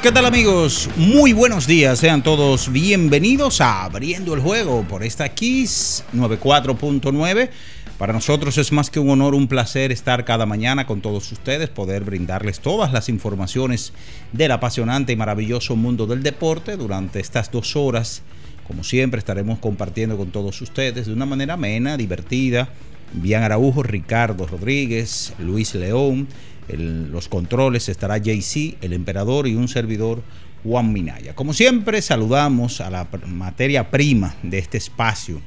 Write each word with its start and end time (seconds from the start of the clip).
¿Qué 0.00 0.10
tal 0.10 0.24
amigos? 0.26 0.88
Muy 0.96 1.32
buenos 1.32 1.66
días, 1.66 1.98
sean 1.98 2.22
todos 2.22 2.72
bienvenidos 2.72 3.60
a 3.60 3.84
Abriendo 3.84 4.32
el 4.32 4.40
Juego 4.40 4.84
por 4.88 5.04
esta 5.04 5.28
Kiss 5.28 6.04
94.9. 6.14 7.50
Para 7.98 8.12
nosotros 8.12 8.56
es 8.58 8.72
más 8.72 8.90
que 8.90 9.00
un 9.00 9.10
honor, 9.10 9.34
un 9.34 9.48
placer 9.48 9.92
estar 9.92 10.24
cada 10.24 10.46
mañana 10.46 10.86
con 10.86 11.02
todos 11.02 11.30
ustedes, 11.30 11.68
poder 11.68 12.04
brindarles 12.04 12.60
todas 12.60 12.92
las 12.92 13.08
informaciones 13.08 13.92
del 14.32 14.52
apasionante 14.52 15.12
y 15.12 15.16
maravilloso 15.16 15.76
mundo 15.76 16.06
del 16.06 16.22
deporte 16.22 16.76
durante 16.76 17.20
estas 17.20 17.50
dos 17.50 17.76
horas. 17.76 18.22
Como 18.66 18.84
siempre 18.84 19.18
estaremos 19.18 19.58
compartiendo 19.58 20.16
con 20.16 20.30
todos 20.30 20.60
ustedes 20.62 21.06
de 21.06 21.12
una 21.12 21.26
manera 21.26 21.54
amena, 21.54 21.96
divertida. 21.96 22.70
Bian 23.12 23.42
Araujo, 23.42 23.82
Ricardo 23.82 24.46
Rodríguez, 24.46 25.34
Luis 25.38 25.74
León, 25.74 26.28
el- 26.68 27.10
los 27.10 27.28
controles 27.28 27.88
estará 27.88 28.18
JC, 28.18 28.76
el 28.80 28.92
emperador 28.92 29.46
y 29.46 29.54
un 29.54 29.68
servidor 29.68 30.22
Juan 30.64 30.92
Minaya. 30.92 31.34
Como 31.34 31.52
siempre 31.54 32.00
saludamos 32.02 32.80
a 32.80 32.90
la 32.90 33.08
materia 33.26 33.90
prima 33.90 34.34
de 34.42 34.58
este 34.58 34.78
espacio, 34.78 35.40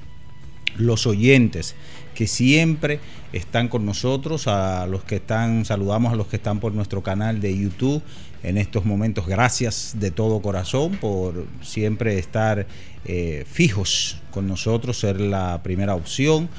los 0.77 1.07
oyentes 1.07 1.75
que 2.13 2.27
siempre 2.27 2.99
están 3.33 3.67
con 3.69 3.85
nosotros, 3.85 4.47
a 4.47 4.87
los 4.87 5.03
que 5.03 5.15
están, 5.17 5.65
saludamos 5.65 6.11
a 6.13 6.15
los 6.15 6.27
que 6.27 6.35
están 6.37 6.59
por 6.59 6.73
nuestro 6.73 7.01
canal 7.01 7.39
de 7.41 7.57
YouTube 7.57 8.01
en 8.43 8.57
estos 8.57 8.85
momentos. 8.85 9.25
Gracias 9.27 9.95
de 9.99 10.11
todo 10.11 10.41
corazón 10.41 10.97
por 10.97 11.45
siempre 11.61 12.17
estar 12.19 12.67
eh, 13.05 13.45
fijos 13.49 14.17
con 14.31 14.47
nosotros, 14.47 14.99
ser 14.99 15.19
la 15.21 15.61
primera 15.63 15.95
opción 15.95 16.49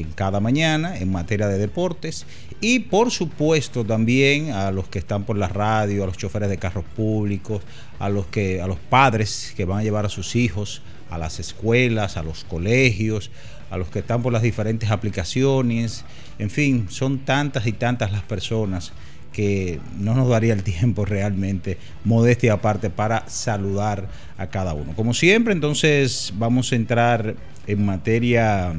en 0.00 0.10
cada 0.12 0.40
mañana 0.40 0.96
en 0.96 1.12
materia 1.12 1.48
de 1.48 1.58
deportes 1.58 2.26
y 2.60 2.80
por 2.80 3.10
supuesto 3.10 3.84
también 3.84 4.50
a 4.52 4.70
los 4.70 4.88
que 4.88 4.98
están 4.98 5.24
por 5.24 5.36
la 5.36 5.48
radio, 5.48 6.04
a 6.04 6.06
los 6.06 6.16
choferes 6.16 6.48
de 6.48 6.58
carros 6.58 6.84
públicos, 6.96 7.62
a 7.98 8.08
los 8.08 8.26
que 8.26 8.60
a 8.60 8.66
los 8.66 8.78
padres 8.78 9.52
que 9.56 9.64
van 9.64 9.80
a 9.80 9.82
llevar 9.82 10.06
a 10.06 10.08
sus 10.08 10.34
hijos 10.36 10.82
a 11.12 11.18
las 11.18 11.38
escuelas, 11.38 12.16
a 12.16 12.22
los 12.22 12.44
colegios, 12.44 13.30
a 13.70 13.76
los 13.76 13.88
que 13.88 13.98
están 13.98 14.22
por 14.22 14.32
las 14.32 14.42
diferentes 14.42 14.90
aplicaciones, 14.90 16.04
en 16.38 16.48
fin, 16.48 16.86
son 16.88 17.18
tantas 17.18 17.66
y 17.66 17.72
tantas 17.72 18.12
las 18.12 18.22
personas 18.22 18.92
que 19.32 19.78
no 19.98 20.14
nos 20.14 20.28
daría 20.28 20.54
el 20.54 20.62
tiempo 20.64 21.04
realmente, 21.04 21.78
modestia 22.04 22.54
aparte, 22.54 22.88
para 22.88 23.28
saludar 23.28 24.08
a 24.38 24.46
cada 24.46 24.72
uno. 24.72 24.94
Como 24.94 25.12
siempre, 25.12 25.52
entonces 25.52 26.32
vamos 26.36 26.72
a 26.72 26.76
entrar 26.76 27.34
en 27.66 27.84
materia 27.84 28.74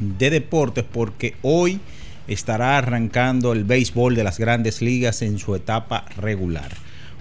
de 0.00 0.30
deportes 0.30 0.84
porque 0.90 1.34
hoy 1.42 1.80
estará 2.26 2.78
arrancando 2.78 3.52
el 3.52 3.64
béisbol 3.64 4.14
de 4.14 4.24
las 4.24 4.38
grandes 4.38 4.82
ligas 4.82 5.22
en 5.22 5.38
su 5.38 5.54
etapa 5.54 6.04
regular. 6.16 6.70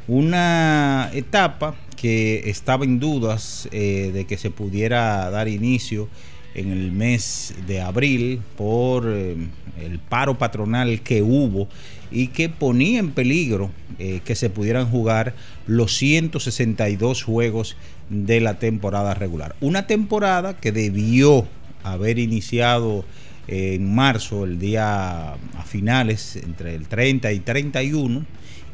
Una 0.08 1.12
etapa 1.14 1.76
que 1.96 2.50
estaba 2.50 2.86
en 2.86 3.00
dudas 3.00 3.68
eh, 3.72 4.12
de 4.14 4.26
que 4.26 4.38
se 4.38 4.50
pudiera 4.50 5.30
dar 5.30 5.48
inicio 5.48 6.08
en 6.56 6.72
el 6.72 6.92
mes 6.92 7.54
de 7.68 7.82
abril 7.82 8.42
por 8.58 9.06
eh, 9.08 9.36
el 9.80 10.00
paro 10.00 10.38
patronal 10.38 11.02
que 11.02 11.22
hubo 11.22 11.68
y 12.12 12.28
que 12.28 12.50
ponía 12.50 13.00
en 13.00 13.12
peligro 13.12 13.70
eh, 14.00 14.22
que 14.26 14.36
se 14.36 14.50
pudieran 14.50 14.90
jugar 14.90 15.36
los 15.68 15.96
162 15.98 17.24
juegos 17.24 17.76
de 18.10 18.42
la 18.42 18.58
temporada 18.58 19.14
regular. 19.14 19.56
Una 19.62 19.86
temporada 19.86 20.58
que 20.58 20.72
debió 20.72 21.48
haber 21.84 22.20
iniciado 22.20 23.06
eh, 23.48 23.76
en 23.76 23.94
marzo, 23.94 24.46
el 24.46 24.60
día 24.60 25.34
a 25.34 25.64
finales, 25.66 26.36
entre 26.36 26.76
el 26.76 26.88
30 26.88 27.32
y 27.32 27.40
31, 27.40 28.26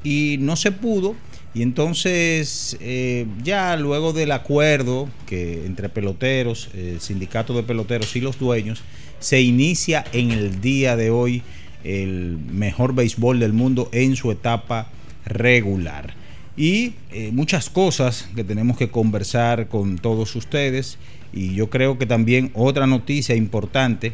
y 0.04 0.38
no 0.40 0.56
se 0.56 0.72
pudo. 0.72 1.16
Y 1.54 1.62
entonces, 1.62 2.76
eh, 2.82 3.26
ya 3.42 3.78
luego 3.78 4.12
del 4.12 4.32
acuerdo 4.34 5.08
que 5.26 5.66
entre 5.66 5.88
peloteros, 5.88 6.70
el 6.74 7.00
sindicato 7.00 7.54
de 7.54 7.64
peloteros 7.64 8.14
y 8.18 8.22
los 8.22 8.38
dueños, 8.38 8.84
se 9.20 9.42
inicia 9.42 10.04
en 10.12 10.32
el 10.32 10.60
día 10.60 10.98
de 10.98 11.10
hoy 11.10 11.42
el 11.86 12.38
mejor 12.52 12.94
béisbol 12.94 13.40
del 13.40 13.54
mundo 13.54 13.90
en 13.94 14.16
su 14.16 14.32
etapa 14.32 14.90
regular. 15.26 16.14
Y 16.58 16.94
eh, 17.12 17.32
muchas 17.34 17.70
cosas 17.70 18.30
que 18.36 18.44
tenemos 18.44 18.78
que 18.78 18.90
conversar 18.90 19.68
con 19.68 19.98
todos 19.98 20.36
ustedes. 20.36 20.98
Y 21.34 21.54
yo 21.54 21.70
creo 21.70 21.98
que 21.98 22.06
también 22.06 22.52
otra 22.54 22.88
noticia 22.88 23.36
importante 23.36 24.14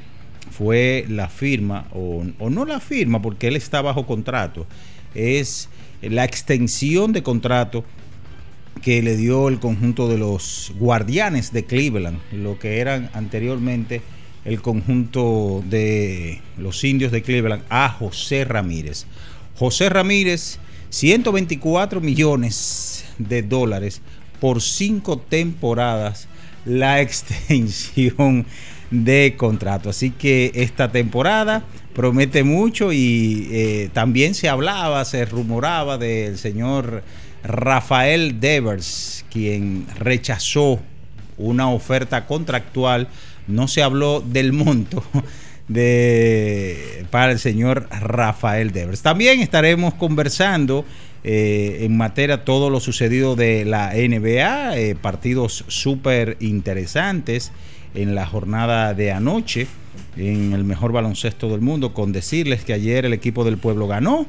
fue 0.49 1.05
la 1.07 1.29
firma, 1.29 1.87
o, 1.93 2.25
o 2.39 2.49
no 2.49 2.65
la 2.65 2.79
firma, 2.79 3.21
porque 3.21 3.47
él 3.47 3.55
está 3.55 3.81
bajo 3.81 4.05
contrato, 4.05 4.65
es 5.13 5.69
la 6.01 6.25
extensión 6.25 7.13
de 7.13 7.23
contrato 7.23 7.85
que 8.81 9.01
le 9.01 9.15
dio 9.15 9.47
el 9.47 9.59
conjunto 9.59 10.07
de 10.09 10.17
los 10.17 10.73
guardianes 10.77 11.53
de 11.53 11.65
Cleveland, 11.65 12.19
lo 12.31 12.57
que 12.57 12.79
eran 12.79 13.09
anteriormente 13.13 14.01
el 14.43 14.61
conjunto 14.61 15.63
de 15.69 16.41
los 16.57 16.83
indios 16.83 17.11
de 17.11 17.21
Cleveland, 17.21 17.63
a 17.69 17.89
José 17.89 18.43
Ramírez. 18.43 19.05
José 19.55 19.89
Ramírez, 19.89 20.57
124 20.91 22.01
millones 22.01 23.05
de 23.17 23.41
dólares 23.41 24.01
por 24.39 24.61
cinco 24.61 25.17
temporadas, 25.17 26.27
la 26.65 27.01
extensión 27.01 28.45
de 28.91 29.35
contrato. 29.37 29.89
Así 29.89 30.11
que 30.11 30.51
esta 30.53 30.91
temporada 30.91 31.63
promete 31.93 32.43
mucho 32.43 32.91
y 32.91 33.47
eh, 33.51 33.89
también 33.93 34.35
se 34.35 34.49
hablaba, 34.49 35.05
se 35.05 35.25
rumoraba 35.25 35.97
del 35.97 36.37
señor 36.37 37.03
Rafael 37.43 38.39
Devers, 38.41 39.25
quien 39.31 39.87
rechazó 39.97 40.81
una 41.37 41.69
oferta 41.69 42.27
contractual. 42.27 43.07
No 43.47 43.69
se 43.69 43.81
habló 43.81 44.19
del 44.21 44.51
monto 44.51 45.03
de, 45.73 47.05
para 47.09 47.31
el 47.31 47.39
señor 47.39 47.87
Rafael 47.89 48.71
Devers. 48.71 49.01
También 49.01 49.39
estaremos 49.39 49.93
conversando 49.93 50.85
eh, 51.23 51.79
en 51.81 51.97
materia 51.97 52.43
todo 52.43 52.69
lo 52.69 52.79
sucedido 52.79 53.35
de 53.35 53.65
la 53.65 53.91
NBA, 53.93 54.77
eh, 54.77 54.95
partidos 54.95 55.65
súper 55.67 56.37
interesantes 56.39 57.51
en 57.93 58.15
la 58.15 58.25
jornada 58.25 58.93
de 58.93 59.11
anoche 59.11 59.67
en 60.17 60.53
el 60.53 60.63
mejor 60.63 60.91
baloncesto 60.91 61.49
del 61.49 61.61
mundo, 61.61 61.93
con 61.93 62.11
decirles 62.11 62.63
que 62.63 62.73
ayer 62.73 63.05
el 63.05 63.13
equipo 63.13 63.43
del 63.43 63.57
pueblo 63.57 63.87
ganó 63.87 64.25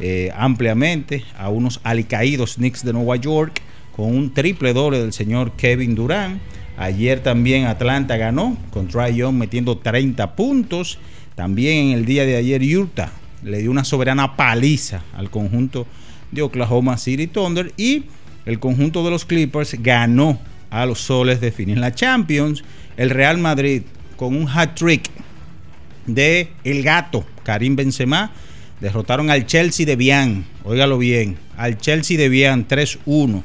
eh, 0.00 0.32
ampliamente 0.36 1.24
a 1.38 1.48
unos 1.48 1.80
alicaídos 1.84 2.56
Knicks 2.56 2.84
de 2.84 2.92
Nueva 2.92 3.16
York 3.16 3.60
con 3.96 4.06
un 4.06 4.34
triple 4.34 4.72
doble 4.72 4.98
del 4.98 5.12
señor 5.12 5.52
Kevin 5.52 5.94
Durant. 5.94 6.40
Ayer 6.76 7.20
también 7.20 7.66
Atlanta 7.66 8.16
ganó 8.16 8.56
con 8.70 8.88
Trae 8.88 9.14
Young 9.14 9.36
metiendo 9.36 9.78
30 9.78 10.34
puntos. 10.34 10.98
También 11.34 11.88
en 11.88 11.92
el 11.92 12.04
día 12.04 12.24
de 12.24 12.36
ayer 12.36 12.62
Utah 12.76 13.12
le 13.42 13.58
dio 13.58 13.70
una 13.70 13.84
soberana 13.84 14.36
paliza 14.36 15.02
al 15.16 15.30
conjunto 15.30 15.86
de 16.32 16.42
Oklahoma 16.42 16.98
City 16.98 17.26
Thunder 17.26 17.72
y 17.76 18.04
el 18.46 18.58
conjunto 18.58 19.04
de 19.04 19.10
los 19.10 19.24
Clippers 19.24 19.76
ganó 19.80 20.40
a 20.70 20.86
los 20.86 21.00
soles 21.00 21.40
de 21.40 21.52
fin 21.52 21.70
en 21.70 21.80
la 21.80 21.94
Champions. 21.94 22.64
El 22.96 23.10
Real 23.10 23.38
Madrid 23.38 23.82
con 24.16 24.36
un 24.36 24.48
hat 24.48 24.74
trick 24.74 25.10
de 26.06 26.50
el 26.64 26.82
gato 26.82 27.24
Karim 27.44 27.76
Benzema 27.76 28.32
derrotaron 28.80 29.30
al 29.30 29.46
Chelsea 29.46 29.86
de 29.86 29.96
Bian, 29.96 30.44
óigalo 30.64 30.98
bien, 30.98 31.38
al 31.56 31.78
Chelsea 31.78 32.18
de 32.18 32.28
Bian 32.28 32.66
3-1 32.66 33.42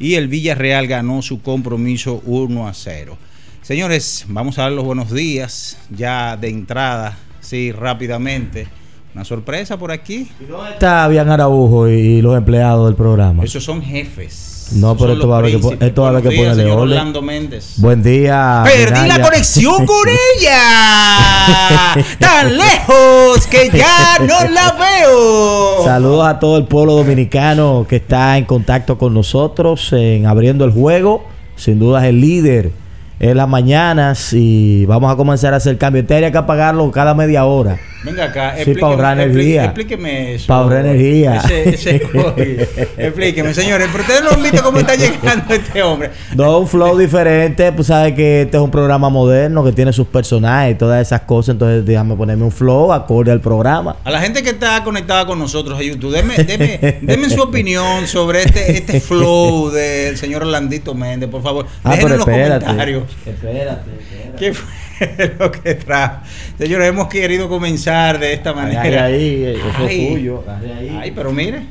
y 0.00 0.14
el 0.14 0.26
Villarreal 0.26 0.88
ganó 0.88 1.22
su 1.22 1.42
compromiso 1.42 2.22
1 2.24 2.66
a 2.66 2.74
0. 2.74 3.16
Señores, 3.62 4.24
vamos 4.26 4.58
a 4.58 4.62
dar 4.62 4.72
los 4.72 4.84
buenos 4.84 5.12
días 5.12 5.76
ya 5.90 6.36
de 6.38 6.48
entrada, 6.48 7.18
sí, 7.40 7.70
rápidamente. 7.70 8.66
Una 9.12 9.24
sorpresa 9.24 9.76
por 9.76 9.90
aquí. 9.90 10.30
¿Y 10.40 10.44
dónde 10.44 10.70
está 10.70 11.08
Bian 11.08 11.28
Araujo 11.28 11.88
y 11.88 12.22
los 12.22 12.36
empleados 12.36 12.86
del 12.86 12.94
programa? 12.94 13.42
Esos 13.42 13.64
son 13.64 13.82
jefes. 13.82 14.68
No, 14.72 14.96
pero 14.96 15.14
esto 15.14 15.26
va 15.26 15.36
a 15.36 15.38
haber 15.40 15.60
que, 15.60 15.86
esto 15.86 16.02
va 16.02 16.08
a 16.08 16.10
haber 16.10 16.22
que 16.22 16.36
ponerle. 16.36 16.70
Orlando 16.70 17.20
Méndez. 17.20 17.74
Buen 17.78 18.04
día. 18.04 18.62
Perdí 18.64 19.00
Minaya. 19.00 19.18
la 19.18 19.24
conexión 19.24 19.84
con 19.84 20.08
ella. 20.38 21.96
Tan 22.20 22.56
lejos 22.56 23.48
que 23.48 23.68
ya 23.76 24.18
no 24.20 24.48
la 24.48 24.72
veo. 24.72 25.84
Saludos 25.84 26.28
a 26.28 26.38
todo 26.38 26.56
el 26.58 26.66
pueblo 26.66 26.94
dominicano 26.94 27.84
que 27.88 27.96
está 27.96 28.38
en 28.38 28.44
contacto 28.44 28.96
con 28.96 29.12
nosotros 29.12 29.92
en 29.92 30.26
abriendo 30.26 30.64
el 30.64 30.70
juego. 30.70 31.24
Sin 31.56 31.80
duda 31.80 32.04
es 32.04 32.10
el 32.10 32.20
líder 32.20 32.70
en 33.18 33.36
las 33.36 33.48
mañanas 33.48 34.32
y 34.32 34.86
vamos 34.86 35.12
a 35.12 35.16
comenzar 35.16 35.52
a 35.52 35.56
hacer 35.56 35.76
cambio. 35.78 36.04
Hay 36.08 36.30
que 36.30 36.38
apagarlo 36.38 36.88
cada 36.92 37.12
media 37.12 37.44
hora. 37.44 37.76
Venga 38.02 38.24
acá, 38.24 38.54
Sí, 38.64 38.74
pa' 38.74 38.86
ahorrar 38.86 39.18
explíqueme- 39.18 39.30
energía. 39.32 39.64
Explíqueme 39.66 40.34
eso. 40.34 40.46
Pa' 40.46 40.54
ahorrar 40.56 40.86
energía. 40.86 41.36
Ese, 41.44 41.68
ese 41.68 41.96
explíqueme, 42.98 43.52
señores. 43.52 43.88
Pero 43.92 44.02
ustedes 44.04 44.22
no 44.22 44.30
han 44.30 44.42
visto 44.42 44.62
cómo 44.62 44.78
está 44.78 44.94
llegando 44.96 45.54
este 45.54 45.82
hombre. 45.82 46.10
No, 46.34 46.58
un 46.60 46.66
flow 46.68 46.96
diferente. 46.96 47.70
Pues 47.72 47.88
sabes 47.88 48.14
que 48.14 48.42
este 48.42 48.56
es 48.56 48.62
un 48.62 48.70
programa 48.70 49.10
moderno 49.10 49.62
que 49.64 49.72
tiene 49.72 49.92
sus 49.92 50.06
personajes 50.06 50.74
y 50.74 50.78
todas 50.78 51.06
esas 51.06 51.20
cosas. 51.22 51.54
Entonces, 51.54 51.84
déjame 51.84 52.16
ponerme 52.16 52.44
un 52.44 52.52
flow 52.52 52.92
acorde 52.92 53.32
al 53.32 53.40
programa. 53.40 53.96
A 54.04 54.10
la 54.10 54.20
gente 54.20 54.42
que 54.42 54.50
está 54.50 54.82
conectada 54.82 55.26
con 55.26 55.38
nosotros 55.38 55.78
a 55.78 55.82
YouTube, 55.82 56.12
deme, 56.12 56.36
deme, 56.38 56.98
deme 57.02 57.28
su 57.28 57.42
opinión 57.42 58.06
sobre 58.06 58.40
este, 58.42 58.78
este 58.78 59.00
flow 59.00 59.70
del 59.70 60.16
señor 60.16 60.42
Orlandito 60.42 60.94
Méndez, 60.94 61.28
por 61.28 61.42
favor. 61.42 61.66
Ah, 61.84 61.90
Déjenlo 61.90 62.14
en 62.14 62.18
los 62.20 62.28
espérate. 62.28 62.64
comentarios. 62.64 63.02
Espérate, 63.26 63.90
espérate. 64.00 64.36
¿Qué 64.38 64.54
fue 64.54 64.66
lo 65.38 65.50
que 65.50 65.74
trajo? 65.74 66.20
Señores, 66.58 66.88
hemos 66.88 67.08
querido 67.08 67.48
comenzar 67.48 68.18
de 68.18 68.32
esta 68.32 68.52
manera. 68.52 69.04
Ahí, 69.04 69.44
eso 69.44 69.64
Ay. 69.78 70.04
es 70.06 70.12
suyo. 70.12 70.44
Ahí. 70.48 70.98
Ay, 71.00 71.12
pero 71.14 71.32
mire. 71.32 71.62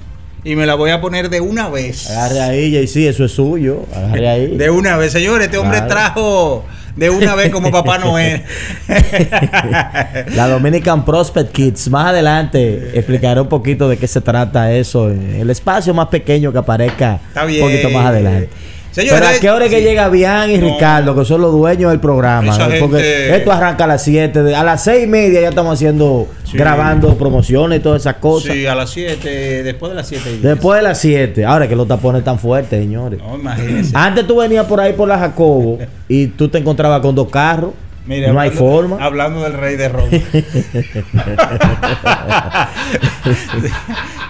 Y 0.43 0.55
me 0.55 0.65
la 0.65 0.75
voy 0.75 0.91
a 0.91 1.01
poner 1.01 1.29
de 1.29 1.41
una 1.41 1.67
vez. 1.67 2.09
Agarre 2.09 2.41
ahí, 2.41 2.77
y 2.77 2.87
sí, 2.87 3.05
eso 3.05 3.25
es 3.25 3.31
suyo. 3.33 3.85
Agarre 3.93 4.29
ahí. 4.29 4.57
De 4.57 4.69
una 4.69 4.95
vez, 4.95 5.11
señores. 5.11 5.47
Este 5.47 5.57
hombre 5.57 5.79
Claro. 5.79 5.91
trajo 5.93 6.65
de 6.95 7.09
una 7.09 7.35
vez 7.35 7.49
como 7.49 7.71
Papá 7.71 7.97
Noel. 7.97 8.43
La 10.35 10.47
Dominican 10.47 11.03
Prospect 11.05 11.51
Kids. 11.51 11.89
Más 11.89 12.07
adelante 12.07 12.91
explicaré 12.93 13.41
un 13.41 13.49
poquito 13.49 13.89
de 13.89 13.97
qué 13.97 14.07
se 14.07 14.21
trata 14.21 14.71
eso. 14.73 15.09
en 15.09 15.35
El 15.35 15.49
espacio 15.49 15.93
más 15.93 16.07
pequeño 16.07 16.51
que 16.51 16.57
aparezca 16.59 17.19
Está 17.29 17.45
bien. 17.45 17.63
un 17.63 17.69
poquito 17.71 17.89
más 17.89 18.05
adelante. 18.07 18.49
Señores, 18.91 19.19
Pero 19.21 19.37
a 19.37 19.39
qué 19.39 19.49
hora 19.51 19.65
es 19.65 19.71
que 19.71 19.77
sí. 19.79 19.83
llega 19.83 20.09
Bian 20.09 20.49
y 20.49 20.57
No. 20.57 20.67
Ricardo, 20.67 21.15
que 21.15 21.23
son 21.25 21.41
los 21.41 21.51
dueños 21.51 21.91
del 21.91 21.99
programa. 21.99 22.57
Porque 22.79 23.35
esto 23.35 23.51
arranca 23.51 23.83
a 23.83 23.87
las 23.87 24.03
7. 24.03 24.55
A 24.55 24.63
las 24.63 24.83
6 24.83 25.03
y 25.03 25.07
media 25.07 25.41
ya 25.41 25.49
estamos 25.49 25.73
haciendo, 25.75 26.27
Sí. 26.43 26.57
grabando 26.57 27.15
promociones 27.15 27.79
y 27.79 27.81
todas 27.83 28.01
esas 28.01 28.15
cosas. 28.15 28.53
Sí, 28.53 28.65
a 28.65 28.73
las 28.75 28.89
7, 28.89 29.63
después 29.63 29.91
de 29.91 29.95
las 29.95 30.07
7. 30.07 30.39
Después 30.41 30.77
de 30.77 30.83
las 30.83 30.97
7. 30.99 31.45
Ahora 31.45 31.67
que 31.67 31.75
los 31.75 31.87
tapones 31.87 32.23
tan 32.23 32.39
fuertes, 32.39 32.79
señores. 32.79 33.19
No, 33.19 33.35
imagínense. 33.37 33.91
Antes 33.95 34.25
tú 34.25 34.37
venías 34.37 34.65
por 34.65 34.79
ahí 34.81 34.93
por 34.93 35.07
la 35.07 35.19
Jacobo 35.19 35.77
y 36.07 36.27
tú 36.27 36.49
te 36.49 36.57
encontrabas 36.57 36.99
con 37.01 37.13
dos 37.15 37.29
carros. 37.29 37.71
Mire, 38.05 38.31
no 38.33 38.39
hay 38.39 38.49
hablando- 38.49 38.59
forma. 38.71 38.97
Hablando 39.05 39.43
del 39.43 39.53
rey 39.53 39.75
de 39.75 39.89
Roma. 39.89 40.07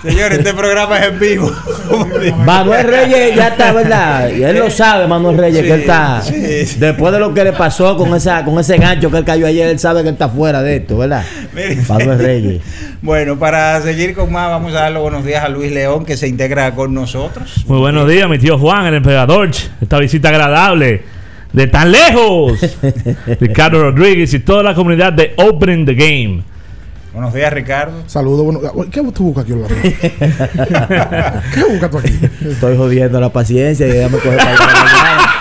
Señores, 0.02 0.38
este 0.40 0.54
programa 0.54 0.98
es 1.00 1.08
en 1.10 1.20
vivo. 1.20 1.52
Manuel 2.46 2.88
Reyes 2.88 3.36
ya 3.36 3.50
está, 3.50 3.72
¿verdad? 3.74 4.30
Y 4.30 4.44
él 4.44 4.58
lo 4.58 4.70
sabe, 4.70 5.08
Manuel 5.08 5.38
Reyes, 5.38 5.62
Sí, 5.62 5.68
que 5.68 5.74
él 5.74 5.80
está. 5.82 6.22
sí, 6.22 6.66
sí. 6.66 6.80
Después 6.80 7.12
de 7.14 7.20
lo 7.20 7.34
que 7.34 7.44
le 7.44 7.54
pasó 7.54 7.98
con 7.98 8.14
esa 8.16 8.44
con 8.46 8.58
ese 8.60 8.78
gancho 8.78 9.10
que 9.12 9.18
él 9.18 9.26
cayó 9.26 9.46
ayer, 9.48 9.68
él 9.70 9.80
sabe 9.80 10.02
que 10.04 10.10
él 10.10 10.14
está 10.16 10.30
fuera 10.30 10.62
de 10.62 10.78
esto, 10.78 10.98
¿verdad? 10.98 11.24
Mire. 11.54 11.78
Manuel 11.88 12.20
Reyes. 12.20 12.62
Bueno, 13.02 13.38
para 13.40 13.82
seguir 13.82 14.14
con 14.16 14.32
más, 14.32 14.50
vamos 14.50 14.72
a 14.74 14.82
dar 14.82 14.92
los 14.92 15.02
buenos 15.04 15.26
días 15.26 15.44
a 15.44 15.50
Luis 15.50 15.72
León, 15.72 16.06
que 16.06 16.18
se 16.18 16.28
integra 16.28 16.74
con 16.76 16.94
nosotros. 16.94 17.64
Muy 17.68 17.80
buenos 17.80 18.08
días, 18.10 18.28
mi 18.30 18.38
tío 18.40 18.58
Juan, 18.58 18.86
el 18.88 18.96
emperador. 18.96 19.50
Esta 19.82 20.00
visita 20.00 20.30
agradable 20.30 21.04
de 21.54 21.68
tan 21.68 21.92
lejos. 21.92 22.60
Ricardo 23.40 23.82
Rodríguez 23.92 24.34
y 24.34 24.40
toda 24.40 24.64
la 24.64 24.76
comunidad 24.76 25.14
de 25.14 25.34
Open 25.38 25.86
the 25.86 25.94
Game. 25.94 26.44
Buenos 27.14 27.34
días, 27.34 27.52
Ricardo. 27.52 28.04
Saludos, 28.06 28.46
bueno, 28.46 28.90
¿qué 28.92 29.02
tú 29.12 29.24
buscas 29.26 29.44
aquí, 29.44 29.54
Orlando? 29.54 29.76
¿Qué 31.54 31.64
buscas 31.70 31.90
tú 31.90 31.98
aquí? 31.98 32.20
Estoy 32.48 32.78
jodiendo 32.78 33.20
la 33.20 33.30
paciencia 33.30 33.88
y 33.88 33.92
déjame 33.92 34.20
coger 34.20 34.38
para. 34.38 35.40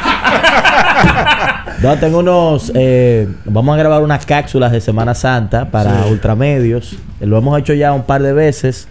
No, 1.82 1.96
tengo 1.98 2.18
unos. 2.20 2.72
eh, 2.74 3.28
vamos 3.44 3.74
a 3.74 3.78
grabar 3.78 4.02
unas 4.02 4.26
cápsulas 4.26 4.72
de 4.72 4.80
Semana 4.80 5.14
Santa 5.14 5.70
para 5.70 6.06
ultramedios. 6.06 6.96
Lo 7.20 7.38
hemos 7.38 7.58
hecho 7.58 7.74
ya 7.74 7.92
un 7.92 8.04
par 8.04 8.22
de 8.22 8.32
veces. 8.32 8.88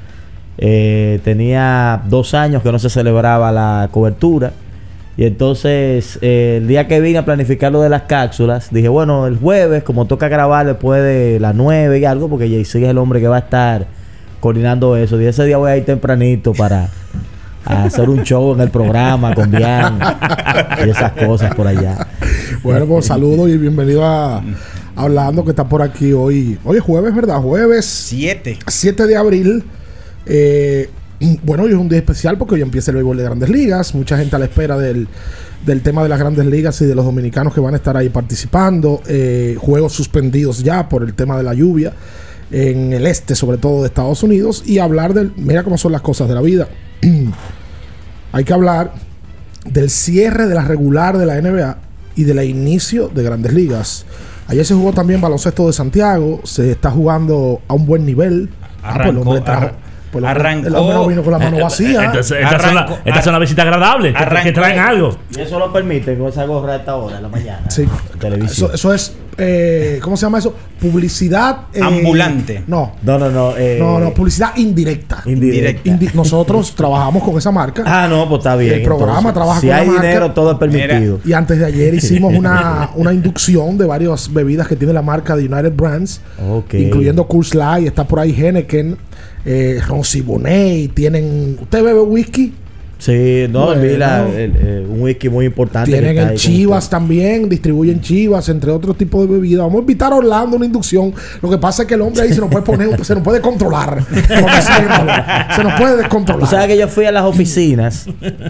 Eh, 0.60 1.20
tenía 1.24 2.02
dos 2.06 2.34
años 2.34 2.64
que 2.64 2.72
no 2.72 2.80
se 2.80 2.90
celebraba 2.90 3.52
la 3.52 3.90
cobertura. 3.92 4.54
Y 5.18 5.26
entonces, 5.26 6.20
eh, 6.22 6.60
el 6.62 6.68
día 6.68 6.88
que 6.88 7.02
vine 7.02 7.18
a 7.18 7.26
planificar 7.26 7.72
lo 7.72 7.82
de 7.82 7.90
las 7.90 8.04
cápsulas, 8.04 8.70
dije, 8.70 8.88
bueno, 8.88 9.26
el 9.26 9.36
jueves, 9.36 9.82
como 9.82 10.06
toca 10.06 10.30
grabar 10.30 10.68
después 10.68 11.02
de 11.02 11.40
las 11.40 11.56
9 11.56 11.98
y 11.98 12.06
algo, 12.06 12.30
porque 12.30 12.48
JC 12.48 12.84
es 12.84 12.90
el 12.90 13.00
hombre 13.00 13.20
que 13.20 13.28
va 13.28 13.38
a 13.38 13.40
estar 13.40 13.88
coordinando 14.40 14.96
eso. 14.96 15.20
Y 15.20 15.26
ese 15.26 15.44
día 15.46 15.58
voy 15.58 15.72
a 15.72 15.78
ir 15.78 15.86
tempranito 15.86 16.54
para 16.54 16.90
hacer 17.66 18.12
un 18.12 18.22
show 18.24 18.54
en 18.54 18.62
el 18.62 18.70
programa 18.70 19.34
con 19.34 19.50
Bian 19.50 20.00
y 20.86 20.90
esas 20.92 21.14
cosas 21.14 21.54
por 21.56 21.66
allá. 21.66 22.08
Bueno, 22.62 22.86
pues 22.86 23.08
saludos 23.08 23.50
y 23.50 23.58
bienvenido 23.58 24.06
a, 24.06 24.44
Orlando, 24.96 25.44
que 25.44 25.50
está 25.50 25.68
por 25.68 25.82
aquí 25.82 26.14
hoy. 26.14 26.60
Hoy 26.64 26.78
es 26.78 26.84
jueves, 26.84 27.16
¿verdad? 27.16 27.40
Jueves 27.42 27.86
Siete. 27.86 28.60
7 28.68 29.08
de 29.08 29.18
abril. 29.18 29.64
Eh, 30.28 30.90
bueno, 31.44 31.64
hoy 31.64 31.72
es 31.72 31.78
un 31.78 31.90
día 31.90 31.98
especial 31.98 32.38
porque 32.38 32.56
hoy 32.56 32.62
empieza 32.62 32.92
el 32.92 32.96
béisbol 32.98 33.18
de 33.18 33.24
grandes 33.24 33.50
ligas. 33.50 33.96
Mucha 33.96 34.18
gente 34.18 34.36
a 34.36 34.40
la 34.40 34.46
espera 34.46 34.78
del, 34.78 35.08
del 35.66 35.82
tema 35.82 36.04
de 36.04 36.10
las 36.10 36.20
grandes 36.20 36.46
ligas 36.46 36.80
y 36.82 36.86
de 36.86 36.94
los 36.96 37.06
dominicanos 37.06 37.54
que 37.54 37.60
van 37.60 37.74
a 37.74 37.78
estar 37.78 37.98
ahí 37.98 38.10
participando. 38.10 39.02
Eh, 39.08 39.56
juegos 39.60 39.94
suspendidos 39.94 40.64
ya 40.64 40.88
por 40.90 41.04
el 41.04 41.14
tema 41.16 41.36
de 41.38 41.44
la 41.44 41.54
lluvia 41.54 41.94
en 42.52 42.94
el 42.94 43.08
este, 43.08 43.36
sobre 43.36 43.58
todo 43.58 43.82
de 43.82 43.88
Estados 43.88 44.22
Unidos. 44.24 44.64
Y 44.66 44.78
hablar 44.80 45.14
del. 45.14 45.34
Mira 45.38 45.64
cómo 45.64 45.78
son 45.78 45.92
las 45.92 46.02
cosas 46.02 46.28
de 46.30 46.36
la 46.36 46.42
vida. 46.42 46.68
Hay 48.32 48.44
que 48.44 48.54
hablar 48.54 48.94
del 49.66 49.90
cierre 49.90 50.48
de 50.48 50.56
la 50.56 50.64
regular 50.64 51.18
de 51.18 51.26
la 51.26 51.42
NBA 51.42 51.78
y 52.16 52.24
del 52.24 52.44
inicio 52.44 53.10
de 53.10 53.24
grandes 53.24 53.54
ligas. 53.54 54.06
Ayer 54.48 54.66
se 54.66 54.74
jugó 54.74 54.94
también 54.94 55.20
baloncesto 55.20 55.68
de 55.68 55.74
Santiago. 55.74 56.42
Se 56.44 56.72
está 56.72 56.92
jugando 56.92 57.62
a 57.68 57.74
un 57.74 57.86
buen 57.86 58.06
nivel. 58.06 58.50
Ah, 58.84 58.94
pues 58.98 59.10
el 59.10 59.18
hombre 59.18 59.42
trajo- 59.42 59.72
pues 60.12 60.24
el 60.24 60.30
hombre- 60.30 60.30
arrancó. 60.42 60.68
El 60.68 60.76
hombre 60.76 60.96
no 60.96 61.08
vino 61.08 61.24
con 61.24 61.32
la 61.34 61.40
mano 61.40 61.58
vacía. 61.62 62.06
Entonces, 62.06 62.38
son 63.24 63.34
las 63.34 63.40
visitas 63.42 63.66
agradables, 63.66 64.14
que, 64.16 64.24
arrancó- 64.24 64.44
que 64.44 64.52
traen 64.52 64.80
algo. 64.80 65.18
Y 65.36 65.42
eso 65.42 65.60
lo 65.60 65.72
permite 65.74 66.18
con 66.18 66.28
esa 66.30 66.46
gorra 66.46 66.74
a 66.74 66.76
esta 66.78 66.96
hora, 66.96 67.18
en 67.18 67.24
la 67.24 67.30
mañana. 67.30 67.70
Sí. 67.70 67.86
televisión. 68.20 68.72
Eso, 68.74 68.74
eso 68.74 68.94
es, 68.94 69.14
eh, 69.38 70.00
¿cómo 70.02 70.18
se 70.18 70.26
llama 70.26 70.40
eso? 70.40 70.56
Publicidad. 70.82 71.58
eh, 71.74 71.80
Ambulante. 71.84 72.64
No, 72.66 72.94
No, 73.04 73.20
no, 73.20 73.30
no. 73.30 73.56
eh, 73.58 73.78
no, 73.80 74.00
no, 74.00 74.12
publicidad 74.14 74.56
indirecta. 74.58 75.22
indirecta. 75.26 75.90
Indi- 75.90 76.14
nosotros 76.14 76.74
trabajamos 76.76 77.24
con 77.24 77.38
esa 77.38 77.52
marca. 77.52 77.84
Ah, 77.86 78.08
no, 78.10 78.28
pues 78.28 78.40
está 78.40 78.56
bien. 78.56 78.74
El 78.76 78.84
programa 78.84 79.32
trabaja 79.34 79.60
Si 79.62 79.68
con 79.68 79.76
la 79.76 79.82
hay 79.82 79.88
marca. 79.88 80.02
dinero, 80.02 80.32
todo 80.32 80.52
es 80.54 80.58
permitido. 80.58 81.20
Y 81.26 81.34
antes 81.34 81.60
de 81.60 81.66
ayer 81.66 81.94
hicimos 81.94 82.34
una, 82.34 82.90
una 82.96 83.14
inducción 83.14 83.78
de 83.78 83.86
varias 83.86 84.34
bebidas 84.34 84.68
que 84.68 84.76
tiene 84.76 84.94
la 84.94 85.02
marca 85.04 85.36
de 85.36 85.46
United 85.48 85.74
Brands, 85.76 86.22
Ok. 86.50 86.74
incluyendo 86.76 87.28
Coors 87.28 87.54
Light, 87.54 87.88
está 87.88 88.04
por 88.06 88.20
ahí 88.20 88.32
Henneken, 88.36 88.98
eh, 89.48 89.80
Ron 89.88 90.04
Siboney, 90.04 90.90
tienen... 90.90 91.58
¿Usted 91.62 91.82
bebe 91.84 92.02
whisky? 92.02 92.54
Sí, 93.00 93.46
no, 93.52 93.66
Bueno. 93.68 93.82
el 93.84 93.90
Vila, 93.92 94.28
el- 94.28 94.54
eh, 94.56 94.86
un 94.90 95.02
whisky 95.04 95.30
muy 95.30 95.46
importante. 95.46 95.92
Tienen 95.92 96.18
con 96.18 96.34
Chivas 96.36 96.90
también, 96.90 97.48
distribuyen 97.48 98.02
Chivas, 98.02 98.50
entre 98.50 98.72
otros 98.72 98.98
tipos 98.98 99.22
de 99.22 99.34
bebidas. 99.36 99.60
Vamos 99.66 99.76
a 99.76 99.80
invitar 99.82 100.12
a 100.12 100.16
Orlando 100.16 100.56
a 100.56 100.58
una 100.58 100.66
inducción. 100.66 101.14
Lo 101.44 101.48
que 101.48 101.60
pasa 101.60 101.84
es 101.84 101.88
que 101.88 101.94
el 101.94 102.02
hombre 102.02 102.24
ahí 102.24 102.34
se 102.34 102.40
nos 102.42 102.50
puede 102.50 102.66
poner, 102.66 103.06
se 103.06 103.14
nos 103.14 103.24
puede 103.24 103.40
controlar. 103.40 104.04
Se 105.56 105.64
nos 105.64 105.74
puede 105.74 105.92
Tú 105.94 105.98
descontrolar. 106.00 106.50
sabes 106.50 106.68
que 106.68 106.78
yo 106.78 106.88
fui 106.88 107.06
a 107.06 107.12
las 107.12 107.24
oficinas 107.24 108.08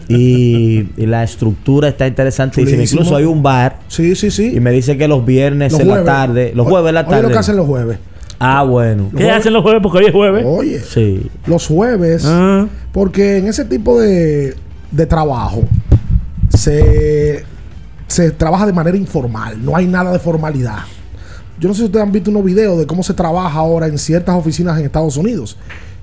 y, 0.07 0.87
y 0.97 1.05
la 1.05 1.23
estructura 1.23 1.89
está 1.89 2.07
interesantísima. 2.07 2.81
Incluso 2.83 3.15
hay 3.17 3.25
un 3.25 3.43
bar 3.43 3.79
Sí, 3.89 4.15
sí, 4.15 4.31
sí. 4.31 4.53
y 4.55 4.59
me 4.59 4.71
dice 4.71 4.97
que 4.97 5.07
los 5.07 5.25
viernes 5.25 5.73
Los 5.73 5.81
en 5.81 5.89
la 5.89 6.03
tarde, 6.03 6.51
los 6.55 6.67
jueves 6.67 6.89
en 6.89 6.95
la 6.95 7.01
Oye, 7.01 7.09
lo 7.09 7.15
tarde. 7.21 7.33
que 7.33 7.39
hacen 7.39 7.55
los 7.57 7.67
jueves. 7.67 7.97
Ah, 8.39 8.63
bueno. 8.63 9.09
¿Qué 9.15 9.29
hacen 9.31 9.53
los 9.53 9.63
jueves? 9.63 9.81
Porque 9.81 9.97
hoy 9.99 10.05
es 10.05 10.11
jueves. 10.11 10.45
Oye, 10.47 10.79
Sí. 10.79 11.29
los 11.47 11.65
jueves. 11.67 12.23
Ah. 12.25 12.67
Porque 12.91 13.37
en 13.37 13.47
ese 13.47 13.65
tipo 13.65 13.99
de, 13.99 14.55
de 14.91 15.05
trabajo 15.05 15.63
se, 16.49 17.43
se 18.07 18.31
trabaja 18.31 18.65
de 18.65 18.73
manera 18.73 18.97
informal. 18.97 19.63
No 19.63 19.75
hay 19.75 19.85
nada 19.87 20.11
de 20.11 20.19
formalidad. 20.19 20.79
Yo 21.59 21.67
no 21.67 21.73
sé 21.73 21.79
si 21.79 21.85
ustedes 21.85 22.03
han 22.05 22.11
visto 22.11 22.29
unos 22.29 22.43
videos 22.43 22.77
de 22.77 22.85
cómo 22.85 23.01
se 23.03 23.13
trabaja 23.13 23.57
ahora 23.57 23.87
en 23.87 23.97
ciertas 23.97 24.35
oficinas 24.35 24.77
en 24.79 24.85
Estados 24.85 25.17
Unidos. 25.17 25.57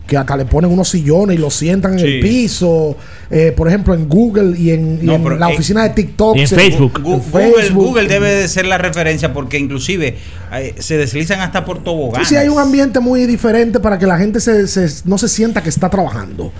Que 0.07 0.19
hasta 0.19 0.37
le 0.37 0.45
ponen 0.45 0.71
unos 0.71 0.89
sillones 0.91 1.37
y 1.37 1.41
los 1.41 1.55
sientan 1.55 1.95
en 1.95 1.99
Sí. 2.01 2.05
el 2.07 2.21
piso. 2.21 2.95
Eh, 3.31 3.55
por 3.57 3.69
ejemplo, 3.69 3.95
en 3.95 4.07
Google 4.07 4.59
y 4.59 4.71
en, 4.71 4.99
y 5.03 5.07
No, 5.07 5.15
en 5.15 5.23
pero 5.23 5.37
la 5.39 5.49
en- 5.49 5.55
oficina 5.55 5.83
de 5.83 5.91
TikTok. 5.91 6.37
y 6.37 6.41
en 6.41 6.47
se- 6.49 6.57
Facebook. 6.57 6.93
En 6.99 7.03
Google, 7.05 7.23
Facebook. 7.33 7.85
Google 7.87 8.09
debe 8.09 8.35
de 8.35 8.49
ser 8.49 8.67
la 8.67 8.77
referencia 8.77 9.33
porque 9.33 9.59
inclusive 9.59 10.17
eh, 10.53 10.75
se 10.79 10.99
deslizan 10.99 11.41
hasta 11.41 11.65
por 11.65 11.79
Sí, 11.79 11.83
toboganes. 11.85 12.29
sí, 12.29 12.37
hay 12.37 12.49
un 12.49 12.59
ambiente 12.59 13.01
muy 13.01 13.25
diferente 13.27 13.81
para 13.81 13.99
que 13.99 14.07
la 14.07 14.19
gente 14.19 14.41
se, 14.41 14.67
se- 14.69 15.09
no 15.09 15.17
se 15.17 15.27
sienta 15.29 15.63
que 15.63 15.71
está 15.71 15.89
trabajando. 15.89 16.53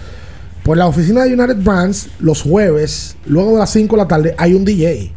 Pues 0.63 0.79
la 0.79 0.87
oficina 0.87 1.25
de 1.25 1.35
United 1.35 1.57
Brands, 1.63 2.09
los 2.21 2.41
jueves, 2.41 3.17
luego 3.27 3.53
de 3.53 3.59
las 3.59 3.71
5 3.71 3.97
de 3.97 4.03
la 4.03 4.09
tarde, 4.09 4.35
hay 4.39 4.55
un 4.55 4.65
DJ 4.65 5.13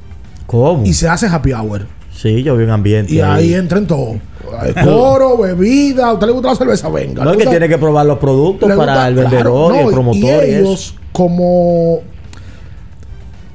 ¿Cómo? 0.46 0.86
y 0.86 0.93
se 0.93 1.07
hace 1.07 1.27
happy 1.27 1.53
hour. 1.53 1.88
Sí, 2.13 2.43
yo 2.43 2.57
vi 2.57 2.65
un 2.65 2.72
ambiente. 2.72 3.13
Y 3.13 3.22
ahí 3.22 3.53
entran 3.53 3.88
todo. 3.88 4.19
Coro, 4.84 5.38
bebida, 5.38 6.08
¿a 6.08 6.13
usted 6.13 6.27
le 6.27 6.34
gusta 6.34 6.50
la 6.50 6.56
cerveza? 6.56 6.89
Venga. 6.89 7.24
No, 7.24 7.32
¿Le 7.32 7.38
es 7.38 7.44
que 7.44 7.50
tiene 7.50 7.70
que 7.70 7.77
probar 7.77 8.06
los 8.06 8.18
productos 8.18 8.72
para 8.74 9.08
el 9.08 9.16
vendedor 9.16 9.75
y 9.75 9.80
el 9.80 9.88
promotor. 9.88 10.22
Y 10.22 10.30
ellos, 10.30 10.96
como 11.12 12.01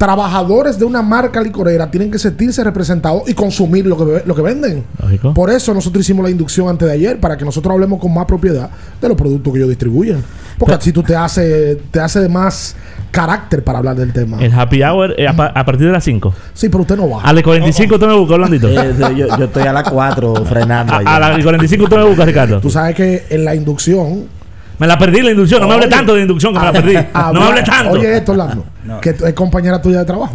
trabajadores 0.06 0.78
de 0.80 0.84
una 0.84 1.00
marca 1.00 1.40
licorera, 1.40 1.88
tienen 1.88 2.10
que 2.10 2.18
sentirse 2.18 2.64
representados 2.64 3.22
y 3.28 3.34
consumir 3.34 3.86
lo 3.86 3.96
que, 3.96 4.22
lo 4.26 4.34
que 4.34 4.42
venden. 4.42 4.82
Lógico. 5.00 5.32
Por 5.32 5.48
eso 5.48 5.72
nosotros 5.72 6.00
hicimos 6.04 6.24
la 6.24 6.30
inducción 6.30 6.68
antes 6.68 6.88
de 6.88 6.94
ayer, 6.94 7.20
para 7.20 7.36
que 7.36 7.44
nosotros 7.44 7.72
hablemos 7.72 8.00
con 8.00 8.12
más 8.12 8.26
propiedad 8.26 8.68
de 9.00 9.08
los 9.08 9.16
productos 9.16 9.52
que 9.52 9.58
ellos 9.60 9.68
distribuyen. 9.68 10.24
Porque 10.58 10.74
así 10.74 10.92
tú 10.92 11.04
te 11.04 11.14
hace, 11.14 11.76
te 11.92 12.00
hace 12.00 12.18
de 12.20 12.28
más 12.28 12.74
carácter 13.12 13.62
para 13.62 13.78
hablar 13.78 13.94
del 13.94 14.12
tema. 14.12 14.42
El 14.42 14.52
happy 14.52 14.82
hour 14.82 15.14
eh, 15.16 15.28
a, 15.28 15.34
pa- 15.36 15.52
a 15.54 15.64
partir 15.64 15.86
de 15.86 15.92
las 15.92 16.02
5. 16.02 16.34
Sí, 16.52 16.68
pero 16.68 16.80
usted 16.82 16.96
no 16.96 17.08
va. 17.08 17.22
A 17.22 17.32
las 17.32 17.44
45 17.44 17.96
tú 17.98 18.06
me 18.06 18.14
buscas, 18.14 18.34
Orlandito. 18.34 18.68
Eh, 18.68 18.94
sí, 18.96 19.16
yo, 19.16 19.28
yo 19.38 19.44
estoy 19.44 19.62
a 19.62 19.72
las 19.72 19.88
4 19.88 20.34
frenando. 20.46 20.94
A, 20.94 20.96
allá. 20.98 21.16
a 21.16 21.20
las 21.20 21.42
45 21.44 21.88
tú 21.88 21.96
me 21.96 22.04
buscas, 22.04 22.26
Ricardo. 22.26 22.60
Tú 22.60 22.70
sabes 22.70 22.96
que 22.96 23.24
en 23.30 23.44
la 23.44 23.54
inducción... 23.54 24.41
Me 24.82 24.88
la 24.88 24.98
perdí 24.98 25.22
la 25.22 25.30
inducción. 25.30 25.60
No 25.60 25.68
me 25.68 25.74
hable 25.74 25.86
tanto 25.86 26.12
de 26.16 26.22
inducción 26.22 26.52
que 26.52 26.58
me 26.58 26.64
la 26.64 26.72
perdí. 26.72 26.94
No 27.14 27.40
me 27.40 27.46
hable 27.46 27.62
tanto. 27.62 27.92
Oye, 27.92 28.16
esto, 28.16 28.32
Orlando, 28.32 28.64
No. 28.84 29.00
que 29.00 29.10
es 29.10 29.32
compañera 29.32 29.80
tuya 29.80 30.00
de 30.00 30.04
trabajo. 30.04 30.34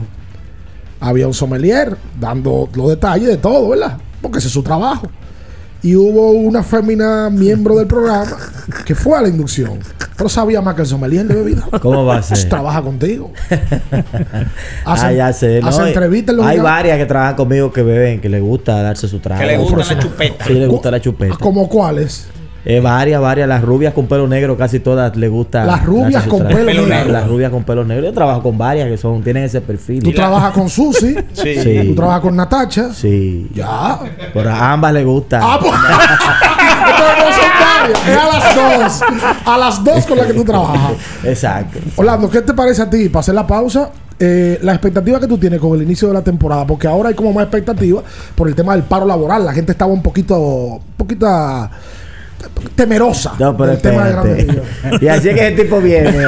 Había 1.02 1.28
un 1.28 1.34
sommelier 1.34 1.98
dando 2.18 2.70
los 2.74 2.88
detalles 2.88 3.28
de 3.28 3.36
todo, 3.36 3.68
¿verdad? 3.68 3.98
Porque 4.22 4.38
ese 4.38 4.48
es 4.48 4.54
su 4.54 4.64
trabajo. 4.64 5.10
Y 5.84 5.98
hubo 5.98 6.32
una 6.32 6.64
fémina 6.64 7.30
miembro 7.30 7.76
del 7.76 7.88
programa 7.88 8.38
que 8.86 8.96
fue 8.96 9.18
a 9.18 9.22
la 9.22 9.28
inducción, 9.28 9.80
pero 10.16 10.30
sabía 10.30 10.62
más 10.62 10.76
que 10.76 10.84
el 10.84 10.88
sommelier 10.88 11.26
de 11.28 11.36
bebida. 11.36 11.68
¿Cómo 11.82 12.06
va 12.06 12.16
a 12.16 12.22
ser? 12.24 12.48
Trabaja 12.48 12.82
contigo. 12.82 13.34
ah, 14.86 15.12
ya 15.12 15.34
sé. 15.34 15.60
hace 15.62 15.82
no, 15.82 15.88
entrevistas 15.88 16.32
en 16.32 16.38
los 16.38 16.46
Hay 16.46 16.58
lugares. 16.58 16.78
varias 16.78 16.98
que 17.00 17.06
trabajan 17.06 17.36
conmigo 17.36 17.74
que 17.74 17.84
beben, 17.84 18.22
que 18.22 18.30
les 18.30 18.42
gusta 18.42 18.82
darse 18.82 19.10
su 19.10 19.20
trago. 19.20 19.42
Que 19.42 19.48
le 19.48 19.58
gusta 19.58 19.94
la 19.94 20.00
chupeta. 20.00 20.46
Sí, 20.46 20.54
les 20.54 20.70
gusta 20.70 20.90
la 20.90 21.02
chupeta. 21.02 21.36
¿Como 21.36 21.68
cuáles? 21.68 22.30
Eh, 22.70 22.82
varias, 22.82 23.22
varias. 23.22 23.48
Las 23.48 23.62
rubias 23.62 23.94
con 23.94 24.08
pelo 24.08 24.28
negro, 24.28 24.58
casi 24.58 24.82
todas 24.82 25.16
les 25.16 25.32
gusta. 25.32 25.64
Las 25.64 25.86
rubias 25.86 26.28
con 26.28 26.46
pelo 26.46 26.86
negro. 26.86 27.14
Las 27.14 27.26
rubias 27.26 27.50
con 27.50 27.64
pelo 27.64 27.86
negro. 27.86 28.06
Yo 28.06 28.12
trabajo 28.12 28.44
con 28.44 28.58
varias 28.58 28.90
que 28.90 28.98
son 28.98 29.24
tienen 29.24 29.46
ese 29.46 29.62
perfil. 29.62 30.04
Tú 30.04 30.12
trabajas 30.12 30.52
con 30.52 30.70
Susi. 30.70 31.16
Sí. 31.34 31.56
Sí. 31.68 31.88
Tú 31.88 31.96
trabajas 31.96 32.22
con 32.22 32.36
Natacha. 32.36 32.94
Sí. 32.94 33.50
Ya. 33.54 34.00
Pero 34.34 34.50
a 34.50 34.74
ambas 34.74 34.94
les 34.94 35.06
gusta. 35.06 35.40
Ah, 35.42 35.58
pues. 35.60 35.72
Entonces 36.90 37.18
no 37.18 37.32
son 37.32 37.50
varias. 37.60 38.08
Es 38.08 38.18
a 38.18 38.28
las 38.28 38.56
dos. 38.56 39.02
A 39.46 39.58
las 39.58 39.84
dos 39.84 40.06
con 40.06 40.18
las 40.18 40.28
que 40.28 40.34
tú 40.34 40.44
trabajas. 40.44 40.92
Exacto. 41.24 41.80
Orlando, 41.96 42.30
¿qué 42.30 42.42
te 42.42 42.54
parece 42.54 42.82
a 42.82 42.90
ti? 42.90 43.08
Para 43.08 43.22
hacer 43.22 43.36
la 43.36 43.48
pausa, 43.48 43.92
eh, 44.20 44.60
la 44.62 44.74
expectativa 44.74 45.20
que 45.20 45.28
tú 45.28 45.38
tienes 45.38 45.60
con 45.60 45.74
el 45.74 45.84
inicio 45.84 46.10
de 46.10 46.14
la 46.14 46.22
temporada, 46.22 46.68
porque 46.68 46.88
ahora 46.88 47.10
hay 47.10 47.16
como 47.16 47.32
más 47.32 47.44
expectativa 47.44 48.02
por 48.36 48.50
el 48.50 48.56
tema 48.56 48.74
del 48.74 48.84
paro 48.84 49.06
laboral. 49.06 49.46
La 49.46 49.54
gente 49.54 49.72
estaba 49.72 49.92
un 49.92 50.02
poquito, 50.02 50.38
un 50.38 50.82
poquito 50.98 51.28
temerosa 52.76 53.34
No, 53.40 53.56
pero 53.58 53.72
del 53.72 53.82
tema 53.82 54.06
de 54.06 54.12
Grandes 54.12 54.38
espérate. 54.40 54.62
Ligas. 54.92 55.02
Y 55.02 55.08
así 55.08 55.30
es 55.30 55.36
que 55.36 55.48
el 55.48 55.56
tipo 55.56 55.80
viene. 55.82 56.12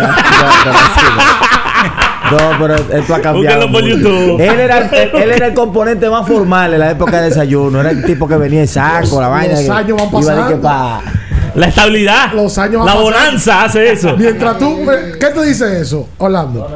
No, 2.32 2.38
pero. 2.60 2.76
No, 2.78 2.94
esto 2.96 3.16
ha 3.16 3.22
cambiado. 3.22 3.72
Por. 3.72 3.84
YouTube. 3.84 4.40
Él 4.40 4.60
era, 4.60 4.78
él, 4.80 5.10
él 5.16 5.32
era 5.32 5.48
el 5.48 5.54
componente 5.54 6.08
más 6.10 6.28
formal 6.28 6.74
en 6.74 6.80
la 6.80 6.92
época 6.92 7.22
de 7.22 7.30
desayuno. 7.30 7.80
Era 7.80 7.90
el 7.92 8.04
tipo 8.06 8.28
que 8.28 8.36
venía 8.38 8.60
en 8.62 8.68
saco, 8.68 9.20
la 9.20 9.30
vaina. 9.30 9.54
los 9.56 9.64
que 9.64 9.72
años 9.72 9.98
van 9.98 10.08
iba 10.10 10.12
pasando. 10.12 10.62
pa- 10.62 11.02
La 11.56 11.68
estabilidad. 11.68 12.34
Los 12.34 12.56
años 12.60 12.86
La 12.86 12.94
bonanza 12.96 13.64
hace 13.64 13.92
eso. 13.94 14.16
Mientras 14.16 14.58
tú, 14.60 14.86
¿qué 15.20 15.28
te 15.28 15.44
dice 15.44 15.82
eso, 15.82 16.08
Orlando? 16.20 16.68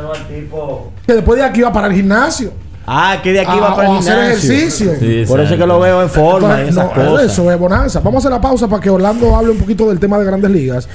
Que 1.05 1.13
después 1.13 1.37
de 1.37 1.45
aquí 1.45 1.61
va 1.61 1.71
para 1.71 1.87
el 1.87 1.93
gimnasio. 1.93 2.51
Ah, 2.85 3.19
que 3.23 3.31
de 3.31 3.39
aquí 3.39 3.51
Ah, 3.53 3.59
va 3.61 3.75
para 3.75 3.89
o 3.89 3.93
el 3.93 3.99
hacer 3.99 4.13
gimnasio. 4.37 4.51
ejercicio. 4.53 4.91
Sí, 4.99 5.23
Por 5.27 5.39
eso 5.39 5.53
es 5.53 5.59
que 5.59 5.65
lo 5.67 5.79
veo 5.79 6.01
en 6.01 6.09
forma 6.09 6.57
y 6.63 6.67
Entonces, 6.67 6.69
esas 6.69 6.97
no, 6.97 7.11
cosas. 7.11 7.31
Eso 7.31 7.51
es 7.51 7.59
bonanza. 7.59 7.99
Vamos 8.01 8.15
a 8.15 8.19
hacer 8.27 8.31
la 8.31 8.41
pausa 8.41 8.67
para 8.67 8.81
que 8.81 8.89
Orlando 8.89 9.35
hable 9.35 9.51
un 9.51 9.57
poquito 9.57 9.87
del 9.87 9.99
tema 9.99 10.19
de 10.19 10.25
grandes 10.25 10.51
ligas 10.51 10.87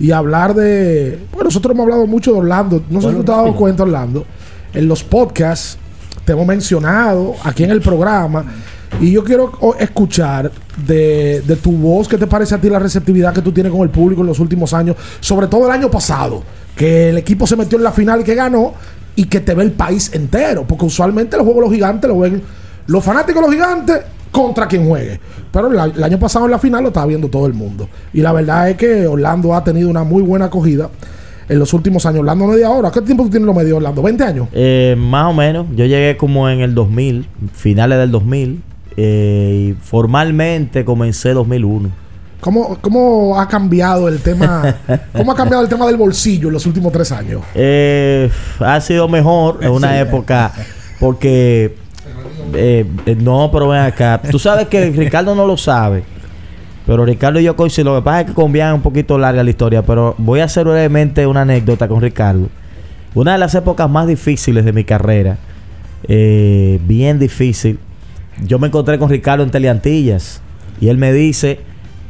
y 0.00 0.10
hablar 0.10 0.54
de. 0.54 1.18
Bueno, 1.32 1.44
nosotros 1.44 1.72
hemos 1.74 1.84
hablado 1.84 2.06
mucho 2.06 2.32
de 2.32 2.38
Orlando. 2.38 2.82
No 2.88 3.00
sé 3.02 3.10
si 3.10 3.14
tú 3.16 3.24
te 3.24 3.32
has 3.32 3.38
dado 3.38 3.54
cuenta, 3.54 3.82
Orlando. 3.82 4.24
En 4.72 4.88
los 4.88 5.04
podcasts 5.04 5.76
te 6.24 6.32
hemos 6.32 6.46
mencionado 6.46 7.34
aquí 7.44 7.64
en 7.64 7.70
el 7.72 7.80
programa. 7.80 8.44
Y 9.00 9.12
yo 9.12 9.22
quiero 9.22 9.52
o- 9.60 9.74
escuchar 9.74 10.50
de, 10.86 11.42
de 11.46 11.56
tu 11.56 11.72
voz 11.72 12.08
qué 12.08 12.16
te 12.16 12.26
parece 12.26 12.54
a 12.54 12.58
ti 12.58 12.70
la 12.70 12.78
receptividad 12.78 13.34
que 13.34 13.42
tú 13.42 13.52
tienes 13.52 13.70
con 13.70 13.82
el 13.82 13.90
público 13.90 14.22
en 14.22 14.28
los 14.28 14.38
últimos 14.38 14.72
años, 14.72 14.96
sobre 15.20 15.46
todo 15.46 15.66
el 15.66 15.72
año 15.72 15.90
pasado, 15.90 16.42
que 16.74 17.10
el 17.10 17.18
equipo 17.18 17.46
se 17.46 17.54
metió 17.54 17.76
en 17.76 17.84
la 17.84 17.92
final 17.92 18.22
y 18.22 18.24
que 18.24 18.34
ganó 18.34 18.72
y 19.18 19.24
que 19.24 19.40
te 19.40 19.52
ve 19.52 19.64
el 19.64 19.72
país 19.72 20.12
entero, 20.14 20.64
porque 20.64 20.84
usualmente 20.84 21.36
los 21.36 21.44
juegos 21.44 21.64
los 21.64 21.72
gigantes 21.72 22.08
lo 22.08 22.20
ven 22.20 22.40
los 22.86 23.02
fanáticos 23.02 23.42
de 23.42 23.48
los 23.48 23.50
gigantes 23.50 24.00
contra 24.30 24.68
quien 24.68 24.86
juegue. 24.86 25.18
Pero 25.50 25.72
el 25.72 26.04
año 26.04 26.20
pasado 26.20 26.44
en 26.44 26.52
la 26.52 26.58
final 26.60 26.84
lo 26.84 26.90
estaba 26.90 27.06
viendo 27.06 27.26
todo 27.28 27.46
el 27.46 27.52
mundo. 27.52 27.88
Y 28.12 28.20
la 28.20 28.32
verdad 28.32 28.70
es 28.70 28.76
que 28.76 29.08
Orlando 29.08 29.56
ha 29.56 29.64
tenido 29.64 29.90
una 29.90 30.04
muy 30.04 30.22
buena 30.22 30.44
acogida 30.44 30.88
en 31.48 31.58
los 31.58 31.74
últimos 31.74 32.06
años. 32.06 32.20
Orlando 32.20 32.46
no 32.46 32.52
es 32.52 32.58
de 32.60 32.64
ahora. 32.64 32.92
¿Qué 32.92 33.00
tiempo 33.00 33.24
tú 33.24 33.30
tienes 33.30 33.46
lo 33.46 33.54
medio, 33.54 33.78
Orlando? 33.78 34.02
¿20 34.04 34.20
años? 34.20 34.48
Eh, 34.52 34.94
más 34.96 35.26
o 35.26 35.34
menos. 35.34 35.66
Yo 35.74 35.84
llegué 35.84 36.16
como 36.16 36.48
en 36.48 36.60
el 36.60 36.76
2000, 36.76 37.26
finales 37.54 37.98
del 37.98 38.12
2000. 38.12 38.62
eh, 38.96 39.72
y 39.72 39.82
formalmente 39.82 40.84
comencé 40.84 41.30
2001. 41.30 41.90
¿Cómo, 42.40 42.78
¿Cómo 42.80 43.40
ha 43.40 43.48
cambiado 43.48 44.08
el 44.08 44.20
tema? 44.20 44.76
¿Cómo 45.16 45.32
ha 45.32 45.34
cambiado 45.34 45.62
el 45.62 45.68
tema 45.68 45.86
del 45.86 45.96
bolsillo 45.96 46.48
en 46.48 46.54
los 46.54 46.66
últimos 46.66 46.92
tres 46.92 47.10
años? 47.12 47.42
Eh, 47.54 48.30
ha 48.60 48.80
sido 48.80 49.08
mejor 49.08 49.58
en 49.60 49.70
una 49.70 49.98
época 49.98 50.52
porque 51.00 51.76
eh, 52.54 52.86
no, 53.18 53.50
pero 53.52 53.68
ven 53.68 53.80
acá. 53.80 54.20
Tú 54.30 54.38
sabes 54.38 54.68
que 54.68 54.90
Ricardo 54.90 55.34
no 55.34 55.46
lo 55.46 55.56
sabe. 55.56 56.04
Pero 56.86 57.04
Ricardo 57.04 57.38
y 57.38 57.44
yo 57.44 57.54
coincidimos. 57.56 57.94
Lo 57.94 58.00
que 58.00 58.04
pasa 58.04 58.20
es 58.22 58.26
que 58.28 58.34
convían 58.34 58.74
un 58.74 58.82
poquito 58.82 59.18
larga 59.18 59.42
la 59.44 59.50
historia. 59.50 59.82
Pero 59.82 60.14
voy 60.16 60.40
a 60.40 60.44
hacer 60.44 60.64
brevemente 60.64 61.26
una 61.26 61.42
anécdota 61.42 61.86
con 61.88 62.00
Ricardo. 62.00 62.48
Una 63.14 63.32
de 63.32 63.38
las 63.38 63.54
épocas 63.54 63.90
más 63.90 64.06
difíciles 64.06 64.64
de 64.64 64.72
mi 64.72 64.84
carrera. 64.84 65.36
eh, 66.04 66.78
bien 66.86 67.18
difícil. 67.18 67.78
Yo 68.44 68.58
me 68.58 68.68
encontré 68.68 68.98
con 68.98 69.10
Ricardo 69.10 69.42
en 69.42 69.50
Teleantillas. 69.50 70.40
Y 70.80 70.88
él 70.88 70.96
me 70.96 71.12
dice: 71.12 71.60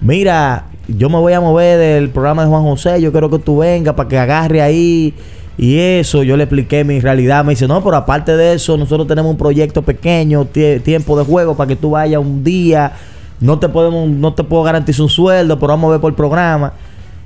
Mira, 0.01 0.67
yo 0.87 1.09
me 1.11 1.19
voy 1.19 1.33
a 1.33 1.41
mover 1.41 1.79
del 1.79 2.11
programa 2.11 2.43
de 2.43 2.49
Juan 2.49 2.63
José. 2.63 3.01
Yo 3.01 3.11
quiero 3.13 3.31
que 3.31 3.39
tú 3.39 3.59
vengas 3.59 3.95
para 3.95 4.09
que 4.09 4.19
agarre 4.19 4.63
ahí. 4.63 5.15
Y 5.57 5.77
eso, 5.79 6.23
yo 6.23 6.37
le 6.37 6.45
expliqué 6.45 6.85
mi 6.85 7.01
realidad. 7.01 7.45
Me 7.45 7.51
dice, 7.51 7.67
no, 7.67 7.83
pero 7.83 7.97
aparte 7.97 8.37
de 8.37 8.55
eso, 8.55 8.77
nosotros 8.77 9.09
tenemos 9.09 9.31
un 9.33 9.37
proyecto 9.37 9.83
pequeño, 9.83 10.47
tie- 10.47 10.81
tiempo 10.83 11.19
de 11.19 11.25
juego, 11.25 11.57
para 11.57 11.67
que 11.69 11.77
tú 11.77 11.91
vayas 11.91 12.21
un 12.21 12.45
día. 12.45 12.93
No 13.41 13.59
te 13.59 13.69
podemos, 13.69 14.09
no 14.09 14.35
te 14.35 14.45
puedo 14.45 14.63
garantizar 14.63 15.03
un 15.03 15.09
sueldo, 15.09 15.59
pero 15.59 15.69
vamos 15.73 15.89
a 15.89 15.93
ver 15.93 16.01
por 16.01 16.11
el 16.13 16.17
programa. 16.17 16.73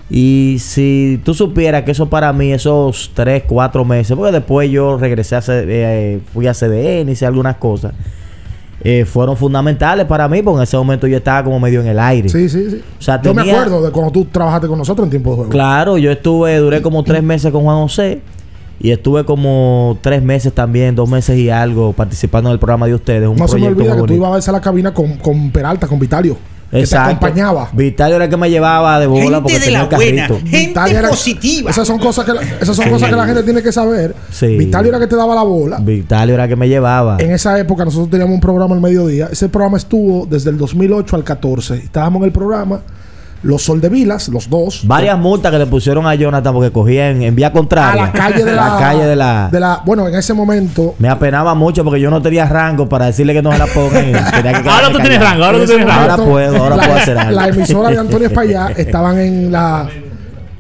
Y 0.09 0.57
si 0.61 1.21
tú 1.25 1.33
supieras 1.35 1.83
que 1.85 1.91
eso 1.93 2.09
para 2.09 2.33
mí, 2.33 2.53
esos 2.53 3.11
tres, 3.15 3.45
cuatro 3.47 3.85
meses, 3.85 4.17
porque 4.17 4.33
después 4.33 4.71
yo 4.71 4.97
regresé 4.99 5.37
a 5.37 5.43
C- 5.43 5.65
eh, 5.67 6.21
fui 6.35 6.47
a 6.47 6.53
CDN, 6.55 7.11
hice 7.13 7.25
algunas 7.25 7.57
cosas, 7.57 7.93
eh, 8.85 9.05
fueron 9.05 9.37
fundamentales 9.37 10.07
para 10.07 10.29
mí, 10.29 10.43
porque 10.43 10.59
en 10.59 10.63
ese 10.65 10.77
momento 10.77 11.07
yo 11.07 11.17
estaba 11.19 11.45
como 11.45 11.61
medio 11.61 11.81
en 11.81 11.87
el 11.87 11.99
aire. 11.99 12.29
Sí, 12.29 12.49
sí, 12.49 12.69
sí. 12.71 12.83
O 12.99 13.03
sea, 13.03 13.23
Yo 13.23 13.33
me 13.33 13.43
tenía- 13.43 13.61
acuerdo 13.61 13.83
de 13.83 13.91
cuando 13.93 14.11
tú 14.11 14.25
trabajaste 14.25 14.67
con 14.67 14.77
nosotros 14.79 15.05
en 15.07 15.11
tiempo 15.11 15.31
de 15.31 15.37
juego. 15.37 15.51
Claro, 15.51 15.99
yo 15.99 16.11
estuve, 16.11 16.57
duré 16.59 16.83
como 16.83 17.05
tres 17.05 17.23
meses 17.23 17.53
con 17.53 17.63
Juan 17.63 17.77
José 17.83 18.21
Y 18.81 18.91
estuve 18.91 19.25
como 19.25 19.97
tres 20.01 20.21
meses 20.25 20.53
también, 20.53 20.97
dos 20.97 21.09
meses 21.09 21.39
y 21.39 21.49
algo, 21.51 21.93
participando 21.93 22.51
en 22.51 22.55
el 22.55 22.59
programa 22.59 22.87
de 22.87 22.95
ustedes. 22.95 23.29
Un 23.29 23.37
No 23.37 23.47
se 23.47 23.57
me 23.59 23.69
olvida 23.69 23.95
que 23.95 24.03
tú 24.03 24.15
ibas 24.15 24.33
a 24.33 24.35
veces 24.35 24.49
a 24.49 24.53
la 24.53 24.61
cabina 24.61 24.93
con, 24.93 25.19
con 25.19 25.53
Peralta, 25.53 25.87
con 25.87 26.01
Vitalio. 26.01 26.37
Que 26.73 26.79
te 26.79 26.85
Exacto. 26.85 27.11
acompañaba. 27.27 27.69
Vitalio 27.75 28.17
era 28.17 28.25
el 28.25 28.31
que 28.31 28.37
me 28.39 28.49
llevaba 28.49 28.99
de 28.99 29.07
bola 29.07 29.23
Gente 29.25 29.41
porque 29.43 29.59
de 29.59 29.65
tenía 29.67 29.79
la 29.79 29.85
el 29.85 29.91
buena, 29.95 30.23
carrito. 30.29 30.47
gente 30.51 30.67
Vitalio 30.69 30.99
era- 30.99 31.09
positiva. 31.11 31.71
Esas 31.71 31.87
son 31.87 31.99
cosas 31.99 32.25
que 32.25 32.33
la, 32.33 32.41
esas 32.43 32.75
son 32.75 32.89
cosas 32.89 33.11
que 33.11 33.17
la 33.17 33.27
gente 33.27 33.43
tiene 33.43 33.63
que 33.63 33.71
saber. 33.73 34.15
Sí. 34.31 34.57
Vitalio 34.57 34.89
era 34.89 34.99
que 34.99 35.07
te 35.07 35.15
daba 35.15 35.35
la 35.35 35.43
bola. 35.43 35.77
Vitalio 35.81 36.33
era 36.35 36.45
el 36.45 36.49
que 36.49 36.57
me 36.57 36.69
llevaba. 36.71 37.19
En 37.21 37.31
esa 37.31 37.59
época 37.59 37.85
nosotros 37.85 38.09
teníamos 38.09 38.33
un 38.35 38.41
programa 38.41 38.75
al 38.75 38.81
mediodía. 38.81 39.29
Ese 39.31 39.51
programa 39.51 39.77
estuvo 39.77 40.25
desde 40.25 40.49
el 40.49 40.57
2008 40.57 41.15
al 41.15 41.25
14. 41.25 41.75
Estábamos 41.77 42.21
en 42.21 42.25
el 42.25 42.33
programa 42.33 42.81
Los 43.43 43.63
Soldevilas, 43.63 44.29
los 44.29 44.49
dos. 44.49 44.87
Varias 44.87 45.19
multas 45.19 45.51
que 45.51 45.59
le 45.59 45.67
pusieron 45.67 46.07
a 46.07 46.15
Jonathan 46.15 46.55
porque 46.55 46.71
cogía 46.71 47.11
en, 47.11 47.23
en 47.23 47.35
vía 47.35 47.49
a 47.49 47.53
contraria. 47.53 48.03
la 48.07 48.13
calle 48.13 48.45
de 48.45 48.53
la, 48.53 48.77
calle 48.79 49.05
de 49.05 49.17
la... 49.17 49.49
de 49.51 49.61
la- 49.61 49.83
bueno 49.85 50.07
en 50.09 50.15
ese 50.15 50.33
momento 50.33 50.95
Me 50.99 51.09
apenaba 51.09 51.55
mucho 51.55 51.83
porque 51.85 52.01
yo 52.01 52.11
no 52.11 52.23
tenía 52.23 52.47
rango 52.47 52.89
para 52.89 53.07
decirle 53.07 53.33
que 53.35 53.43
no 53.43 53.51
se 53.53 53.59
la 53.59 53.67
pongan. 53.67 54.15
Ahora 54.67 54.91
tú 54.93 54.99
tienes 54.99 55.21
rango, 55.21 55.45
ahora 55.45 55.59
tú 55.59 55.65
tienes 55.67 55.87
rango. 55.87 56.01
Ahora 56.03 56.17
puedo, 56.25 56.57
ahora 56.57 56.77
la, 56.77 56.83
puedo 56.85 56.99
hacer 56.99 57.19
algo. 57.19 57.33
la 57.41 57.49
emisora 57.49 57.91
de 57.91 57.99
Antonio 57.99 58.27
Espaillá 58.33 58.69
estaban 58.77 59.19
en 59.19 59.51
la 59.53 59.89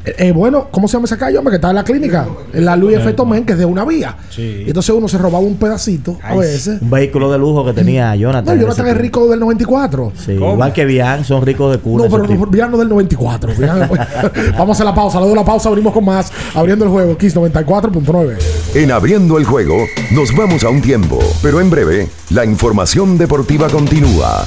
eh, 0.04 0.14
eh, 0.18 0.32
bueno, 0.32 0.68
¿cómo 0.70 0.88
se 0.88 0.94
llama 0.94 1.04
esa 1.06 1.16
calle, 1.16 1.38
hombre? 1.38 1.52
Que 1.52 1.56
estaba 1.56 1.70
en 1.72 1.76
la 1.76 1.84
clínica, 1.84 2.26
en 2.52 2.64
la 2.64 2.76
Luis 2.76 2.96
F. 2.98 3.12
Tomén, 3.12 3.44
que 3.44 3.52
es 3.52 3.58
de 3.58 3.64
una 3.64 3.84
vía. 3.84 4.16
Sí. 4.30 4.62
Y 4.64 4.68
entonces 4.68 4.94
uno 4.94 5.06
se 5.08 5.18
robaba 5.18 5.44
un 5.44 5.56
pedacito 5.56 6.18
a 6.22 6.34
veces. 6.34 6.80
Un 6.82 6.90
vehículo 6.90 7.30
de 7.30 7.38
lujo 7.38 7.64
que 7.64 7.72
tenía 7.72 8.14
Jonathan. 8.16 8.56
No, 8.56 8.62
Jonathan 8.62 8.86
es 8.88 8.96
rico 8.96 9.28
del 9.28 9.40
94. 9.40 10.12
Sí, 10.16 10.36
¿Cómo? 10.36 10.54
igual 10.54 10.72
que 10.72 10.84
Bian, 10.84 11.24
son 11.24 11.44
ricos 11.44 11.72
de 11.72 11.78
cuna. 11.78 12.04
No, 12.04 12.10
pero 12.10 12.26
no, 12.26 12.46
Villano 12.46 12.78
del 12.78 12.88
94. 12.88 13.52
Villano- 13.54 13.88
Vamos 14.58 14.68
a 14.68 14.72
hacer 14.72 14.86
la 14.86 14.94
pausa. 14.94 15.18
Luego 15.18 15.34
de 15.34 15.40
la 15.40 15.46
pausa 15.46 15.68
abrimos 15.68 15.92
con 15.92 16.04
más. 16.04 16.32
Abriendo 16.54 16.84
el 16.84 16.90
juego. 16.90 17.16
Kiss 17.16 17.36
94.9. 17.36 18.36
En 18.74 18.90
abriendo 18.90 19.38
el 19.38 19.44
juego, 19.44 19.76
nos 20.12 20.34
vamos 20.34 20.64
a 20.64 20.68
un 20.70 20.80
tiempo, 20.82 21.18
pero 21.42 21.60
en 21.60 21.70
breve, 21.70 22.08
la 22.30 22.44
información 22.44 23.18
deportiva 23.18 23.68
continúa. 23.68 24.46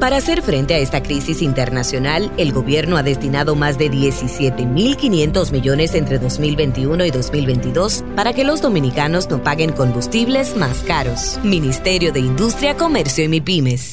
Para 0.00 0.16
hacer 0.16 0.40
frente 0.40 0.72
a 0.72 0.78
esta 0.78 1.02
crisis 1.02 1.42
internacional, 1.42 2.32
el 2.38 2.54
gobierno 2.54 2.96
ha 2.96 3.02
destinado 3.02 3.54
más 3.54 3.76
de 3.76 3.90
17.500 3.90 5.52
millones 5.52 5.94
entre 5.94 6.18
2021 6.18 7.04
y 7.04 7.10
2022 7.10 8.02
para 8.16 8.32
que 8.32 8.44
los 8.44 8.62
dominicanos 8.62 9.28
no 9.28 9.42
paguen 9.42 9.72
combustibles 9.72 10.56
más 10.56 10.78
caros. 10.84 11.38
Ministerio 11.44 12.14
de 12.14 12.20
Industria, 12.20 12.78
Comercio 12.78 13.24
y 13.24 13.28
MIPIMES. 13.28 13.92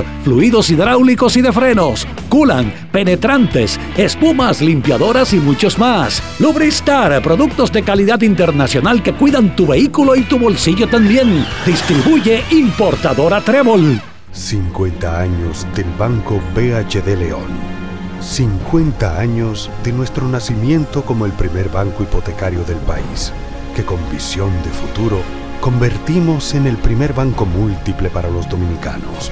fluidos 0.23 0.69
hidráulicos 0.69 1.37
y 1.37 1.41
de 1.41 1.51
frenos, 1.51 2.07
culan, 2.29 2.73
penetrantes, 2.91 3.79
espumas, 3.97 4.61
limpiadoras 4.61 5.33
y 5.33 5.37
muchos 5.37 5.77
más. 5.77 6.21
Lubristar, 6.39 7.21
productos 7.21 7.71
de 7.71 7.83
calidad 7.83 8.21
internacional 8.21 9.03
que 9.03 9.13
cuidan 9.13 9.55
tu 9.55 9.67
vehículo 9.67 10.15
y 10.15 10.23
tu 10.23 10.39
bolsillo 10.39 10.87
también. 10.87 11.45
Distribuye 11.65 12.43
importadora 12.51 13.41
Trébol. 13.41 14.01
50 14.31 15.19
años 15.19 15.67
del 15.75 15.87
Banco 15.97 16.39
BHD 16.55 17.17
León. 17.17 17.81
50 18.21 19.19
años 19.19 19.69
de 19.83 19.91
nuestro 19.91 20.27
nacimiento 20.27 21.03
como 21.03 21.25
el 21.25 21.31
primer 21.31 21.69
banco 21.69 22.03
hipotecario 22.03 22.63
del 22.63 22.77
país, 22.77 23.33
que 23.75 23.83
con 23.83 23.97
visión 24.11 24.51
de 24.63 24.69
futuro 24.69 25.21
convertimos 25.59 26.53
en 26.53 26.67
el 26.67 26.77
primer 26.77 27.13
banco 27.13 27.45
múltiple 27.45 28.09
para 28.09 28.29
los 28.29 28.47
dominicanos. 28.47 29.31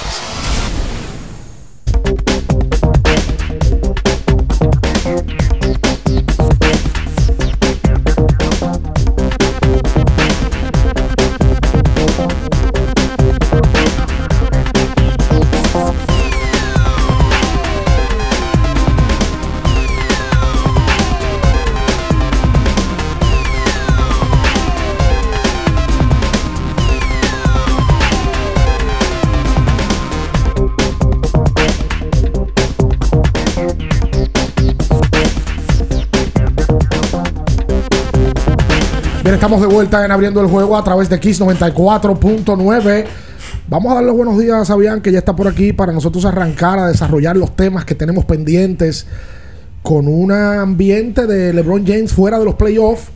estamos 39.41 39.59
de 39.59 39.73
vuelta 39.73 40.05
en 40.05 40.11
abriendo 40.11 40.39
el 40.39 40.45
juego 40.45 40.77
a 40.77 40.83
través 40.83 41.09
de 41.09 41.19
Kiss 41.19 41.41
94.9. 41.41 43.05
Vamos 43.67 43.91
a 43.91 43.95
darle 43.95 44.09
los 44.09 44.15
buenos 44.15 44.37
días 44.37 44.55
a 44.55 44.65
Sabián, 44.65 45.01
que 45.01 45.11
ya 45.11 45.17
está 45.17 45.35
por 45.35 45.47
aquí, 45.47 45.73
para 45.73 45.91
nosotros 45.91 46.25
arrancar 46.25 46.77
a 46.77 46.87
desarrollar 46.89 47.35
los 47.35 47.55
temas 47.55 47.83
que 47.83 47.95
tenemos 47.95 48.23
pendientes 48.25 49.07
con 49.81 50.07
un 50.07 50.31
ambiente 50.31 51.25
de 51.25 51.53
LeBron 51.53 51.87
James 51.87 52.13
fuera 52.13 52.37
de 52.37 52.45
los 52.45 52.53
playoffs. 52.53 53.07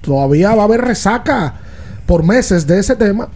Todavía 0.00 0.52
va 0.56 0.62
a 0.62 0.64
haber 0.64 0.80
resaca 0.80 1.60
por 2.06 2.24
meses 2.24 2.66
de 2.66 2.80
ese 2.80 2.96
tema. 2.96 3.28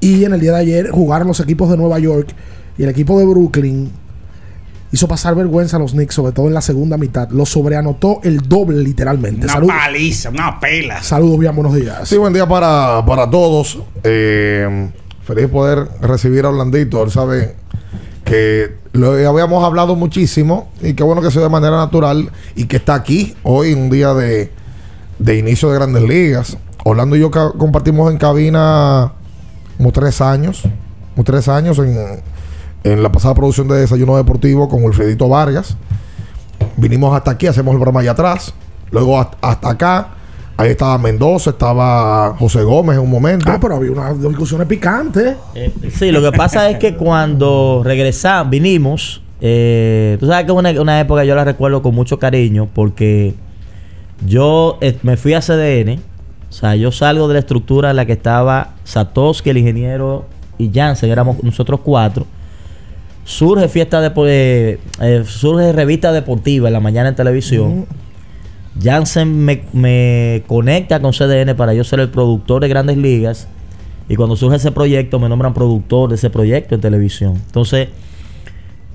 Y 0.00 0.24
en 0.24 0.34
el 0.34 0.40
día 0.40 0.54
de 0.54 0.58
ayer 0.58 0.90
jugaron 0.90 1.28
los 1.28 1.38
equipos 1.38 1.70
de 1.70 1.76
Nueva 1.76 2.00
York 2.00 2.30
y 2.76 2.82
el 2.82 2.88
equipo 2.88 3.16
de 3.16 3.26
Brooklyn 3.26 3.92
hizo 4.92 5.08
pasar 5.08 5.34
vergüenza 5.34 5.76
a 5.76 5.80
los 5.80 5.92
Knicks, 5.92 6.14
sobre 6.14 6.32
todo 6.32 6.46
en 6.46 6.54
la 6.54 6.60
segunda 6.60 6.96
mitad. 6.96 7.28
Los 7.30 7.50
sobreanotó 7.50 8.20
el 8.22 8.38
doble, 8.40 8.82
literalmente. 8.82 9.44
Una 9.46 9.52
Salud- 9.54 9.68
paliza, 9.68 10.30
una 10.30 10.58
pela. 10.60 11.02
Saludos, 11.02 11.38
bien, 11.38 11.54
buenos 11.54 11.74
días. 11.74 12.08
Sí, 12.08 12.16
buen 12.16 12.32
día 12.32 12.46
para, 12.46 13.04
para 13.06 13.28
todos. 13.28 13.78
Eh, 14.04 14.90
feliz 15.24 15.42
de 15.42 15.48
poder 15.48 15.88
recibir 16.00 16.44
a 16.44 16.50
Orlandito. 16.50 17.02
Él 17.02 17.10
sabe 17.10 17.56
que 18.24 18.76
lo 18.92 19.12
habíamos 19.28 19.62
hablado 19.64 19.94
muchísimo 19.96 20.70
y 20.80 20.94
qué 20.94 21.02
bueno 21.04 21.20
que 21.22 21.30
sea 21.30 21.42
de 21.42 21.48
manera 21.48 21.76
natural 21.76 22.30
y 22.54 22.64
que 22.66 22.76
está 22.76 22.94
aquí 22.94 23.34
hoy, 23.42 23.72
un 23.74 23.90
día 23.90 24.14
de, 24.14 24.50
de 25.18 25.36
inicio 25.38 25.68
de 25.70 25.74
grandes 25.76 26.02
ligas. 26.02 26.56
Orlando 26.84 27.16
y 27.16 27.20
yo 27.20 27.30
compartimos 27.30 28.10
en 28.12 28.18
cabina 28.18 29.12
como 29.76 29.92
tres 29.92 30.20
años, 30.20 30.62
como 31.14 31.24
tres 31.24 31.48
años 31.48 31.78
en, 31.78 31.96
en 32.92 33.02
la 33.02 33.10
pasada 33.10 33.34
producción 33.34 33.66
de 33.66 33.80
Desayuno 33.80 34.16
Deportivo 34.16 34.68
con 34.68 34.84
Wilfredito 34.84 35.28
Vargas. 35.28 35.76
Vinimos 36.76 37.16
hasta 37.16 37.32
aquí, 37.32 37.48
hacemos 37.48 37.72
el 37.72 37.78
programa 37.78 38.00
allá 38.00 38.12
atrás. 38.12 38.54
Luego 38.92 39.18
hasta, 39.18 39.68
acá. 39.68 40.10
Ahí 40.56 40.70
estaba 40.70 40.96
Mendoza, 40.96 41.50
estaba 41.50 42.36
José 42.38 42.62
Gómez 42.62 42.96
en 42.96 43.02
un 43.02 43.10
momento. 43.10 43.50
Ah, 43.50 43.58
pero 43.60 43.74
había 43.74 43.90
unas 43.90 44.22
discusiones 44.22 44.68
picantes. 44.68 45.34
Eh, 45.54 45.72
sí, 45.92 46.12
lo 46.12 46.22
que 46.22 46.36
pasa 46.36 46.70
es 46.70 46.78
que 46.78 46.94
cuando 46.94 47.82
regresamos, 47.84 48.50
vinimos, 48.50 49.20
eh, 49.40 50.16
tú 50.20 50.28
sabes 50.28 50.46
que 50.46 50.52
una, 50.52 50.70
una 50.80 51.00
época 51.00 51.24
yo 51.24 51.34
la 51.34 51.44
recuerdo 51.44 51.82
con 51.82 51.94
mucho 51.94 52.18
cariño 52.18 52.68
porque 52.72 53.34
yo 54.24 54.78
eh, 54.80 54.96
me 55.02 55.16
fui 55.16 55.34
a 55.34 55.40
CDN, 55.40 55.98
o 56.48 56.52
sea, 56.52 56.76
yo 56.76 56.92
salgo 56.92 57.26
de 57.26 57.34
la 57.34 57.40
estructura 57.40 57.90
en 57.90 57.96
la 57.96 58.06
que 58.06 58.12
estaba 58.12 58.74
Satoshi, 58.84 59.50
el 59.50 59.58
ingeniero, 59.58 60.24
y 60.56 60.70
Jansen, 60.72 61.10
éramos 61.10 61.42
nosotros 61.42 61.80
cuatro. 61.82 62.26
Surge 63.26 63.66
fiesta 63.68 64.00
de, 64.00 64.78
eh, 65.00 65.24
surge 65.26 65.72
revista 65.72 66.12
deportiva 66.12 66.68
en 66.68 66.72
la 66.72 66.78
mañana 66.78 67.08
en 67.08 67.16
televisión. 67.16 67.86
Jansen 68.80 69.44
me, 69.44 69.64
me 69.72 70.44
conecta 70.46 71.00
con 71.00 71.10
CDN 71.10 71.56
para 71.56 71.74
yo 71.74 71.82
ser 71.82 71.98
el 71.98 72.08
productor 72.08 72.62
de 72.62 72.68
Grandes 72.68 72.96
Ligas. 72.96 73.48
Y 74.08 74.14
cuando 74.14 74.36
surge 74.36 74.58
ese 74.58 74.70
proyecto, 74.70 75.18
me 75.18 75.28
nombran 75.28 75.54
productor 75.54 76.08
de 76.08 76.14
ese 76.14 76.30
proyecto 76.30 76.76
en 76.76 76.80
televisión. 76.80 77.34
Entonces, 77.34 77.88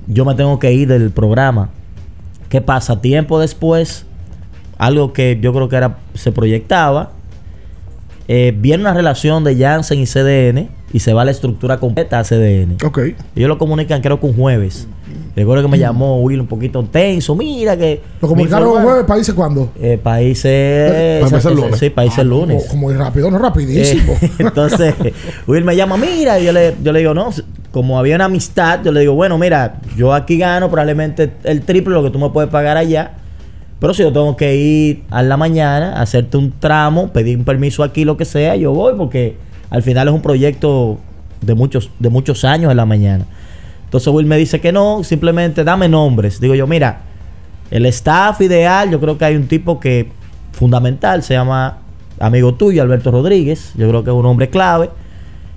yo 0.08 0.24
me 0.24 0.34
tengo 0.34 0.58
que 0.60 0.72
ir 0.72 0.88
del 0.88 1.12
programa. 1.12 1.70
¿Qué 2.48 2.62
pasa? 2.62 3.02
Tiempo 3.02 3.38
después, 3.38 4.06
algo 4.78 5.12
que 5.12 5.40
yo 5.42 5.52
creo 5.52 5.68
que 5.68 5.76
era 5.76 5.98
se 6.14 6.32
proyectaba, 6.32 7.12
eh, 8.30 8.56
viene 8.58 8.84
una 8.84 8.94
relación 8.94 9.44
de 9.44 9.58
Jansen 9.58 10.00
y 10.00 10.06
CDN 10.06 10.70
y 10.94 11.00
se 11.00 11.14
va 11.14 11.24
la 11.26 11.32
estructura 11.32 11.78
completa 11.80 12.20
a 12.20 12.24
CDN. 12.24 12.78
Ok. 12.86 13.00
Ellos 13.36 13.48
lo 13.50 13.58
comunican 13.58 14.02
creo 14.02 14.20
que 14.20 14.26
un 14.26 14.34
jueves. 14.34 14.88
Recuerdo 15.36 15.64
que 15.64 15.70
me 15.70 15.80
llamó 15.80 16.20
Will 16.22 16.42
un 16.42 16.48
poquito 16.48 16.84
tenso. 16.84 17.36
Mira 17.36 17.78
que... 17.78 18.02
Lo 18.22 18.28
comunicaron 18.28 18.68
informaron- 18.68 18.84
jueves, 18.84 19.06
países 19.06 19.34
cuándo. 19.34 19.70
eh, 19.82 19.98
países. 20.02 21.46
El 21.46 21.56
lunes. 21.56 21.80
Sí, 21.80 21.90
países 21.90 22.20
Ah, 22.20 22.24
lunes. 22.24 22.58
como- 22.64 22.70
como 22.70 22.82
muy 22.88 22.94
rápido, 22.96 23.32
no 23.32 23.38
rapidísimo. 23.40 24.14
Eh, 24.22 24.30
entonces, 24.40 24.94
Will 25.48 25.64
me 25.64 25.76
llama, 25.76 25.96
mira, 25.98 26.40
y 26.40 26.46
yo 26.46 26.52
le, 26.52 26.76
yo 26.84 26.92
le 26.92 27.00
digo, 27.00 27.14
no, 27.14 27.30
como 27.72 27.98
había 27.98 28.16
una 28.16 28.26
amistad, 28.26 28.82
yo 28.84 28.92
le 28.92 29.00
digo, 29.02 29.14
bueno, 29.14 29.38
mira, 29.38 29.80
yo 29.96 30.14
aquí 30.14 30.38
gano 30.38 30.70
probablemente 30.70 31.32
el 31.44 31.62
triple 31.62 31.96
de 31.96 32.02
lo 32.02 32.04
que 32.06 32.12
tú 32.12 32.20
me 32.20 32.30
puedes 32.30 32.50
pagar 32.52 32.76
allá. 32.78 33.14
Pero 33.80 33.94
si 33.94 34.04
yo 34.04 34.12
tengo 34.14 34.36
que 34.36 34.56
ir 34.56 35.04
a 35.10 35.24
la 35.24 35.38
mañana, 35.38 36.00
hacerte 36.02 36.38
un 36.38 36.52
tramo, 36.60 37.12
pedir 37.14 37.38
un 37.38 37.46
permiso 37.46 37.84
aquí, 37.84 38.04
lo 38.06 38.16
que 38.18 38.26
sea, 38.26 38.56
yo 38.56 38.74
voy, 38.74 38.94
porque 38.98 39.38
al 39.72 39.82
final 39.82 40.08
es 40.10 40.14
un 40.14 40.22
proyecto 40.22 41.00
de 41.42 41.56
muchos, 41.56 41.90
de 41.98 42.10
muchos 42.10 42.46
años 42.46 42.70
en 42.70 42.78
la 42.78 42.86
mañana. 42.86 43.26
Entonces 43.86 44.14
Will 44.14 44.28
me 44.28 44.38
dice 44.38 44.62
que 44.62 44.72
no, 44.72 45.04
simplemente 45.04 45.64
dame 45.64 45.90
nombres. 45.90 46.40
Digo 46.40 46.54
yo, 46.54 46.68
mira, 46.68 47.02
el 47.72 47.86
staff 47.88 48.40
ideal, 48.42 48.92
yo 48.92 49.00
creo 49.00 49.18
que 49.18 49.26
hay 49.26 49.36
un 49.36 49.48
tipo 49.48 49.80
que 49.80 50.12
fundamental, 50.52 51.24
se 51.24 51.34
llama 51.34 51.80
amigo 52.20 52.54
tuyo, 52.54 52.82
Alberto 52.82 53.12
Rodríguez. 53.12 53.74
Yo 53.76 53.90
creo 53.90 54.04
que 54.04 54.12
es 54.12 54.16
un 54.16 54.26
hombre 54.26 54.50
clave. 54.50 54.90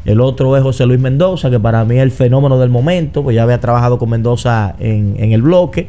El 0.05 0.21
otro 0.21 0.57
es 0.57 0.63
José 0.63 0.87
Luis 0.87 1.01
Mendoza, 1.01 1.51
que 1.51 1.59
para 1.59 1.85
mí 1.85 1.97
es 1.97 2.03
el 2.03 2.11
fenómeno 2.11 2.59
del 2.59 2.71
momento, 2.71 3.23
pues 3.23 3.35
ya 3.35 3.43
había 3.43 3.59
trabajado 3.61 3.99
con 3.99 4.11
Mendoza 4.11 4.75
en, 4.79 5.17
en 5.19 5.33
el 5.33 5.43
bloque. 5.43 5.89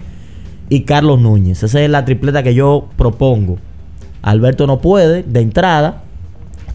Y 0.69 0.81
Carlos 0.81 1.19
Núñez. 1.19 1.61
Esa 1.61 1.81
es 1.81 1.89
la 1.89 2.05
tripleta 2.05 2.41
que 2.41 2.55
yo 2.55 2.87
propongo. 2.97 3.57
Alberto 4.23 4.65
no 4.65 4.81
puede, 4.81 5.21
de 5.21 5.41
entrada. 5.41 6.01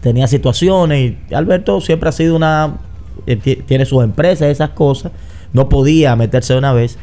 Tenía 0.01 0.27
situaciones 0.27 1.13
y 1.29 1.33
Alberto 1.33 1.79
siempre 1.81 2.09
ha 2.09 2.11
sido 2.11 2.35
una... 2.35 2.77
eh, 3.27 3.35
ti- 3.35 3.57
tiene 3.67 3.85
sus 3.85 4.03
empresas, 4.03 4.49
esas 4.49 4.71
cosas. 4.71 5.11
No 5.53 5.69
podía 5.69 6.15
meterse 6.15 6.53
de 6.53 6.59
una 6.59 6.73
vez. 6.73 6.97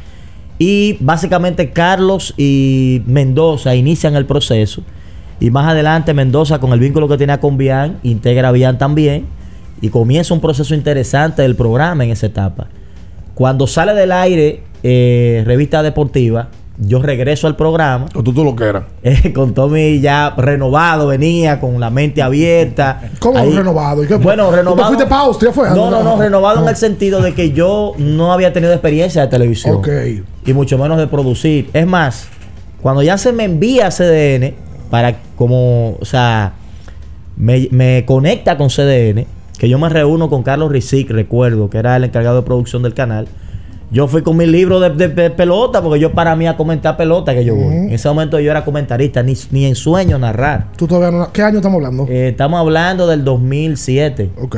Y 0.57 0.97
básicamente 0.99 1.71
Carlos 1.71 2.33
y 2.37 3.01
Mendoza 3.05 3.75
inician 3.75 4.15
el 4.15 4.25
proceso. 4.25 4.83
Y 5.39 5.49
más 5.51 5.67
adelante 5.67 6.13
Mendoza, 6.13 6.59
con 6.59 6.73
el 6.73 6.79
vínculo 6.79 7.07
que 7.07 7.17
tenía 7.17 7.39
con 7.39 7.57
Bian, 7.57 7.99
integra 8.03 8.49
a 8.49 8.51
Bian 8.51 8.77
también. 8.77 9.25
Y 9.81 9.89
comienza 9.89 10.33
un 10.33 10.41
proceso 10.41 10.75
interesante 10.75 11.41
del 11.41 11.55
programa 11.55 12.03
en 12.03 12.09
esa 12.11 12.25
etapa. 12.25 12.67
Cuando 13.35 13.65
sale 13.67 13.93
del 13.93 14.11
aire 14.11 14.63
eh, 14.83 15.43
Revista 15.45 15.81
Deportiva, 15.81 16.49
yo 16.81 17.01
regreso 17.01 17.45
al 17.47 17.55
programa. 17.55 18.07
Con 18.13 18.23
tú, 18.23 18.33
tú 18.33 18.43
lo 18.43 18.55
que 18.55 18.63
era. 18.63 18.87
Eh, 19.03 19.33
con 19.33 19.53
Tommy 19.53 19.99
ya 19.99 20.33
renovado, 20.37 21.07
venía 21.07 21.59
con 21.59 21.79
la 21.79 21.89
mente 21.89 22.21
abierta. 22.21 23.01
¿Cómo 23.19 23.37
Ahí- 23.39 23.51
renovado? 23.51 24.03
¿Y 24.03 24.07
qué- 24.07 24.15
Bueno, 24.15 24.49
¿Tú 24.49 24.55
renovado. 24.55 24.87
fuiste 24.87 25.05
pa' 25.05 25.19
Austria, 25.19 25.51
fue? 25.51 25.69
No, 25.69 25.89
no, 25.91 26.03
no, 26.03 26.17
renovado 26.17 26.57
en 26.59 26.63
No. 26.65 26.69
el 26.69 26.75
sentido 26.75 27.21
de 27.21 27.33
que 27.33 27.51
yo 27.51 27.93
no 27.97 28.31
había 28.33 28.53
tenido 28.53 28.71
experiencia 28.73 29.21
de 29.23 29.27
televisión. 29.27 29.75
Ok. 29.75 29.89
Y 30.45 30.53
mucho 30.53 30.77
menos 30.77 30.97
de 30.97 31.07
producir. 31.07 31.69
Es 31.73 31.85
más, 31.85 32.27
cuando 32.81 33.01
ya 33.03 33.17
se 33.17 33.31
me 33.33 33.43
envía 33.43 33.87
a 33.87 33.91
CDN, 33.91 34.55
para 34.89 35.17
como, 35.35 35.97
o 35.99 36.05
sea, 36.05 36.53
me, 37.37 37.67
me 37.71 38.03
conecta 38.05 38.57
con 38.57 38.69
CDN, 38.69 39.25
que 39.57 39.67
yo 39.69 39.77
me 39.77 39.89
reúno 39.89 40.29
con 40.29 40.43
Carlos 40.43 40.71
Rizic, 40.71 41.09
recuerdo, 41.11 41.69
que 41.69 41.77
era 41.77 41.95
el 41.97 42.05
encargado 42.05 42.37
de 42.37 42.41
producción 42.43 42.83
del 42.83 42.93
canal. 42.93 43.27
Yo 43.91 44.07
fui 44.07 44.21
con 44.21 44.37
mi 44.37 44.45
libro 44.45 44.79
de, 44.79 44.91
de- 44.91 45.07
de 45.07 45.29
pelota, 45.31 45.81
porque 45.81 45.99
yo 45.99 46.11
para 46.11 46.35
mí 46.35 46.47
a 46.47 46.55
comentar 46.55 46.95
pelota 46.95 47.33
que 47.33 47.43
yo 47.43 47.55
voy. 47.55 47.73
En 47.73 47.89
ese 47.91 48.07
momento 48.07 48.39
yo 48.39 48.51
era 48.51 48.63
comentarista, 48.63 49.23
ni, 49.23 49.33
ni 49.51 49.65
en 49.65 49.75
sueño 49.75 50.19
narrar. 50.19 50.67
¿Tú 50.77 50.85
todavía 50.87 51.17
no- 51.17 51.31
¿Qué 51.33 51.41
año 51.41 51.57
estamos 51.57 51.77
hablando? 51.77 52.05
Eh, 52.07 52.29
estamos 52.29 52.59
hablando 52.59 53.07
del 53.07 53.23
2007. 53.23 54.29
Ok. 54.41 54.57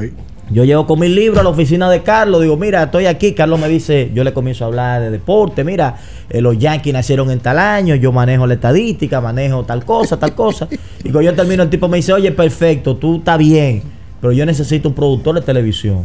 Yo 0.49 0.65
llego 0.65 0.85
con 0.85 0.99
mi 0.99 1.07
libro 1.07 1.39
a 1.39 1.43
la 1.43 1.49
oficina 1.49 1.89
de 1.89 2.01
Carlos, 2.03 2.41
digo, 2.41 2.57
mira, 2.57 2.83
estoy 2.83 3.05
aquí. 3.05 3.31
Carlos 3.33 3.57
me 3.57 3.69
dice, 3.69 4.11
yo 4.13 4.25
le 4.25 4.33
comienzo 4.33 4.65
a 4.65 4.67
hablar 4.67 5.01
de 5.01 5.09
deporte, 5.09 5.63
mira, 5.63 5.95
eh, 6.29 6.41
los 6.41 6.57
Yankees 6.59 6.91
nacieron 6.91 7.31
en 7.31 7.39
tal 7.39 7.57
año, 7.57 7.95
yo 7.95 8.11
manejo 8.11 8.45
la 8.45 8.55
estadística, 8.55 9.21
manejo 9.21 9.63
tal 9.63 9.85
cosa, 9.85 10.17
tal 10.19 10.35
cosa. 10.35 10.67
Y 10.99 11.09
cuando 11.09 11.21
yo 11.21 11.33
termino, 11.35 11.63
el 11.63 11.69
tipo 11.69 11.87
me 11.87 11.97
dice, 11.97 12.11
oye, 12.11 12.33
perfecto, 12.33 12.97
tú 12.97 13.19
estás 13.19 13.37
bien, 13.37 13.81
pero 14.19 14.33
yo 14.33 14.45
necesito 14.45 14.89
un 14.89 14.93
productor 14.95 15.35
de 15.35 15.41
televisión. 15.41 16.03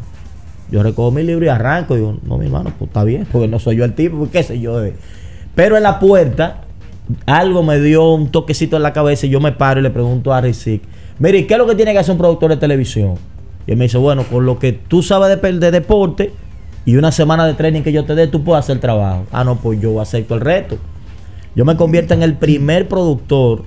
Yo 0.70 0.83
recojo 0.83 1.11
mi 1.11 1.22
libro 1.22 1.44
y 1.44 1.48
arranco. 1.48 1.94
Digo, 1.94 2.16
no, 2.22 2.38
mi 2.38 2.46
hermano, 2.46 2.72
pues 2.79 2.88
está 2.88 3.05
bien, 3.05 3.26
porque 3.31 3.48
no 3.48 3.59
soy 3.59 3.76
yo 3.76 3.85
el 3.85 3.94
tipo, 3.94 4.18
pues, 4.18 4.31
qué 4.31 4.42
sé 4.42 4.61
yo. 4.61 4.81
Pero 5.55 5.76
en 5.76 5.83
la 5.83 5.98
puerta, 5.98 6.62
algo 7.26 7.62
me 7.62 7.81
dio 7.81 8.12
un 8.12 8.31
toquecito 8.31 8.76
en 8.76 8.83
la 8.83 8.92
cabeza 8.92 9.26
y 9.26 9.31
yo 9.31 9.40
me 9.40 9.52
paro 9.52 9.81
y 9.81 9.83
le 9.83 9.90
pregunto 9.90 10.33
a 10.33 10.40
Rizik, 10.40 10.83
mire, 11.18 11.38
¿y 11.38 11.44
¿qué 11.46 11.55
es 11.55 11.59
lo 11.59 11.66
que 11.66 11.74
tiene 11.74 11.92
que 11.92 11.98
hacer 11.98 12.12
un 12.12 12.18
productor 12.18 12.50
de 12.50 12.57
televisión? 12.57 13.14
Y 13.66 13.72
él 13.72 13.76
me 13.76 13.85
dice, 13.85 13.98
bueno, 13.98 14.24
con 14.24 14.46
lo 14.46 14.59
que 14.59 14.72
tú 14.72 15.02
sabes 15.02 15.40
de, 15.40 15.52
de 15.52 15.70
deporte 15.70 16.33
y 16.85 16.96
una 16.96 17.11
semana 17.11 17.46
de 17.46 17.55
training 17.55 17.83
que 17.83 17.92
yo 17.92 18.05
te 18.05 18.14
dé, 18.14 18.29
tú 18.29 18.44
puedes 18.44 18.64
hacer 18.64 18.79
trabajo. 18.79 19.26
Ah, 19.33 19.44
no, 19.44 19.57
pues 19.57 19.81
yo 19.81 20.00
acepto 20.00 20.35
el 20.35 20.40
reto. 20.40 20.79
Yo 21.55 21.64
me 21.64 21.76
convierto 21.76 22.14
en 22.14 22.22
el 22.22 22.35
primer 22.35 22.87
productor 22.87 23.64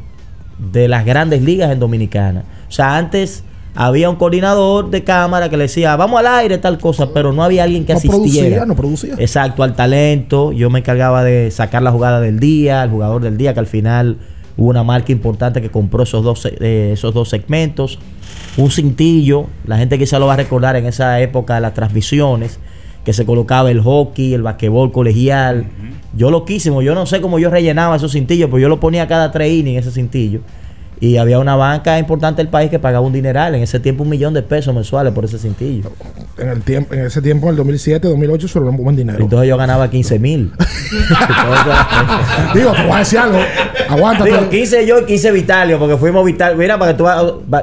de 0.58 0.88
las 0.88 1.06
grandes 1.06 1.42
ligas 1.42 1.72
en 1.72 1.80
Dominicana. 1.80 2.44
O 2.68 2.72
sea, 2.72 2.98
antes 2.98 3.44
había 3.82 4.10
un 4.10 4.18
coordinador 4.18 4.90
de 4.90 5.06
cámara 5.06 5.48
que 5.50 5.56
le 5.56 5.64
decía, 5.64 5.96
vamos 5.96 6.20
al 6.20 6.28
aire, 6.28 6.58
tal 6.58 6.78
cosa, 6.78 7.14
pero 7.14 7.32
no 7.32 7.44
había 7.44 7.64
alguien 7.64 7.86
que 7.86 7.94
No 7.94 7.98
asistiera. 8.00 8.20
producía, 8.20 8.66
no 8.66 8.76
producía. 8.76 9.14
Exacto, 9.18 9.64
al 9.64 9.74
talento. 9.74 10.52
Yo 10.52 10.70
me 10.70 10.80
encargaba 10.80 11.24
de 11.24 11.50
sacar 11.50 11.82
la 11.82 11.92
jugada 11.92 12.20
del 12.20 12.42
día, 12.42 12.84
el 12.84 12.90
jugador 12.90 13.22
del 13.22 13.38
día, 13.38 13.54
que 13.54 13.62
al 13.62 13.68
final 13.68 14.18
hubo 14.58 14.70
una 14.70 14.84
marca 14.84 15.14
importante 15.14 15.62
que 15.62 15.70
compró 15.70 16.04
esos 16.04 16.26
dos, 16.26 16.46
eh, 16.46 16.90
esos 16.94 17.14
dos 17.14 17.30
segmentos. 17.30 18.00
Un 18.58 18.70
cintillo, 18.70 19.46
la 19.66 19.78
gente 19.78 19.98
quizá 19.98 20.20
lo 20.20 20.28
va 20.28 20.34
a 20.34 20.38
recordar 20.38 20.76
en 20.76 20.86
esa 20.86 21.22
época 21.22 21.56
de 21.56 21.62
las 21.62 21.74
transmisiones, 21.74 22.60
que 23.06 23.14
se 23.14 23.26
colocaba 23.26 23.72
el 23.72 23.80
hockey, 23.80 24.34
el 24.34 24.42
basquetbol 24.44 24.92
colegial. 24.92 25.68
Yo 26.18 26.32
loquísimo, 26.32 26.82
yo 26.82 26.96
no 26.96 27.06
sé 27.06 27.22
cómo 27.22 27.40
yo 27.40 27.50
rellenaba 27.50 27.96
esos 27.96 28.12
cintillos, 28.12 28.50
pero 28.50 28.60
yo 28.60 28.68
lo 28.68 28.82
ponía 28.82 29.08
cada 29.08 29.32
tres 29.32 29.54
innings 29.54 29.86
ese 29.88 29.92
cintillo. 29.92 30.42
Y 31.00 31.18
había 31.18 31.40
una 31.40 31.56
banca 31.56 31.98
importante 31.98 32.42
del 32.42 32.50
país 32.50 32.70
que 32.70 32.80
pagaba 32.80 33.06
un 33.06 33.14
dineral, 33.14 33.56
en 33.56 33.64
ese 33.64 33.80
tiempo 33.80 34.04
un 34.04 34.10
millón 34.10 34.34
de 34.34 34.42
pesos 34.42 34.74
mensuales 34.76 35.14
por 35.14 35.26
ese 35.26 35.38
cintillo. 35.38 35.92
En, 36.38 36.50
el 36.50 36.62
tiempo, 36.62 36.94
en 36.94 37.06
ese 37.06 37.22
tiempo, 37.22 37.48
en 37.48 37.52
el 37.52 37.58
2007, 37.58 38.08
2008, 38.08 38.46
eso 38.46 38.60
era 38.60 38.70
un 38.70 38.78
buen 38.78 38.96
dinero. 38.96 39.20
Entonces 39.20 39.48
yo 39.48 39.58
ganaba 39.58 39.90
15 39.90 40.20
mil. 40.20 40.52
Digo, 42.54 42.72
te 42.74 42.84
voy 42.84 42.92
a 42.92 43.00
decir 43.00 43.20
algo. 43.20 43.40
Aguántate. 43.90 44.32
Digo, 44.32 44.50
15 44.50 44.86
yo 44.86 45.00
y 45.00 45.06
15 45.06 45.32
Vitalio, 45.32 45.80
porque 45.80 45.98
fuimos 45.98 46.26
Vitalio. 46.26 46.58
Mira, 46.58 46.78
para 46.78 46.92
que 46.94 46.98
tú 46.98 47.06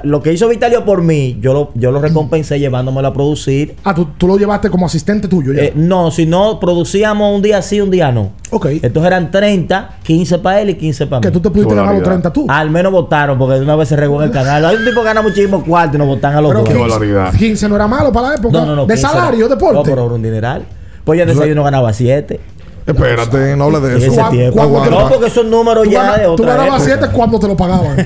lo 0.05 0.23
que 0.23 0.33
hizo 0.33 0.49
Vitalio 0.49 0.85
por 0.85 1.03
mí, 1.03 1.39
yo 1.41 1.53
lo, 1.53 1.71
yo 1.75 1.93
lo 1.93 2.01
recompensé 2.01 2.59
llevándomelo 2.59 3.09
a 3.09 3.13
producir. 3.13 3.77
Ah, 3.85 3.95
tú, 3.95 4.09
tú 4.19 4.27
lo 4.27 4.37
llevaste 4.37 4.69
como 4.71 4.87
asistente 4.87 5.29
tuyo 5.29 5.53
ya. 5.53 5.63
Eh, 5.63 5.73
no, 5.75 6.11
si 6.11 6.27
no, 6.27 6.59
producíamos 6.61 7.35
un 7.35 7.43
día 7.43 7.63
sí, 7.63 7.81
un 7.81 7.91
día 7.91 8.11
no. 8.13 8.33
Ok. 8.51 8.67
Entonces 8.83 9.05
eran 9.07 9.31
30, 9.31 9.99
15 10.03 10.39
para 10.39 10.61
él 10.61 10.71
y 10.71 10.75
15 10.75 11.07
para 11.07 11.21
mí. 11.21 11.23
Que 11.25 11.31
tú 11.31 11.41
te 11.41 11.51
pudiste 11.51 11.75
ganar 11.75 11.95
los 11.95 12.03
30 12.03 12.33
tú. 12.33 12.47
Al 12.49 12.71
menos 12.71 12.93
votaron, 12.93 13.39
porque 13.39 13.61
una 13.61 13.77
vez 13.77 13.89
se 13.89 13.97
regó 13.97 14.21
en 14.23 14.29
el 14.29 14.31
canal. 14.35 14.65
Hay 14.65 14.77
un 14.77 14.85
tipo 14.85 15.01
que 15.01 15.07
gana 15.07 15.23
muchísimo 15.23 15.63
cuarto 15.65 15.97
y 15.97 15.99
nos 15.99 16.09
votan 16.09 16.35
a 16.35 16.41
los 16.41 16.51
Pero 16.53 16.87
dos. 16.87 16.99
15, 16.99 17.39
15 17.39 17.69
no 17.69 17.77
era 17.77 17.87
malo 17.87 18.13
para 18.13 18.29
la 18.31 18.35
época. 18.37 18.59
No, 18.59 18.67
no, 18.67 18.77
no. 18.77 18.87
de 18.87 18.95
15 18.95 19.07
salario, 19.09 19.49
No, 19.49 19.55
deporte. 19.55 19.81
pero 19.85 20.05
era 20.07 20.15
un 20.15 20.23
dineral. 20.23 20.65
Pues 21.05 21.19
yo 21.19 21.23
en 21.23 21.29
desayuno 21.29 21.63
ganaba 21.63 21.93
7. 21.93 22.41
Espérate, 22.87 23.57
no 23.57 23.65
hable 23.65 23.81
de 23.81 24.07
eso. 24.07 24.29
tiempo. 24.31 24.85
No, 24.91 25.09
porque 25.09 25.27
esos 25.27 25.45
números 25.47 25.83
Tú, 25.85 25.91
ya 25.91 26.03
gana- 26.05 26.19
de 26.19 26.25
tú 26.27 26.33
otra 26.35 26.47
ganabas 26.57 26.87
época. 26.87 26.99
7 27.01 27.13
cuando 27.17 27.41
te 27.41 27.49
lo 27.49 27.57
pagaban. 27.57 27.97
no 27.97 28.05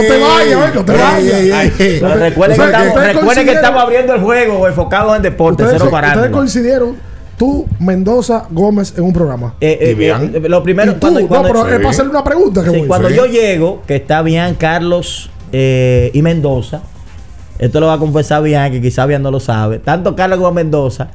te 0.00 0.18
vayas, 0.20 0.74
no 0.74 0.84
te 0.84 0.92
vayas. 0.92 1.72
Pero 1.78 2.06
Ustedes- 2.06 2.20
recuerden 2.20 2.56
que 2.56 2.62
ustedes- 2.62 2.66
estamos, 2.66 2.88
ustedes 2.96 3.14
recuerden 3.16 3.46
que 3.46 3.52
estamos 3.52 3.82
abriendo 3.82 4.14
el 4.14 4.20
juego 4.20 4.68
enfocados 4.68 5.16
en 5.16 5.22
deporte, 5.22 5.62
Ustedes, 5.62 5.82
cero 5.82 5.84
ustedes 5.84 6.00
farándula. 6.10 6.30
coincidieron, 6.32 6.96
tú, 7.36 7.66
Mendoza, 7.78 8.44
Gómez 8.50 8.94
en 8.96 9.04
un 9.04 9.12
programa. 9.12 9.54
Eh, 9.60 9.78
eh, 9.80 9.96
eh, 9.98 10.30
eh, 10.34 10.40
lo 10.48 10.62
primero, 10.62 10.92
Y 10.92 10.94
tú, 10.94 11.00
cuando, 11.00 11.20
no, 11.20 11.28
cuando- 11.28 11.48
pero 11.48 11.66
es 11.68 11.76
para 11.76 11.90
hacerle 11.90 12.10
una 12.10 12.24
pregunta 12.24 12.64
que 12.64 12.70
Sí, 12.70 12.78
voy. 12.78 12.88
cuando 12.88 13.08
Sí. 13.08 13.14
yo 13.14 13.26
llego, 13.26 13.82
que 13.86 13.96
está 13.96 14.22
bien 14.22 14.54
Carlos 14.56 15.30
eh, 15.52 16.10
y 16.14 16.22
Mendoza, 16.22 16.80
esto 17.64 17.80
lo 17.80 17.86
va 17.86 17.94
a 17.94 17.98
confesar 17.98 18.42
bien, 18.42 18.70
que 18.72 18.80
quizá 18.80 19.06
bien 19.06 19.22
no 19.22 19.30
lo 19.30 19.40
sabe, 19.40 19.78
tanto 19.78 20.14
Carlos 20.16 20.38
como 20.38 20.52
Mendoza, 20.52 21.08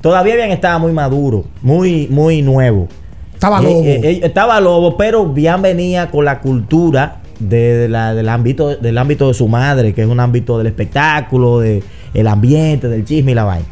todavía 0.00 0.34
bien 0.36 0.50
estaba 0.50 0.78
muy 0.78 0.92
maduro, 0.92 1.44
muy, 1.62 2.06
muy 2.10 2.42
nuevo. 2.42 2.88
Estaba 3.34 3.60
Eh, 3.60 3.62
lobo. 3.62 3.82
eh, 3.84 4.00
eh, 4.02 4.20
estaba 4.24 4.60
lobo, 4.60 4.96
pero 4.96 5.26
bien 5.26 5.62
venía 5.62 6.10
con 6.10 6.24
la 6.24 6.40
cultura 6.40 7.18
de, 7.38 7.76
de 7.76 7.88
la- 7.88 8.14
del 8.14 8.28
ámbito 8.28 8.74
del 8.76 8.98
ámbito 8.98 9.28
de 9.28 9.34
su 9.34 9.46
madre, 9.46 9.94
que 9.94 10.02
es 10.02 10.08
un 10.08 10.18
ámbito 10.18 10.58
del 10.58 10.66
espectáculo, 10.66 11.60
de 11.60 11.82
el 12.14 12.26
ambiente, 12.26 12.88
del 12.88 13.04
chisme 13.04 13.30
y 13.32 13.34
la 13.36 13.44
vaina. 13.44 13.66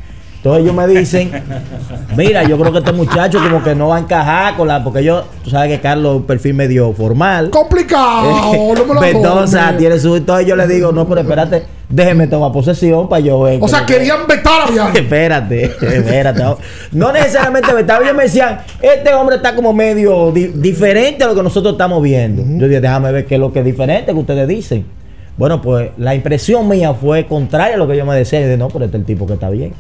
Entonces 0.47 0.63
ellos 0.65 0.75
me 0.77 0.87
dicen, 0.87 1.31
mira, 2.17 2.45
yo 2.45 2.57
creo 2.57 2.71
que 2.73 2.79
este 2.79 2.93
muchacho 2.93 3.39
como 3.43 3.65
que 3.65 3.75
no 3.75 3.89
va 3.89 3.97
a 3.97 3.99
encajar 4.01 4.57
con 4.57 4.69
la, 4.69 4.85
porque 4.85 5.03
yo, 5.03 5.25
tú 5.43 5.51
sabes 5.51 5.71
que 5.73 5.81
Carlos 5.81 6.13
es 6.15 6.21
un 6.21 6.27
perfil 6.27 6.55
medio 6.55 6.93
formal. 6.93 7.51
Complicado, 7.51 8.75
no 8.77 8.85
me 8.87 8.95
lo 8.95 9.01
Mendoza 9.01 9.61
tomes. 9.67 9.79
tiene 9.79 9.99
su, 9.99 10.15
entonces 10.15 10.47
yo 10.47 10.55
le 10.55 10.69
digo, 10.69 10.93
no, 10.93 11.07
pero 11.09 11.23
espérate, 11.23 11.65
déjeme 11.89 12.29
tomar 12.29 12.53
posesión 12.53 13.09
para 13.09 13.21
yo 13.21 13.41
ver. 13.41 13.59
O 13.61 13.67
sea, 13.67 13.85
querían 13.85 14.27
vetar 14.29 14.69
a 14.69 14.71
Bianchi. 14.71 14.99
Espérate, 15.01 15.65
espérate. 15.65 16.45
No, 16.93 17.11
necesariamente 17.13 17.73
vetado. 17.75 18.03
Ellos 18.05 18.15
me 18.15 18.23
decían, 18.23 18.59
este 18.81 19.13
hombre 19.15 19.37
está 19.37 19.55
como 19.57 19.73
medio 19.73 20.31
di- 20.31 20.49
diferente 20.55 21.25
a 21.25 21.27
lo 21.27 21.35
que 21.35 21.43
nosotros 21.43 21.73
estamos 21.73 22.01
viendo. 22.03 22.43
Yo 22.43 22.69
dije, 22.69 22.81
déjame 22.81 23.11
ver 23.11 23.27
qué 23.27 23.35
es 23.35 23.41
lo 23.41 23.53
que 23.53 23.59
es 23.59 23.65
diferente 23.65 24.13
que 24.13 24.19
ustedes 24.19 24.47
dicen. 24.47 24.87
Bueno, 25.37 25.61
pues 25.61 25.91
la 25.99 26.15
impresión 26.15 26.67
mía 26.69 26.95
fue 26.95 27.27
contraria 27.27 27.75
a 27.75 27.79
lo 27.79 27.87
que 27.89 27.97
yo 27.97 28.07
me 28.07 28.15
decía. 28.17 28.41
Y 28.41 28.45
dije, 28.45 28.57
no, 28.57 28.69
pero 28.69 28.85
este 28.87 28.97
es 28.97 29.01
el 29.03 29.07
tipo 29.07 29.27
que 29.27 29.35
está 29.35 29.51
bien. 29.51 29.75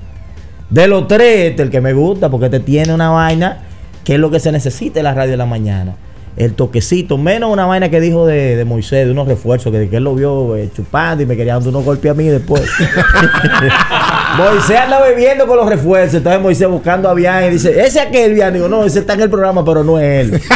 De 0.70 0.88
los 0.88 1.06
tres, 1.06 1.50
este 1.50 1.62
es 1.62 1.66
el 1.66 1.70
que 1.70 1.80
me 1.80 1.92
gusta, 1.92 2.28
porque 2.28 2.46
este 2.46 2.60
tiene 2.60 2.92
una 2.92 3.10
vaina 3.10 3.58
que 4.04 4.14
es 4.14 4.20
lo 4.20 4.30
que 4.30 4.40
se 4.40 4.52
necesita 4.52 5.00
en 5.00 5.04
la 5.04 5.14
radio 5.14 5.32
de 5.32 5.36
la 5.36 5.46
mañana. 5.46 5.96
El 6.36 6.52
toquecito, 6.52 7.16
menos 7.16 7.50
una 7.50 7.64
vaina 7.66 7.88
que 7.88 7.98
dijo 8.00 8.26
de, 8.26 8.56
de 8.56 8.64
Moisés, 8.64 9.06
de 9.06 9.12
unos 9.12 9.26
refuerzos, 9.26 9.72
que, 9.72 9.88
que 9.88 9.96
él 9.96 10.04
lo 10.04 10.14
vio 10.14 10.54
eh, 10.54 10.70
chupando 10.74 11.22
y 11.22 11.26
me 11.26 11.34
quería 11.36 11.54
dando 11.54 11.70
unos 11.70 11.84
golpes 11.84 12.10
a 12.10 12.14
mí 12.14 12.24
después. 12.24 12.62
Moisés 14.36 14.78
anda 14.78 15.00
bebiendo 15.02 15.46
con 15.46 15.56
los 15.56 15.68
refuerzos. 15.68 16.16
Entonces 16.16 16.42
Moisés 16.42 16.68
buscando 16.68 17.08
a 17.08 17.14
Bian 17.14 17.44
y 17.44 17.50
dice, 17.50 17.70
ese 17.70 17.86
es 17.86 18.06
aquel 18.06 18.34
Bian. 18.34 18.52
Digo, 18.52 18.68
no, 18.68 18.84
ese 18.84 18.98
está 18.98 19.14
en 19.14 19.22
el 19.22 19.30
programa, 19.30 19.64
pero 19.64 19.82
no 19.82 19.98
es 19.98 20.32
él. 20.32 20.40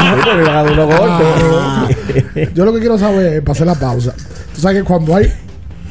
Sí, 0.00 0.06
pero 0.24 0.36
le 0.38 0.44
dan 0.44 0.72
unos 0.72 0.98
golpes. 0.98 2.54
Yo 2.54 2.64
lo 2.64 2.72
que 2.72 2.80
quiero 2.80 2.96
saber 2.96 3.34
es, 3.34 3.40
para 3.42 3.52
hacer 3.52 3.66
la 3.66 3.74
pausa. 3.74 4.14
Tú 4.54 4.60
sabes 4.60 4.78
que 4.78 4.84
cuando 4.84 5.14
hay 5.14 5.30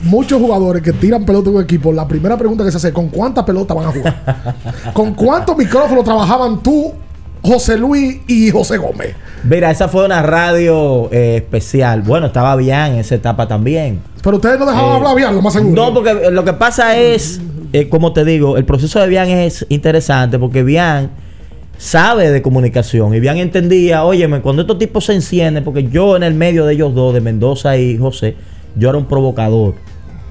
muchos 0.03 0.39
jugadores 0.39 0.81
que 0.81 0.93
tiran 0.93 1.25
pelota 1.25 1.49
en 1.49 1.57
un 1.57 1.63
equipo, 1.63 1.91
la 1.91 2.07
primera 2.07 2.37
pregunta 2.37 2.63
que 2.63 2.71
se 2.71 2.77
hace 2.77 2.87
es: 2.89 2.93
¿con 2.93 3.09
cuántas 3.09 3.43
pelotas 3.43 3.75
van 3.75 3.87
a 3.87 3.91
jugar? 3.91 4.55
¿Con 4.93 5.13
cuántos 5.13 5.57
micrófonos 5.57 6.03
trabajaban 6.03 6.61
tú, 6.63 6.93
José 7.41 7.77
Luis 7.77 8.19
y 8.27 8.49
José 8.51 8.77
Gómez? 8.77 9.15
Mira, 9.43 9.71
esa 9.71 9.87
fue 9.87 10.05
una 10.05 10.21
radio 10.21 11.09
eh, 11.11 11.37
especial. 11.37 12.01
Bueno, 12.01 12.27
estaba 12.27 12.55
Bian 12.55 12.93
en 12.93 12.99
esa 12.99 13.15
etapa 13.15 13.47
también. 13.47 14.01
Pero 14.21 14.35
ustedes 14.35 14.59
no 14.59 14.65
dejaban 14.65 14.91
Eh, 14.91 14.95
hablar 14.97 15.15
bien, 15.15 15.35
lo 15.35 15.41
más 15.41 15.53
seguro. 15.53 15.75
No, 15.75 15.93
porque 15.93 16.11
eh, 16.11 16.31
lo 16.31 16.43
que 16.43 16.53
pasa 16.53 16.97
es, 16.97 17.39
eh, 17.71 17.87
como 17.87 18.11
te 18.11 18.25
digo, 18.25 18.57
el 18.57 18.65
proceso 18.65 18.99
de 18.99 19.07
Bian 19.07 19.29
es 19.29 19.65
interesante 19.69 20.37
porque 20.37 20.63
Bian 20.63 21.11
sabe 21.77 22.29
de 22.29 22.41
comunicación 22.41 23.13
y 23.15 23.21
Bian 23.21 23.37
entendía, 23.37 24.03
óyeme, 24.03 24.41
cuando 24.41 24.63
estos 24.63 24.77
tipos 24.77 25.05
se 25.05 25.13
encienden, 25.13 25.63
porque 25.63 25.87
yo 25.87 26.17
en 26.17 26.23
el 26.23 26.33
medio 26.33 26.65
de 26.65 26.73
ellos 26.73 26.93
dos, 26.93 27.13
de 27.13 27.21
Mendoza 27.21 27.77
y 27.77 27.97
José, 27.97 28.35
yo 28.79 28.89
era 28.89 28.97
un 28.97 29.05
provocador 29.05 29.75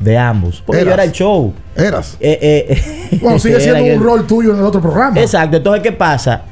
de 0.01 0.17
ambos. 0.17 0.63
Porque 0.67 0.85
yo 0.85 0.93
era 0.93 1.05
el 1.05 1.13
show. 1.13 1.53
Eras. 1.77 2.17
Eh, 2.21 2.67
eh, 2.71 3.19
Bueno, 3.23 3.39
sigue 3.39 3.61
siendo 3.61 3.79
en 3.81 3.85
un 3.87 3.91
el- 3.91 4.01
rol 4.03 4.27
tuyo 4.27 4.53
en 4.53 4.59
el 4.59 4.65
otro 4.65 4.81
programa. 4.81 5.21
Exacto. 5.21 5.57
Entonces, 5.59 5.83
¿qué 5.83 5.93
pasa? 5.93 6.43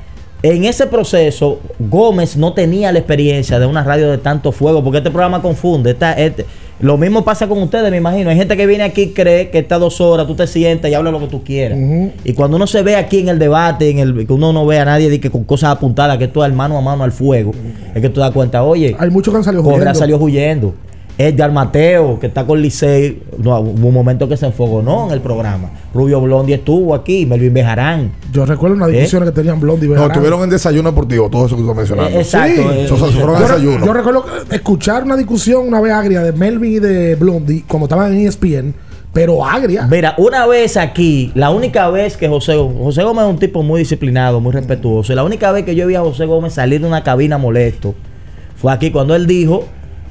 En 0.42 0.64
ese 0.64 0.86
proceso, 0.86 1.60
Gómez 1.78 2.36
no 2.36 2.52
tenía 2.52 2.92
la 2.92 2.98
experiencia 2.98 3.58
de 3.58 3.66
una 3.66 3.82
radio 3.82 4.10
de 4.10 4.18
tanto 4.18 4.52
fuego, 4.52 4.84
porque 4.84 4.98
este 4.98 5.10
programa 5.10 5.40
confunde. 5.42 5.92
Esta- 5.92 6.12
este- 6.12 6.44
lo 6.78 6.98
mismo 6.98 7.24
pasa 7.24 7.48
con 7.48 7.62
ustedes, 7.62 7.90
me 7.90 7.96
imagino. 7.96 8.28
Hay 8.28 8.36
gente 8.36 8.54
que 8.54 8.66
viene 8.66 8.84
aquí 8.84 9.02
y 9.04 9.12
cree 9.12 9.48
que 9.48 9.60
está 9.60 9.78
dos 9.78 9.98
horas, 10.02 10.26
tú 10.26 10.34
te 10.34 10.46
sientas 10.46 10.90
y 10.90 10.94
habla 10.94 11.10
lo 11.10 11.18
que 11.20 11.26
tú 11.28 11.42
quieras. 11.42 11.78
Y 12.22 12.34
cuando 12.34 12.58
uno 12.58 12.66
se 12.66 12.82
ve 12.82 12.96
aquí 12.96 13.20
en 13.20 13.30
el 13.30 13.38
debate, 13.38 13.88
en 13.88 13.98
el 13.98 14.26
que 14.26 14.32
uno 14.32 14.52
no 14.52 14.66
ve 14.66 14.78
a 14.78 14.84
nadie 14.84 15.08
de 15.08 15.18
que 15.18 15.30
con 15.30 15.44
cosas 15.44 15.70
apuntadas, 15.70 16.18
que 16.18 16.24
esto 16.24 16.44
es 16.44 16.52
mano 16.52 16.76
a 16.76 16.82
mano 16.82 17.02
al 17.02 17.12
fuego, 17.12 17.52
es 17.94 18.02
que 18.02 18.10
tú 18.10 18.20
das 18.20 18.30
cuenta, 18.32 18.62
oye, 18.62 18.94
Hay 18.98 19.08
muchos 19.08 19.32
que 19.32 19.38
han 19.38 19.44
salido 19.44 19.62
huyendo. 19.62 19.94
salió 19.94 20.18
huyendo. 20.18 20.74
Edgar 21.18 21.50
Mateo, 21.50 22.18
que 22.20 22.26
está 22.26 22.44
con 22.46 22.60
Licey, 22.60 23.22
no, 23.38 23.58
hubo 23.60 23.88
un 23.88 23.94
momento 23.94 24.28
que 24.28 24.36
se 24.36 24.44
enfocó 24.46 24.82
¿no? 24.82 25.06
en 25.06 25.12
el 25.12 25.20
programa. 25.22 25.70
Rubio 25.94 26.20
Blondi 26.20 26.52
estuvo 26.52 26.94
aquí, 26.94 27.24
Melvin 27.24 27.54
Bejarán. 27.54 28.12
Yo 28.32 28.44
recuerdo 28.44 28.76
una 28.76 28.86
discusión 28.86 29.24
que 29.24 29.30
tenían 29.32 29.58
Blondie 29.58 29.86
y 29.86 29.88
No, 29.88 29.92
Bejarán. 29.94 30.10
estuvieron 30.12 30.42
en 30.42 30.50
desayuno 30.50 30.90
deportivo, 30.90 31.30
todo 31.30 31.46
eso 31.46 31.56
que 31.56 31.62
tú 31.62 31.70
estás 31.70 31.76
mencionando. 31.88 32.18
Eh, 32.18 32.20
exacto, 32.20 32.62
Sí. 32.62 32.68
eh, 32.68 32.86
fueron 32.88 33.34
en 33.36 33.40
Yo, 33.40 33.48
desayuno. 33.48 33.86
yo 33.86 33.92
recuerdo 33.94 34.24
que 34.48 34.56
escuchar 34.56 35.04
una 35.04 35.16
discusión 35.16 35.66
una 35.66 35.80
vez 35.80 35.92
agria 35.92 36.20
de 36.20 36.32
Melvin 36.32 36.72
y 36.74 36.78
de 36.80 37.14
Blondie 37.14 37.64
cuando 37.66 37.86
estaban 37.86 38.12
en 38.12 38.26
ESPN, 38.26 38.74
pero 39.14 39.42
agria. 39.42 39.86
Mira, 39.90 40.14
una 40.18 40.46
vez 40.46 40.76
aquí, 40.76 41.32
la 41.34 41.48
única 41.48 41.88
vez 41.88 42.18
que 42.18 42.28
José 42.28 42.56
Gómez, 42.56 42.76
José 42.82 43.02
Gómez 43.04 43.24
es 43.24 43.30
un 43.30 43.38
tipo 43.38 43.62
muy 43.62 43.78
disciplinado, 43.80 44.38
muy 44.40 44.52
respetuoso. 44.52 45.14
y 45.14 45.16
La 45.16 45.24
única 45.24 45.50
vez 45.50 45.64
que 45.64 45.74
yo 45.74 45.86
vi 45.86 45.94
a 45.94 46.00
José 46.02 46.26
Gómez 46.26 46.52
salir 46.52 46.82
de 46.82 46.86
una 46.86 47.02
cabina 47.02 47.38
molesto 47.38 47.94
fue 48.56 48.70
aquí 48.70 48.90
cuando 48.90 49.14
él 49.14 49.26
dijo, 49.26 49.64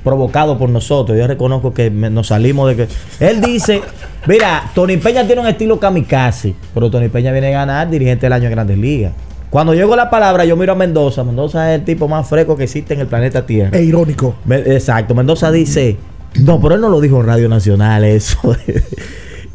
provocado 0.05 0.57
por 0.57 0.69
nosotros, 0.69 1.17
yo 1.17 1.27
reconozco 1.27 1.73
que 1.73 1.89
me- 1.91 2.09
nos 2.09 2.27
salimos 2.27 2.69
de 2.69 2.75
que. 2.87 2.87
Él 3.19 3.41
dice, 3.41 3.81
mira, 4.27 4.71
Tony 4.73 4.95
Peña 4.95 5.25
tiene 5.25 5.41
un 5.41 5.47
estilo 5.47 5.77
kamikaze, 5.79 6.53
pero 6.73 6.89
Tony 6.89 7.09
Peña 7.09 7.33
viene 7.33 7.47
a 7.47 7.51
ganar 7.59 7.89
dirigente 7.89 8.27
del 8.27 8.33
año 8.33 8.45
en 8.45 8.51
Grandes 8.51 8.77
Ligas. 8.77 9.11
Cuando 9.49 9.73
llegó 9.73 9.95
la 9.95 10.09
palabra, 10.09 10.45
yo 10.45 10.55
miro 10.55 10.73
a 10.73 10.75
Mendoza. 10.75 11.23
Mendoza 11.23 11.73
es 11.73 11.79
el 11.79 11.85
tipo 11.85 12.07
más 12.07 12.27
fresco 12.27 12.55
que 12.55 12.63
existe 12.65 12.93
en 12.93 12.99
el 13.01 13.07
planeta 13.07 13.45
Tierra. 13.45 13.77
E 13.77 13.83
irónico. 13.83 14.35
Me- 14.45 14.57
Exacto, 14.59 15.13
Mendoza 15.15 15.51
dice, 15.51 15.97
no, 16.35 16.59
pero 16.61 16.75
él 16.75 16.81
no 16.81 16.89
lo 16.89 17.01
dijo 17.01 17.19
en 17.21 17.27
Radio 17.27 17.49
Nacional 17.49 18.03
eso. 18.03 18.37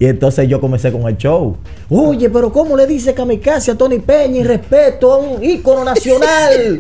y 0.01 0.07
entonces 0.07 0.49
yo 0.49 0.61
comencé 0.61 0.91
con 0.91 1.03
el 1.07 1.17
show. 1.17 1.57
Oye, 1.91 2.29
pero 2.31 2.51
¿cómo 2.53 2.77
le 2.77 2.87
dice 2.89 3.15
kamikaze 3.15 3.71
a 3.71 3.75
Tony 3.77 3.99
Peña 4.01 4.39
y 4.39 4.43
respeto 4.43 5.13
a 5.13 5.19
un 5.19 5.45
ícono 5.45 5.85
nacional? 5.85 6.79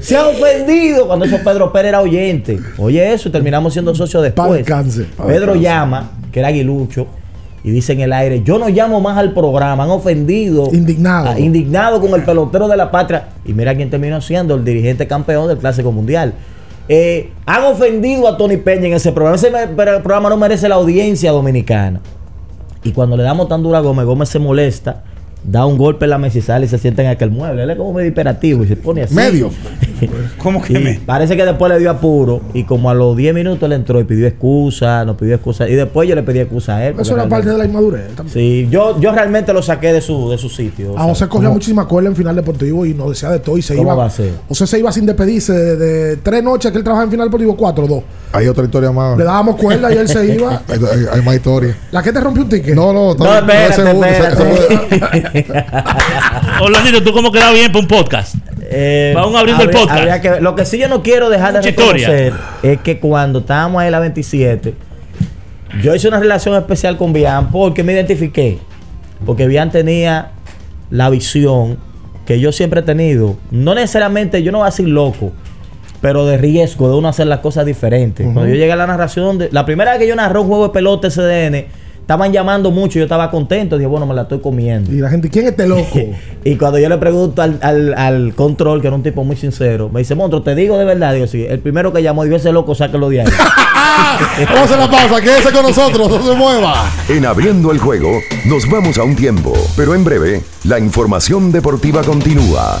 Se 0.00 0.16
ha 0.16 0.26
ofendido 0.28 1.06
cuando 1.06 1.24
eso 1.24 1.38
Pedro 1.44 1.72
Pérez 1.72 1.90
era 1.90 2.00
oyente. 2.00 2.58
Oye 2.76 3.12
eso, 3.14 3.28
y 3.28 3.32
terminamos 3.32 3.72
siendo 3.72 3.94
socios 3.94 4.22
después. 4.22 4.64
pa' 5.16 5.26
Pedro 5.28 5.54
llama, 5.62 6.10
que 6.32 6.40
era 6.40 6.48
aguilucho, 6.48 7.06
y 7.62 7.70
dice 7.70 7.92
en 7.94 8.00
el 8.00 8.12
aire, 8.12 8.42
yo 8.42 8.58
no 8.58 8.68
llamo 8.68 9.00
más 9.00 9.16
al 9.16 9.32
programa, 9.32 9.84
han 9.84 9.90
ofendido. 9.90 10.68
Indignado. 10.72 11.38
Indignado 11.38 12.00
con 12.00 12.12
el 12.14 12.24
pelotero 12.24 12.68
de 12.68 12.76
la 12.76 12.90
patria. 12.90 13.28
Y 13.44 13.52
mira 13.52 13.74
quién 13.76 13.90
terminó 13.90 14.20
siendo 14.20 14.54
el 14.56 14.64
dirigente 14.64 15.06
campeón 15.06 15.46
del 15.48 15.58
Clásico 15.58 15.90
Mundial. 15.92 16.34
Eh, 16.88 17.30
han 17.46 17.64
ofendido 17.64 18.28
a 18.28 18.36
Tony 18.36 18.56
Peña 18.56 18.86
en 18.86 18.94
ese 18.94 19.10
programa. 19.10 19.36
Ese 19.36 19.50
me- 19.50 19.66
pero 19.68 19.96
el 19.96 20.02
programa 20.02 20.28
no 20.28 20.36
merece 20.36 20.68
la 20.68 20.76
audiencia 20.76 21.32
dominicana. 21.32 22.00
Y 22.86 22.92
cuando 22.92 23.16
le 23.16 23.24
damos 23.24 23.48
tan 23.48 23.64
dura 23.64 23.78
a 23.78 23.80
Gómez, 23.80 24.06
Gómez 24.06 24.28
se 24.28 24.38
molesta, 24.38 25.02
da 25.42 25.66
un 25.66 25.76
golpe 25.76 26.04
en 26.04 26.10
la 26.10 26.18
mesa 26.18 26.38
y 26.38 26.40
sale 26.40 26.66
y 26.66 26.68
se 26.68 26.78
sienta 26.78 27.02
en 27.02 27.08
aquel 27.08 27.32
mueble. 27.32 27.64
Él 27.64 27.70
es 27.70 27.76
como 27.76 27.92
medio 27.92 28.10
hiperativo 28.10 28.62
y 28.62 28.68
se 28.68 28.76
pone 28.76 29.02
así. 29.02 29.14
Medio. 29.14 29.50
¿Cómo 30.38 30.62
que 30.62 30.74
Y 30.74 30.78
me? 30.78 30.94
Parece 31.04 31.36
que 31.36 31.44
después 31.44 31.70
le 31.72 31.78
dio 31.78 31.90
apuro 31.90 32.40
y 32.54 32.64
como 32.64 32.90
a 32.90 32.94
los 32.94 33.16
10 33.16 33.34
minutos 33.34 33.68
le 33.68 33.74
entró 33.74 34.00
y 34.00 34.04
pidió 34.04 34.26
excusa, 34.26 35.04
nos 35.04 35.16
pidió 35.16 35.34
excusa. 35.34 35.68
Y 35.68 35.74
después 35.74 36.08
yo 36.08 36.14
le 36.14 36.22
pedí 36.22 36.40
excusa 36.40 36.76
a 36.76 36.86
él. 36.86 36.96
Eso 36.98 37.14
era 37.14 37.28
parte 37.28 37.50
de 37.50 37.58
la 37.58 37.64
inmadurez. 37.64 38.14
también. 38.14 38.32
Sí, 38.32 38.68
yo, 38.70 38.98
yo 39.00 39.12
realmente 39.12 39.52
lo 39.52 39.62
saqué 39.62 39.92
de 39.92 40.00
su, 40.00 40.30
de 40.30 40.38
su 40.38 40.48
sitio. 40.48 40.92
o 40.92 40.96
A 40.96 41.00
sea, 41.00 41.08
José 41.08 41.28
cogía 41.28 41.46
como- 41.48 41.54
muchísima 41.54 41.86
cola 41.88 42.08
en 42.08 42.16
final 42.16 42.36
deportivo 42.36 42.84
y 42.86 42.94
nos 42.94 43.10
decía 43.10 43.30
de 43.30 43.38
todo 43.40 43.56
y 43.58 43.62
se 43.62 43.74
¿Cómo 43.74 43.88
iba. 43.88 43.94
va 43.94 44.06
a 44.06 44.10
ser? 44.10 44.32
José 44.48 44.66
se 44.66 44.78
iba 44.78 44.90
sin 44.92 45.06
despedirse 45.06 45.52
de, 45.52 45.76
de 45.76 46.16
tres 46.18 46.42
noches 46.42 46.70
que 46.72 46.78
él 46.78 46.84
trabajaba 46.84 47.04
en 47.04 47.10
final 47.10 47.26
deportivo, 47.28 47.56
cuatro, 47.56 47.86
dos. 47.86 48.02
Hay 48.32 48.48
otra 48.48 48.64
historia 48.64 48.90
más. 48.92 49.16
Le 49.16 49.24
dábamos 49.24 49.56
cuerda 49.56 49.92
y 49.94 49.96
él 49.98 50.08
se 50.08 50.34
iba. 50.34 50.62
Hay, 50.68 50.78
hay- 50.78 51.06
hay 51.12 51.22
más 51.22 51.34
historia. 51.36 51.76
¿La 51.90 52.02
que 52.02 52.12
te 52.12 52.20
rompió 52.20 52.42
un 52.42 52.48
ticket? 52.48 52.74
No, 52.74 52.92
no, 52.92 53.14
No, 53.14 53.34
espérate, 53.34 53.72
ese- 53.72 53.90
espérate. 53.90 55.46
Orlandito, 56.62 57.02
¿tú 57.02 57.12
cómo 57.12 57.30
queda 57.32 57.50
bien 57.52 57.68
para 57.72 57.80
un 57.80 57.88
podcast? 57.88 58.34
Eh, 58.68 59.12
Vamos 59.14 59.38
abriendo 59.38 59.62
el 59.62 59.68
habría- 59.68 59.80
podcast. 59.80 60.00
habría 60.00 60.20
que 60.20 60.30
ver. 60.30 60.42
lo 60.42 60.54
que 60.54 60.64
sí 60.64 60.78
yo 60.78 60.88
no 60.88 61.02
quiero 61.02 61.30
dejar 61.30 61.52
de 61.52 61.58
Mucha 61.60 61.70
historia. 61.70 62.08
reconocer 62.08 62.40
es 62.62 62.80
que 62.80 62.98
cuando 62.98 63.40
estábamos 63.40 63.80
ahí 63.80 63.86
en 63.86 63.92
la 63.92 64.00
27, 64.00 64.74
yo 65.82 65.94
hice 65.94 66.08
una 66.08 66.18
relación 66.20 66.54
especial 66.56 66.96
con 66.96 67.12
Bian 67.12 67.50
porque 67.50 67.82
me 67.82 67.92
identifiqué. 67.92 68.58
Porque 69.24 69.46
Bian 69.46 69.70
tenía 69.70 70.32
la 70.90 71.10
visión 71.10 71.78
que 72.26 72.40
yo 72.40 72.52
siempre 72.52 72.80
he 72.80 72.82
tenido. 72.82 73.36
No 73.50 73.74
necesariamente, 73.74 74.42
yo 74.42 74.52
no 74.52 74.58
voy 74.58 74.66
a 74.66 74.70
decir 74.70 74.88
loco, 74.88 75.32
pero 76.00 76.26
de 76.26 76.36
riesgo 76.38 76.88
de 76.90 76.96
uno 76.96 77.08
hacer 77.08 77.26
las 77.26 77.38
cosas 77.40 77.64
diferentes. 77.66 78.24
Cuando 78.24 78.46
yo 78.46 78.54
llegué 78.56 78.72
a 78.72 78.76
la 78.76 78.86
narración, 78.86 79.38
de, 79.38 79.48
la 79.52 79.64
primera 79.64 79.92
vez 79.92 80.00
que 80.00 80.06
yo 80.08 80.16
narré 80.16 80.38
un 80.38 80.46
juego 80.48 80.68
de 80.68 80.72
pelota 80.72 81.08
SDN, 81.08 81.66
estaban 82.06 82.32
llamando 82.32 82.70
mucho, 82.70 83.00
yo 83.00 83.02
estaba 83.04 83.28
contento, 83.32 83.76
dije, 83.76 83.88
bueno, 83.88 84.06
me 84.06 84.14
la 84.14 84.22
estoy 84.22 84.38
comiendo. 84.38 84.92
Y 84.92 84.98
la 85.00 85.10
gente, 85.10 85.28
¿quién 85.28 85.46
es 85.46 85.50
este 85.50 85.66
loco? 85.66 85.98
Y 86.44 86.54
cuando 86.54 86.78
yo 86.78 86.88
le 86.88 86.96
pregunto 86.98 87.42
al, 87.42 87.58
al- 87.60 87.94
al 87.94 88.32
control, 88.36 88.80
que 88.80 88.86
era 88.86 88.94
un 88.94 89.02
tipo 89.02 89.24
muy 89.24 89.34
sincero, 89.34 89.88
me 89.92 89.98
dice, 89.98 90.14
Montro, 90.14 90.42
te 90.42 90.54
digo 90.54 90.78
de 90.78 90.84
verdad, 90.84 91.12
digo, 91.12 91.26
sí, 91.26 91.44
el 91.44 91.58
primero 91.58 91.92
que 91.92 92.04
llamó, 92.04 92.22
digo, 92.22 92.36
ese 92.36 92.52
loco, 92.52 92.72
sáquelo 92.76 93.08
de 93.08 93.22
ahí. 93.22 93.26
Vamos 94.54 94.70
a 94.70 94.76
la 94.76 94.88
pausa, 94.88 95.20
quédese 95.20 95.50
con 95.50 95.62
nosotros, 95.64 96.08
no 96.08 96.22
se 96.22 96.34
mueva. 96.38 96.88
En 97.08 97.26
abriendo 97.26 97.72
el 97.72 97.78
juego, 97.78 98.20
nos 98.46 98.70
vamos 98.70 98.96
a 98.98 99.02
un 99.02 99.16
tiempo, 99.16 99.52
pero 99.76 99.94
en 99.96 100.04
breve, 100.04 100.42
la 100.64 100.78
información 100.78 101.50
deportiva 101.50 102.02
continúa. 102.04 102.80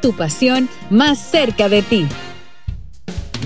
Tu 0.00 0.12
pasión 0.12 0.68
más 0.90 1.18
cerca 1.18 1.68
de 1.68 1.82
ti. 1.82 2.06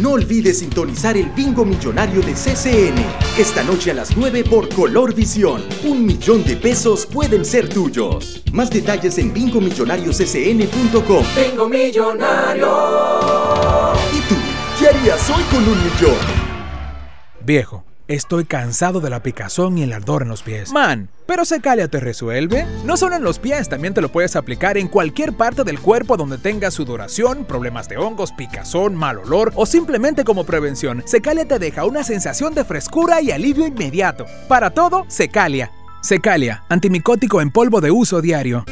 No 0.00 0.12
olvides 0.12 0.58
sintonizar 0.60 1.16
el 1.16 1.30
bingo 1.30 1.64
millonario 1.64 2.20
de 2.22 2.32
CCN. 2.32 2.96
Esta 3.38 3.62
noche 3.62 3.90
a 3.90 3.94
las 3.94 4.16
9 4.16 4.44
por 4.44 4.68
Color 4.68 5.14
Visión. 5.14 5.62
Un 5.84 6.04
millón 6.04 6.44
de 6.44 6.56
pesos 6.56 7.06
pueden 7.06 7.44
ser 7.44 7.68
tuyos. 7.68 8.42
Más 8.52 8.70
detalles 8.70 9.18
en 9.18 9.32
bingomillonariosccn.com. 9.32 11.24
Bingo 11.36 11.68
millonario. 11.68 12.66
¿Y 14.12 14.20
tú? 14.28 14.34
¿Qué 14.78 14.88
harías 14.88 15.30
hoy 15.30 15.42
con 15.50 15.60
un 15.62 15.78
millón? 15.84 16.16
Viejo, 17.44 17.84
estoy 18.08 18.44
cansado 18.44 19.00
de 19.00 19.10
la 19.10 19.22
picazón 19.22 19.78
y 19.78 19.82
el 19.82 19.92
ardor 19.92 20.22
en 20.22 20.28
los 20.28 20.42
pies. 20.42 20.72
Man, 20.72 21.08
pero 21.26 21.44
Secalia 21.44 21.88
te 21.88 22.00
resuelve. 22.00 22.66
No 22.84 22.96
solo 22.96 23.16
en 23.16 23.22
los 23.22 23.38
pies, 23.38 23.68
también 23.68 23.94
te 23.94 24.00
lo 24.00 24.10
puedes 24.10 24.36
aplicar 24.36 24.76
en 24.78 24.88
cualquier 24.88 25.32
parte 25.32 25.64
del 25.64 25.80
cuerpo 25.80 26.16
donde 26.16 26.38
tengas 26.38 26.74
sudoración, 26.74 27.44
problemas 27.44 27.88
de 27.88 27.96
hongos, 27.96 28.32
picazón, 28.32 28.94
mal 28.94 29.18
olor 29.18 29.52
o 29.54 29.66
simplemente 29.66 30.24
como 30.24 30.44
prevención. 30.44 31.02
Secalia 31.06 31.46
te 31.46 31.58
deja 31.58 31.84
una 31.84 32.04
sensación 32.04 32.54
de 32.54 32.64
frescura 32.64 33.20
y 33.20 33.30
alivio 33.30 33.66
inmediato. 33.66 34.26
Para 34.48 34.70
todo, 34.70 35.04
Secalia. 35.08 35.70
Secalia, 36.02 36.64
antimicótico 36.68 37.40
en 37.40 37.50
polvo 37.50 37.80
de 37.80 37.92
uso 37.92 38.20
diario. 38.20 38.64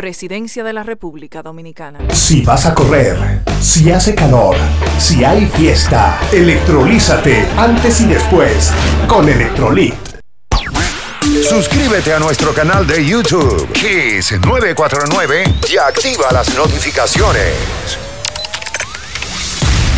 Presidencia 0.00 0.64
de 0.64 0.72
la 0.72 0.82
República 0.82 1.42
Dominicana. 1.42 1.98
Si 2.14 2.40
vas 2.40 2.64
a 2.64 2.74
correr, 2.74 3.42
si 3.60 3.92
hace 3.92 4.14
calor, 4.14 4.56
si 4.98 5.24
hay 5.24 5.44
fiesta, 5.44 6.18
electrolízate 6.32 7.46
antes 7.58 8.00
y 8.00 8.06
después 8.06 8.72
con 9.06 9.28
Electrolit. 9.28 9.92
Suscríbete 11.46 12.14
a 12.14 12.18
nuestro 12.18 12.54
canal 12.54 12.86
de 12.86 13.04
YouTube, 13.04 13.70
Kiss 13.72 14.40
949, 14.40 15.44
y 15.70 15.76
activa 15.76 16.32
las 16.32 16.56
notificaciones. 16.56 18.09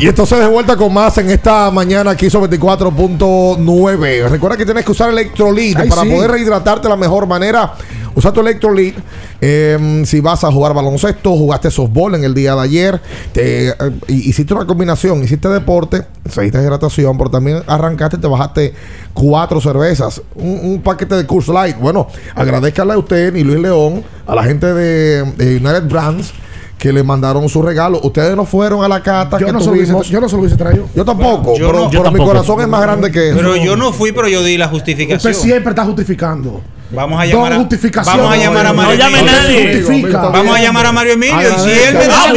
Y 0.00 0.08
entonces 0.08 0.38
de 0.38 0.46
vuelta 0.46 0.78
con 0.78 0.94
más 0.94 1.18
en 1.18 1.28
esta 1.28 1.70
mañana 1.70 2.12
aquí 2.12 2.30
sobre 2.30 2.58
24.9. 2.58 4.28
Recuerda 4.30 4.56
que 4.56 4.64
tienes 4.64 4.82
que 4.82 4.92
usar 4.92 5.10
Electrolit 5.10 5.76
para 5.90 6.02
sí. 6.02 6.10
poder 6.10 6.30
rehidratarte 6.30 6.84
de 6.84 6.88
la 6.88 6.96
mejor 6.96 7.26
manera. 7.26 7.74
Usa 8.14 8.32
tu 8.32 8.40
Electrolit. 8.40 8.96
eh, 9.42 10.02
si 10.06 10.20
vas 10.20 10.42
a 10.42 10.50
jugar 10.50 10.72
baloncesto, 10.72 11.32
jugaste 11.36 11.70
softball 11.70 12.14
en 12.14 12.24
el 12.24 12.32
día 12.32 12.54
de 12.54 12.62
ayer, 12.62 13.00
te, 13.32 13.68
eh, 13.68 13.74
hiciste 14.08 14.54
una 14.54 14.64
combinación, 14.66 15.22
hiciste 15.22 15.48
deporte, 15.48 16.06
seguiste 16.28 16.58
hidratación, 16.62 17.18
pero 17.18 17.30
también 17.30 17.62
arrancaste 17.66 18.16
y 18.16 18.20
te 18.20 18.26
bajaste 18.26 18.74
cuatro 19.12 19.60
cervezas, 19.60 20.22
un, 20.34 20.60
un 20.62 20.82
paquete 20.82 21.14
de 21.14 21.26
Curse 21.26 21.52
Light. 21.52 21.76
Bueno, 21.78 22.08
agradezcanle 22.34 22.94
a 22.94 22.98
usted 22.98 23.34
y 23.34 23.44
Luis 23.44 23.60
León, 23.60 24.02
a 24.26 24.34
la 24.34 24.44
gente 24.44 24.72
de, 24.72 25.24
de 25.32 25.56
United 25.56 25.84
Brands 25.84 26.32
que 26.80 26.92
le 26.94 27.02
mandaron 27.04 27.46
su 27.50 27.60
regalo. 27.60 28.00
Ustedes 28.02 28.34
no 28.34 28.46
fueron 28.46 28.82
a 28.82 28.88
la 28.88 29.02
cata 29.02 29.38
Yo 29.38 29.46
que 29.46 29.52
no, 29.52 29.60
se 29.60 29.66
lo 29.66 29.72
hubiese, 29.72 29.88
tuvimos. 29.92 30.08
yo 30.08 30.18
no 30.20 30.28
se 30.30 30.34
lo 30.34 30.40
hubiese 30.40 30.56
traído. 30.56 30.86
Yo 30.96 31.04
tampoco, 31.04 31.54
yo 31.58 31.66
pero, 31.66 31.78
no- 31.84 31.90
pero 31.90 32.04
yo 32.04 32.10
mi 32.10 32.18
corazón 32.24 32.58
es 32.62 32.68
más 32.68 32.80
grande 32.80 33.12
que 33.12 33.28
eso. 33.28 33.36
Pero 33.36 33.54
yo 33.54 33.76
no 33.76 33.92
fui, 33.92 34.12
pero 34.12 34.28
yo 34.28 34.42
di 34.42 34.56
la 34.56 34.66
justificación. 34.68 35.18
Usted 35.32 35.34
siempre 35.34 35.70
está 35.70 35.84
justificando. 35.84 36.62
Vamos 36.92 37.20
a 37.20 37.26
llamar 37.26 37.52
a, 37.52 37.58
vamos 37.58 38.32
a 38.32 38.36
llamar 38.36 38.66
a 38.66 38.70
No 38.70 38.74
Mario 38.74 38.98
llame 38.98 39.18
Emilio. 39.20 39.36
nadie. 39.36 39.76
Justifica. 39.82 40.18
Vamos 40.28 40.56
a 40.56 40.60
llamar 40.62 40.86
a 40.86 40.92
Mario 40.92 41.12
Emilio 41.12 41.36
y 41.40 41.60
si 41.60 41.70
él 41.70 41.94
me 41.94 42.00
Ah, 42.10 42.32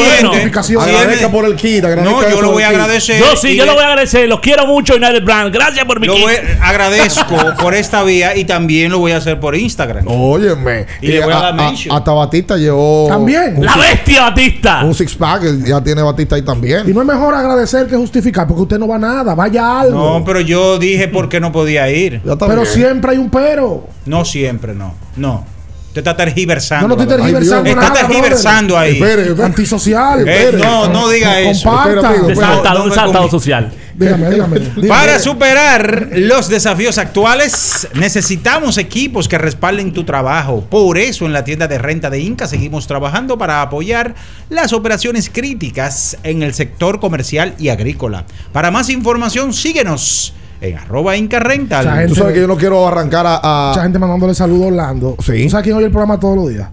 si 0.64 0.74
él 0.74 1.30
por 1.32 1.46
el 1.46 1.56
kit, 1.56 1.84
No, 1.84 2.30
yo 2.30 2.42
lo 2.42 2.52
voy 2.52 2.64
a 2.64 2.70
agradecer. 2.70 3.20
Yo 3.20 3.36
sí, 3.36 3.56
yo 3.56 3.64
le- 3.64 3.72
lo 3.72 3.76
voy 3.76 3.84
a 3.84 3.88
agradecer. 3.88 4.28
Los 4.30 4.40
quiero 4.40 4.66
mucho, 4.68 4.96
United 4.96 5.24
Brand. 5.24 5.54
Gracias 5.54 5.84
por 5.86 6.00
mi 6.00 6.08
kit. 6.08 6.28
agradezco 6.62 7.36
por 7.60 7.74
esta 7.74 8.04
vía 8.04 8.36
y 8.36 8.46
también 8.46 8.92
lo 8.92 9.00
voy 9.00 9.12
a 9.12 9.18
hacer 9.18 9.40
por 9.40 9.56
Instagram. 9.56 10.06
Óyeme. 10.08 10.86
Y 11.02 11.08
le 11.08 11.24
voy 11.24 11.34
a 11.34 11.38
dar 11.40 11.54
mention. 11.56 11.96
Hasta 11.96 12.12
Batista 12.12 12.58
llevó. 12.58 13.08
También. 13.10 13.58
La 13.64 13.74
six- 13.74 13.84
bestia 13.90 14.22
Batista. 14.24 14.84
Un 14.84 14.94
six 14.94 15.16
pack, 15.16 15.44
ya 15.66 15.82
tiene 15.84 16.02
Batista 16.02 16.36
ahí 16.36 16.42
también. 16.44 16.88
Y 16.90 16.94
no 16.94 17.02
es 17.02 17.08
mejor 17.08 17.34
agradecer 17.34 17.88
que 17.88 17.96
justificar, 17.96 18.48
porque 18.48 18.62
usted 18.64 18.78
no 18.80 18.88
va 18.88 18.96
a 18.96 19.00
nada, 19.00 19.34
vaya 19.36 19.82
algo. 19.82 20.20
No, 20.20 20.24
pero 20.26 20.40
yo 20.42 20.78
dije 20.78 21.08
por 21.08 21.28
qué 21.30 21.40
no 21.40 21.52
podía 21.52 21.90
ir. 21.90 22.22
Pero 22.24 22.66
siempre 22.66 23.12
hay 23.12 23.18
un 23.18 23.30
pero. 23.30 23.88
No 24.06 24.26
siempre, 24.26 24.43
no. 24.52 24.96
No. 25.16 25.46
Usted 25.94 26.02
está 26.02 26.18
tergiversando. 26.18 26.88
No, 26.88 26.96
no 26.96 27.02
estoy 27.04 27.18
tergiversando 27.18 27.70
Está 27.70 27.82
nada, 27.82 28.08
tergiversando 28.08 28.74
brother. 28.74 28.90
ahí. 28.90 28.94
Espere, 28.96 29.22
espere. 29.22 29.44
Antisocial. 29.44 30.28
Eh, 30.28 30.52
no, 30.58 30.88
no 30.88 31.08
diga 31.08 31.40
eso. 31.40 31.70
Comparta. 31.70 32.84
Un 32.84 32.92
saltado 32.92 33.30
social. 33.30 33.72
Dígame, 33.94 34.32
dígame. 34.32 34.60
dígame. 34.76 34.88
Para 34.88 35.20
superar 35.20 36.10
los 36.14 36.50
desafíos 36.50 36.98
actuales, 36.98 37.88
necesitamos 37.94 38.80
equipos 38.80 39.28
que 39.28 39.38
respalden 39.38 39.94
tu 39.94 40.04
trabajo. 40.04 40.66
Por 40.68 40.98
eso, 40.98 41.28
en 41.28 41.34
la 41.34 41.44
tienda 41.44 41.68
de 41.68 41.78
renta 41.78 42.10
de 42.10 42.22
Inca 42.22 42.48
seguimos 42.48 42.88
trabajando 42.88 43.38
para 43.38 43.62
apoyar 43.62 44.16
las 44.50 44.74
operaciones 44.74 45.30
críticas 45.32 46.18
en 46.24 46.42
el 46.42 46.56
sector 46.56 47.00
comercial 47.00 47.54
y 47.60 47.70
agrícola. 47.70 48.26
Para 48.52 48.72
más 48.72 48.90
información, 48.90 49.54
síguenos 49.54 50.34
en 50.64 50.78
arroba 50.78 51.16
Inca 51.18 51.40
Rental. 51.40 51.86
Esa 52.00 52.08
Tú 52.08 52.16
sabes 52.16 52.34
que 52.34 52.40
yo 52.42 52.48
no 52.48 52.56
quiero 52.58 52.88
arrancar 52.88 53.26
a. 53.28 53.40
a- 53.44 53.70
Mucha 53.72 53.84
gente 53.84 54.00
mandándole 54.00 54.34
saludos 54.34 54.64
a 54.64 54.68
Orlando. 54.68 55.16
Sí. 55.20 55.44
¿Tú 55.44 55.50
sabes 55.50 55.64
quién 55.66 55.76
oye 55.76 55.86
el 55.86 55.92
programa 55.92 56.20
todos 56.20 56.36
los 56.38 56.50
días? 56.50 56.68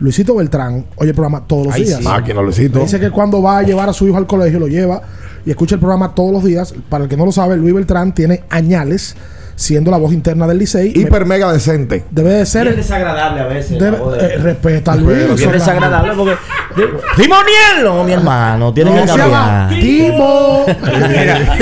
Luisito 0.00 0.34
Beltrán 0.34 0.86
oye 0.96 1.10
el 1.10 1.14
programa 1.14 1.46
todos 1.46 1.66
los 1.66 1.74
Ay, 1.74 1.84
días. 1.84 2.00
sí. 2.00 2.04
Ah, 2.08 2.22
que 2.24 2.34
no 2.34 2.42
lo 2.42 2.50
cito. 2.52 2.80
Dice 2.80 2.98
que 2.98 3.10
cuando 3.10 3.40
va 3.40 3.58
a 3.58 3.62
llevar 3.62 3.88
a 3.88 3.92
su 3.92 4.08
hijo 4.08 4.16
al 4.16 4.26
colegio 4.26 4.58
lo 4.58 4.66
lleva 4.66 5.00
y 5.46 5.50
escucha 5.50 5.74
el 5.76 5.80
programa 5.80 6.14
todos 6.14 6.32
los 6.32 6.42
días. 6.44 6.74
Para 6.88 7.04
el 7.04 7.10
que 7.10 7.16
no 7.16 7.24
lo 7.24 7.32
sabe, 7.32 7.56
Luis 7.56 7.74
Beltrán 7.74 8.12
tiene 8.14 8.42
añales 8.50 9.14
siendo 9.54 9.90
la 9.90 9.96
voz 9.96 10.12
interna 10.12 10.46
del 10.46 10.58
Licey. 10.58 10.92
Hiper 10.94 11.24
mega 11.26 11.52
decente. 11.52 12.04
Debe 12.10 12.30
de 12.34 12.46
ser. 12.46 12.64
Bien 12.64 12.76
desagradable 12.76 13.40
a 13.40 13.46
veces. 13.46 13.78
debe- 13.78 13.98
de- 14.18 14.26
eh, 14.34 14.38
respeta 14.38 14.92
a 14.92 14.96
Luis. 14.96 15.36
Bien 15.36 15.52
desagradable 15.52 16.12
porque. 16.16 16.36
Timoniel, 17.16 17.84
no, 17.84 18.04
mi 18.04 18.12
hermano. 18.12 18.72
Tiene 18.72 18.90
No, 18.94 19.00
que 19.02 19.06
cambiar. 19.06 19.68
Timo. 19.70 20.64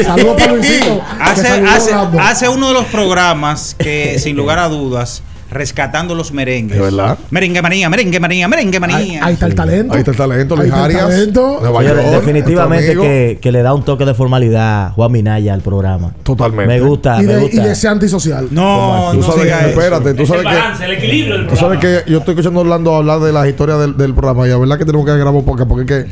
Saludos 0.04 0.36
para 0.38 0.52
Luisito. 0.52 1.02
Hace, 1.20 1.48
hace, 1.48 1.92
hace 2.20 2.48
uno 2.48 2.68
de 2.68 2.74
los 2.74 2.84
programas 2.86 3.74
que, 3.78 4.18
sin 4.18 4.36
lugar 4.36 4.58
a 4.58 4.68
dudas, 4.68 5.22
rescatando 5.50 6.14
los 6.14 6.32
merengues. 6.32 6.76
¿De 6.78 6.82
verdad? 6.82 7.18
Merengue 7.30 7.60
María, 7.62 7.88
merengue 7.90 8.20
María, 8.20 8.48
merengue 8.48 8.80
María. 8.80 8.96
Ahí, 8.96 9.18
ahí 9.20 9.32
está 9.34 9.46
el 9.46 9.54
talento. 9.54 9.92
Ahí 9.94 9.98
está 10.00 10.10
el 10.12 10.16
talento, 10.16 10.54
Ahí 10.54 10.60
Luis 10.60 10.72
está 10.72 10.86
el 10.86 10.96
Arias. 10.96 12.10
definitivamente 12.12 12.94
que, 12.96 13.38
que 13.40 13.52
le 13.52 13.62
da 13.62 13.74
un 13.74 13.84
toque 13.84 14.04
de 14.04 14.14
formalidad 14.14 14.92
Juan 14.92 15.12
Minaya 15.12 15.54
al 15.54 15.60
programa. 15.60 16.12
Totalmente. 16.22 16.66
Me 16.74 16.80
gusta, 16.80 17.22
Y 17.22 17.26
me 17.26 17.34
de, 17.34 17.40
y 17.40 17.42
gusta. 17.46 17.62
de 17.64 17.72
ese 17.72 17.88
antisocial. 17.88 18.48
No, 18.50 19.10
Tú 19.12 19.18
no 19.18 19.22
sabes, 19.26 19.42
diga 19.44 19.60
eso. 19.60 19.68
espérate, 19.70 20.14
tú 20.14 20.22
Es 20.22 20.28
sabes 20.28 20.44
el 20.46 20.52
balance, 20.52 20.78
que. 20.78 20.84
el 20.92 20.98
equilibrio 20.98 21.38
del 21.38 21.46
Tú 21.48 21.56
sabes 21.56 21.78
que 21.80 22.02
yo 22.10 22.18
estoy 22.18 22.32
escuchando 22.34 22.60
a 22.60 22.62
Orlando 22.62 22.94
hablar 22.96 23.20
de 23.20 23.32
la 23.32 23.48
historia 23.48 23.76
del, 23.76 23.96
del 23.96 24.14
programa 24.14 24.46
y 24.46 24.50
la 24.50 24.58
verdad 24.58 24.78
que 24.78 24.84
tenemos 24.84 25.06
que 25.06 25.12
grabar 25.14 25.34
un 25.34 25.44
poco 25.44 25.66
porque 25.66 25.82
es 25.82 26.04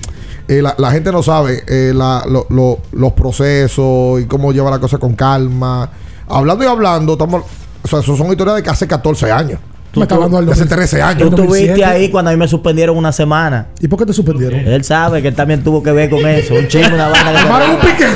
que 0.48 0.54
eh, 0.58 0.62
la, 0.62 0.74
la 0.78 0.90
gente 0.90 1.12
no 1.12 1.22
sabe 1.22 1.62
eh, 1.66 1.92
la- 1.94 2.24
lo- 2.28 2.46
lo- 2.50 2.78
los 2.92 3.12
procesos 3.12 4.20
y 4.20 4.24
cómo 4.26 4.52
lleva 4.52 4.70
la 4.70 4.78
cosa 4.78 4.98
con 4.98 5.14
calma. 5.14 5.90
Hablando 6.28 6.64
y 6.64 6.66
hablando, 6.66 7.12
estamos, 7.14 7.42
o 7.82 7.88
sea, 7.88 8.00
eso 8.00 8.16
son 8.16 8.28
historias 8.30 8.56
de 8.56 8.62
que 8.62 8.70
hace 8.70 8.86
14 8.86 9.30
años. 9.32 9.58
Me 9.94 10.02
está 10.02 10.14
hablando 10.16 10.36
del 10.36 10.46
De 10.46 10.52
hace 10.52 10.60
2000. 10.66 10.76
13 10.76 10.96
Tú 10.98 11.02
años. 11.02 11.18
Yo- 11.18 11.28
estuviste 11.28 11.66
2007. 11.68 11.84
ahí 11.84 12.08
cuando 12.10 12.30
a 12.30 12.34
mí 12.34 12.38
me 12.38 12.46
suspendieron 12.46 12.96
una 12.96 13.10
semana. 13.10 13.68
¿Y 13.80 13.88
por 13.88 13.98
qué 13.98 14.06
te 14.06 14.12
suspendieron? 14.12 14.60
Él 14.60 14.84
sabe 14.84 15.22
que 15.22 15.28
él 15.28 15.34
también 15.34 15.64
tuvo 15.64 15.82
que 15.82 15.90
ver 15.92 16.10
con 16.10 16.24
eso. 16.26 16.54
Un 16.54 16.68
chisme, 16.68 16.94
una 16.94 17.10
que- 17.12 17.42
Tomaron 17.42 17.70
un 17.70 17.80
piquete. 17.80 18.06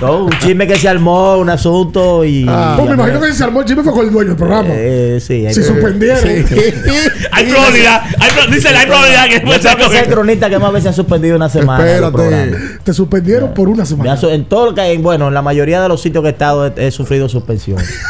No, 0.00 0.24
un 0.26 0.30
chisme 0.38 0.66
que 0.66 0.76
se 0.78 0.88
armó, 0.88 1.36
un 1.38 1.50
asunto 1.50 2.24
y. 2.24 2.44
Pues 2.44 2.88
me 2.88 2.94
imagino 2.94 3.20
que 3.20 3.26
si 3.32 3.38
se 3.38 3.44
armó 3.44 3.60
el 3.60 3.66
chisme 3.66 3.82
fue 3.82 3.92
con 3.92 4.06
el 4.06 4.12
dueño 4.12 4.28
del 4.28 4.36
programa. 4.36 4.68
Eh, 4.70 5.18
sí, 5.20 5.44
hay 5.46 5.52
Si 5.54 5.62
suspendieron. 5.62 6.22
Hay 7.32 7.44
probabilidad. 7.50 8.02
Hay, 8.18 8.52
dice 8.52 8.72
la 8.72 8.80
hay 8.80 8.86
probabilidad 8.86 9.28
que 9.28 9.40
puede 9.40 9.60
ser 9.62 10.04
el 10.04 10.10
cronista 10.12 10.48
que 10.50 10.58
más 10.58 10.72
veces 10.72 10.90
ha 10.90 10.92
suspendido 10.92 11.36
una 11.36 11.48
semana. 11.48 12.10
programas. 12.12 12.58
Te 12.84 12.92
suspendieron 12.92 13.54
por 13.54 13.68
una 13.68 13.84
semana. 13.86 14.16
su- 14.16 14.28
en 14.28 14.44
todo 14.46 14.66
lo 14.66 14.74
que 14.74 14.80
hay, 14.80 14.96
bueno, 14.98 15.28
en 15.28 15.34
la 15.34 15.42
mayoría 15.42 15.80
de 15.82 15.88
los 15.88 16.00
sitios 16.00 16.22
que 16.22 16.28
he 16.28 16.32
estado 16.32 16.66
he, 16.66 16.86
he 16.88 16.90
sufrido 16.90 17.28
suspensión. 17.28 17.78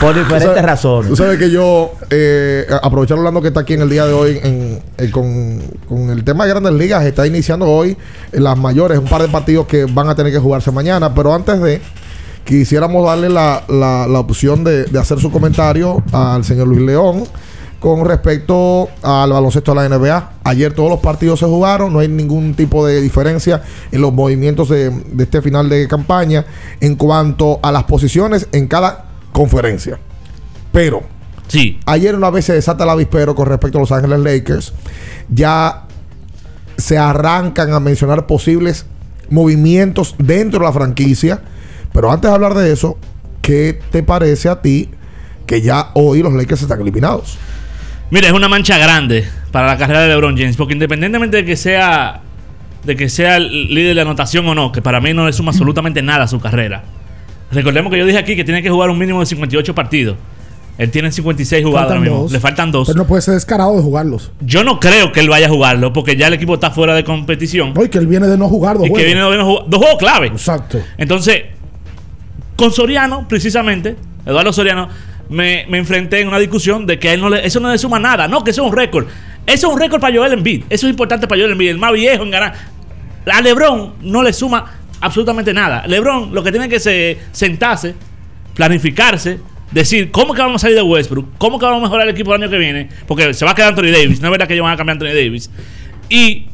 Por 0.00 0.14
diferentes 0.14 0.48
Tú 0.48 0.54
sabes- 0.54 0.62
razones. 0.64 1.08
Tú 1.08 1.16
sabes 1.16 1.38
que 1.38 1.50
yo, 1.50 1.92
eh, 2.10 2.66
aprovechar 2.82 3.18
Orlando 3.18 3.40
que 3.40 3.48
está 3.48 3.60
aquí 3.60 3.74
en 3.74 3.82
el 3.82 3.90
día 3.90 4.06
de 4.06 4.12
hoy 4.12 4.40
en, 4.42 4.80
en- 4.98 5.10
con, 5.10 5.60
con 5.88 6.10
el 6.10 6.24
tema 6.24 6.44
de 6.44 6.50
grandes 6.50 6.72
ligas, 6.74 7.04
está 7.04 7.26
iniciando 7.26 7.66
hoy 7.66 7.96
las 8.32 8.56
mayores, 8.56 8.98
un 8.98 9.06
par 9.06 9.22
de 9.22 9.28
partidos 9.28 9.66
que 9.66 9.84
van 9.86 10.08
a 10.08 10.14
tener 10.14 10.21
que 10.30 10.38
jugarse 10.38 10.70
mañana, 10.70 11.14
pero 11.14 11.34
antes 11.34 11.60
de 11.60 11.80
quisiéramos 12.44 13.04
darle 13.06 13.28
la, 13.28 13.64
la- 13.68 14.06
la 14.06 14.18
opción 14.20 14.62
de, 14.64 14.84
de 14.84 14.98
hacer 14.98 15.18
su 15.18 15.30
comentario 15.32 16.02
al 16.12 16.44
señor 16.44 16.68
Luis 16.68 16.80
León 16.82 17.24
con 17.80 18.04
respecto 18.04 18.88
al 19.02 19.32
baloncesto 19.32 19.74
de 19.74 19.88
la 19.88 19.96
NBA. 19.98 20.30
Ayer 20.44 20.72
todos 20.72 20.88
los 20.90 21.00
partidos 21.00 21.40
se 21.40 21.46
jugaron, 21.46 21.92
no 21.92 21.98
hay 21.98 22.06
ningún 22.08 22.54
tipo 22.54 22.86
de 22.86 23.00
diferencia 23.00 23.62
en 23.90 24.00
los 24.00 24.12
movimientos 24.12 24.68
de, 24.68 24.90
de 24.90 25.24
este 25.24 25.42
final 25.42 25.68
de 25.68 25.88
campaña 25.88 26.44
en 26.80 26.94
cuanto 26.94 27.58
a 27.62 27.72
las 27.72 27.84
posiciones 27.84 28.46
en 28.52 28.68
cada 28.68 29.06
conferencia. 29.32 29.98
Pero 30.70 31.02
Sí. 31.48 31.80
ayer 31.86 32.14
una 32.14 32.30
vez 32.30 32.44
se 32.46 32.54
desata 32.54 32.84
el 32.84 32.90
avispero 32.90 33.34
con 33.34 33.46
respecto 33.46 33.78
a 33.78 33.80
Los 33.82 33.92
Ángeles 33.92 34.20
Lakers. 34.20 34.72
Ya 35.28 35.82
se 36.78 36.96
arrancan 36.98 37.72
a 37.74 37.80
mencionar 37.80 38.26
posibles 38.26 38.86
movimientos 39.32 40.14
dentro 40.18 40.60
de 40.60 40.66
la 40.66 40.72
franquicia. 40.72 41.40
Pero 41.92 42.10
antes 42.10 42.30
de 42.30 42.34
hablar 42.34 42.54
de 42.54 42.72
eso, 42.72 42.98
¿qué 43.42 43.78
te 43.90 44.02
parece 44.02 44.48
a 44.48 44.62
ti 44.62 44.88
que 45.46 45.60
ya 45.60 45.90
hoy 45.94 46.22
los 46.22 46.32
Lakers 46.32 46.62
están 46.62 46.80
eliminados? 46.80 47.38
Mira, 48.10 48.28
es 48.28 48.32
una 48.32 48.48
mancha 48.48 48.78
grande 48.78 49.26
para 49.50 49.66
la 49.66 49.78
carrera 49.78 50.02
de 50.02 50.08
LeBron 50.08 50.36
James, 50.36 50.56
porque 50.56 50.74
independientemente 50.74 51.38
de 51.38 51.44
que 51.44 51.56
sea 51.56 52.20
de 52.84 52.96
que 52.96 53.08
sea 53.08 53.36
el 53.36 53.72
líder 53.72 53.94
de 53.94 54.00
anotación 54.00 54.46
o 54.48 54.54
no, 54.54 54.72
que 54.72 54.82
para 54.82 55.00
mí 55.00 55.12
no 55.14 55.26
le 55.26 55.32
suma 55.32 55.50
absolutamente 55.50 56.02
nada 56.02 56.24
a 56.24 56.28
su 56.28 56.40
carrera. 56.40 56.82
Recordemos 57.52 57.92
que 57.92 57.98
yo 57.98 58.06
dije 58.06 58.18
aquí 58.18 58.34
que 58.34 58.44
tiene 58.44 58.62
que 58.62 58.70
jugar 58.70 58.90
un 58.90 58.98
mínimo 58.98 59.20
de 59.20 59.26
58 59.26 59.74
partidos. 59.74 60.16
Él 60.78 60.90
tiene 60.90 61.12
56 61.12 61.64
jugados 61.64 61.90
ahora 61.90 62.00
mismo. 62.00 62.22
dos. 62.22 62.32
Le 62.32 62.40
faltan 62.40 62.72
dos. 62.72 62.88
Pero 62.88 62.98
no 62.98 63.06
puede 63.06 63.20
ser 63.22 63.34
descarado 63.34 63.76
de 63.76 63.82
jugarlos. 63.82 64.30
Yo 64.40 64.64
no 64.64 64.80
creo 64.80 65.12
que 65.12 65.20
él 65.20 65.28
vaya 65.28 65.46
a 65.46 65.50
jugarlo, 65.50 65.92
porque 65.92 66.16
ya 66.16 66.28
el 66.28 66.34
equipo 66.34 66.54
está 66.54 66.70
fuera 66.70 66.94
de 66.94 67.04
competición. 67.04 67.74
No, 67.74 67.84
y 67.84 67.88
que 67.88 67.98
él 67.98 68.06
viene 68.06 68.26
de 68.26 68.38
no 68.38 68.48
jugar 68.48 68.78
dos 68.78 68.86
y 68.86 68.88
que 68.88 68.94
juegos. 68.94 69.06
viene 69.06 69.30
de 69.30 69.36
no 69.36 69.44
jugar- 69.46 69.64
dos 69.68 69.78
juegos 69.80 69.98
clave. 69.98 70.26
Exacto. 70.28 70.80
Entonces, 70.96 71.42
con 72.56 72.72
Soriano, 72.72 73.26
precisamente, 73.28 73.96
Eduardo 74.24 74.52
Soriano, 74.52 74.88
me, 75.28 75.66
me 75.68 75.78
enfrenté 75.78 76.20
en 76.20 76.28
una 76.28 76.38
discusión 76.38 76.86
de 76.86 76.98
que 76.98 77.10
a 77.10 77.14
él 77.14 77.20
no 77.20 77.28
le- 77.28 77.46
eso 77.46 77.60
no 77.60 77.70
le 77.70 77.78
suma 77.78 77.98
nada. 77.98 78.26
No, 78.28 78.42
que 78.42 78.50
eso 78.50 78.62
es 78.64 78.70
un 78.70 78.76
récord. 78.76 79.06
Eso 79.46 79.66
es 79.68 79.72
un 79.74 79.78
récord 79.80 80.00
para 80.00 80.16
Joel 80.16 80.32
Embiid. 80.32 80.64
Eso 80.70 80.86
es 80.86 80.90
importante 80.90 81.26
para 81.26 81.40
Joel 81.40 81.52
Embiid, 81.52 81.70
el 81.70 81.78
más 81.78 81.92
viejo 81.92 82.22
en 82.22 82.30
ganar. 82.30 82.54
A 83.30 83.40
LeBron 83.40 83.94
no 84.02 84.22
le 84.22 84.32
suma 84.32 84.64
absolutamente 85.00 85.52
nada. 85.52 85.86
LeBron 85.86 86.34
lo 86.34 86.42
que 86.42 86.50
tiene 86.50 86.68
que 86.68 86.80
se- 86.80 87.18
sentarse, 87.32 87.94
planificarse, 88.54 89.38
decir 89.72 90.10
cómo 90.10 90.34
que 90.34 90.40
vamos 90.42 90.56
a 90.56 90.62
salir 90.62 90.76
de 90.76 90.82
Westbrook, 90.82 91.26
cómo 91.38 91.58
que 91.58 91.64
vamos 91.64 91.80
a 91.80 91.82
mejorar 91.84 92.06
el 92.08 92.14
equipo 92.14 92.34
el 92.34 92.42
año 92.42 92.50
que 92.50 92.58
viene, 92.58 92.88
porque 93.06 93.32
se 93.34 93.44
va 93.44 93.52
a 93.52 93.54
quedar 93.54 93.70
Anthony 93.70 93.90
Davis. 93.92 94.20
No 94.20 94.28
es 94.28 94.30
verdad 94.32 94.46
que 94.46 94.54
ellos 94.54 94.64
van 94.64 94.74
a 94.74 94.76
cambiar 94.76 94.96
a 94.96 95.00
Anthony 95.00 95.14
Davis. 95.18 95.50
Y 96.08 96.46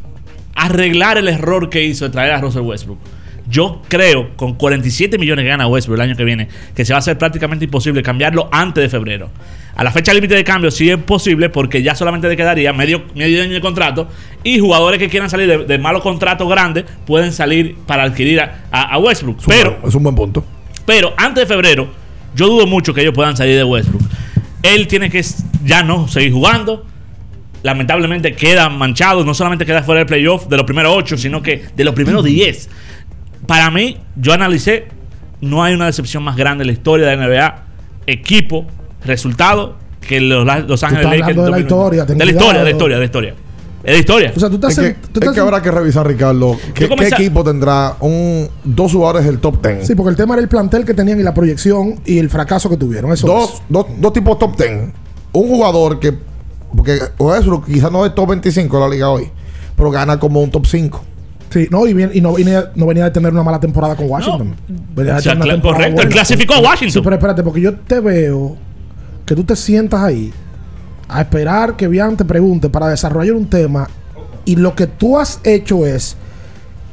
arreglar 0.55 1.19
el 1.19 1.29
error 1.29 1.69
que 1.71 1.85
hizo 1.85 2.05
de 2.05 2.11
traer 2.11 2.33
a 2.33 2.41
Russell 2.41 2.63
Westbrook. 2.63 2.99
Yo 3.51 3.81
creo, 3.89 4.37
con 4.37 4.55
47 4.57 5.17
millones 5.17 5.43
que 5.45 5.49
gana 5.49 5.67
Westbrook 5.67 5.97
el 5.99 6.03
año 6.03 6.17
que 6.17 6.25
viene, 6.25 6.49
que 6.77 6.85
se 6.85 6.93
va 6.93 6.97
a 6.97 6.99
hacer 6.99 7.17
prácticamente 7.17 7.65
imposible 7.65 8.03
cambiarlo 8.03 8.49
antes 8.53 8.83
de 8.83 8.91
febrero. 8.91 9.31
A 9.75 9.83
la 9.85 9.91
fecha 9.91 10.13
límite 10.13 10.35
de 10.35 10.45
cambio 10.45 10.71
sí 10.71 10.91
es 10.91 10.99
posible 10.99 11.49
porque 11.49 11.83
ya 11.83 11.95
solamente 11.95 12.29
le 12.29 12.37
quedaría 12.37 12.73
medio, 12.75 13.05
medio 13.15 13.43
año 13.43 13.55
de 13.55 13.61
contrato 13.63 14.07
y 14.45 14.59
jugadores 14.59 14.99
que 14.99 15.09
quieran 15.09 15.31
salir 15.31 15.47
de, 15.47 15.65
de 15.65 15.79
malos 15.79 16.03
contratos 16.03 16.47
grandes 16.49 16.85
pueden 17.07 17.33
salir 17.33 17.77
para 17.87 18.03
adquirir 18.03 18.41
a, 18.41 18.65
a- 18.71 18.95
a 18.95 18.99
Westbrook. 18.99 19.39
Pero, 19.47 19.79
es 19.87 19.95
un 19.95 20.03
buen 20.03 20.15
punto. 20.15 20.45
pero 20.85 21.15
antes 21.17 21.49
de 21.49 21.55
febrero, 21.55 21.89
yo 22.35 22.49
dudo 22.49 22.67
mucho 22.67 22.95
que 22.95 23.01
ellos 23.03 23.15
puedan 23.15 23.37
salir 23.37 23.57
de 23.57 23.65
Westbrook. 23.65 24.03
Él 24.63 24.87
tiene 24.87 25.11
que 25.11 25.25
ya 25.65 25.83
no 25.83 26.09
seguir 26.09 26.33
jugando. 26.33 26.85
Lamentablemente 27.63 28.35
queda 28.35 28.69
manchado. 28.69 29.25
No 29.25 29.35
solamente 29.35 29.67
queda 29.67 29.83
fuera 29.83 30.01
del 30.01 30.07
playoff 30.07 30.47
de 30.49 30.57
los 30.57 30.65
primeros 30.65 30.97
ocho, 30.97 31.17
sino 31.17 31.43
que 31.43 31.65
de 31.75 31.85
los 31.85 31.95
primeros 31.95 32.25
10. 32.25 32.69
Para 33.47 33.71
mí, 33.71 33.97
yo 34.17 34.33
analicé, 34.33 34.89
no 35.41 35.63
hay 35.63 35.75
una 35.75 35.87
decepción 35.87 36.23
más 36.23 36.37
grande 36.37 36.63
en 36.63 36.67
la 36.69 36.73
historia 36.73 37.07
de 37.07 37.17
la 37.17 37.27
NBA. 37.27 37.63
Equipo, 38.07 38.67
resultado, 39.05 39.79
que 40.01 40.21
los, 40.21 40.47
los 40.67 40.83
Ángeles 40.83 41.05
Lakers. 41.05 41.27
de 41.29 41.35
la 41.35 41.59
2009. 41.59 41.61
historia, 41.61 42.05
De 42.05 42.25
la 42.25 42.31
historia, 42.31 42.59
de 42.59 42.65
la 42.65 42.71
historia, 42.71 42.97
de 42.97 43.01
la 43.01 43.05
historia. 43.05 43.35
Es 43.85 43.93
de 43.95 43.99
historia. 44.01 44.33
O 44.37 44.41
sea, 44.41 44.49
tú 44.49 44.57
estás 44.57 44.73
Es 44.73 44.79
que, 44.81 44.87
en- 44.89 44.95
tú 44.95 45.01
es 45.03 45.09
estás 45.15 45.35
que 45.35 45.41
en- 45.41 45.47
habrá 45.47 45.63
que 45.63 45.71
revisar, 45.71 46.07
Ricardo, 46.07 46.57
¿qué, 46.75 46.85
equipo 46.85 47.45
tendrá 47.45 47.97
un, 48.01 48.49
dos 48.65 48.93
jugadores 48.93 49.25
del 49.25 49.39
top 49.39 49.65
10? 49.65 49.87
Sí, 49.87 49.95
porque 49.95 50.11
el 50.11 50.17
tema 50.17 50.35
era 50.35 50.43
el 50.43 50.49
plantel 50.49 50.85
que 50.85 50.95
tenían 50.95 51.21
y 51.21 51.23
la 51.23 51.33
proyección 51.35 52.01
y 52.05 52.19
el 52.19 52.29
fracaso 52.29 52.69
que 52.69 52.77
tuvieron. 52.77 53.13
Eso 53.13 53.27
dos, 53.27 53.55
es. 53.55 53.63
dos, 53.69 53.87
dos 53.99 54.13
tipos 54.13 54.39
top 54.39 54.57
10. 54.57 54.91
Un 55.33 55.49
jugador 55.49 56.01
que, 56.01 56.13
porque 56.77 56.99
Westbrook 57.19 57.67
quizás 57.67 57.93
no 57.93 58.05
es 58.05 58.15
top 58.15 58.31
25 58.31 58.77
de 58.77 58.83
la 58.83 58.89
liga 58.91 59.11
hoy, 59.11 59.31
pero 59.77 59.91
gana 59.91 60.19
como 60.19 60.41
un 60.41 60.51
top 60.51 60.67
5. 60.67 61.05
Sí, 61.51 61.67
no, 61.71 61.87
y, 61.87 61.95
bien- 61.95 62.11
y 62.13 62.21
no, 62.21 62.35
venía, 62.35 62.73
no 62.75 62.85
venía 62.87 63.05
de 63.05 63.11
tener 63.11 63.33
una 63.33 63.43
mala 63.43 63.59
temporada 63.61 63.95
con 63.97 64.11
Washington. 64.11 64.55
Venía 64.95 65.15
de 65.15 65.19
O 65.19 65.23
sea, 65.23 65.33
tener 65.33 65.37
una 65.37 65.45
cla- 65.47 65.53
temporada 65.55 65.79
correcto, 65.85 66.03
él 66.03 66.07
buena. 66.09 66.11
clasificó 66.11 66.55
a 66.55 66.59
Washington. 66.61 66.91
Sí, 66.93 67.01
pero 67.03 67.17
espérate, 67.17 67.43
porque 67.43 67.61
yo 67.63 67.75
te 67.75 68.01
veo 68.01 68.57
que 69.25 69.35
tú 69.35 69.45
te 69.45 69.57
sientas 69.57 70.03
ahí 70.03 70.31
a 71.09 71.23
esperar 71.23 71.77
que 71.77 71.89
Bian 71.89 72.17
te 72.17 72.25
pregunte 72.25 72.69
para 72.69 72.89
desarrollar 72.89 73.35
un 73.35 73.49
tema 73.49 73.89
y 74.45 74.57
lo 74.57 74.75
que 74.75 74.87
tú 74.87 75.19
has 75.19 75.41
hecho 75.45 75.87
es 75.87 76.17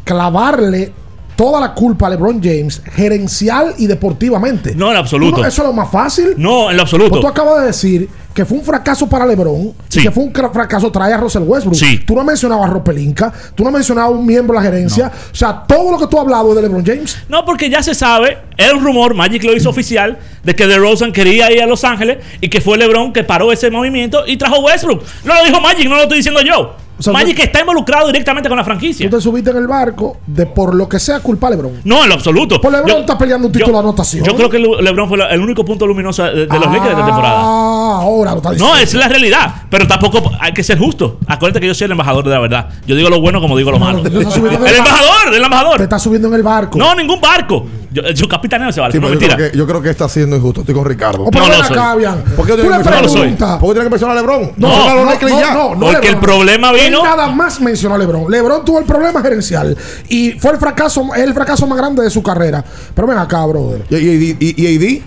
clavarle 0.04 0.92
toda 1.36 1.60
la 1.60 1.74
culpa 1.74 2.08
a 2.08 2.10
LeBron 2.12 2.42
James 2.42 2.82
gerencial 2.94 3.74
y 3.78 3.88
deportivamente. 3.88 4.74
No, 4.76 4.92
en 4.92 4.98
absoluto. 4.98 5.42
No- 5.42 5.48
eso 5.48 5.62
es 5.62 5.68
lo 5.68 5.74
más 5.74 5.90
fácil. 5.92 6.34
No, 6.38 6.70
en 6.72 6.78
lo 6.78 6.84
absoluto. 6.84 7.10
Pues 7.12 7.22
tú 7.22 7.28
acabas 7.28 7.62
de 7.62 7.68
decir 7.68 8.10
que 8.34 8.44
fue 8.44 8.58
un 8.58 8.64
fracaso 8.66 9.08
para 9.08 9.26
LeBron 9.26 9.74
Sí. 9.88 10.00
y 10.00 10.04
que 10.04 10.12
fue 10.12 10.24
un 10.26 10.34
fracaso 10.34 10.92
traer 10.92 11.14
a 11.14 11.18
Russell 11.18 11.44
Westbrook. 11.44 11.76
Sí. 11.78 12.00
Tú 12.06 12.16
no 12.16 12.20
has 12.22 12.28
mencionado 12.28 12.64
a 12.64 12.68
Ropelinka, 12.68 13.32
tú 13.56 13.64
no 13.64 13.70
has 13.70 13.74
mencionado 13.74 14.08
a 14.08 14.12
un 14.12 14.26
miembro 14.26 14.58
de 14.60 14.64
la 14.66 14.72
gerencia. 14.72 15.10
O 15.32 15.36
sea, 15.36 15.64
todo 15.66 15.92
lo 15.92 15.98
que 15.98 16.08
tú 16.08 16.18
has 16.18 16.24
hablado 16.24 16.54
de 16.54 16.62
LeBron 16.62 16.86
James. 16.86 17.18
No, 17.30 17.46
porque 17.46 17.70
ya 17.70 17.82
se 17.82 17.96
sabe, 17.96 18.38
era 18.58 18.76
un 18.76 18.84
rumor, 18.84 19.14
Magic 19.14 19.42
lo 19.44 19.56
hizo 19.56 19.70
oficial, 19.70 20.18
de 20.44 20.54
que 20.56 20.68
DeRozan 20.68 21.14
quería 21.14 21.50
ir 21.52 21.62
a 21.62 21.66
Los 21.66 21.84
Ángeles 21.86 22.18
y 22.42 22.50
que 22.50 22.60
fue 22.60 22.78
LeBron 22.78 23.14
que 23.14 23.24
paró 23.24 23.52
ese 23.54 23.72
movimiento 23.72 24.24
y 24.28 24.36
trajo 24.36 24.60
Westbrook. 24.60 25.02
No 25.24 25.34
lo 25.36 25.46
dijo 25.46 25.62
Magic, 25.62 25.88
no 25.88 25.96
lo 25.96 26.02
estoy 26.04 26.18
diciendo 26.18 26.42
yo. 26.42 26.76
O 26.98 27.04
sea, 27.04 27.12
Magic 27.12 27.38
está 27.40 27.60
involucrado 27.60 28.08
directamente 28.08 28.48
con 28.48 28.58
la 28.58 28.64
franquicia. 28.64 29.10
Tú 29.10 29.18
te 29.18 29.22
subiste 29.22 29.50
en 29.52 29.58
el 29.58 29.68
barco 29.68 30.18
de 30.26 30.46
por 30.46 30.74
lo 30.74 30.88
que 30.88 31.00
sea 31.00 31.20
culpa 31.20 31.48
a 31.48 31.50
LeBron. 31.52 31.82
No, 31.84 32.04
en 32.04 32.10
lo 32.10 32.16
absoluto. 32.16 32.62
Pues 32.62 32.72
LeBron 32.72 32.90
Yo- 32.90 33.00
está 33.00 33.18
peleando 33.18 33.48
un 33.48 33.54
título 33.54 33.74
de 33.74 33.80
anotación. 33.80 34.24
Yo 34.26 34.36
creo 34.36 34.50
que 34.50 34.60
Le- 34.60 34.82
LeBron 34.82 35.10
fue 35.10 35.18
el 35.30 35.42
único 35.42 35.66
punto 35.66 35.86
luminoso 35.86 36.24
de, 36.24 36.46
de 36.46 36.60
los 36.60 36.66
Lakers 36.68 36.84
de 36.86 36.90
esta 36.92 37.06
temporada. 37.06 37.36
Ah, 37.38 37.98
ahora 38.02 38.32
lo 38.32 38.38
está 38.38 38.52
diciendo. 38.52 38.74
No, 38.76 38.80
esa 38.80 38.86
es 38.86 38.94
la 39.04 39.08
realidad. 39.10 39.56
Pero 39.70 39.88
tampoco 39.88 40.32
hay 40.40 40.54
que 40.54 40.64
ser 40.64 40.78
justo. 40.80 41.20
Acuérdate 41.28 41.60
que 41.60 41.68
yo 41.68 41.74
soy 41.76 41.86
el 41.86 41.92
embajador 41.92 42.24
de 42.24 42.30
la 42.32 42.40
verdad. 42.40 42.70
Yo 42.88 42.96
digo 42.96 43.10
lo 43.10 43.20
bueno 43.20 43.42
como 43.42 43.58
digo 43.58 43.72
lo 43.72 43.80
malo. 43.80 44.02
tú 44.02 44.10
te 44.10 44.18
el 44.20 44.76
embajador, 44.76 45.28
el 45.28 45.32
Te 45.32 45.38
embajador. 45.44 45.82
está 45.82 46.00
subiendo 46.00 46.28
en 46.30 46.34
el 46.36 46.44
barco. 46.44 46.78
No, 46.78 46.96
ningún 46.96 47.20
barco. 47.20 47.66
Yo, 47.96 48.02
su 48.16 48.28
capitaneo 48.28 48.72
se 48.72 48.82
vale. 48.82 48.92
Sí, 48.92 49.00
no, 49.00 49.06
yo, 49.08 49.12
mentira. 49.12 49.36
creo 49.36 49.52
que, 49.52 49.58
yo 49.58 49.66
creo 49.66 49.82
que 49.82 49.90
está 49.90 50.10
siendo 50.10 50.36
injusto. 50.36 50.60
Estoy 50.62 50.76
con 50.76 50.84
Ricardo. 50.86 51.24
O 51.24 51.32
No 51.32 51.40
lo 51.40 51.48
ven 51.50 51.64
soy. 51.64 51.78
acá, 51.78 51.96
Bian. 51.96 52.22
¿Por 52.36 52.46
qué 52.46 52.52
Tú 52.54 52.58
le 52.58 52.64
que 52.64 52.70
mencionar 52.70 52.94
a 52.98 53.02
LeBron? 53.02 53.14
preguntas. 53.22 53.58
¿Por 53.60 53.70
qué 53.70 53.74
tiene 53.74 53.86
que 53.86 53.90
mencionar 53.90 54.18
a 54.18 54.22
LeBron? 54.22 54.52
No, 54.58 54.68
no, 54.68 54.96
los 54.96 55.06
no, 55.22 55.30
no, 55.30 55.40
ya. 55.40 55.54
no, 55.54 55.76
no, 55.76 55.80
Porque 55.92 56.08
el 56.10 56.18
problema 56.18 56.72
vino- 56.74 56.86
Él 56.86 57.04
nada 57.04 57.28
más 57.28 57.62
mencionó 57.62 57.96
a 57.96 57.98
LeBron. 57.98 58.30
LeBron 58.30 58.66
tuvo 58.66 58.80
el 58.80 58.86
problema 58.86 59.22
gerencial 59.22 59.78
y 60.10 60.32
fue 60.34 60.52
el 60.52 60.58
fracaso, 60.58 61.10
el 61.16 61.34
fracaso 61.34 61.66
más 61.68 61.78
grande 61.78 62.04
de 62.04 62.10
su 62.10 62.22
carrera. 62.22 62.64
Pero 62.94 63.08
ven 63.08 63.18
acá, 63.18 63.46
brother. 63.46 63.86
Y, 63.90 63.96
y, 63.96 64.38
y, 64.40 64.64
y 64.68 64.76
AD, 64.76 65.02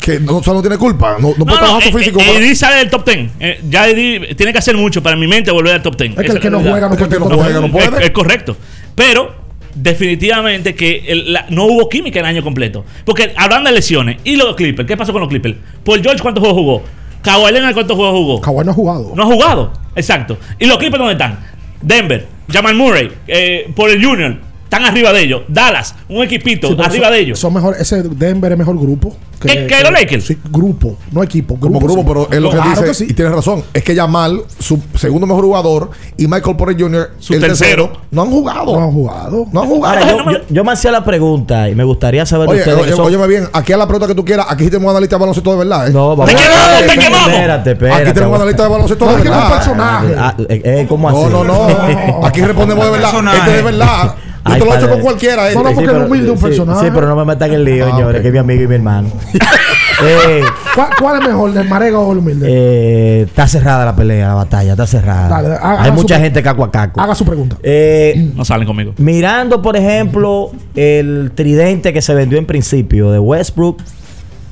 que 0.00 0.20
no, 0.20 0.36
o 0.38 0.42
sea, 0.42 0.52
no 0.52 0.60
tiene 0.60 0.76
culpa. 0.76 1.16
No, 1.18 1.28
no, 1.30 1.34
No, 1.38 1.44
puede 1.44 1.56
no, 1.56 1.58
trabajar 1.64 1.82
su 1.82 1.88
eh, 1.88 2.00
físico. 2.00 2.20
eh, 2.20 2.32
para- 2.34 2.54
sale 2.56 2.76
del 2.76 2.90
top 2.90 3.04
10. 3.08 3.30
Eh, 3.40 3.60
ya 3.70 3.88
Eddie 3.88 4.34
tiene 4.34 4.52
que 4.52 4.58
hacer 4.58 4.76
mucho 4.76 5.02
para 5.02 5.14
en 5.14 5.20
mi 5.20 5.26
mente 5.28 5.50
volver 5.50 5.74
al 5.74 5.82
top 5.82 5.96
10. 5.96 6.10
Es 6.18 6.26
que 6.26 6.32
el 6.32 6.40
que 6.40 6.50
no 6.50 6.60
juega 6.60 6.88
no 6.88 6.94
Es 6.94 6.98
que 6.98 7.04
el 7.04 7.10
que 7.10 7.18
no 7.20 7.26
puede 7.26 7.40
juega 7.42 7.60
no 7.60 7.66
Es, 7.78 7.88
puede. 7.90 8.04
es 8.06 8.10
correcto. 8.10 8.56
Pero 8.94 9.43
definitivamente 9.74 10.74
que 10.74 11.04
el- 11.08 11.32
la- 11.32 11.46
no 11.50 11.64
hubo 11.64 11.88
química 11.88 12.20
el 12.20 12.26
año 12.26 12.42
completo. 12.42 12.84
Porque 13.04 13.32
hablan 13.36 13.64
de 13.64 13.72
lesiones. 13.72 14.18
¿Y 14.24 14.36
los 14.36 14.54
Clippers? 14.56 14.86
¿Qué 14.86 14.96
pasó 14.96 15.12
con 15.12 15.20
los 15.20 15.28
Clippers? 15.28 15.56
Paul 15.84 16.02
George, 16.02 16.20
¿cuántos 16.22 16.40
juegos 16.42 16.58
jugó? 16.58 16.82
Kawhi 17.22 17.52
Leonard, 17.52 17.74
¿cuántos 17.74 17.96
juegos 17.96 18.14
jugó? 18.14 18.40
Kawhi 18.40 18.64
no 18.64 18.70
ha 18.72 18.74
jugado. 18.74 19.12
No 19.14 19.22
ha 19.22 19.26
jugado. 19.26 19.72
Exacto. 19.96 20.38
¿Y 20.58 20.66
los 20.66 20.78
Clippers 20.78 20.98
dónde 20.98 21.12
están? 21.14 21.38
Denver, 21.80 22.26
Jamal 22.50 22.74
Murray, 22.74 23.10
eh, 23.26 23.70
por 23.74 23.90
el 23.90 24.04
Junior. 24.04 24.36
Están 24.76 24.90
arriba 24.90 25.12
de 25.12 25.22
ellos. 25.22 25.42
Dallas, 25.48 25.94
un 26.08 26.22
equipito 26.24 26.68
Sí, 26.68 26.76
arriba 26.82 27.06
son- 27.06 27.12
de 27.14 27.20
ellos. 27.20 27.38
Son 27.38 27.54
mejor, 27.54 27.76
ese 27.78 28.02
Denver 28.02 28.52
es 28.52 28.58
mejor 28.58 28.78
grupo. 28.78 29.14
¿Que- 29.40 29.66
que 29.66 29.82
los 29.82 29.92
Lakers? 29.92 30.24
Sí, 30.24 30.38
grupo, 30.50 30.96
no 31.12 31.22
equipo. 31.22 31.58
Como 31.60 31.78
grupo, 31.78 31.92
grupo, 31.94 32.00
sí. 32.00 32.06
pero 32.08 32.28
es 32.34 32.40
lo 32.42 32.48
que 32.50 32.56
Claro 32.56 32.80
dice. 32.80 32.94
sí. 32.94 33.06
Y 33.10 33.12
tienes 33.12 33.34
razón. 33.34 33.62
Es 33.74 33.82
que 33.84 33.94
Yamal, 33.94 34.40
su 34.58 34.80
segundo 34.94 35.26
mejor 35.26 35.44
jugador, 35.44 35.90
y 36.16 36.26
Michael 36.26 36.56
Porter 36.56 36.80
Jr., 36.80 37.10
Su 37.18 37.34
el 37.34 37.40
tercero. 37.40 37.92
no 38.10 38.22
han 38.22 38.30
jugado. 38.30 38.74
No 38.74 38.84
han 38.84 38.92
jugado. 38.92 39.46
No 39.52 39.60
han 39.62 39.68
jugado. 39.68 39.98
Ahora, 39.98 40.10
yo, 40.10 40.30
yo- 40.32 40.44
yo 40.48 40.64
me 40.64 40.72
hacía 40.72 40.90
la 40.92 41.04
pregunta 41.04 41.68
y 41.68 41.74
me 41.74 41.84
gustaría 41.84 42.24
saber 42.24 42.46
de 42.46 42.52
Oye, 42.52 42.60
ustedes. 42.60 42.78
oye, 42.78 42.90
que 42.90 42.96
son- 42.96 43.04
óyeme 43.06 43.26
bien, 43.26 43.46
aquí 43.52 43.72
a 43.74 43.76
la 43.76 43.86
pregunta 43.86 44.06
que 44.06 44.14
tú 44.14 44.24
quieras, 44.24 44.46
aquí 44.48 44.64
sí 44.64 44.70
tenemos 44.70 44.90
analista 44.92 45.16
de 45.16 45.20
baloncesto 45.20 45.50
de 45.52 45.58
verdad. 45.58 45.88
¿eh? 45.88 45.92
No, 45.92 46.16
vamos 46.16 46.26
¡Te 46.26 46.36
quemamos, 46.36 46.56
te 46.56 46.72
espérate, 46.86 47.04
quemamos! 47.04 47.28
Espérate, 47.28 47.70
espérate. 47.72 48.02
Aquí 48.02 48.12
tenemos 48.14 48.36
analista 48.36 48.62
de 48.62 48.68
baloncesto 48.70 49.04
de 49.06 49.16
que 49.16 49.28
verdad. 49.28 49.56
personaje. 49.56 50.14
Ah, 50.16 50.34
eh, 50.48 50.86
¿Cómo 50.88 51.08
así? 51.10 51.18
No, 51.30 51.44
no, 51.44 51.44
no. 51.44 51.66
Aquí 52.26 52.40
respondemos 52.40 52.82
de 52.86 52.90
verdad. 52.92 53.12
Este 53.36 53.50
es 53.50 53.56
de 53.56 53.62
verdad. 53.62 54.14
Yo 54.46 54.52
Ay, 54.52 54.58
te 54.60 54.64
lo 54.66 54.70
padre. 54.72 54.88
con 54.90 55.00
cualquiera. 55.00 55.48
este. 55.48 55.54
No, 55.62 55.68
no, 55.70 55.74
porque 55.74 55.90
es 55.90 56.06
humilde 56.06 56.30
un 56.30 56.36
sí, 56.38 56.44
personaje. 56.44 56.84
Sí, 56.86 56.90
pero 56.94 57.06
no 57.08 57.16
me 57.16 57.24
metan 57.24 57.48
en 57.48 57.54
el 57.56 57.64
lío, 57.64 57.86
Ah, 57.86 57.90
señores, 57.96 58.20
que 58.20 58.26
es 58.28 58.32
mi 58.32 58.38
amigo 58.38 58.62
y 58.62 58.66
mi 58.68 58.74
hermano. 58.74 59.08
eh, 60.04 60.42
¿Cuál, 60.74 60.88
cuál 61.00 61.22
es 61.22 61.28
mejor, 61.28 61.56
el 61.56 61.68
Marega 61.68 61.98
o 61.98 62.12
el 62.12 62.18
humilde? 62.18 62.46
eh, 62.50 63.22
está 63.22 63.46
cerrada 63.46 63.84
la 63.86 63.96
pelea, 63.96 64.28
la 64.28 64.34
batalla, 64.34 64.72
está 64.72 64.86
cerrada. 64.86 65.28
Dale, 65.28 65.48
haga- 65.54 65.70
Hay 65.70 65.88
haga 65.88 65.92
mucha 65.92 66.20
gente 66.20 66.42
caco 66.42 66.62
a 66.64 66.70
caco. 66.70 67.00
Haga 67.00 67.14
su 67.14 67.24
pregunta. 67.24 67.56
Eh, 67.62 68.32
No 68.34 68.44
salen 68.44 68.66
conmigo. 68.66 68.92
mirando, 68.98 69.62
por 69.62 69.76
ejemplo, 69.76 70.50
el 70.74 71.32
tridente 71.34 71.92
que 71.92 72.02
se 72.02 72.12
vendió 72.14 72.36
en 72.38 72.44
principio 72.46 73.10
de 73.12 73.18
Westbrook, 73.18 73.78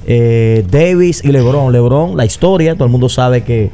eh, 0.06 0.64
Davis 0.70 1.22
y 1.24 1.28
LeBron. 1.32 1.72
LeBron, 1.72 2.16
la 2.16 2.24
historia, 2.24 2.74
todo 2.74 2.84
el 2.86 2.90
mundo 2.90 3.08
sabe 3.08 3.42
que 3.44 3.70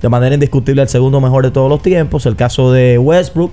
de 0.00 0.08
manera 0.08 0.34
indiscutible 0.34 0.80
el 0.82 0.88
segundo 0.88 1.20
mejor 1.20 1.44
de 1.44 1.50
todos 1.50 1.68
los 1.68 1.82
tiempos. 1.82 2.24
El 2.26 2.36
caso 2.36 2.72
de 2.72 2.98
Westbrook, 2.98 3.52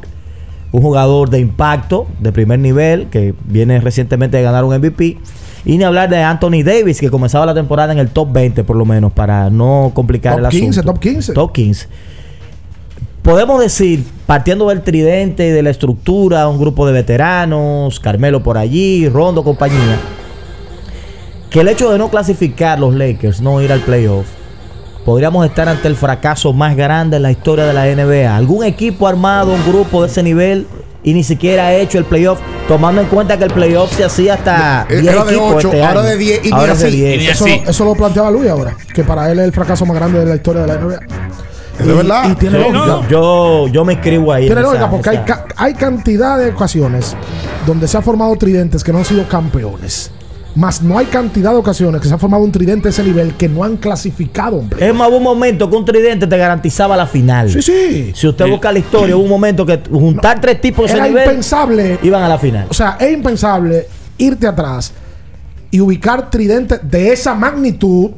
un 0.72 0.82
jugador 0.82 1.30
de 1.30 1.40
impacto, 1.40 2.08
de 2.20 2.32
primer 2.32 2.60
nivel, 2.60 3.08
que 3.08 3.34
viene 3.46 3.80
recientemente 3.80 4.38
de 4.38 4.44
ganar 4.44 4.64
un 4.64 4.76
MVP. 4.76 5.18
Y 5.66 5.78
ni 5.78 5.84
hablar 5.84 6.10
de 6.10 6.22
Anthony 6.22 6.64
Davis, 6.64 7.00
que 7.00 7.10
comenzaba 7.10 7.46
la 7.46 7.54
temporada 7.54 7.92
en 7.92 8.00
el 8.00 8.10
top 8.10 8.32
20 8.32 8.64
por 8.64 8.76
lo 8.76 8.86
menos, 8.86 9.12
para 9.12 9.50
no 9.50 9.92
complicar 9.96 10.36
Top 10.36 10.46
el 10.46 10.50
15, 10.52 10.80
asunto. 10.80 10.94
top 10.94 11.02
15. 11.02 11.34
Top 11.34 11.52
15. 11.54 11.88
Podemos 13.24 13.60
decir, 13.60 14.04
partiendo 14.28 14.70
del 14.70 14.84
tridente 14.84 15.48
y 15.48 15.50
de 15.50 15.64
la 15.64 15.72
estructura, 15.72 16.48
un 16.48 16.60
grupo 16.60 16.86
de 16.86 16.94
veteranos, 16.94 18.00
Carmelo 18.00 18.44
por 18.44 18.60
allí, 18.60 19.10
Rondo, 19.10 19.44
compañía, 19.44 19.98
que 21.50 21.62
el 21.62 21.68
hecho 21.68 21.92
de 21.92 21.98
no 21.98 22.10
clasificar 22.10 22.80
los 22.80 22.94
Lakers, 22.94 23.42
no 23.42 23.60
ir 23.64 23.72
al 23.72 23.80
playoff, 23.80 24.28
podríamos 25.06 25.46
estar 25.46 25.70
ante 25.70 25.88
el 25.88 25.96
fracaso 25.96 26.52
más 26.52 26.76
grande 26.76 27.18
en 27.18 27.24
la 27.24 27.32
historia 27.32 27.66
de 27.66 27.74
la 27.74 27.86
NBA. 27.86 28.36
¿Algún 28.36 28.64
equipo 28.66 29.08
armado, 29.08 29.54
un 29.54 29.64
grupo 29.66 30.02
de 30.04 30.10
ese 30.10 30.24
nivel 30.24 30.68
y 31.04 31.14
ni 31.14 31.24
siquiera 31.24 31.68
ha 31.68 31.74
hecho 31.76 32.00
el 32.00 32.06
playoff, 32.06 32.40
tomando 32.68 33.00
en 33.02 33.08
cuenta 33.08 33.38
que 33.38 33.44
el 33.44 33.52
playoff 33.52 33.96
se 33.96 34.04
hacía 34.04 34.34
hasta 34.34 34.88
Eh, 34.90 35.02
10 35.02 35.14
era 35.14 35.24
de 35.24 35.32
equipos 35.32 35.54
ocho, 35.58 35.68
este 35.68 35.84
ahora 35.86 36.00
año. 36.00 36.10
de 36.10 36.18
10 36.18 36.40
y 36.46 36.48
ni 36.48 36.54
Ahora 36.54 36.74
es 36.74 36.80
de 36.80 36.88
así. 36.88 36.98
10. 36.98 37.16
Y 37.16 37.18
ni 37.20 37.28
Eso, 37.28 37.46
así. 37.46 37.62
eso 37.68 37.86
lo 37.86 37.94
planteaba 37.94 38.32
Luis 38.32 38.50
ahora, 38.50 38.76
que 38.94 39.04
para 39.04 39.32
él 39.32 39.38
es 39.40 39.46
el 39.46 39.52
fracaso 39.54 39.86
más 39.86 39.96
grande 39.96 40.20
de 40.20 40.26
la 40.26 40.36
historia 40.36 40.64
de 40.64 40.68
la 40.68 40.74
NBA. 40.80 41.00
Es 41.80 41.86
de 41.86 41.94
verdad. 41.94 42.32
Y 42.32 42.36
tiene 42.36 42.58
Sí, 42.58 42.64
lógica. 42.64 42.78
no, 42.80 43.02
no. 43.04 43.08
Yo, 43.10 43.68
yo 43.68 43.86
me 43.86 43.94
inscribo 43.94 44.32
ahí. 44.34 44.46
Tiene 44.48 44.62
en 44.62 44.66
lógica 44.66 44.84
esa- 44.86 44.90
porque 44.92 45.10
hay, 45.12 45.18
ca- 45.20 45.46
hay 45.58 45.74
cantidad 45.76 46.40
de 46.40 46.50
ocasiones 46.50 47.16
donde 47.68 47.88
se 47.88 47.98
han 47.98 48.04
formado 48.04 48.36
tridentes 48.38 48.84
que 48.84 48.92
no 48.92 48.98
han 49.00 49.06
sido 49.06 49.28
campeones. 49.28 50.10
Más 50.56 50.82
no 50.82 50.98
hay 50.98 51.06
cantidad 51.08 51.52
de 51.52 51.58
ocasiones 51.58 52.00
que 52.02 52.08
se 52.08 52.14
ha 52.14 52.18
formado 52.18 52.44
un 52.44 52.52
tridente 52.52 52.84
de 52.84 52.90
ese 52.92 53.04
nivel 53.04 53.34
que 53.34 53.50
no 53.50 53.64
han 53.64 53.76
clasificado, 53.76 54.58
hombre. 54.58 54.88
Es 54.88 54.96
más, 54.96 55.10
hubo 55.10 55.18
un 55.18 55.24
momento 55.24 55.70
que 55.70 55.76
un 55.76 55.84
tridente 55.84 56.26
te 56.28 56.38
garantizaba 56.38 56.96
la 56.96 57.06
final. 57.06 57.50
Sí, 57.52 57.62
sí. 57.62 58.12
Si 58.16 58.28
usted 58.28 58.48
busca 58.50 58.72
la 58.72 58.80
historia, 58.80 59.18
hubo 59.18 59.24
un 59.24 59.30
momento 59.30 59.66
que 59.66 59.82
juntar 59.92 60.40
tres 60.40 60.62
tipos 60.62 60.86
de 60.86 60.94
ese 60.94 60.98
Era 60.98 61.08
nivel 61.08 61.26
impensable. 61.26 62.00
iban 62.04 62.24
a 62.24 62.30
la 62.30 62.38
final. 62.38 62.68
O 62.70 62.74
sea, 62.74 62.98
es 63.00 63.12
impensable 63.12 63.86
irte 64.18 64.48
atrás 64.48 64.94
y 65.72 65.82
ubicar 65.82 66.30
tridentes 66.30 66.80
de 66.90 67.12
esa 67.12 67.36
magnitud. 67.36 68.12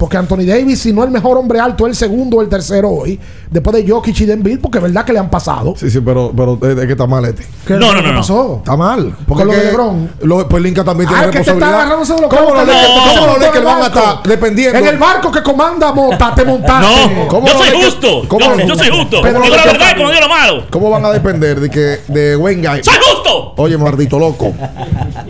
Porque 0.00 0.16
Anthony 0.16 0.46
Davis, 0.46 0.80
si 0.80 0.94
no 0.94 1.04
el 1.04 1.10
mejor 1.10 1.36
hombre 1.36 1.60
alto, 1.60 1.86
es 1.86 1.90
el 1.90 1.96
segundo 1.96 2.38
o 2.38 2.40
el 2.40 2.48
tercero 2.48 2.88
hoy. 2.88 3.20
Después 3.50 3.76
de 3.76 3.86
Jokic 3.86 4.18
y 4.20 4.24
Denver, 4.24 4.58
porque 4.58 4.78
es 4.78 4.82
verdad 4.82 5.04
que 5.04 5.12
le 5.12 5.18
han 5.18 5.28
pasado. 5.28 5.74
Sí, 5.76 5.90
sí, 5.90 6.00
pero, 6.00 6.32
pero 6.34 6.58
es 6.62 6.78
es 6.78 6.86
que 6.86 6.92
está 6.92 7.06
mal 7.06 7.22
este. 7.26 7.46
¿Qué 7.66 7.74
No, 7.74 7.92
no, 7.92 8.00
no, 8.00 8.10
no. 8.10 8.20
pasó? 8.20 8.56
Está 8.64 8.76
mal. 8.78 9.14
Con 9.28 9.46
lo 9.46 9.52
de 9.52 9.64
LeBron. 9.66 10.10
Lo, 10.22 10.48
pues 10.48 10.62
Lincoln 10.62 10.86
también 10.86 11.06
tiene 11.06 11.22
Ah, 11.22 11.26
es 11.26 11.30
que 11.32 11.36
te 11.36 11.50
está 11.50 11.52
responsabilidad. 11.52 11.80
agarrándose 11.82 12.14
de 12.14 12.20
los 12.22 12.30
¿Cómo 12.30 12.40
cabos 12.40 12.56
los 12.56 12.64
que 12.64 12.72
Lakers- 12.72 13.54
no- 13.54 13.60
no, 13.60 13.66
van 13.66 13.82
a 13.82 13.86
estar 13.88 14.22
dependiendo? 14.24 14.78
En 14.78 14.86
el 14.86 14.96
barco 14.96 15.30
que 15.30 15.42
comanda 15.42 15.92
Mota, 15.92 16.34
te 16.34 16.44
montaste. 16.46 17.14
No, 17.14 17.28
¿Cómo 17.28 17.46
yo 17.46 17.52
soy 17.58 17.82
justo. 17.84 18.22
cómo 18.26 18.56
Yo, 18.66 18.74
soy 18.76 18.88
justo. 18.90 19.18
Pero 19.22 19.40
digo 19.42 19.54
la 19.54 19.64
verdad 19.66 19.96
como 19.98 20.08
digo 20.10 20.20
lo 20.22 20.28
malo. 20.30 20.62
¿Cómo 20.70 20.88
van 20.88 21.04
a 21.04 21.10
depender 21.10 21.60
de 21.60 21.68
que 21.68 22.00
de 22.08 22.36
Wayne 22.38 22.66
Guy? 22.66 22.84
¡Soy 22.84 22.94
justo! 22.94 23.52
Oye, 23.58 23.76
maldito 23.76 24.18
loco. 24.18 24.50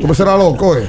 Tú 0.01 0.07
me 0.07 0.15
serás 0.15 0.39
loco, 0.39 0.77
eh. 0.77 0.87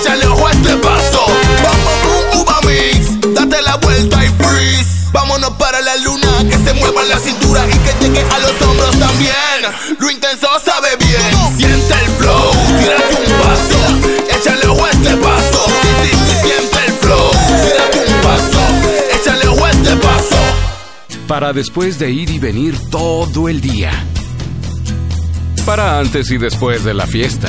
Échale 0.00 0.26
ojo 0.26 0.48
este 0.48 0.76
paso. 0.76 1.26
Boom, 2.04 2.42
uva 2.42 2.60
mix. 2.62 3.34
Date 3.34 3.62
la 3.62 3.76
vuelta 3.76 4.24
y 4.24 4.28
freeze. 4.28 5.10
Vámonos 5.12 5.50
para 5.58 5.80
la 5.80 5.96
luna. 5.96 6.28
Que 6.48 6.56
se 6.56 6.72
mueva 6.74 7.04
la 7.04 7.18
cintura 7.18 7.66
y 7.66 7.78
que 7.78 8.06
llegue 8.06 8.20
a 8.20 8.38
los 8.38 8.62
hombros 8.62 8.98
también. 8.98 9.34
Lo 9.98 10.10
intenso 10.10 10.48
sabe 10.64 10.90
bien. 11.00 11.56
Siente 11.56 11.94
el 12.04 12.10
flow. 12.12 12.52
Tírate 12.78 13.14
un 13.16 13.32
paso. 13.42 14.38
Échale 14.38 14.66
ojo 14.66 14.86
este 14.86 15.16
paso. 15.16 15.64
Sí, 15.66 15.88
sí, 16.02 16.16
sí, 16.26 16.36
siente 16.46 16.78
el 16.86 16.92
flow. 16.92 17.30
Tírate 17.62 17.98
un 18.06 18.20
paso. 18.22 18.60
Échale 19.20 19.48
ojo 19.48 19.66
este 19.66 19.96
paso. 19.96 20.36
Para 21.26 21.52
después 21.52 21.98
de 21.98 22.10
ir 22.10 22.30
y 22.30 22.38
venir 22.38 22.78
todo 22.90 23.48
el 23.48 23.60
día. 23.60 23.90
Para 25.66 25.98
antes 25.98 26.30
y 26.30 26.38
después 26.38 26.84
de 26.84 26.94
la 26.94 27.06
fiesta. 27.06 27.48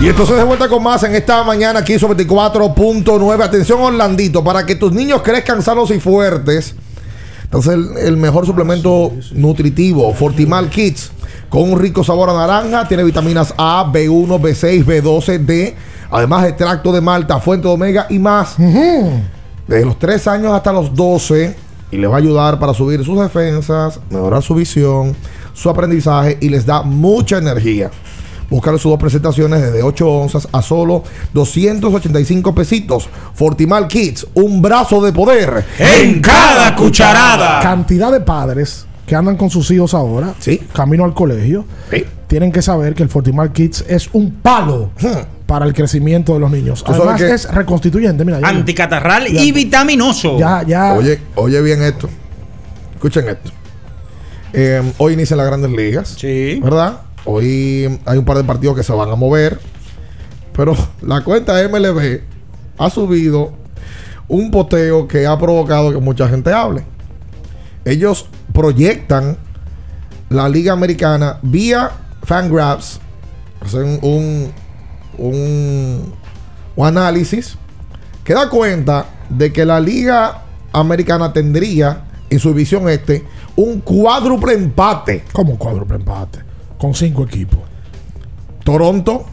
Y 0.00 0.08
entonces 0.08 0.36
de 0.36 0.44
vuelta 0.44 0.68
con 0.68 0.80
más 0.80 1.02
en 1.02 1.16
esta 1.16 1.42
mañana 1.42 1.80
aquí 1.80 1.98
sobre 1.98 2.24
24.9. 2.24 3.42
Atención 3.42 3.80
Orlandito, 3.80 4.44
para 4.44 4.64
que 4.64 4.76
tus 4.76 4.92
niños 4.92 5.22
crezcan 5.22 5.60
sanos 5.60 5.90
y 5.90 5.98
fuertes. 5.98 6.76
Entonces 7.42 7.74
el, 7.74 7.98
el 7.98 8.16
mejor 8.16 8.46
suplemento 8.46 9.12
nutritivo, 9.32 10.14
Fortimal 10.14 10.70
Kids, 10.70 11.10
con 11.48 11.72
un 11.72 11.80
rico 11.80 12.04
sabor 12.04 12.30
a 12.30 12.34
naranja, 12.34 12.86
tiene 12.86 13.02
vitaminas 13.02 13.52
A, 13.56 13.90
B1, 13.92 14.40
B6, 14.40 14.84
B12, 14.84 15.38
D, 15.38 15.74
además 16.12 16.46
extracto 16.46 16.92
de 16.92 17.00
malta, 17.00 17.40
fuente 17.40 17.66
de 17.66 17.74
omega 17.74 18.06
y 18.08 18.20
más. 18.20 18.54
Desde 19.66 19.84
los 19.84 19.98
3 19.98 20.28
años 20.28 20.52
hasta 20.52 20.72
los 20.72 20.94
12 20.94 21.56
y 21.90 21.96
les 21.96 22.08
va 22.08 22.14
a 22.14 22.18
ayudar 22.18 22.60
para 22.60 22.72
subir 22.72 23.04
sus 23.04 23.18
defensas, 23.18 23.98
mejorar 24.10 24.42
su 24.44 24.54
visión, 24.54 25.16
su 25.54 25.68
aprendizaje 25.68 26.38
y 26.40 26.50
les 26.50 26.64
da 26.64 26.82
mucha 26.82 27.38
energía. 27.38 27.90
Buscar 28.50 28.72
sus 28.78 28.90
dos 28.90 28.98
presentaciones 28.98 29.60
desde 29.60 29.82
8 29.82 30.08
onzas 30.08 30.48
a 30.52 30.62
solo 30.62 31.02
285 31.34 32.54
pesitos. 32.54 33.08
Fortimal 33.34 33.86
Kids, 33.88 34.26
un 34.34 34.62
brazo 34.62 35.02
de 35.02 35.12
poder 35.12 35.64
En 35.78 36.20
cada 36.20 36.74
cucharada. 36.74 37.60
Cantidad 37.60 38.10
de 38.10 38.20
padres 38.20 38.86
que 39.06 39.14
andan 39.14 39.36
con 39.36 39.50
sus 39.50 39.70
hijos 39.70 39.94
ahora, 39.94 40.34
camino 40.72 41.04
al 41.04 41.14
colegio, 41.14 41.64
tienen 42.26 42.52
que 42.52 42.60
saber 42.62 42.94
que 42.94 43.02
el 43.02 43.08
Fortimal 43.08 43.52
Kids 43.52 43.84
es 43.88 44.08
un 44.12 44.30
palo 44.32 44.90
para 45.46 45.64
el 45.64 45.72
crecimiento 45.72 46.34
de 46.34 46.40
los 46.40 46.50
niños. 46.50 46.84
Además 46.86 47.20
es 47.20 47.50
reconstituyente, 47.50 48.24
mira. 48.24 48.40
Anticatarral 48.42 49.26
ya- 49.32 49.42
y 49.42 49.52
vitaminoso. 49.52 50.38
Ya, 50.38 50.62
ya. 50.66 50.92
Oye, 50.94 51.20
oye 51.36 51.60
bien 51.62 51.82
esto. 51.82 52.08
Escuchen 52.94 53.28
esto. 53.28 53.50
Eh, 54.52 54.82
hoy 54.98 55.12
inician 55.14 55.36
las 55.38 55.46
grandes 55.46 55.70
ligas. 55.70 56.14
Sí. 56.18 56.60
¿Verdad? 56.62 57.00
Hoy 57.30 58.00
hay 58.06 58.16
un 58.16 58.24
par 58.24 58.38
de 58.38 58.44
partidos 58.44 58.74
que 58.74 58.82
se 58.82 58.90
van 58.94 59.10
a 59.10 59.14
mover. 59.14 59.60
Pero 60.56 60.74
la 61.02 61.22
cuenta 61.22 61.62
MLB 61.68 62.22
ha 62.78 62.88
subido 62.88 63.52
un 64.28 64.50
poteo 64.50 65.06
que 65.06 65.26
ha 65.26 65.38
provocado 65.38 65.92
que 65.92 65.98
mucha 65.98 66.26
gente 66.26 66.54
hable. 66.54 66.84
Ellos 67.84 68.30
proyectan 68.54 69.36
la 70.30 70.48
Liga 70.48 70.72
Americana 70.72 71.38
vía 71.42 71.90
Fangraphs. 72.22 72.98
Hacen 73.60 73.98
un, 74.00 74.50
un, 75.18 76.14
un 76.76 76.86
análisis 76.86 77.58
que 78.24 78.32
da 78.32 78.48
cuenta 78.48 79.04
de 79.28 79.52
que 79.52 79.66
la 79.66 79.80
Liga 79.80 80.44
Americana 80.72 81.30
tendría 81.34 82.04
en 82.30 82.38
su 82.38 82.48
división 82.48 82.88
este 82.88 83.22
un 83.54 83.82
cuádruple 83.82 84.54
empate. 84.54 85.24
¿Cómo 85.30 85.58
cuádruple 85.58 85.96
empate? 85.96 86.47
Con 86.78 86.94
cinco 86.94 87.24
equipos. 87.24 87.58
Toronto, 88.64 89.24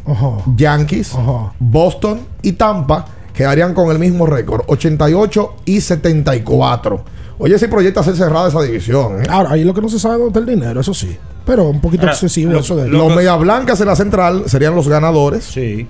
Yankees, 0.56 1.12
Boston 1.60 2.22
y 2.42 2.54
Tampa 2.54 3.06
quedarían 3.34 3.74
con 3.74 3.92
el 3.92 4.00
mismo 4.00 4.26
récord, 4.26 4.64
88 4.68 5.56
y 5.66 5.82
74. 5.82 7.04
Oye, 7.38 7.60
si 7.60 7.68
proyecta 7.68 8.02
ser 8.02 8.16
cerrada 8.16 8.48
esa 8.48 8.62
división. 8.62 9.22
¿eh? 9.22 9.28
Ahora, 9.30 9.52
ahí 9.52 9.66
lo 9.66 9.74
que 9.74 9.82
no 9.82 9.90
se 9.90 10.00
sabe 10.00 10.16
dónde 10.16 10.28
está 10.30 10.40
el 10.40 10.46
dinero, 10.58 10.80
eso 10.80 10.94
sí. 10.94 11.18
Pero 11.46 11.66
un 11.66 11.82
poquito 11.82 12.04
Ahora, 12.04 12.14
excesivo 12.14 12.54
los- 12.54 12.64
eso 12.66 12.78
de 12.78 12.88
Los 12.88 13.14
Media 13.14 13.36
Blancas 13.36 13.82
en 13.82 13.88
la 13.88 13.96
central 13.98 14.44
serían 14.48 14.74
los 14.74 14.88
ganadores. 14.88 15.44
Sí. 15.44 15.86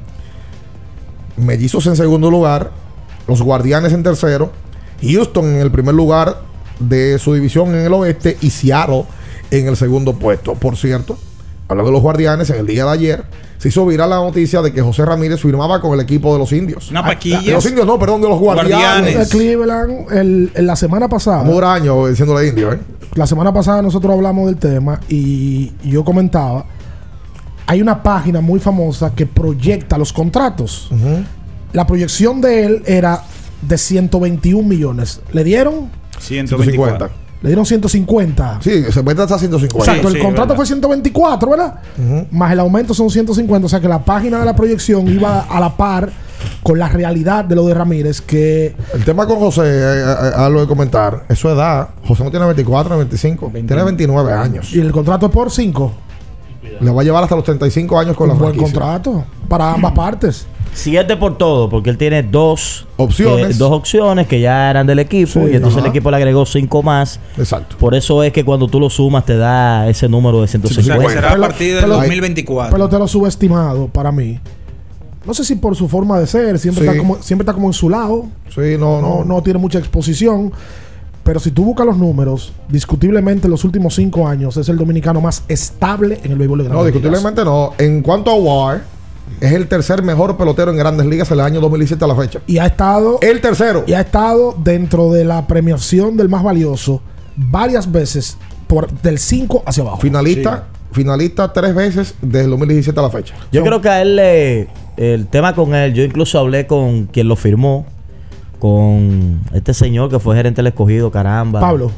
Mellizos 1.37 1.85
en 1.87 1.95
segundo 1.95 2.31
lugar. 2.31 2.71
Los 3.27 3.41
Guardianes 3.43 3.93
en 3.93 4.01
tercero. 4.03 4.51
Houston 5.01 5.45
en 5.45 5.57
el 5.61 5.71
primer 5.71 5.93
lugar 5.93 6.37
de 6.79 7.19
su 7.19 7.33
división 7.35 7.69
en 7.75 7.85
el 7.85 7.93
oeste. 7.93 8.37
Y 8.41 8.49
Seattle 8.49 9.05
en 9.51 9.67
el 9.67 9.77
segundo 9.77 10.13
puesto. 10.13 10.55
Por 10.55 10.75
cierto, 10.77 11.17
hablando 11.67 11.89
de 11.89 11.93
los 11.93 12.01
Guardianes, 12.01 12.49
en 12.49 12.57
el 12.57 12.67
día 12.67 12.85
de 12.85 12.91
ayer 12.91 13.23
se 13.57 13.69
hizo 13.69 13.85
viral 13.85 14.09
la 14.11 14.17
noticia 14.17 14.61
de 14.61 14.71
que 14.73 14.81
José 14.81 15.05
Ramírez 15.05 15.39
firmaba 15.41 15.81
con 15.81 15.93
el 15.93 15.99
equipo 16.01 16.31
de 16.33 16.39
los 16.39 16.51
indios. 16.51 16.91
Una 16.91 16.99
Ah, 16.99 17.05
paquilla. 17.05 17.39
De 17.41 17.51
los 17.53 17.65
indios, 17.65 17.87
no, 17.87 17.97
perdón, 17.97 18.21
de 18.21 18.29
los 18.29 18.39
Guardianes. 18.39 19.17
De 19.17 19.27
Cleveland, 19.37 20.11
el- 20.11 20.51
en 20.53 20.67
la 20.67 20.75
semana 20.75 21.07
pasada. 21.07 21.43
Muraño 21.43 22.07
diciéndole 22.07 22.47
indio, 22.47 22.73
¿eh? 22.73 22.79
La 23.15 23.25
semana 23.25 23.53
pasada 23.53 23.81
nosotros 23.81 24.13
hablamos 24.13 24.45
del 24.47 24.57
tema 24.57 24.99
y 25.07 25.71
yo 25.83 26.03
comentaba, 26.03 26.65
hay 27.65 27.81
una 27.81 28.03
página 28.03 28.41
muy 28.41 28.59
famosa 28.59 29.13
que 29.15 29.25
proyecta 29.25 29.97
los 29.97 30.11
contratos. 30.13 30.89
La 31.73 31.87
proyección 31.87 32.41
de 32.41 32.65
él 32.65 32.83
era 32.85 33.23
de 33.61 33.77
121 33.77 34.67
millones. 34.67 35.21
¿Le 35.31 35.43
dieron? 35.43 35.89
124. 36.19 37.09
Le 37.45 37.49
dieron 37.49 37.63
150. 37.63 38.57
Sí, 38.59 38.85
se 38.91 39.03
mete 39.03 39.21
hasta 39.21 39.37
150. 39.37 39.77
Exacto, 39.91 40.07
el 40.07 40.19
contrato 40.19 40.55
fue 40.55 40.65
124, 40.65 41.51
¿verdad? 41.51 41.75
Más 42.31 42.51
el 42.51 42.59
aumento 42.59 42.95
son 42.95 43.11
150. 43.11 43.67
O 43.67 43.69
sea 43.69 43.79
que 43.79 43.87
la 43.87 44.03
página 44.03 44.39
de 44.39 44.45
la 44.45 44.55
proyección 44.55 45.07
iba 45.07 45.41
a 45.41 45.59
la 45.59 45.77
par 45.77 46.09
con 46.63 46.79
la 46.79 46.89
realidad 46.89 47.45
de 47.45 47.53
lo 47.53 47.67
de 47.67 47.75
Ramírez, 47.75 48.19
que 48.19 48.75
El 48.95 49.05
tema 49.05 49.27
con 49.27 49.37
José, 49.37 49.61
eh, 49.63 50.01
eh, 50.01 50.31
algo 50.35 50.61
de 50.61 50.65
comentar, 50.67 51.25
es 51.29 51.37
su 51.37 51.47
edad. 51.47 51.89
José 52.07 52.23
no 52.23 52.31
tiene 52.31 52.47
24, 52.47 52.97
25, 52.97 53.51
tiene 53.53 53.83
29 53.83 54.33
años. 54.33 54.73
y 54.73 54.79
el 54.79 54.91
contrato 54.91 55.27
es 55.27 55.31
por 55.31 55.51
5. 55.51 55.93
Le 56.81 56.89
va 56.91 57.01
a 57.01 57.03
llevar 57.03 57.21
hasta 57.23 57.35
los 57.35 57.43
35 57.45 57.99
años 57.99 58.17
con 58.17 58.27
la 58.27 58.33
Un 58.33 58.39
buen 58.39 58.53
franquicia. 58.55 58.79
contrato 58.79 59.23
para 59.47 59.71
ambas 59.73 59.91
partes. 59.91 60.47
Siete 60.77 61.15
por 61.15 61.37
todo, 61.37 61.69
porque 61.69 61.89
él 61.89 61.97
tiene 61.97 62.21
dos 62.21 62.85
Opciones. 62.97 63.55
eh, 63.55 63.57
dos 63.57 63.71
opciones 63.71 64.27
que 64.27 64.41
ya 64.41 64.69
eran 64.69 64.85
del 64.85 64.99
equipo 64.99 65.31
Sí, 65.45 65.51
y 65.51 65.55
entonces 65.55 65.77
ajá. 65.77 65.85
el 65.87 65.89
equipo 65.91 66.11
le 66.11 66.17
agregó 66.17 66.45
cinco 66.45 66.83
más. 66.83 67.19
Exacto. 67.37 67.77
Por 67.77 67.95
eso 67.95 68.21
es 68.23 68.33
que 68.33 68.43
cuando 68.43 68.67
tú 68.67 68.79
lo 68.79 68.89
sumas 68.89 69.25
te 69.25 69.37
da 69.37 69.87
ese 69.89 70.09
número 70.09 70.41
de 70.41 70.47
150. 70.49 71.09
será 71.09 71.31
a 71.31 71.37
partir 71.37 71.75
del 71.75 71.83
Pero- 71.85 71.95
2024. 71.95 72.71
Pelotero 72.75 73.07
subestimado 73.07 73.87
para 73.87 74.11
mí. 74.11 74.39
No 75.25 75.33
sé 75.33 75.43
si 75.45 75.55
por 75.55 75.75
su 75.75 75.87
forma 75.87 76.19
de 76.19 76.27
ser, 76.27 76.59
siempre, 76.59 76.83
Sí. 76.83 76.89
está, 76.89 76.99
como, 76.99 77.15
siempre 77.23 77.43
está 77.43 77.53
como 77.53 77.67
en 77.67 77.73
su 77.73 77.89
lado. 77.89 78.25
Sí, 78.53 78.75
no, 78.77 79.01
No, 79.01 79.19
no. 79.19 79.23
no 79.23 79.41
tiene 79.41 79.57
mucha 79.59 79.79
exposición. 79.79 80.51
Pero 81.23 81.39
si 81.39 81.49
tú 81.49 81.63
buscas 81.65 81.87
los 81.87 81.97
números, 81.97 82.53
discutiblemente 82.69 83.47
en 83.47 83.51
los 83.51 83.63
últimos 83.63 83.95
cinco 83.95 84.27
años 84.27 84.57
es 84.57 84.69
el 84.69 84.77
dominicano 84.77 85.21
más 85.21 85.41
estable 85.47 86.19
en 86.23 86.33
el 86.33 86.37
béisbol 86.37 86.59
de 86.59 86.63
No, 86.65 86.69
ligas. 86.75 86.85
discutiblemente 86.87 87.43
no. 87.43 87.71
En 87.79 88.03
cuanto 88.03 88.29
a 88.29 88.35
WAR, 88.35 88.83
es 89.41 89.51
el 89.53 89.67
tercer 89.67 90.01
mejor 90.03 90.37
pelotero 90.37 90.71
en 90.71 90.77
grandes 90.77 91.05
ligas 91.07 91.29
en 91.31 91.39
el 91.39 91.45
año 91.45 91.59
2017 91.61 92.03
a 92.03 92.07
la 92.07 92.15
fecha. 92.15 92.39
Y 92.47 92.57
ha 92.57 92.65
estado. 92.67 93.19
El 93.21 93.41
tercero. 93.41 93.83
Y 93.87 93.93
ha 93.93 94.01
estado 94.01 94.55
dentro 94.63 95.11
de 95.11 95.25
la 95.25 95.45
premiación 95.47 96.15
del 96.17 96.29
más 96.29 96.43
valioso 96.43 97.01
varias 97.35 97.91
veces 97.91 98.37
por 98.67 98.89
del 99.01 99.17
5 99.19 99.63
hacia 99.65 99.83
abajo. 99.83 99.97
Finalista, 99.97 100.67
finalista 100.91 101.51
tres 101.53 101.75
veces 101.75 102.15
desde 102.21 102.45
el 102.45 102.51
2017 102.51 102.99
a 102.99 103.03
la 103.03 103.09
fecha. 103.09 103.35
Yo 103.51 103.63
creo 103.63 103.81
que 103.81 103.89
a 103.89 104.01
él 104.01 104.15
le- 104.15 104.67
el 104.97 105.27
tema 105.27 105.53
con 105.53 105.75
él, 105.75 105.93
yo 105.93 106.03
incluso 106.03 106.39
hablé 106.39 106.65
con 106.67 107.05
quien 107.07 107.27
lo 107.27 107.35
firmó, 107.35 107.85
con 108.59 109.41
este 109.53 109.73
señor 109.73 110.09
que 110.09 110.19
fue 110.19 110.35
gerente 110.35 110.59
del 110.59 110.67
escogido, 110.67 111.11
caramba. 111.11 111.59
Pablo. 111.59 111.91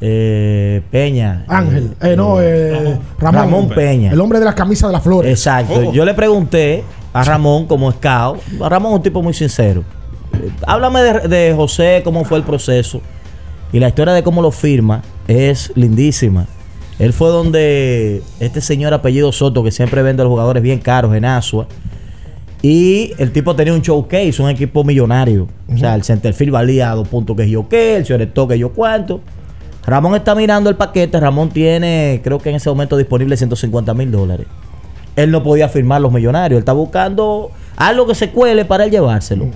Eh, 0.00 0.82
Peña. 0.90 1.44
Ángel. 1.48 1.94
Eh, 2.02 2.14
no, 2.16 2.40
eh, 2.40 2.98
Ramón. 3.18 3.42
Ramón 3.42 3.68
Peña. 3.68 4.12
El 4.12 4.20
hombre 4.20 4.38
de 4.38 4.44
la 4.44 4.54
camisa 4.54 4.86
de 4.86 4.92
las 4.92 5.02
flores. 5.02 5.30
Exacto. 5.30 5.88
Oh. 5.88 5.92
Yo 5.92 6.04
le 6.04 6.14
pregunté 6.14 6.84
a 7.12 7.24
Ramón 7.24 7.66
como 7.66 7.90
scout. 7.92 8.40
A 8.60 8.68
Ramón 8.68 8.92
es 8.92 8.96
un 8.96 9.02
tipo 9.02 9.22
muy 9.22 9.34
sincero. 9.34 9.84
Eh, 10.34 10.50
Háblame 10.66 11.00
de, 11.00 11.28
de 11.28 11.54
José, 11.54 12.02
cómo 12.04 12.24
fue 12.24 12.38
el 12.38 12.44
proceso. 12.44 13.00
Y 13.72 13.78
la 13.78 13.88
historia 13.88 14.14
de 14.14 14.22
cómo 14.22 14.42
lo 14.42 14.50
firma 14.50 15.02
es 15.26 15.72
lindísima. 15.74 16.46
Él 16.98 17.12
fue 17.12 17.28
donde 17.28 18.22
este 18.40 18.60
señor 18.60 18.94
apellido 18.94 19.30
Soto, 19.32 19.62
que 19.62 19.70
siempre 19.70 20.02
vende 20.02 20.22
a 20.22 20.24
los 20.24 20.30
jugadores 20.30 20.62
bien 20.62 20.78
caros 20.78 21.14
en 21.14 21.24
Asua. 21.24 21.66
Y 22.62 23.12
el 23.18 23.32
tipo 23.32 23.54
tenía 23.54 23.74
un 23.74 23.82
showcase, 23.82 24.42
un 24.42 24.48
equipo 24.48 24.82
millonario. 24.82 25.46
O 25.72 25.76
sea, 25.76 25.94
el 25.94 26.04
centerfield 26.04 26.52
valía 26.52 26.90
dos 26.90 27.06
puntos 27.06 27.36
que 27.36 27.48
yo 27.48 27.68
qué, 27.68 27.96
el 27.96 28.04
shortstop 28.04 28.50
que 28.50 28.58
yo 28.58 28.72
cuánto. 28.72 29.20
Ramón 29.86 30.16
está 30.16 30.34
mirando 30.34 30.68
el 30.68 30.76
paquete. 30.76 31.20
Ramón 31.20 31.50
tiene, 31.50 32.20
creo 32.24 32.40
que 32.40 32.50
en 32.50 32.56
ese 32.56 32.68
momento 32.68 32.96
disponible 32.96 33.36
150 33.36 33.94
mil 33.94 34.10
dólares. 34.10 34.46
Él 35.14 35.30
no 35.30 35.42
podía 35.42 35.68
firmar 35.68 36.00
los 36.00 36.12
millonarios. 36.12 36.58
Él 36.58 36.62
está 36.62 36.72
buscando 36.72 37.50
algo 37.76 38.06
que 38.06 38.14
se 38.14 38.30
cuele 38.30 38.64
para 38.64 38.84
él 38.84 38.90
llevárselo. 38.90 39.46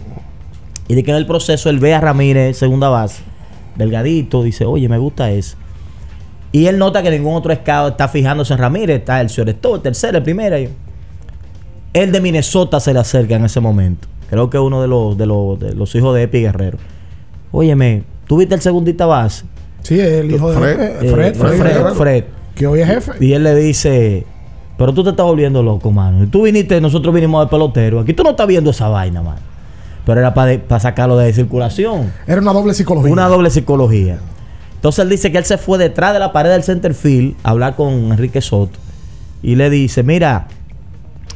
Y 0.86 0.94
de 0.94 1.02
que 1.02 1.10
en 1.10 1.16
el 1.16 1.26
proceso 1.26 1.68
él 1.68 1.80
ve 1.80 1.94
a 1.94 2.00
Ramírez, 2.00 2.56
segunda 2.56 2.88
base, 2.88 3.22
delgadito, 3.76 4.42
dice, 4.42 4.64
oye, 4.64 4.88
me 4.88 4.98
gusta 4.98 5.30
eso. 5.30 5.56
Y 6.52 6.66
él 6.66 6.78
nota 6.78 7.02
que 7.02 7.10
ningún 7.10 7.34
otro 7.34 7.54
scout 7.54 7.92
está 7.92 8.08
fijándose 8.08 8.52
en 8.52 8.58
Ramírez. 8.60 9.00
Está 9.00 9.20
el 9.20 9.28
shortstop, 9.28 9.76
el 9.76 9.82
tercero, 9.82 10.18
el 10.18 10.24
primero. 10.24 10.56
El 11.92 12.12
de 12.12 12.20
Minnesota 12.20 12.78
se 12.78 12.92
le 12.92 13.00
acerca 13.00 13.34
en 13.34 13.44
ese 13.44 13.58
momento. 13.58 14.06
Creo 14.28 14.48
que 14.48 14.60
uno 14.60 14.80
de 14.80 14.86
los, 14.86 15.18
de 15.18 15.26
los, 15.26 15.58
de 15.58 15.74
los 15.74 15.92
hijos 15.96 16.14
de 16.14 16.22
Epi 16.22 16.40
Guerrero. 16.40 16.78
Óyeme, 17.50 18.04
¿tú 18.28 18.36
viste 18.36 18.54
el 18.54 18.60
segundita 18.60 19.06
base? 19.06 19.44
Sí, 19.82 19.98
el 19.98 20.30
hijo 20.30 20.50
de 20.50 20.56
Fred, 20.58 20.76
Fred. 20.76 20.90
eh, 21.06 21.10
Fred, 21.12 21.34
Fred, 21.34 21.58
Fred, 21.58 21.94
Fred. 21.94 22.24
Que 22.54 22.66
hoy 22.66 22.80
es 22.80 22.86
jefe. 22.88 23.12
Y 23.24 23.32
él 23.32 23.42
le 23.44 23.54
dice, 23.54 24.26
pero 24.76 24.92
tú 24.92 25.02
te 25.04 25.10
estás 25.10 25.24
volviendo 25.24 25.62
loco, 25.62 25.90
mano. 25.90 26.22
Y 26.24 26.26
Tú 26.26 26.42
viniste, 26.42 26.80
nosotros 26.80 27.14
vinimos 27.14 27.44
de 27.44 27.50
pelotero. 27.50 28.00
Aquí 28.00 28.12
tú 28.14 28.22
no 28.22 28.30
estás 28.30 28.46
viendo 28.46 28.70
esa 28.70 28.88
vaina, 28.88 29.22
mano. 29.22 29.40
Pero 30.04 30.20
era 30.20 30.34
para 30.34 30.80
sacarlo 30.80 31.16
de 31.16 31.32
circulación. 31.32 32.12
Era 32.26 32.40
una 32.40 32.52
doble 32.52 32.74
psicología. 32.74 33.12
Una 33.12 33.28
doble 33.28 33.50
psicología. 33.50 34.18
Entonces 34.74 35.02
él 35.02 35.10
dice 35.10 35.30
que 35.30 35.38
él 35.38 35.44
se 35.44 35.58
fue 35.58 35.76
detrás 35.78 36.12
de 36.14 36.18
la 36.18 36.32
pared 36.32 36.50
del 36.50 36.62
center 36.62 36.94
field 36.94 37.36
a 37.42 37.50
hablar 37.50 37.76
con 37.76 37.92
Enrique 38.12 38.40
Soto. 38.40 38.78
Y 39.42 39.54
le 39.56 39.68
dice, 39.70 40.02
mira, 40.02 40.48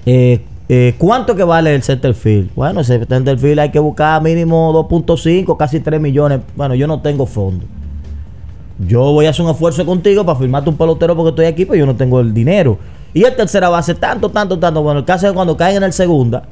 eh, 0.06 0.40
eh, 0.68 0.94
¿cuánto 0.98 1.36
que 1.36 1.44
vale 1.44 1.74
el 1.74 1.82
center 1.82 2.14
field? 2.14 2.50
Bueno, 2.54 2.80
ese 2.80 3.04
center 3.04 3.38
field 3.38 3.58
hay 3.60 3.70
que 3.70 3.78
buscar 3.78 4.22
mínimo 4.22 4.72
2.5, 4.88 5.56
casi 5.58 5.80
3 5.80 6.00
millones. 6.00 6.40
Bueno, 6.56 6.74
yo 6.74 6.86
no 6.86 7.00
tengo 7.00 7.26
fondo. 7.26 7.66
Yo 8.78 9.00
voy 9.12 9.26
a 9.26 9.30
hacer 9.30 9.44
un 9.44 9.50
esfuerzo 9.50 9.86
contigo 9.86 10.24
para 10.24 10.38
firmarte 10.38 10.68
un 10.68 10.76
pelotero 10.76 11.14
porque 11.14 11.30
estoy 11.30 11.46
aquí, 11.46 11.64
pero 11.64 11.76
yo 11.76 11.86
no 11.86 11.94
tengo 11.94 12.20
el 12.20 12.34
dinero. 12.34 12.78
Y 13.12 13.22
el 13.22 13.36
tercera 13.36 13.68
base, 13.68 13.94
tanto, 13.94 14.28
tanto, 14.30 14.58
tanto. 14.58 14.82
Bueno, 14.82 15.00
el 15.00 15.06
caso 15.06 15.28
es 15.28 15.32
cuando 15.32 15.56
caen 15.56 15.76
en 15.76 15.82
el 15.84 15.92
segunda, 15.92 16.42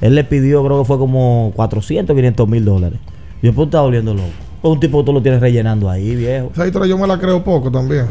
él 0.00 0.14
le 0.14 0.22
pidió, 0.22 0.64
creo 0.64 0.80
que 0.80 0.84
fue 0.84 0.98
como 0.98 1.52
400, 1.56 2.14
500 2.14 2.48
mil 2.48 2.64
dólares. 2.64 3.00
Yo, 3.42 3.52
pues, 3.52 3.66
está 3.66 3.80
volviendo 3.80 4.14
loco. 4.14 4.43
Pues 4.64 4.72
un 4.72 4.80
tipo 4.80 5.00
que 5.00 5.04
tú 5.04 5.12
lo 5.12 5.20
tienes 5.20 5.42
rellenando 5.42 5.90
ahí, 5.90 6.16
viejo. 6.16 6.48
Esa 6.54 6.66
historia 6.66 6.88
yo 6.88 6.96
me 6.96 7.06
la 7.06 7.18
creo 7.18 7.44
poco 7.44 7.70
también. 7.70 8.06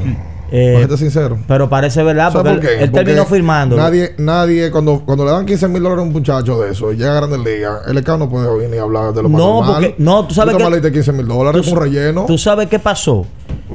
Eh, 0.51 0.82
Para 0.86 0.97
sincero. 0.97 1.39
Pero 1.47 1.68
parece 1.68 2.04
verdad, 2.04 2.32
¿Sabes 2.32 2.54
porque 2.54 2.68
por 2.68 2.72
él, 2.74 2.78
qué? 2.78 2.84
él 2.84 2.91
Porque 2.91 3.06
terminó 3.06 3.26
firmando. 3.26 3.76
Nadie, 3.76 4.12
nadie 4.20 4.70
cuando, 4.70 4.99
cuando 5.04 5.26
le 5.26 5.32
dan 5.32 5.47
15 5.47 5.68
mil 5.68 5.82
dólares 5.82 6.04
a 6.04 6.06
un 6.08 6.14
muchacho 6.14 6.62
de 6.62 6.70
eso 6.74 6.93
y 6.93 6.97
llega 6.97 7.12
a 7.14 7.16
Grandes 7.26 7.39
Ligas, 7.39 7.82
el 7.88 7.97
ECA 7.97 8.18
no 8.18 8.30
puede 8.30 8.56
venir 8.56 8.80
a 8.82 8.84
hablar 8.84 9.14
de 9.16 9.24
lo 9.24 9.30
más 9.30 9.41
No, 9.41 9.47
normal. 9.64 9.74
porque- 9.74 9.95
no, 9.97 10.28
tú 10.28 10.36
sabes 10.36 10.51
te 10.54 10.58
que- 10.60 10.64
maliste 10.70 10.91
15 10.91 11.12
mil 11.12 11.28
dólares, 11.28 11.68
un 11.72 11.76
relleno. 11.80 12.26
¿Tú 12.28 12.38
sabes 12.38 12.68
qué 12.68 12.78
pasó? 12.78 13.26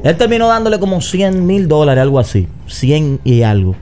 Él 0.05 0.17
terminó 0.17 0.47
dándole 0.47 0.79
como 0.79 1.01
100 1.01 1.45
mil 1.45 1.67
dólares, 1.67 2.01
algo 2.01 2.21
así. 2.21 2.47
100 2.69 3.19
y 3.25 3.43
algo. 3.43 3.75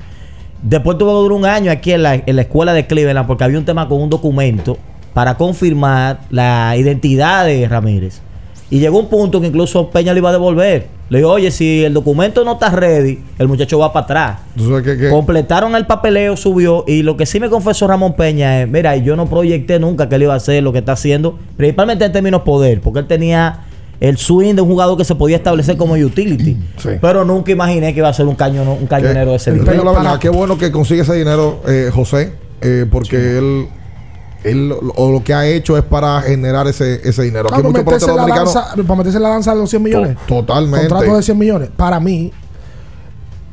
Después 0.63 0.97
tuvo 0.97 1.11
que 1.11 1.17
durar 1.29 1.33
un 1.39 1.45
año 1.45 1.71
aquí 1.71 1.93
en 1.93 2.03
la, 2.03 2.15
en 2.15 2.35
la 2.35 2.41
escuela 2.41 2.73
de 2.73 2.87
Cleveland 2.87 3.27
porque 3.27 3.45
había 3.45 3.59
un 3.59 3.67
tema 3.67 3.87
con 3.91 4.01
un 4.01 4.09
documento 4.09 4.79
para 5.13 5.37
confirmar 5.37 6.21
la 6.31 6.75
identidad 6.79 7.45
de 7.45 7.69
Ramírez. 7.69 8.23
Y 8.71 8.81
llegó 8.81 8.99
un 8.99 9.09
punto 9.09 9.41
que 9.41 9.47
incluso 9.47 9.91
Peña 9.91 10.13
le 10.13 10.19
iba 10.19 10.31
a 10.31 10.33
devolver. 10.33 10.89
Le 11.09 11.19
dijo, 11.19 11.31
oye, 11.31 11.53
si 11.53 11.85
el 11.85 11.95
documento 11.95 12.45
no 12.45 12.55
está 12.55 12.71
ready, 12.71 13.21
el 13.39 13.47
muchacho 13.47 13.79
va 13.79 13.93
para 13.93 14.05
atrás. 14.05 14.39
¿Tú 14.57 14.69
sabes 14.69 14.83
qué- 14.83 14.97
qué? 14.99 15.09
Completaron 15.09 15.77
el 15.77 15.87
papeleo, 15.87 16.37
subió. 16.37 16.83
Y 16.89 17.03
lo 17.05 17.17
que 17.17 17.27
sí 17.27 17.39
me 17.39 17.49
confesó 17.49 17.87
Ramón 17.87 18.15
Peña 18.15 18.63
es: 18.63 18.69
Mira, 18.69 18.97
yo 18.97 19.15
no 19.15 19.27
proyecté 19.31 19.79
nunca 19.79 20.09
que 20.09 20.17
él 20.17 20.23
iba 20.25 20.35
a 20.35 20.39
hacer 20.39 20.65
lo 20.65 20.73
que 20.73 20.81
está 20.81 20.93
haciendo, 20.93 21.39
principalmente 21.57 22.05
en 22.05 22.11
términos 22.13 22.43
poder, 22.43 22.81
porque 22.81 22.99
él 23.01 23.07
tenía 23.07 23.61
el 24.01 24.19
swing 24.19 24.57
de 24.57 24.63
un 24.63 24.69
jugador 24.69 24.99
que 24.99 25.05
se 25.05 25.15
podía 25.15 25.37
establecer 25.37 25.77
como 25.77 25.95
utility. 25.95 26.57
Pero 27.01 27.25
nunca 27.25 27.53
imaginé 27.53 27.93
que 27.95 28.01
iba 28.01 28.09
a 28.09 28.13
ser 28.13 28.27
un, 28.27 28.35
cañono, 28.35 28.75
un 28.75 28.89
cañonero 28.89 29.31
de 29.31 29.37
ese 29.37 29.53
nivel. 29.53 29.67
qué 30.19 30.29
bueno 30.29 30.59
que 30.59 30.73
consigue 30.73 31.03
ese 31.03 31.15
dinero 31.15 31.61
eh, 31.69 31.91
José, 31.95 32.33
eh, 32.63 32.85
porque 32.91 33.39
él, 33.39 33.69
él 34.51 34.69
lo, 34.69 34.79
o 34.97 35.13
lo 35.13 35.23
que 35.25 35.35
ha 35.35 35.47
hecho 35.47 35.77
es 35.77 35.85
para 35.85 36.21
generar 36.23 36.67
ese, 36.67 37.01
ese 37.09 37.23
dinero. 37.25 37.49
Aquí 37.53 37.63
muchos 37.63 37.85
meterse 37.85 38.07
la 38.15 38.27
danza, 38.27 38.75
para 38.87 38.95
meterse 38.97 39.17
en 39.19 39.23
la 39.23 39.29
danza 39.31 39.55
de 39.55 39.61
los 39.61 39.71
100 39.71 39.83
millones. 39.83 40.17
To- 40.27 40.37
totalmente. 40.37 40.89
Contrato 40.89 41.17
de 41.17 41.23
100 41.23 41.39
millones. 41.39 41.71
Para 41.77 42.01
mí, 42.01 42.33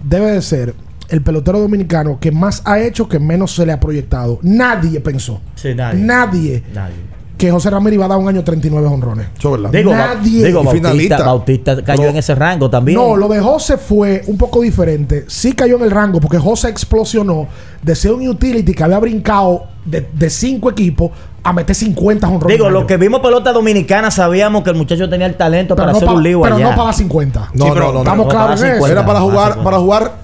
debe 0.04 0.32
de 0.32 0.42
ser 0.42 0.76
el 1.10 1.22
pelotero 1.22 1.60
dominicano 1.60 2.20
que 2.20 2.32
más 2.32 2.62
ha 2.66 2.80
hecho 2.80 3.08
que 3.08 3.20
menos 3.20 3.54
se 3.54 3.66
le 3.66 3.72
ha 3.72 3.80
proyectado. 3.80 4.40
Nadie 4.42 5.00
pensó. 5.00 5.42
Sí, 5.56 5.74
nadie. 5.76 6.00
Nadie. 6.00 6.64
Nadie. 6.74 6.96
Que 7.38 7.52
José 7.52 7.70
Ramírez 7.72 7.96
iba 7.96 8.06
a 8.06 8.08
dar 8.10 8.18
un 8.20 8.28
año 8.30 8.44
39 8.44 8.88
honrones. 8.88 9.28
Digo, 9.72 9.92
Ba- 9.92 10.16
Nadie. 10.16 10.46
digo, 10.46 10.64
Bautista, 10.64 11.24
Bautista 11.24 11.84
cayó 11.84 12.06
en 12.06 12.16
ese 12.18 12.36
rango 12.36 12.70
también. 12.70 12.98
No, 12.98 13.16
lo 13.18 13.28
de 13.28 13.40
José 13.42 13.78
fue 13.78 14.22
un 14.28 14.38
poco 14.38 14.62
diferente. 14.62 15.26
Sí 15.28 15.54
cayó 15.54 15.76
en 15.78 15.84
el 15.84 15.92
rango 15.92 16.20
porque 16.22 16.38
José 16.38 16.70
explosionó 16.70 17.48
de 17.82 17.96
ser 17.96 18.12
un 18.14 18.28
utility 18.28 18.74
que 18.74 18.84
había 18.84 19.00
brincado 19.00 19.64
de, 19.84 20.08
de 20.14 20.30
cinco 20.30 20.70
equipos 20.70 21.12
a 21.44 21.52
meter 21.52 21.76
50 21.76 22.26
honrones. 22.28 22.56
Digo, 22.58 22.70
los 22.70 22.86
que 22.86 22.96
vimos 22.96 23.20
pelota 23.20 23.52
dominicana 23.52 24.10
sabíamos 24.12 24.64
que 24.64 24.70
el 24.70 24.78
muchacho 24.78 25.10
tenía 25.10 25.28
el 25.28 25.36
talento 25.36 25.76
Pero 25.76 25.84
para 25.88 25.92
no 25.92 25.98
hacer 25.98 26.08
pa- 26.08 26.14
un 26.14 26.24
lío 26.24 26.42
pero 26.42 26.56
allá. 26.56 26.70
no 26.70 26.76
para 26.78 26.94
50. 26.94 27.50
No, 27.54 27.66
Sí, 27.66 27.72
pero 27.74 27.86
no, 27.88 27.94
no. 27.94 28.00
Estamos 28.00 28.26
no, 28.28 28.32
claros 28.32 28.62
en 28.62 28.68
eso. 28.68 28.76
50. 28.86 28.92
Era 28.94 29.06
para 29.06 29.20
jugar, 29.20 29.64
para 29.64 29.78
jugar 29.80 30.23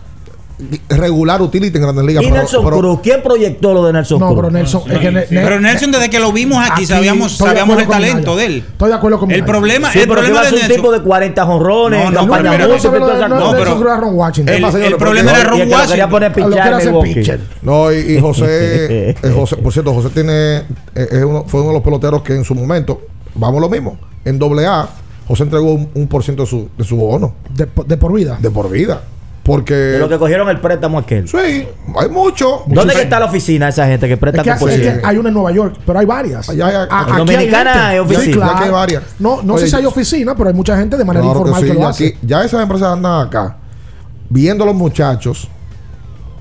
regular 0.90 1.42
utility 1.42 1.78
en 1.78 1.84
Grandes 1.84 2.04
Ligas. 2.06 2.24
Y 2.24 2.28
pero- 2.28 2.38
Nelson 2.40 2.66
pero- 2.66 2.78
Cruz, 2.78 3.00
¿quién 3.02 3.24
proyectó 3.24 3.74
lo 3.74 3.86
de 3.86 3.94
Nelson 3.94 4.20
No, 4.20 4.28
Cruz? 4.28 4.38
pero 4.40 4.52
Nelson. 4.52 4.82
es 4.92 5.00
que 5.00 5.12
Ne- 5.12 5.26
Pero 5.30 5.60
Nelson, 5.62 5.92
desde 5.92 6.10
que 6.10 6.20
lo 6.20 6.32
vimos 6.34 6.64
aquí, 6.70 6.86
sabíamos, 6.86 7.32
estoy 7.32 7.48
de 7.50 7.56
sabíamos 7.56 7.82
el 7.82 7.88
talento 7.88 8.36
de 8.36 8.46
él. 8.46 8.66
Estoy 8.70 8.90
de 8.90 8.96
acuerdo 8.96 9.20
con 9.20 9.32
El 9.32 9.46
problema, 9.46 9.92
Sí, 9.92 10.00
el 10.00 10.04
pero 10.08 10.16
problema 10.22 10.40
de 10.42 10.46
ser 10.46 10.54
un 10.56 10.60
Nelson. 10.62 10.76
tipo 10.76 10.92
de 10.92 11.02
40 11.02 11.46
jonrones, 11.46 12.00
No, 12.00 12.06
no, 12.12 12.32
pero- 12.34 12.52
pero- 12.52 12.68
múltiple, 12.70 13.00
no, 13.00 13.52
pero- 13.52 13.82
era 13.82 13.98
Ron 13.98 14.16
Washington. 14.16 14.54
Es 14.56 14.62
más, 14.62 14.72
señores, 14.74 14.92
el 14.94 14.98
problema 15.00 15.32
era 15.32 15.44
Ron 15.44 15.54
el 15.62 15.68
quería 15.68 15.78
Washington. 15.78 16.10
poner 16.10 16.34
pitcher. 17.04 17.40
No, 17.62 17.92
y, 17.94 17.98
y 17.98 18.20
José, 18.20 18.46
eh, 19.12 19.16
José, 19.34 19.56
por 19.58 19.72
cierto, 19.74 19.94
José 19.94 20.10
tiene, 20.10 20.58
eh, 20.58 20.64
es 20.96 21.24
uno- 21.24 21.46
fue 21.48 21.62
uno 21.62 21.70
de 21.70 21.76
los 21.76 21.84
peloteros 21.84 22.22
que 22.22 22.34
en 22.36 22.44
su 22.44 22.54
momento, 22.56 23.02
vamos 23.36 23.62
lo 23.62 23.70
mismo, 23.70 23.98
en 24.26 24.38
doble 24.38 24.66
A, 24.66 24.88
José 25.28 25.44
entregó 25.44 25.72
un, 25.74 25.90
un 25.94 26.08
por 26.08 26.24
ciento 26.24 26.44
de 26.44 26.50
su, 26.50 26.70
de 26.78 26.84
su 26.84 26.96
bono, 26.98 27.34
De, 27.56 27.68
de 27.86 27.98
por 27.98 28.12
vida. 28.14 28.38
de 28.42 28.50
por 28.50 28.70
vida. 28.70 29.02
Porque, 29.50 29.74
De 29.74 29.98
lo 30.00 30.08
que 30.08 30.20
cogieron 30.20 30.48
el 30.50 30.60
préstamo 30.62 31.00
aquel. 31.00 31.28
sí, 31.28 31.36
hay 31.38 32.10
mucho. 32.12 32.62
¿Dónde 32.68 32.94
que 32.94 33.02
está 33.02 33.20
la 33.20 33.26
oficina 33.26 33.66
de 33.66 33.72
esa 33.72 33.88
gente 33.88 34.08
que 34.08 34.16
presta 34.16 34.42
Es 34.42 34.60
que, 34.64 34.76
es 34.76 34.80
que 34.82 35.02
hay 35.04 35.18
una 35.18 35.30
en 35.30 35.34
Nueva 35.34 35.52
York, 35.52 35.78
pero 35.86 35.98
hay 35.98 36.06
varias. 36.06 36.48
Allá 36.50 36.68
hay- 36.68 36.76
A- 36.90 37.02
aquí 37.02 37.18
Dominicana 37.18 37.72
gente. 37.74 37.86
hay 37.88 37.98
oficina. 38.00 38.24
Sí, 38.26 38.32
claro. 38.34 38.58
que 38.60 38.64
hay 38.66 38.70
varias. 38.72 39.04
No, 39.18 39.42
no 39.42 39.56
Oye, 39.56 39.64
sé 39.64 39.70
si 39.72 39.76
hay 39.76 39.86
oficina, 39.86 40.36
pero 40.36 40.50
hay 40.50 40.56
mucha 40.56 40.78
gente 40.78 40.96
de 40.98 41.04
manera 41.04 41.24
Claro 41.26 41.44
que 41.44 41.50
informal 41.50 41.62
que, 41.64 41.68
sí, 41.70 41.74
lo 41.74 41.80
ya 41.82 41.90
hace. 41.90 42.08
aquí- 42.10 42.18
ya 42.22 42.44
esas 42.44 42.62
empresas 42.62 42.94
andan 42.94 43.28
acá 43.28 43.58
viendo 44.30 44.64
a 44.64 44.68
los 44.68 44.76
muchachos 44.76 45.48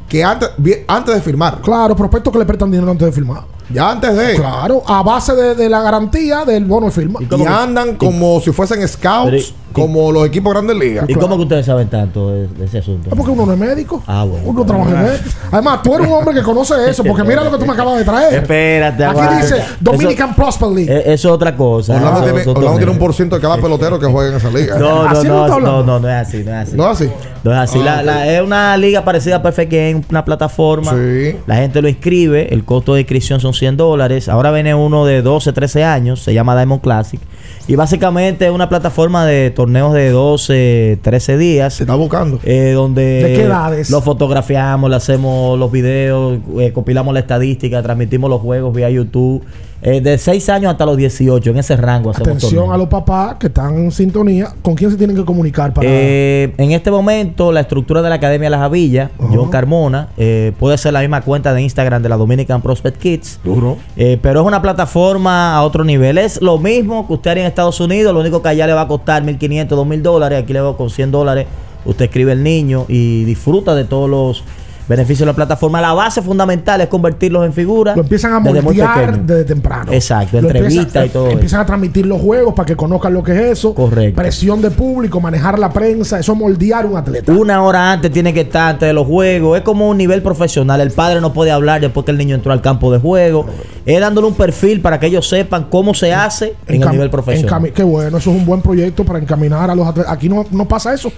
que 0.09 0.23
antes, 0.25 0.51
vi- 0.59 0.77
antes 0.87 1.15
de 1.15 1.21
firmar, 1.21 1.61
Claro, 1.63 1.95
prospectos 1.97 2.33
que 2.33 2.39
le 2.39 2.45
prestan 2.47 2.71
dinero 2.71 2.91
antes 2.91 3.07
de 3.07 3.13
firmar. 3.13 3.43
ya 3.71 3.91
antes 3.91 4.17
de, 4.17 4.35
Claro, 4.37 4.83
a 4.87 5.03
base 5.03 5.35
de, 5.35 5.55
de 5.55 5.69
la 5.69 5.83
garantía 5.83 6.45
del 6.45 6.65
bono 6.65 6.87
de 6.87 6.93
firma. 6.93 7.21
y 7.21 7.47
andan 7.47 7.97
como 7.97 8.41
si 8.41 8.51
fuesen 8.53 8.87
scouts, 8.89 9.31
Pero- 9.31 9.68
como 9.73 10.11
los 10.13 10.27
equipos 10.27 10.53
grandes 10.53 10.77
ligas. 10.77 11.05
¿Y 11.09 11.15
cómo 11.15 11.37
que 11.37 11.43
ustedes 11.43 11.67
saben 11.67 11.89
tanto 11.89 12.31
de, 12.31 12.49
de 12.49 12.65
ese 12.65 12.79
asunto? 12.79 13.11
Es 13.11 13.17
porque 13.17 13.31
uno 13.31 13.47
no 13.47 13.53
es 13.53 13.59
médico. 13.59 14.03
Ah, 14.07 14.25
bueno. 14.25 14.45
Uno 14.49 14.65
trabaja 14.65 14.91
en 14.91 15.03
médico. 15.05 15.25
Además, 15.51 15.83
tú 15.83 15.95
eres 15.95 16.07
un 16.07 16.13
hombre 16.15 16.35
que 16.35 16.43
conoce 16.43 16.75
eso, 16.89 17.05
porque 17.05 17.23
mira 17.25 17.45
lo 17.45 17.51
que 17.51 17.59
tú 17.59 17.67
me 17.67 17.73
acabas 17.73 17.99
de 17.99 18.05
traer. 18.05 18.35
Espérate, 18.35 19.05
Aquí 19.05 19.11
aguanta. 19.19 19.43
dice 19.43 19.63
Dominican 19.81 20.35
Prosper 20.35 20.69
League. 20.69 20.99
Eso 21.13 21.29
es 21.29 21.35
otra 21.35 21.57
cosa. 21.57 21.95
Orlando 21.95 22.17
Eso 22.19 22.25
tiene, 22.25 22.41
es 22.41 22.47
otro 22.47 22.59
Orlando 22.61 22.79
tiene 22.79 22.93
un 22.93 22.99
por 22.99 23.15
ciento 23.15 23.37
de 23.37 23.43
cada 23.43 23.57
pelotero 23.57 23.99
que 23.99 24.07
juega 24.07 24.31
en 24.31 24.37
esa 24.37 24.51
liga. 24.51 24.79
No, 24.79 25.05
no, 25.05 25.09
¿Así 25.09 25.29
no 25.29 25.49
no, 25.49 25.61
no, 25.61 25.83
no, 25.85 26.01
no 26.01 26.09
es 26.09 26.15
así, 26.29 26.43
no 26.45 26.51
es 26.53 26.69
así. 26.69 26.77
¿No 26.77 26.85
es 26.91 27.01
así? 27.01 27.11
No 27.45 27.53
es 27.53 27.59
así. 27.59 27.79
Ah, 27.87 28.03
la- 28.03 28.27
es 28.27 28.43
una 28.43 28.77
liga 28.77 29.05
parecida 29.05 29.37
a 29.37 29.43
Perfect 29.43 29.73
Game, 29.73 30.03
una 30.11 30.25
plataforma. 30.25 30.93
Sí. 30.93 31.37
La 31.47 31.57
gente 31.57 31.81
lo 31.83 31.89
inscribe, 31.89 32.53
el 32.53 32.65
costo 32.65 32.95
de 32.95 33.01
inscripción 33.01 33.41
son 33.41 33.55
100 33.55 33.77
dólares. 33.77 34.29
Ahora 34.29 34.51
viene 34.51 34.75
uno 34.75 35.05
de 35.07 35.23
12, 35.23 35.53
13 35.53 35.85
años, 35.85 36.21
se 36.23 36.35
llama 36.35 36.57
Diamond 36.57 36.81
Classic. 36.83 37.21
Y 37.67 37.77
básicamente 37.77 38.47
es 38.47 38.51
una 38.51 38.69
plataforma 38.69 39.27
de 39.27 39.51
torneos 39.51 39.93
de 39.93 40.11
12, 40.11 41.01
13 41.03 41.37
días. 41.37 41.75
Se 41.75 41.83
está 41.83 41.95
buscando. 41.95 42.41
donde 42.75 43.03
¿De 43.03 43.35
qué 43.35 43.43
edades? 43.43 43.91
lo 43.91 44.01
fotografiamos, 44.01 44.89
le 44.89 44.97
hacemos 44.97 45.59
los 45.59 45.71
videos, 45.71 46.39
eh, 46.59 46.73
compilamos 46.73 47.13
la 47.13 47.21
estadística, 47.21 47.83
transmitimos 47.83 48.31
los 48.31 48.41
juegos 48.41 48.75
vía 48.75 48.89
YouTube. 48.89 49.45
Eh, 49.81 50.01
de 50.01 50.19
6 50.19 50.49
años 50.49 50.73
hasta 50.73 50.85
los 50.85 50.97
18, 50.97 51.51
en 51.51 51.59
ese 51.59 51.77
rango 51.77 52.11
Atención 52.11 52.73
a 52.73 52.77
los 52.77 52.89
papás 52.89 53.37
que 53.37 53.47
están 53.47 53.77
en 53.77 53.93
sintonía. 53.93 54.53
¿Con 54.61 54.75
quién 54.75 54.91
se 54.91 54.97
tienen 54.97 55.17
que 55.17 55.25
comunicar 55.25 55.73
para.? 55.73 55.87
Eh, 55.89 56.53
en 56.59 56.73
este 56.73 56.91
momento, 56.91 57.53
la 57.53 57.61
estructura 57.61 58.03
de 58.03 58.09
la 58.09 58.17
Academia 58.17 58.51
Las 58.51 58.63
Avillas, 58.63 59.11
John 59.19 59.51
Carmona, 59.51 60.09
eh, 60.17 60.53
puede 60.59 60.77
ser 60.79 60.93
la 60.93 61.01
misma 61.01 61.21
cuenta 61.21 61.55
de 61.55 61.63
Instagram 61.63 62.03
de 62.03 62.09
la 62.09 62.17
Dominican 62.17 62.61
Prospect 62.61 62.99
Kids. 62.99 63.41
Duro. 63.45 63.77
Eh, 63.97 64.19
pero 64.21 64.41
es 64.41 64.47
una 64.47 64.61
plataforma 64.61 65.55
a 65.55 65.63
otro 65.63 65.85
nivel. 65.85 66.19
Es 66.19 66.43
lo 66.43 66.59
mismo 66.59 67.07
que 67.07 67.13
usted 67.13 67.31
haría 67.31 67.45
en 67.45 67.49
Estados 67.49 67.81
Unidos, 67.81 68.13
lo 68.13 68.21
único 68.21 68.43
que 68.43 68.49
allá 68.49 68.67
le 68.67 68.73
va 68.73 68.83
a 68.83 68.89
costar 68.89 69.23
1.500, 69.23 69.69
2.000 69.69 70.03
dólares. 70.03 70.43
Aquí 70.43 70.53
le 70.53 70.61
va 70.61 70.77
con 70.77 70.91
100 70.91 71.11
dólares. 71.13 71.47
Usted 71.85 72.07
escribe 72.07 72.33
el 72.33 72.43
niño 72.43 72.85
y 72.89 73.25
disfruta 73.25 73.75
de 73.75 73.85
todos 73.85 74.11
los 74.11 74.43
beneficios 74.89 75.21
de 75.21 75.27
la 75.27 75.35
plataforma. 75.35 75.81
La 75.81 75.93
base 75.93 76.23
fundamental 76.23 76.81
es 76.81 76.89
convertirlos 76.89 77.45
en 77.45 77.53
figuras. 77.53 77.97
Lo 77.97 78.03
empiezan 78.03 78.35
a 78.35 78.41
desde 78.41 78.63
moldear 78.63 79.21
desde 79.21 79.45
temprano. 79.45 79.93
Exacto, 79.93 80.39
entrevistas 80.39 81.07
y 81.07 81.09
todo 81.11 81.27
eso. 81.27 81.35
Empiezan 81.35 81.61
a 81.61 81.67
transmitir 81.67 82.07
los 82.07 82.21
juegos 82.21 82.55
para 82.55 82.67
que 82.67 82.77
conozcan 82.77 83.13
lo 83.15 83.23
que 83.23 83.33
es 83.33 83.59
eso. 83.59 83.75
Correcto. 83.75 84.21
Presión 84.21 84.63
de 84.63 84.71
público, 84.71 85.21
manejar 85.21 85.59
la 85.59 85.71
prensa, 85.71 86.19
eso 86.19 86.33
es 86.33 86.39
moldear 86.39 86.87
un 86.87 86.97
atleta. 86.97 87.33
Una 87.33 87.63
hora 87.63 87.93
antes 87.93 88.11
tiene 88.11 88.33
que 88.33 88.43
estar 88.43 88.71
antes 88.71 88.87
de 88.87 88.93
los 88.93 89.07
juegos. 89.07 89.59
Es 89.59 89.65
como 89.65 89.89
un 89.89 89.99
nivel 89.99 90.23
profesional. 90.23 90.81
El 90.81 90.91
padre 90.91 91.21
no 91.21 91.33
puede 91.33 91.51
hablar 91.51 91.81
después 91.81 92.05
que 92.05 92.13
el 92.13 92.19
niño 92.19 92.35
entró 92.35 92.53
al 92.53 92.63
campo 92.63 92.91
de 92.91 92.99
juego. 92.99 93.47
Es 93.85 94.01
dándole 94.01 94.27
un 94.27 94.35
perfil 94.35 94.81
para 94.81 94.99
que 94.99 95.07
ellos 95.07 95.29
sepan 95.29 95.67
cómo 95.71 95.95
se 95.95 96.15
hace 96.15 96.55
en 96.67 96.83
el 96.83 96.91
nivel 96.91 97.11
profesional. 97.11 97.73
Qué 97.73 97.83
bueno, 97.83 98.19
eso 98.19 98.31
es 98.31 98.37
un 98.37 98.47
buen 98.47 98.63
proyecto 98.63 99.05
para 99.05 99.19
encaminar 99.19 99.71
a 99.71 99.75
los 99.75 99.87
atletas. 99.87 100.13
Aquí 100.13 100.29
no, 100.29 100.45
no 100.51 100.67
pasa 100.67 100.95
eso. 100.95 101.13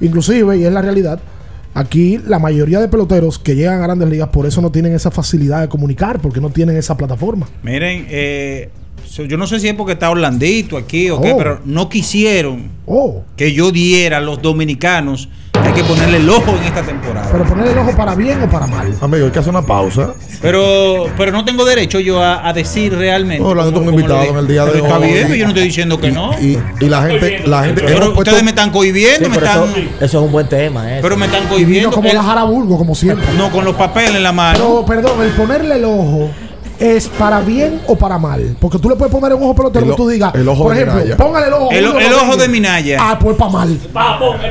Inclusive, 0.00 0.56
y 0.56 0.64
es 0.64 0.72
la 0.72 0.80
realidad, 0.80 1.20
aquí 1.74 2.18
la 2.26 2.38
mayoría 2.38 2.80
de 2.80 2.88
peloteros 2.88 3.38
que 3.38 3.54
llegan 3.56 3.80
a 3.80 3.84
grandes 3.86 4.08
ligas 4.08 4.28
por 4.30 4.46
eso 4.46 4.60
no 4.60 4.70
tienen 4.70 4.94
esa 4.94 5.10
facilidad 5.10 5.60
de 5.60 5.68
comunicar, 5.68 6.20
porque 6.20 6.40
no 6.40 6.50
tienen 6.50 6.76
esa 6.76 6.96
plataforma. 6.96 7.48
Miren, 7.62 8.06
eh, 8.10 8.70
yo 9.28 9.36
no 9.36 9.46
sé 9.46 9.58
si 9.60 9.68
es 9.68 9.74
porque 9.74 9.92
está 9.94 10.10
Orlandito 10.10 10.76
aquí 10.76 11.10
o 11.10 11.20
qué, 11.20 11.32
Oh. 11.32 11.36
pero 11.36 11.60
no 11.64 11.88
quisieron 11.88 12.68
Oh, 12.86 13.22
que 13.36 13.52
yo 13.52 13.70
diera 13.72 14.18
a 14.18 14.20
los 14.20 14.40
dominicanos 14.42 15.28
hay 15.68 15.72
que 15.74 15.84
ponerle 15.84 16.16
el 16.18 16.28
ojo 16.28 16.50
en 16.56 16.64
esta 16.64 16.82
temporada. 16.82 17.28
pero 17.30 17.44
poner 17.44 17.66
el 17.68 17.78
ojo 17.78 17.90
para 17.96 18.14
bien 18.14 18.42
o 18.42 18.48
para 18.48 18.66
mal. 18.66 18.92
Amigo, 19.00 19.26
hay 19.26 19.30
que 19.32 19.38
hacer 19.38 19.50
una 19.50 19.62
pausa. 19.62 20.14
Pero, 20.40 21.06
pero 21.16 21.32
no 21.32 21.44
tengo 21.44 21.64
derecho 21.64 22.00
yo 22.00 22.22
a, 22.22 22.46
a 22.48 22.52
decir 22.52 22.94
realmente. 22.96 23.42
No, 23.42 23.50
cómo- 23.50 23.62
un 23.68 23.72
cómo 23.72 23.84
lo 23.86 23.90
invitado 23.92 24.24
en 24.24 24.36
el 24.36 24.46
día 24.48 24.64
de 24.64 24.72
Pero 24.72 24.84
Está 24.84 24.98
hoy. 24.98 25.06
bien, 25.08 25.28
yo 25.34 25.44
no 25.44 25.48
estoy 25.50 25.64
diciendo 25.64 26.00
que 26.00 26.10
no. 26.10 26.32
Y, 26.40 26.58
y 26.80 26.86
la 26.88 27.02
gente, 27.02 27.42
la 27.46 27.64
gente. 27.64 27.82
Pero 27.82 27.96
hemos 27.96 28.04
puesto- 28.08 28.20
ustedes 28.30 28.42
me 28.42 28.50
están 28.50 28.70
cohibiendo, 28.70 29.24
Sí, 29.26 29.30
me 29.30 29.36
están. 29.36 29.62
eso, 29.64 29.76
eso 30.00 30.18
es 30.18 30.24
un 30.26 30.32
buen 30.32 30.48
tema. 30.48 30.92
eso. 30.92 31.02
Pero 31.02 31.16
me 31.16 31.26
están 31.26 31.42
Y 31.42 31.44
vino 31.44 31.54
cohibiendo. 31.54 31.90
como 31.92 32.08
El- 32.08 32.14
la 32.16 32.22
Jaraburgo, 32.22 32.78
como 32.78 32.94
siempre. 32.94 33.26
no, 33.36 33.50
con 33.50 33.64
los 33.64 33.74
papeles 33.76 34.14
en 34.16 34.22
la 34.22 34.32
mano. 34.32 34.58
Pero, 34.58 34.84
perdón, 34.86 35.22
el 35.22 35.30
ponerle 35.32 35.76
el 35.76 35.84
ojo 35.84 36.30
es 36.80 37.08
para 37.08 37.40
bien 37.40 37.80
o 37.86 37.96
para 37.96 38.18
mal. 38.18 38.56
Porque 38.58 38.78
tú 38.78 38.88
le 38.88 38.96
puedes 38.96 39.12
poner 39.12 39.34
un 39.34 39.42
ojo 39.44 39.54
pelotero 39.54 39.84
El 39.84 39.90
que 39.92 39.96
tú 39.96 40.08
digas, 40.08 40.34
el 40.34 40.48
ojo 40.48 40.64
por 40.64 40.74
de 40.74 40.80
ejemplo, 40.80 41.00
Minaya. 41.00 41.16
póngale 41.16 41.46
el 41.46 41.52
ojo. 41.52 41.70
El, 41.70 42.14
ojo 42.14 42.36
de 42.36 42.48
Minaya. 42.48 42.98
Ah, 43.00 43.18
pues 43.18 43.36
para 43.36 43.50
mal. 43.50 43.78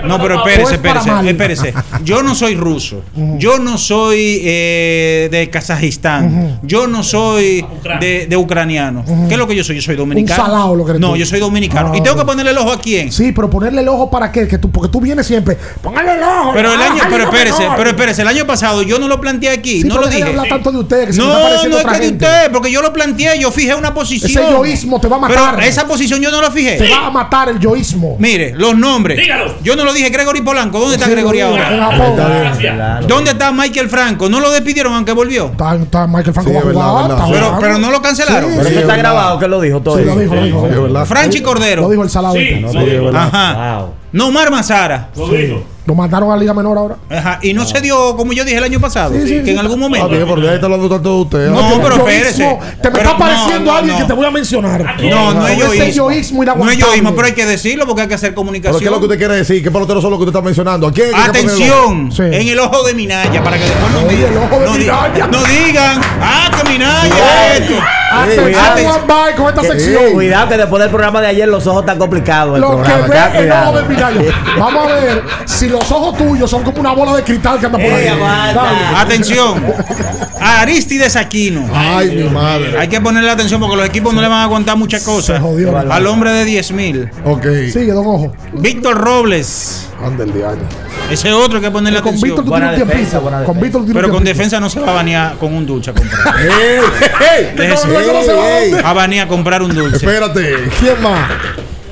No, 0.06 0.20
pero 0.22 0.42
Pues 0.44 0.72
espérese, 0.72 0.78
para 0.78 1.28
espérese, 1.28 1.70
espérese. 1.70 1.74
Yo 2.04 2.24
no 2.24 2.36
soy 2.36 2.56
ruso. 2.56 3.02
Yo 3.38 3.60
no 3.60 3.78
soy 3.78 4.42
eh, 4.44 5.30
de 5.32 5.50
Kazajistán. 5.50 6.60
Yo 6.64 6.88
no 6.88 7.04
soy 7.04 7.66
de, 8.00 8.28
de 8.28 8.38
ucraniano. 8.38 9.04
¿Qué 9.28 9.34
es 9.34 9.38
lo 9.38 9.48
que 9.48 9.56
yo 9.56 9.64
soy? 9.64 9.78
Yo 9.78 9.82
soy 9.82 9.96
dominicano. 9.96 10.44
Un 10.44 10.50
salado 10.50 10.76
lo 10.76 10.86
que 10.86 10.92
eres 10.92 11.02
no, 11.02 11.12
tú. 11.12 11.16
yo 11.18 11.26
soy 11.26 11.40
dominicano. 11.40 11.92
Ah, 11.94 11.98
¿Y 11.98 12.02
tengo 12.02 12.16
que 12.18 12.26
ponerle 12.26 12.52
el 12.52 12.58
ojo 12.58 12.72
a 12.72 12.80
quién? 12.80 13.12
Sí, 13.12 13.32
pero 13.32 13.50
ponerle 13.50 13.82
el 13.82 13.88
ojo 13.88 14.10
para 14.10 14.32
qué? 14.32 14.48
Que 14.48 14.58
tú, 14.58 14.70
porque 14.70 14.90
tú 14.90 15.02
vienes 15.02 15.26
siempre. 15.26 15.58
Póngale 15.82 16.14
el 16.14 16.24
ojo. 16.24 16.52
Pero 16.54 16.74
el 16.74 16.82
ah, 16.82 16.92
año, 16.92 17.04
pero 17.10 17.26
no, 17.26 17.32
espérese, 17.32 17.68
pero 17.76 17.90
espérese, 17.90 18.22
el 18.22 18.28
año 18.28 18.46
pasado 18.46 18.82
yo 18.84 19.00
no 19.00 19.08
lo 19.08 19.20
planteé 19.20 19.50
aquí, 19.50 19.82
Sí, 19.82 19.88
no 19.88 19.96
pero 19.96 20.06
lo 20.08 20.12
dije. 20.12 20.24
hablar 20.24 20.48
tanto 20.48 20.72
de 20.72 20.78
usted, 20.80 21.08
que 21.08 21.14
se 21.14 21.22
me 21.22 21.28
no, 21.28 21.40
no 21.40 21.80
es 21.80 21.86
que 21.86 22.00
de 22.00 22.19
porque 22.52 22.72
yo 22.72 22.82
lo 22.82 22.92
planteé, 22.94 23.40
yo 23.40 23.52
fijé 23.52 23.76
una 23.76 23.94
posición. 23.94 24.44
Ese 24.44 24.52
yoísmo 24.54 25.00
te 25.00 25.08
va 25.08 25.18
a 25.18 25.20
matar. 25.20 25.56
Pero 25.56 25.68
esa 25.68 25.88
posición 25.88 26.20
yo 26.22 26.32
no 26.32 26.42
la 26.42 26.52
fijé. 26.52 26.78
Te 26.78 26.90
va 26.90 27.08
a 27.08 27.10
matar 27.12 27.50
el 27.50 27.60
yoísmo. 27.60 28.16
Mire, 28.20 28.54
los 28.56 28.78
nombres. 28.78 29.18
Dígalo. 29.18 29.56
Yo 29.62 29.76
no 29.76 29.86
lo 29.86 29.94
dije 29.94 30.10
Gregory 30.10 30.42
Polanco. 30.42 30.80
¿Dónde 30.80 30.96
está 30.96 31.06
Sí, 31.08 31.12
Gregory 31.12 31.42
ahora? 31.42 31.74
en 31.74 31.80
Japón. 31.80 33.08
¿Dónde 33.08 33.32
está 33.32 33.52
Michael 33.52 33.90
Franco? 33.90 34.30
¿No 34.30 34.40
lo 34.40 34.52
despidieron 34.52 34.94
aunque 34.94 35.12
volvió? 35.14 35.48
Está, 35.48 35.76
está 35.76 36.08
Michael 36.08 36.34
Franco 36.34 36.50
Sí, 36.50 36.56
va 36.56 36.60
a 36.60 36.62
es 36.62 36.68
verdad, 36.68 36.90
jugar, 36.90 37.08
verdad. 37.10 37.48
está 37.48 37.60
Pero, 37.60 37.78
no 37.80 37.92
lo 37.92 38.02
cancelaron. 38.02 38.50
Sí, 38.52 38.56
Pero 38.58 38.70
eso 38.70 38.80
está 38.80 38.94
es 38.96 39.00
grabado, 39.00 39.40
que 39.40 39.48
lo 39.48 39.62
dijo 39.62 39.80
todo 39.82 39.98
Sí, 39.98 40.04
lo 40.06 40.16
dijo, 40.16 40.36
lo 40.36 40.44
dijo. 40.44 41.06
Franchi 41.06 41.42
Cordero. 41.42 41.84
Lo 41.84 41.90
dijo 41.90 42.04
el 42.04 42.10
salado. 42.10 42.36
Ajá. 43.14 43.78
Wow. 43.80 43.94
Nomar 44.12 44.52
Mazara. 44.52 45.10
Lo 45.16 45.28
dijo. 45.30 45.64
Lo 45.90 45.96
mandaron 45.96 46.30
a 46.30 46.36
la 46.36 46.40
Liga 46.40 46.54
Menor 46.54 46.78
ahora. 46.78 46.96
Ajá. 47.10 47.40
Y 47.42 47.52
no 47.56 47.66
se 47.66 47.82
dio, 47.82 48.16
como 48.16 48.32
yo 48.32 48.46
dije 48.46 48.58
el 48.58 48.64
año 48.64 48.80
pasado, 48.80 49.12
Sí, 49.16 49.22
sí, 49.28 49.36
que 49.40 49.46
sí. 49.46 49.50
en 49.52 49.58
algún 49.58 49.80
Ah, 49.80 49.82
momento. 49.82 50.10
bien, 50.10 50.28
porque 50.28 50.48
ahí 50.48 50.54
está 50.54 50.68
hablando 50.68 50.88
tanto 50.88 51.10
de 51.16 51.22
usted. 51.24 51.50
No, 51.50 51.62
¿no? 51.68 51.76
que 51.78 51.80
pero 51.84 51.96
espérese. 51.96 52.44
Te 52.80 52.90
me 52.90 52.96
Pero 52.96 52.98
está 52.98 53.10
apareciendo 53.12 53.72
no, 53.72 53.78
alguien 53.78 53.96
no. 53.96 54.02
que 54.02 54.06
te 54.08 54.14
voy 54.14 54.26
a 54.28 54.32
mencionar. 54.32 54.86
No, 55.02 55.34
no 55.34 55.48
es 55.48 55.96
yoísmo. 55.96 56.44
No 56.46 56.70
es 56.70 56.78
yoísmo, 56.78 57.16
pero 57.16 57.26
hay 57.28 57.34
que 57.34 57.46
decirlo 57.48 57.88
porque 57.88 58.04
hay 58.04 58.08
que 58.08 58.14
hacer 58.14 58.30
Pero 58.30 58.36
comunicación. 58.36 58.80
¿qué 58.80 58.86
es 58.86 58.92
lo 58.92 59.00
que 59.00 59.06
usted 59.06 59.18
quiere 59.18 59.36
decir? 59.36 59.64
¿Qué 59.64 59.72
peloteros 59.72 60.04
son 60.04 60.12
los 60.12 60.20
que 60.20 60.26
usted 60.26 60.36
está 60.38 60.46
mencionando? 60.46 60.86
¿A 60.88 60.92
quién 60.92 61.10
que? 61.10 61.16
Atención, 61.16 62.12
Sí. 62.12 62.22
en 62.22 62.48
el 62.50 62.60
ojo 62.60 62.84
de 62.84 62.94
Minaya, 62.94 63.44
para 63.44 63.58
que 63.58 63.64
después 63.66 63.92
no 63.92 64.08
digan. 64.08 64.32
el 64.32 64.38
ojo 64.38 64.60
de 64.60 64.66
no, 64.68 64.74
di- 64.74 64.80
Minaya. 64.80 65.28
no 65.28 65.44
digan, 65.44 66.02
ah, 66.22 66.52
que 66.56 66.70
Minaya 66.70 67.56
esto. 67.58 67.74
Atención, 68.12 69.08
Bay, 69.08 69.34
con 69.36 69.48
esta 69.50 69.62
Que- 69.62 69.68
sección. 69.68 70.14
Cuidado 70.14 70.50
que 70.50 70.58
después 70.58 70.82
del 70.82 70.90
programa 70.90 71.22
de 71.22 71.28
ayer 71.28 71.48
los 71.48 71.66
ojos 71.68 71.82
están 71.82 71.98
complicados. 71.98 72.60
Lo 72.60 72.82
que 72.82 72.92
ve 72.92 73.18
el 73.46 73.52
ojo 73.52 73.72
de 73.74 73.84
Minaya. 73.88 74.32
Vamos 74.58 74.92
a 74.92 74.96
ver 74.96 75.24
si 75.46 75.70
los 75.80 75.92
ojos 75.92 76.18
tuyos 76.18 76.50
son 76.50 76.64
como 76.64 76.80
una 76.80 76.92
bola 76.92 77.16
de 77.16 77.24
cristal 77.24 77.60
que 77.60 77.66
anda 77.66 77.78
por 77.78 77.88
ahí. 77.92 78.08
Atención, 78.98 79.64
a 80.40 80.62
Aristides 80.62 81.16
Aquino. 81.16 81.68
Ay, 81.74 82.12
mi 82.16 82.30
madre. 82.30 82.78
Hay 82.78 82.88
que 82.88 83.00
ponerle 83.02 83.30
atención 83.32 83.60
porque 83.60 83.76
los 83.78 83.86
equipos 83.86 84.14
no 84.14 84.22
le 84.22 84.28
van 84.28 84.40
a 84.40 84.44
aguantar 84.44 84.78
muchas 84.78 85.04
cosas. 85.04 85.38
Se 85.38 85.42
jodió. 85.42 85.76
Al 85.78 86.08
hombre 86.08 86.32
de 86.32 86.46
10 86.46 86.72
mil. 86.74 87.10
Ok. 87.26 87.46
Sigue, 87.72 87.92
don 87.92 88.06
Ojo. 88.08 88.32
Víctor 88.54 88.98
Robles. 88.98 89.88
Anda 90.04 90.24
el 90.24 90.34
diario. 90.34 90.64
Ese 91.12 91.32
otro 91.34 91.58
hay 91.58 91.64
que 91.64 91.72
ponerle 91.72 92.02
Con 92.02 92.14
Víctor 92.14 92.30
atención. 92.30 92.46
tú 92.46 92.52
Buena 92.52 92.68
tienes 92.76 92.84
un 92.84 92.90
defensa, 92.90 93.10
tiempito. 93.20 93.22
buena 93.22 93.44
Con 93.46 93.56
defensa. 93.56 93.62
Víctor 93.66 93.82
tú 93.82 93.86
tienes 93.86 93.96
Pero 94.02 94.08
un 94.08 94.14
con 94.14 94.24
defensa 94.24 94.60
no 94.60 94.70
se 94.70 94.80
va 94.80 94.92
a 94.92 94.94
banear 94.96 95.36
con 95.38 95.54
un 95.54 95.66
dulce 95.66 95.90
a 95.90 95.94
comprar. 95.94 96.36
¡Ey! 96.40 96.80
ey, 97.38 97.54
Déjese. 97.56 97.88
No, 97.88 98.24
se 98.24 98.34
va 98.34 98.44
a 98.44 98.60
ey, 98.60 98.74
ey. 98.74 98.82
A 98.84 98.94
banear 98.94 99.26
a 99.26 99.30
comprar 99.30 99.62
un 99.64 99.74
dulce. 99.74 99.98
Espérate. 99.98 100.56
¿Quién 100.80 101.02
más? 101.02 101.20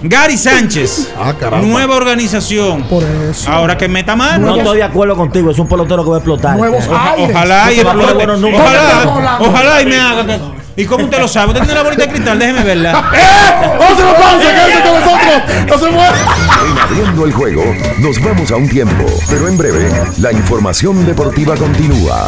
Gary 0.02 0.38
Sánchez. 0.38 1.12
Ah, 1.20 1.34
caramba. 1.40 1.66
Nueva 1.68 1.96
organización. 1.96 2.84
Por 2.84 3.04
eso. 3.04 3.50
Ahora 3.52 3.78
que 3.78 3.88
meta 3.88 4.16
mano. 4.16 4.48
No 4.48 4.58
estoy 4.58 4.78
de 4.78 4.84
acuerdo 4.84 5.16
contigo, 5.16 5.52
es 5.52 5.60
un 5.60 5.68
pelotero 5.68 6.04
que 6.04 6.10
va 6.12 6.16
a 6.18 6.20
explotar. 6.20 6.56
Nuevos 6.58 6.84
aires. 6.88 7.30
Ojalá 7.36 7.72
y 7.72 7.78
No 7.78 7.82
se 7.82 7.88
explote. 7.88 8.14
buenos 8.14 8.40
números. 8.40 8.64
¿Dónde 8.64 8.78
estamos 8.80 9.08
Ojalá, 9.08 9.38
ojalá 9.40 9.82
y 9.82 9.86
me 9.86 10.00
haga. 10.00 10.40
¿Y 10.76 10.86
cómo 10.86 11.06
usted 11.06 11.20
lo 11.20 11.28
sabe? 11.28 11.48
Usted 11.48 11.62
tiene 11.62 11.74
la 11.74 11.84
bolita 11.84 12.04
de 12.04 12.10
cristal, 12.10 12.38
déjeme 12.38 12.64
verla. 12.64 12.92
¡Vamos 12.92 13.82
a 13.82 13.94
hacer 13.94 14.06
una 14.06 14.14
pausa! 14.14 14.40
¡Quédense 14.40 14.82
con 14.84 14.94
nosotros! 15.00 15.68
¡No 15.68 15.78
se 15.80 15.92
muevan! 15.92 16.16
En 16.72 16.78
abriendo 16.78 17.26
el 17.26 17.34
juego, 17.34 17.64
nos 17.98 18.24
vamos 18.24 18.52
a 18.52 18.56
un 18.58 18.70
tiempo, 18.70 19.06
pero 19.28 19.48
en 19.48 19.58
breve, 19.58 19.90
la 20.20 20.32
información 20.32 21.04
deportiva 21.08 21.56
continúa. 21.56 22.28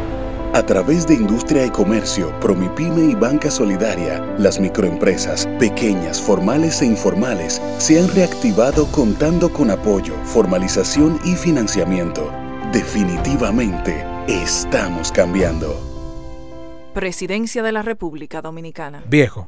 A 0.53 0.63
través 0.63 1.07
de 1.07 1.13
Industria 1.13 1.65
y 1.65 1.69
Comercio, 1.69 2.37
Promipyme 2.41 3.05
y 3.05 3.15
Banca 3.15 3.49
Solidaria, 3.49 4.19
las 4.37 4.59
microempresas, 4.59 5.47
pequeñas, 5.57 6.21
formales 6.21 6.81
e 6.81 6.85
informales, 6.87 7.61
se 7.77 7.97
han 7.97 8.13
reactivado 8.13 8.85
contando 8.87 9.53
con 9.53 9.71
apoyo, 9.71 10.13
formalización 10.25 11.17
y 11.23 11.35
financiamiento. 11.35 12.29
Definitivamente, 12.73 14.05
estamos 14.27 15.09
cambiando. 15.13 15.73
Presidencia 16.93 17.63
de 17.63 17.71
la 17.71 17.81
República 17.81 18.41
Dominicana. 18.41 19.03
Viejo, 19.07 19.47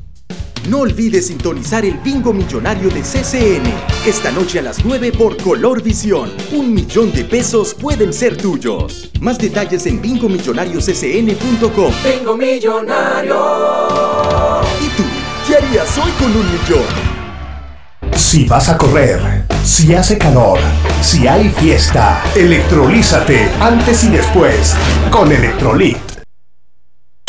No 0.69 0.79
olvides 0.79 1.27
sintonizar 1.27 1.85
el 1.85 1.97
bingo 1.99 2.33
millonario 2.33 2.89
de 2.89 3.01
CCN. 3.01 3.63
Esta 4.05 4.31
noche 4.31 4.59
a 4.59 4.61
las 4.61 4.85
9 4.85 5.11
por 5.11 5.37
Color 5.37 5.81
Visión. 5.81 6.31
Un 6.51 6.73
millón 6.73 7.11
de 7.11 7.23
pesos 7.23 7.73
pueden 7.73 8.13
ser 8.13 8.37
tuyos. 8.37 9.09
Más 9.19 9.37
detalles 9.37 9.85
en 9.87 10.01
bingomillonarioscn.com. 10.01 11.93
Bingo 12.03 12.37
millonario. 12.37 13.35
¿Y 14.79 14.89
tú? 14.95 15.03
¿Qué 15.47 15.55
harías 15.55 15.97
hoy 15.97 16.11
con 16.19 16.27
un 16.27 16.45
millón? 16.51 16.85
Si 18.15 18.45
vas 18.45 18.69
a 18.69 18.77
correr, 18.77 19.45
si 19.63 19.93
hace 19.95 20.17
calor, 20.17 20.59
si 21.01 21.27
hay 21.27 21.49
fiesta, 21.49 22.23
electrolízate 22.35 23.49
antes 23.59 24.03
y 24.03 24.09
después 24.09 24.75
con 25.09 25.31
Electrolit. 25.31 26.10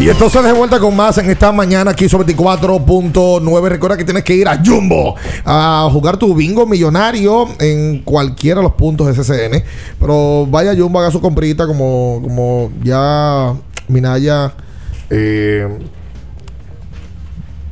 Y 0.00 0.08
entonces 0.08 0.42
de 0.42 0.52
vuelta 0.54 0.80
con 0.80 0.96
más 0.96 1.18
en 1.18 1.28
esta 1.28 1.52
mañana 1.52 1.90
aquí 1.90 2.08
sobre 2.08 2.34
24.9. 2.34 3.68
Recuerda 3.68 3.98
que 3.98 4.04
tienes 4.04 4.24
que 4.24 4.34
ir 4.34 4.48
a 4.48 4.58
Jumbo 4.64 5.14
a 5.44 5.90
jugar 5.92 6.16
tu 6.16 6.34
bingo 6.34 6.64
millonario 6.64 7.46
en 7.58 7.98
cualquiera 7.98 8.60
de 8.60 8.62
los 8.62 8.72
puntos 8.72 9.06
de 9.06 9.22
SCN. 9.22 9.62
Pero 10.00 10.46
vaya 10.46 10.74
Jumbo, 10.74 11.00
haga 11.00 11.10
su 11.10 11.20
comprita 11.20 11.66
como, 11.66 12.20
como 12.22 12.72
ya 12.82 13.52
Minaya. 13.88 14.54
Eh, 15.10 15.68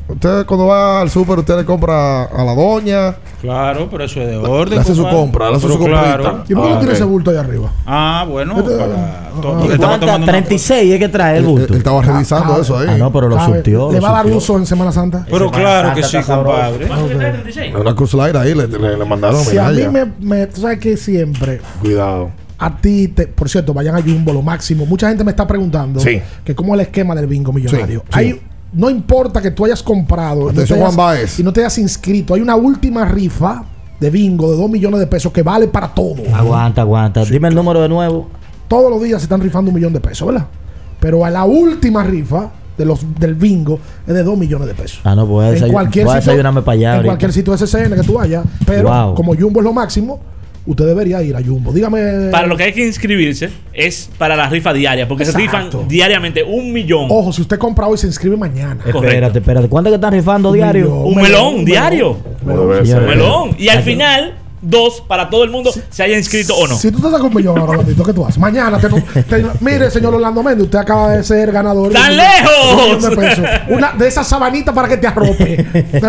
usted 0.09 0.47
cuando 0.47 0.67
va 0.67 1.01
al 1.01 1.11
súper, 1.11 1.39
usted 1.39 1.57
le 1.57 1.65
compra 1.65 2.25
a 2.25 2.45
la 2.45 2.55
doña. 2.55 3.15
Claro, 3.41 3.89
pero 3.91 4.05
eso 4.05 4.21
es 4.21 4.29
de 4.29 4.37
orden. 4.37 4.75
Le 4.77 4.81
hace 4.81 4.95
su 4.95 5.07
compra, 5.09 5.51
le 5.51 5.57
hace 5.57 5.67
Pero 5.69 5.79
su 5.79 5.85
claro. 5.85 6.45
¿Y 6.49 6.55
por 6.55 6.65
qué 6.65 6.71
Ah, 6.71 6.75
no 6.75 6.79
tiene 6.81 6.95
ese 6.95 7.05
bulto 7.05 7.31
ahí 7.31 7.37
arriba? 7.37 7.71
Ah, 7.87 8.27
bueno, 8.29 8.59
Este- 8.59 8.77
para. 8.77 8.85
Ah. 8.95 9.31
porque 9.33 9.45
estamos 9.53 9.77
¿Cuántas? 9.79 10.01
tomando 10.01 10.17
una- 10.17 10.27
36 10.27 10.93
es 10.93 10.99
que 10.99 11.09
trae 11.09 11.39
el 11.39 11.45
bulto. 11.45 11.73
Él 11.73 11.79
estaba 11.79 12.03
revisando 12.03 12.55
Ah, 12.55 12.59
eso 12.61 12.79
ahí. 12.79 12.87
Ah, 12.91 12.97
no, 12.99 13.13
pero 13.13 13.29
lo 13.29 13.37
¿Sabe? 13.37 13.55
surtió. 13.57 13.93
¿Le 13.93 13.99
lo 13.99 14.03
va 14.03 14.11
a 14.11 14.25
dar 14.25 14.27
uso 14.35 14.57
en 14.57 14.67
Semana 14.67 14.91
Santa? 14.91 15.25
Pero 15.31 15.51
claro 15.51 15.95
que 15.95 16.03
sí, 16.03 16.17
compadre. 16.19 16.89
Una 17.81 17.95
cruz 17.95 18.15
al 18.15 18.21
aire 18.23 18.39
ahí 18.39 18.55
le, 18.55 18.67
le- 18.67 18.97
le 18.97 19.05
mandaron 19.05 19.45
Si 19.45 19.57
a 19.57 19.69
mí 19.71 19.83
me- 20.21 20.47
Tú 20.49 20.61
sabes 20.63 20.79
que 20.79 20.97
siempre. 20.97 21.61
Cuidado. 21.81 22.31
A 22.61 22.77
ti, 22.77 23.07
te, 23.07 23.29
por 23.29 23.49
cierto, 23.49 23.73
vayan 23.73 23.95
a 23.95 24.03
Jumbo, 24.03 24.33
lo 24.33 24.43
máximo. 24.43 24.85
Mucha 24.85 25.09
gente 25.09 25.23
me 25.23 25.31
está 25.31 25.47
preguntando 25.47 26.01
Sí. 26.01 26.21
que 26.45 26.57
cómo 26.57 26.75
es 26.75 26.81
el 26.81 26.87
esquema 26.87 27.15
del 27.15 27.29
bingo 27.29 27.53
millonario. 27.53 28.01
Sí, 28.01 28.07
sí. 28.13 28.19
Hay, 28.19 28.43
no 28.73 28.91
importa 28.91 29.41
que 29.41 29.51
tú 29.51 29.65
hayas 29.65 29.83
comprado 29.83 30.43
y 30.43 30.45
no, 30.47 30.53
te 30.53 30.63
hayas, 30.63 30.79
Juan 30.79 30.97
Baez. 30.97 31.39
y 31.41 31.43
no 31.43 31.53
te 31.53 31.61
hayas 31.61 31.79
inscrito. 31.79 32.35
Hay 32.35 32.41
una 32.41 32.57
última 32.57 33.05
rifa 33.05 33.65
de 33.99 34.11
bingo 34.11 34.51
de 34.51 34.57
2 34.57 34.71
millones 34.71 35.01
de 35.01 35.07
pesos 35.07 35.33
que 35.33 35.43
vale 35.43 35.69
para 35.69 35.89
todo. 35.89 36.23
Aguanta, 36.35 36.83
aguanta. 36.83 37.25
Dime 37.25 37.49
el 37.49 37.55
número 37.55 37.81
de 37.83 37.89
nuevo. 37.89 38.29
Todos 38.69 38.91
los 38.91 39.03
días 39.03 39.21
se 39.21 39.25
están 39.25 39.41
rifando 39.41 39.71
un 39.71 39.75
millón 39.75 39.93
de 39.93 40.01
pesos, 40.01 40.29
¿verdad? 40.29 40.47
Pero 41.01 41.25
a 41.25 41.31
la 41.31 41.45
última 41.45 42.03
rifa 42.05 42.51
de 42.77 42.85
los, 42.85 43.01
del 43.19 43.35
bingo 43.35 43.79
es 44.07 44.15
de 44.15 44.23
2 44.23 44.39
millones 44.39 44.69
de 44.69 44.75
pesos. 44.75 45.01
Ah, 45.05 45.15
no, 45.15 45.41
a, 45.41 45.51
en 45.51 45.73
cualquier 45.73 46.05
voy 46.07 46.17
a 46.17 46.21
sitio, 46.21 46.43
para 46.65 46.73
allá. 46.73 46.89
en 46.91 46.95
ahorita. 46.97 47.05
cualquier 47.07 47.33
sitio 47.33 47.57
SCN 47.57 47.95
que 47.95 48.03
tú 48.05 48.15
vayas. 48.15 48.45
Pero 48.67 48.89
Wow. 48.89 49.15
como 49.15 49.35
Jumbo 49.35 49.61
es 49.61 49.65
lo 49.65 49.73
máximo, 49.73 50.21
usted 50.69 50.87
debería 50.87 51.23
ir 51.23 51.35
a 51.35 51.43
Jumbo. 51.43 51.73
Dígame. 51.73 52.31
Para 52.31 52.47
lo 52.47 52.57
que 52.57 52.65
hay 52.65 52.73
que 52.73 52.87
inscribirse 52.87 53.49
es 53.73 54.11
para 54.19 54.37
la 54.37 54.49
rifa 54.49 54.73
diaria, 54.73 55.09
porque 55.09 55.25
se 55.25 55.37
rifan 55.37 55.71
diariamente 55.89 56.43
un 56.45 56.73
millón. 56.73 57.07
Ojo, 57.11 57.33
si 57.33 57.43
usted 57.43 57.59
compra 57.59 57.87
hoy, 57.87 57.99
se 57.99 58.07
inscribe 58.07 58.37
mañana. 58.37 58.79
Espérate, 58.87 59.39
espérate. 59.39 59.69
¿Cuánto 59.69 59.89
es 59.89 59.93
que 59.93 59.97
están 59.97 60.13
rifando 60.13 60.53
diario? 60.53 60.95
Un 60.95 61.17
melón 61.21 61.65
diario. 61.65 62.19
Como 62.45 62.61
debe 62.61 62.87
Señores, 62.87 63.09
ser. 63.09 63.17
melón. 63.17 63.51
Y 63.59 63.69
al 63.69 63.83
final, 63.83 64.35
dos 64.61 65.03
para 65.07 65.29
todo 65.31 65.45
el 65.45 65.51
mundo, 65.51 65.71
se 65.91 66.03
haya 66.03 66.17
inscrito 66.19 66.55
o 66.57 66.67
no. 66.67 66.77
Si 66.77 66.91
tú 66.91 67.01
te 67.01 67.07
estás 67.07 67.21
con 67.21 67.35
millón 67.35 67.59
ahora, 67.59 67.73
Orlandito, 67.73 68.03
¿qué 68.05 68.13
tú 68.13 68.25
haces? 68.25 68.39
Mañana 68.39 68.79
te, 68.79 68.89
te- 69.23 69.47
mire, 69.61 69.91
señor 69.91 70.15
Orlando 70.15 70.43
Méndez, 70.43 70.65
usted 70.65 70.79
acaba 70.79 71.11
de 71.13 71.23
ser 71.25 71.51
ganador. 71.53 71.93
¡Tan 71.93 72.11
un- 72.13 72.17
lejos! 72.17 73.03
de 73.03 73.09
un 73.09 73.17
pesos. 73.17 73.45
Una 73.69 73.93
de 73.93 74.07
esas 74.09 74.27
sabanitas 74.27 74.75
para 74.75 74.89
que 74.89 74.97
te 74.97 75.07
arrope. 75.07 75.67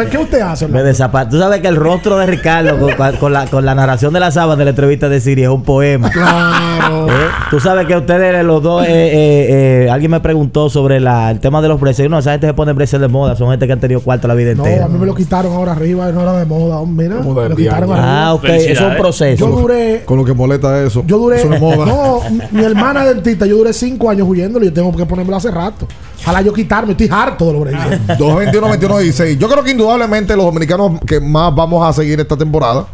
¿Qué 0.10 0.18
usted 0.18 0.42
hace? 0.42 0.68
Me 0.68 0.82
desapa- 0.84 1.28
Tú 1.30 1.38
sabes 1.40 1.62
que 1.62 1.68
el 1.68 1.76
rostro 1.76 2.18
de 2.18 2.26
Ricardo 2.26 2.78
con, 2.80 3.16
con 3.18 3.34
la, 3.34 3.46
con 3.48 3.66
la 3.66 3.76
narración 3.76 4.14
de 4.14 4.20
la 4.20 4.32
sábana 4.32 4.58
de 4.60 4.66
la 4.66 4.70
entrevista 4.72 5.10
de 5.10 5.20
Siri 5.22 5.44
es 5.44 5.50
un 5.50 5.64
poema. 5.64 6.10
Claro. 6.10 7.08
¿Eh? 7.08 7.12
Tú 7.50 7.60
sabes 7.60 7.86
que 7.88 7.96
ustedes 7.96 8.44
los 8.44 8.62
dos, 8.64 8.84
eh, 8.86 8.90
eh, 8.90 9.84
eh, 9.86 9.90
alguien 9.90 10.12
me 10.12 10.20
preguntó 10.20 10.70
sobre 10.70 11.00
la, 11.00 11.32
el 11.32 11.40
tema 11.40 11.62
de 11.62 11.68
los 11.68 11.80
bracers. 11.80 12.10
No, 12.10 12.20
esa 12.20 12.32
gente 12.32 12.48
se 12.48 12.54
pone 12.54 12.74
bracers 12.74 13.02
de 13.02 13.08
moda. 13.08 13.36
Son 13.36 13.50
gente 13.50 13.66
que 13.68 13.74
han 13.74 13.80
tenido 13.80 14.02
cuarto 14.02 14.28
la 14.28 14.34
vida 14.34 14.54
No, 14.56 14.66
entera. 14.66 14.86
a 14.86 14.88
mí 14.88 14.98
me 14.98 15.06
lo 15.06 15.14
quitaron 15.16 15.54
ahora 15.54 15.74
arriba, 15.74 16.12
no 16.12 16.22
era 16.22 16.34
de 16.34 16.46
moda. 16.46 16.80
Mira, 16.86 17.16
me 17.16 17.50
lo 17.50 17.56
quitaron 17.56 17.90
Ah, 17.94 18.30
arriba. 18.32 18.39
Ok, 18.40 18.50
eso 18.50 18.72
es 18.86 18.92
un 18.92 18.98
proceso. 18.98 19.48
Yo 19.50 19.56
duré, 19.56 20.04
Con 20.06 20.18
lo 20.18 20.26
que 20.26 20.34
molesta 20.34 20.82
eso. 20.84 21.04
yo 21.06 21.18
duré, 21.18 21.38
Eso 21.40 21.50
no 21.50 21.60
moda. 21.60 21.86
no, 21.86 22.22
mi- 22.52 22.64
hermana 22.64 23.06
dentista, 23.06 23.46
yo 23.46 23.58
duré 23.58 23.72
cinco 23.74 24.10
años 24.10 24.28
huyéndolo 24.28 24.66
y 24.66 24.70
yo 24.70 24.74
tengo 24.74 24.96
que 24.96 25.06
ponérmelo 25.06 25.38
hace 25.38 25.52
rato. 25.52 25.88
Ojalá 26.22 26.42
yo 26.42 26.52
quitarme, 26.54 26.92
estoy 26.92 27.10
harto 27.12 27.46
de 27.46 27.54
los 27.54 27.62
bracers. 27.62 28.08
221 28.18 28.68
21 28.68 28.98
16 29.00 29.40
Yo 29.40 29.48
creo 29.48 29.64
que 29.64 29.72
indudablemente 29.72 30.36
los 30.36 30.46
dominicanos 30.46 31.00
que 31.06 31.20
más 31.20 31.54
vamos 31.56 31.88
a 31.88 31.94
seguir 31.94 32.20
esta 32.20 32.36
temporada 32.36 32.86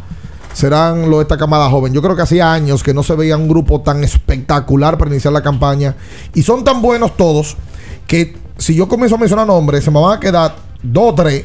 serán 0.52 1.10
los 1.10 1.18
de 1.18 1.22
esta 1.22 1.36
camada 1.36 1.68
joven. 1.68 1.92
Yo 1.92 2.00
creo 2.00 2.16
que 2.16 2.22
hacía 2.22 2.52
años 2.52 2.82
que 2.82 2.94
no 2.94 3.02
se 3.02 3.14
veía 3.14 3.36
un 3.36 3.46
grupo 3.48 3.80
tan 3.82 4.02
espectacular 4.04 4.96
para 4.96 5.10
iniciar 5.10 5.32
la 5.32 5.42
campaña. 5.42 5.94
Y 6.34 6.42
son 6.42 6.64
tan 6.64 6.80
buenos 6.80 7.16
todos 7.16 7.56
que 8.06 8.36
si 8.56 8.74
yo 8.74 8.88
comienzo 8.88 9.16
a 9.16 9.18
mencionar 9.18 9.46
nombres, 9.46 9.84
se 9.84 9.90
me 9.90 10.00
van 10.00 10.16
a 10.16 10.20
quedar 10.20 10.54
dos 10.82 11.12
o 11.12 11.14
tres 11.14 11.44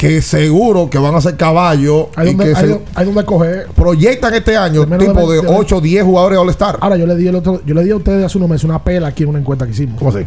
que 0.00 0.22
seguro 0.22 0.88
que 0.88 0.96
van 0.98 1.14
a 1.14 1.20
ser 1.20 1.36
caballos 1.36 2.06
Hay 2.16 2.28
y 2.28 2.30
donde, 2.34 2.44
que 2.44 2.56
hay, 2.58 2.64
se 2.64 2.68
do- 2.68 2.82
hay 2.94 3.04
donde 3.04 3.22
coger. 3.26 3.66
proyectan 3.76 4.32
este 4.32 4.56
año 4.56 4.86
de 4.86 4.96
tipo 4.96 5.30
de 5.30 5.42
20, 5.42 5.46
8 5.58 5.76
o 5.76 5.80
10 5.82 6.04
jugadores 6.04 6.38
All 6.38 6.48
Star. 6.48 6.78
Ahora 6.80 6.96
yo 6.96 7.06
le 7.06 7.14
di 7.16 7.28
el 7.28 7.34
otro, 7.34 7.60
yo 7.66 7.74
le 7.74 7.84
di 7.84 7.90
a 7.90 7.96
ustedes 7.96 8.24
hace 8.24 8.38
unos 8.38 8.48
meses 8.48 8.64
una 8.64 8.82
pela 8.82 9.08
aquí 9.08 9.24
en 9.24 9.28
una 9.28 9.40
encuesta 9.40 9.66
que 9.66 9.72
hicimos. 9.72 9.98
¿Cómo 9.98 10.10
así? 10.10 10.26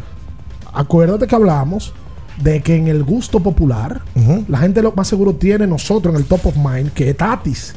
Acuérdate 0.73 1.25
que 1.25 1.35
hablamos 1.35 1.91
de 2.39 2.61
que 2.61 2.75
en 2.75 2.87
el 2.87 3.03
gusto 3.03 3.39
popular, 3.39 4.01
la 4.47 4.57
gente 4.59 4.83
lo 4.83 4.91
más 4.91 5.07
seguro 5.07 5.33
tiene 5.33 5.65
nosotros 5.65 6.13
en 6.13 6.19
el 6.21 6.27
top 6.27 6.45
of 6.45 6.55
mind 6.55 6.91
que 6.93 7.09
es 7.09 7.17
Tatis. 7.17 7.73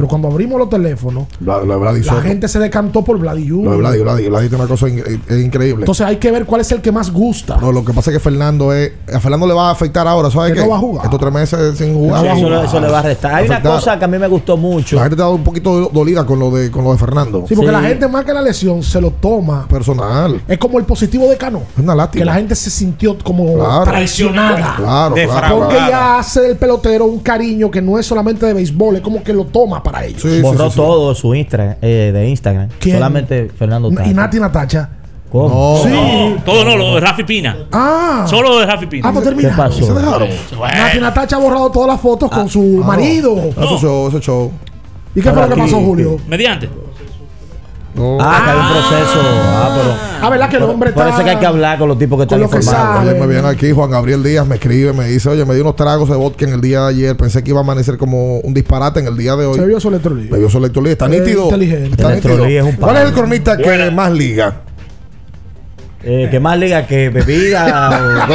Pero 0.00 0.08
cuando 0.08 0.28
abrimos 0.28 0.58
los 0.58 0.70
teléfonos, 0.70 1.26
Lo, 1.40 1.62
lo 1.64 1.74
de 1.74 1.78
Vladi 1.80 2.02
la 2.04 2.22
gente 2.22 2.48
se 2.48 2.58
decantó 2.58 3.02
por 3.04 3.18
Vladi 3.18 3.44
Lo 3.48 3.56
de 3.58 3.64
Jr. 3.66 3.76
Vladi, 3.78 3.98
Vladi, 4.00 4.28
Vladi 4.28 4.48
tiene 4.48 4.64
una 4.64 4.70
cosa 4.72 4.88
in- 4.88 5.02
es 5.28 5.44
increíble. 5.44 5.82
Entonces 5.82 6.06
hay 6.06 6.16
que 6.16 6.30
ver 6.30 6.46
cuál 6.46 6.62
es 6.62 6.72
el 6.72 6.80
que 6.80 6.90
más 6.90 7.10
gusta. 7.12 7.58
No, 7.58 7.70
lo 7.70 7.84
que 7.84 7.92
pasa 7.92 8.10
es 8.10 8.16
que 8.16 8.20
Fernando 8.20 8.72
es. 8.72 8.92
A 9.12 9.20
Fernando 9.20 9.46
le 9.46 9.52
va 9.52 9.68
a 9.68 9.72
afectar 9.72 10.08
ahora, 10.08 10.30
¿sabes 10.30 10.52
Que 10.52 10.58
qué? 10.60 10.64
no 10.64 10.70
va 10.70 10.76
a 10.76 10.80
jugar. 10.80 11.04
Estos 11.04 11.20
tres 11.20 11.32
meses 11.32 11.76
sin 11.78 11.94
jugar. 11.94 12.22
Sí, 12.22 12.28
eso, 12.38 12.48
le- 12.48 12.64
eso 12.64 12.80
le 12.80 12.88
va 12.90 12.98
a 13.00 13.02
restar. 13.02 13.34
Hay 13.34 13.46
una 13.46 13.60
cosa 13.62 13.98
que 13.98 14.04
a 14.06 14.08
mí 14.08 14.18
me 14.18 14.26
gustó 14.28 14.56
mucho. 14.56 14.96
La 14.96 15.02
gente 15.02 15.16
está 15.16 15.28
un 15.28 15.44
poquito 15.44 15.78
do- 15.78 15.90
dolida 15.92 16.24
con 16.24 16.38
lo 16.38 16.50
de, 16.50 16.70
con 16.70 16.82
lo 16.82 16.92
de 16.92 16.98
Fernando. 16.98 17.44
Sí, 17.46 17.54
porque 17.54 17.70
la 17.70 17.82
gente 17.82 18.08
más 18.08 18.24
que 18.24 18.32
la 18.32 18.40
lesión 18.42 18.82
se 18.82 19.00
lo 19.02 19.10
toma. 19.10 19.66
Personal. 19.68 20.40
Es 20.48 20.56
como 20.58 20.78
el 20.78 20.84
positivo 20.86 21.28
de 21.28 21.36
Cano. 21.36 21.60
Es 21.76 21.82
una 21.84 21.94
lástima. 21.94 22.20
Que 22.20 22.24
la 22.24 22.34
gente 22.34 22.54
se 22.54 22.70
sintió 22.70 23.18
como 23.22 23.54
Claro. 23.54 23.84
traicionada. 23.84 24.76
Claro, 24.76 25.14
claro. 25.14 25.58
Porque 25.58 25.76
ya 25.76 26.18
hace 26.18 26.46
el 26.50 26.56
pelotero 26.56 27.04
un 27.04 27.18
cariño 27.20 27.70
que 27.70 27.82
no 27.82 27.98
es 27.98 28.06
solamente 28.06 28.46
de 28.46 28.54
béisbol, 28.54 28.96
es 28.96 29.02
como 29.02 29.22
que 29.22 29.32
lo 29.32 29.44
toma 29.46 29.82
para 29.82 29.89
ellos. 29.98 30.42
Borró 30.42 30.70
todo 30.70 31.14
su 31.14 31.34
Instagram, 31.34 31.76
eh, 31.82 32.10
de 32.12 32.28
Instagram. 32.28 32.68
¿Quién? 32.78 32.96
Solamente 32.96 33.50
Fernando 33.56 33.90
Y 33.90 33.94
Tatis. 33.94 34.14
Nati 34.14 34.40
Natacha. 34.40 34.88
¿Cómo? 35.30 35.80
Sí. 35.82 35.90
No, 35.90 36.42
todo 36.44 36.64
no, 36.64 36.76
lo 36.76 36.94
de 36.96 37.00
Rafi 37.00 37.22
Pina. 37.22 37.56
Ah. 37.70 38.26
Solo 38.28 38.48
lo 38.48 38.60
de 38.60 38.66
Rafi 38.66 38.86
Pina. 38.86 39.08
Ah, 39.08 39.12
pues 39.12 39.24
termina. 39.24 39.50
¿Qué 39.50 39.56
pasó? 39.56 39.84
Se 39.84 39.92
dejaron. 39.92 40.28
Nati 40.60 40.98
Natacha 40.98 41.36
ha 41.36 41.38
borrado 41.38 41.70
todas 41.70 41.88
las 41.88 42.00
fotos 42.00 42.30
con 42.30 42.48
su 42.48 42.60
marido. 42.84 43.36
Eso 43.36 43.78
show, 43.78 44.08
eso 44.08 44.20
show. 44.20 44.52
¿Y 45.14 45.20
qué 45.20 45.30
fue 45.30 45.42
lo 45.42 45.48
que 45.48 45.54
Aquí. 45.54 45.60
pasó, 45.62 45.80
Julio? 45.84 46.16
Mediante. 46.28 46.68
No. 48.00 48.16
Ah, 48.20 48.42
que 48.44 48.50
hay 48.50 48.56
un 48.58 48.68
proceso. 48.72 49.20
Ah, 49.22 49.76
pero. 49.76 49.94
Ah, 50.22 50.30
¿verdad 50.30 50.48
que 50.48 50.56
el 50.56 50.62
hombre 50.62 50.92
Por 50.92 51.06
está- 51.06 51.18
es 51.18 51.24
que 51.24 51.30
hay 51.30 51.36
que 51.36 51.46
hablar 51.46 51.78
con 51.78 51.88
los 51.88 51.98
tipos 51.98 52.16
que 52.18 52.22
están 52.22 52.40
informados. 52.40 53.00
Ayer 53.02 53.14
me 53.20 53.26
viene 53.26 53.46
aquí 53.48 53.72
Juan 53.72 53.90
Gabriel 53.90 54.22
Díaz, 54.22 54.46
me 54.46 54.54
escribe, 54.54 54.92
me 54.94 55.04
dice, 55.06 55.28
oye, 55.28 55.44
me 55.44 55.52
dio 55.54 55.62
unos 55.64 55.76
tragos 55.76 56.08
de 56.08 56.16
vodka 56.16 56.46
en 56.46 56.54
el 56.54 56.60
día 56.62 56.80
de 56.82 56.88
ayer, 56.88 57.16
pensé 57.16 57.42
que 57.44 57.50
iba 57.50 57.60
a 57.60 57.62
amanecer 57.62 57.98
como 57.98 58.38
un 58.38 58.54
disparate 58.54 59.00
en 59.00 59.06
el 59.06 59.16
día 59.18 59.36
de 59.36 59.44
hoy. 59.46 59.58
Se 59.58 59.66
vio 59.66 59.78
su 59.80 59.88
electrolito. 59.88 60.32
Me 60.32 60.38
vio 60.38 60.48
su 60.48 60.58
electrolí, 60.58 60.90
está 60.90 61.06
Eh, 61.06 61.08
nítido. 61.10 61.44
inteligente. 61.44 61.90
Está 61.90 62.14
nítido. 62.14 62.46
es 62.46 62.62
un 62.64 62.72
¿Cuál 62.72 62.96
es 62.96 63.02
el 63.04 63.12
cronista 63.12 63.56
que 63.58 63.90
más 63.90 64.10
liga? 64.12 64.54
Eh, 66.02 66.28
que 66.30 66.40
más 66.40 66.56
liga 66.58 66.86
que 66.86 67.10
bebida? 67.10 68.26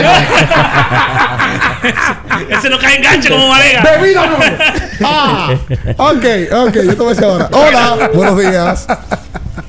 Ese 2.49 2.69
no 2.69 2.77
cae 2.77 2.97
enganche 2.97 3.29
como 3.29 3.47
Marega. 3.47 3.83
Bebida 3.99 4.27
no. 4.27 4.35
Ah, 5.07 5.49
ok, 5.97 6.25
ok, 6.67 6.73
yo 6.75 6.89
te 6.91 6.95
voy 6.95 7.07
a 7.07 7.09
decir 7.09 7.25
ahora. 7.25 7.49
Hola, 7.51 8.09
buenos 8.13 8.39
días. 8.39 8.87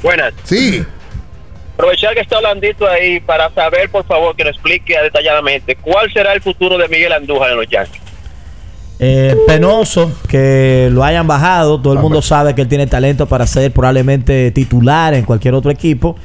Buenas. 0.03 0.35
Sí. 0.45 0.85
Aprovechar 1.75 2.15
que 2.15 2.21
está 2.21 2.39
Orlandito 2.39 2.87
ahí 2.87 3.21
para 3.21 3.53
saber, 3.53 3.91
por 3.91 4.05
favor, 4.07 4.35
que 4.35 4.45
nos 4.45 4.55
explique 4.55 4.97
detalladamente 5.03 5.77
cuál 5.77 6.11
será 6.13 6.33
el 6.33 6.41
futuro 6.41 6.79
de 6.79 6.89
Miguel 6.89 7.13
Andújar 7.13 7.51
en 7.51 7.57
los 7.57 7.69
Yankees. 7.69 8.01
Eh, 8.99 9.37
penoso 9.47 10.11
que 10.27 10.89
lo 10.91 11.05
hayan 11.05 11.27
bajado. 11.27 11.81
Todo 11.81 11.93
el 11.93 11.99
mundo 11.99 12.23
sabe 12.23 12.55
que 12.55 12.63
él 12.63 12.69
tiene 12.69 12.87
talento 12.87 13.27
para 13.27 13.47
ser 13.47 13.71
probablemente 13.73 14.51
titular 14.53 15.13
en 15.13 15.25
cualquier 15.25 15.55
otro 15.55 15.71
equipo. 15.71 16.17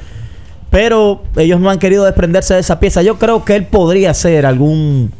Pero 0.70 1.22
ellos 1.36 1.60
no 1.60 1.68
han 1.68 1.78
querido 1.78 2.04
desprenderse 2.04 2.54
de 2.54 2.60
esa 2.60 2.80
pieza. 2.80 3.02
Yo 3.02 3.18
creo 3.18 3.44
que 3.44 3.56
él 3.56 3.66
podría 3.66 4.14
ser 4.14 4.46
algún 4.46 5.12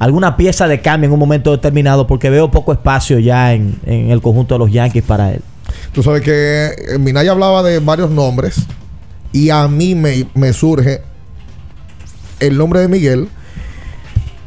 alguna 0.00 0.36
pieza 0.36 0.66
de 0.66 0.80
cambio 0.80 1.06
en 1.06 1.12
un 1.12 1.20
momento 1.20 1.52
determinado 1.52 2.08
porque 2.08 2.28
veo 2.28 2.50
poco 2.50 2.72
espacio 2.72 3.20
ya 3.20 3.52
en, 3.54 3.78
en 3.86 4.10
el 4.10 4.20
conjunto 4.20 4.56
de 4.56 4.58
los 4.58 4.72
Yankees 4.72 5.04
para 5.04 5.30
él. 5.34 5.42
Tú 5.92 6.02
sabes 6.02 6.22
que 6.22 6.66
eh, 6.94 6.98
Minaya 6.98 7.32
hablaba 7.32 7.62
de 7.62 7.78
varios 7.78 8.10
nombres 8.10 8.56
y 9.32 9.50
a 9.50 9.68
mí 9.68 9.94
me, 9.94 10.26
me 10.34 10.52
surge 10.52 11.02
el 12.40 12.56
nombre 12.56 12.80
de 12.80 12.88
Miguel, 12.88 13.28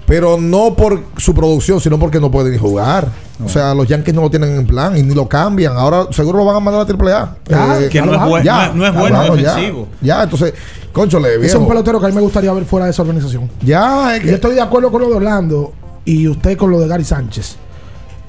pero 0.07 0.37
no 0.39 0.75
por 0.75 1.03
su 1.17 1.33
producción, 1.33 1.79
sino 1.79 1.97
porque 1.99 2.19
no 2.19 2.29
puede 2.31 2.51
ni 2.51 2.57
jugar. 2.57 3.09
O 3.43 3.49
sea, 3.49 3.73
los 3.75 3.87
Yankees 3.87 4.13
no 4.15 4.21
lo 4.21 4.29
tienen 4.29 4.55
en 4.55 4.65
plan 4.65 4.95
y 4.97 5.03
ni 5.03 5.13
lo 5.13 5.27
cambian. 5.27 5.75
Ahora 5.75 6.07
seguro 6.11 6.37
lo 6.39 6.45
van 6.45 6.55
a 6.55 6.59
mandar 6.61 6.81
a 6.81 6.85
AAA. 6.85 7.37
Ya, 7.47 7.79
Eh, 7.81 7.89
que 7.89 8.01
no 8.01 8.13
es 8.13 8.21
buen- 8.29 8.43
ya, 8.43 8.67
no 8.67 8.71
es- 8.71 8.75
no 8.75 8.85
es 8.87 8.93
bueno 8.95 9.17
claro, 9.19 9.35
ya. 9.35 9.49
defensivo. 9.55 9.87
Ya, 10.01 10.23
entonces, 10.23 10.53
conchole, 10.93 11.27
Ese 11.29 11.35
es 11.35 11.41
viejo. 11.41 11.59
un 11.59 11.67
pelotero 11.67 11.99
que 11.99 12.05
a 12.05 12.09
mí 12.09 12.15
me 12.15 12.21
gustaría 12.21 12.53
ver 12.53 12.63
fuera 12.65 12.85
de 12.85 12.91
esa 12.91 13.01
organización. 13.01 13.49
Ya, 13.61 14.15
es 14.15 14.21
Yo 14.21 14.29
que- 14.29 14.35
estoy 14.35 14.55
de 14.55 14.61
acuerdo 14.61 14.89
con 14.91 15.01
lo 15.01 15.09
de 15.09 15.15
Orlando 15.15 15.73
y 16.05 16.27
usted 16.27 16.57
con 16.57 16.71
lo 16.71 16.79
de 16.79 16.87
Gary 16.87 17.03
Sánchez. 17.03 17.57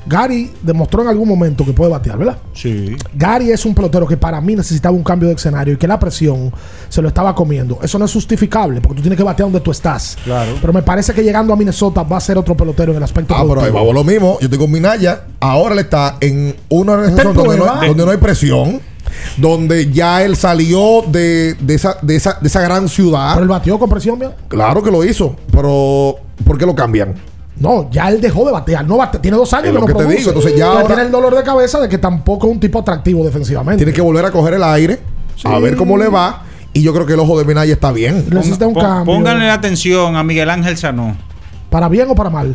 Gary 0.06 0.52
demostró 0.62 1.02
en 1.02 1.08
algún 1.08 1.28
momento 1.28 1.64
que 1.64 1.72
puede 1.72 1.90
batear, 1.90 2.18
¿verdad? 2.18 2.38
Sí. 2.54 2.96
Gary 3.14 3.50
es 3.50 3.64
un 3.64 3.74
pelotero 3.74 4.06
que 4.06 4.16
para 4.16 4.40
mí 4.40 4.54
necesitaba 4.54 4.94
un 4.94 5.02
cambio 5.02 5.28
de 5.28 5.34
escenario 5.34 5.74
y 5.74 5.76
que 5.76 5.88
la 5.88 5.98
presión 5.98 6.52
se 6.88 7.02
lo 7.02 7.08
estaba 7.08 7.34
comiendo. 7.34 7.78
Eso 7.82 7.98
no 7.98 8.04
es 8.04 8.12
justificable 8.12 8.80
porque 8.80 8.96
tú 8.96 9.02
tienes 9.02 9.16
que 9.16 9.24
batear 9.24 9.46
donde 9.46 9.60
tú 9.60 9.70
estás. 9.70 10.16
Claro. 10.24 10.52
Pero 10.60 10.72
me 10.72 10.82
parece 10.82 11.12
que 11.12 11.22
llegando 11.22 11.52
a 11.52 11.56
Minnesota 11.56 12.02
va 12.02 12.18
a 12.18 12.20
ser 12.20 12.38
otro 12.38 12.56
pelotero 12.56 12.92
en 12.92 12.98
el 12.98 13.02
aspecto 13.02 13.34
Ah, 13.34 13.44
pero 13.46 13.62
ahí 13.62 13.70
vamos 13.70 13.94
lo 13.94 14.04
mismo. 14.04 14.38
Yo 14.40 14.46
estoy 14.46 14.58
con 14.58 14.70
Minaya. 14.70 15.24
Ahora 15.40 15.74
él 15.74 15.80
está 15.80 16.16
en 16.20 16.54
una 16.68 16.92
organización 16.92 17.34
donde 17.34 17.58
no, 17.58 17.72
hay, 17.72 17.88
donde 17.88 18.04
no 18.04 18.10
hay 18.10 18.18
presión. 18.18 18.80
Donde 19.36 19.90
ya 19.92 20.22
él 20.22 20.36
salió 20.36 21.02
de, 21.06 21.54
de 21.54 21.74
esa, 21.74 21.96
de, 22.02 22.16
esa, 22.16 22.38
de 22.40 22.48
esa 22.48 22.60
gran 22.60 22.88
ciudad. 22.88 23.34
Pero 23.34 23.42
él 23.42 23.48
batió 23.48 23.78
con 23.78 23.88
presión, 23.88 24.18
¿verdad? 24.18 24.36
Claro 24.48 24.82
que 24.82 24.90
lo 24.90 25.04
hizo. 25.04 25.36
Pero, 25.50 26.16
¿por 26.44 26.58
qué 26.58 26.66
lo 26.66 26.74
cambian? 26.74 27.14
No, 27.58 27.88
ya 27.90 28.08
él 28.10 28.20
dejó 28.20 28.44
de 28.44 28.52
batear. 28.52 28.84
No 28.86 28.98
bate- 28.98 29.18
tiene 29.18 29.36
dos 29.36 29.52
años 29.54 29.68
Es 29.68 29.72
que 29.74 29.80
no 29.80 29.86
que 29.86 29.92
te 29.92 29.98
produce. 29.98 30.16
digo, 30.18 30.30
entonces 30.30 30.56
ya 30.56 30.66
ahora- 30.66 30.86
tiene 30.86 31.02
el 31.02 31.10
dolor 31.10 31.34
de 31.34 31.42
cabeza 31.42 31.80
de 31.80 31.88
que 31.88 31.96
tampoco 31.98 32.46
es 32.48 32.52
un 32.52 32.60
tipo 32.60 32.78
atractivo 32.80 33.24
defensivamente. 33.24 33.78
Tiene 33.84 33.94
que 33.94 34.02
volver 34.02 34.24
a 34.26 34.30
coger 34.30 34.54
el 34.54 34.62
aire. 34.62 35.00
A 35.44 35.58
ver 35.58 35.76
cómo 35.76 35.96
le 35.96 36.08
va. 36.08 36.42
Y 36.72 36.82
yo 36.82 36.92
creo 36.92 37.06
que 37.06 37.14
el 37.14 37.20
ojo 37.20 37.38
de 37.38 37.44
Minaya 37.46 37.72
está 37.72 37.90
bien. 37.92 38.26
Necesita 38.30 38.66
un 38.66 38.74
cambio. 38.74 39.14
Pónganle 39.14 39.48
atención 39.48 40.16
a 40.16 40.22
Miguel 40.22 40.50
Ángel 40.50 40.76
Sanó. 40.76 41.16
¿Para 41.70 41.88
bien 41.88 42.06
o 42.10 42.14
para 42.14 42.28
mal? 42.28 42.54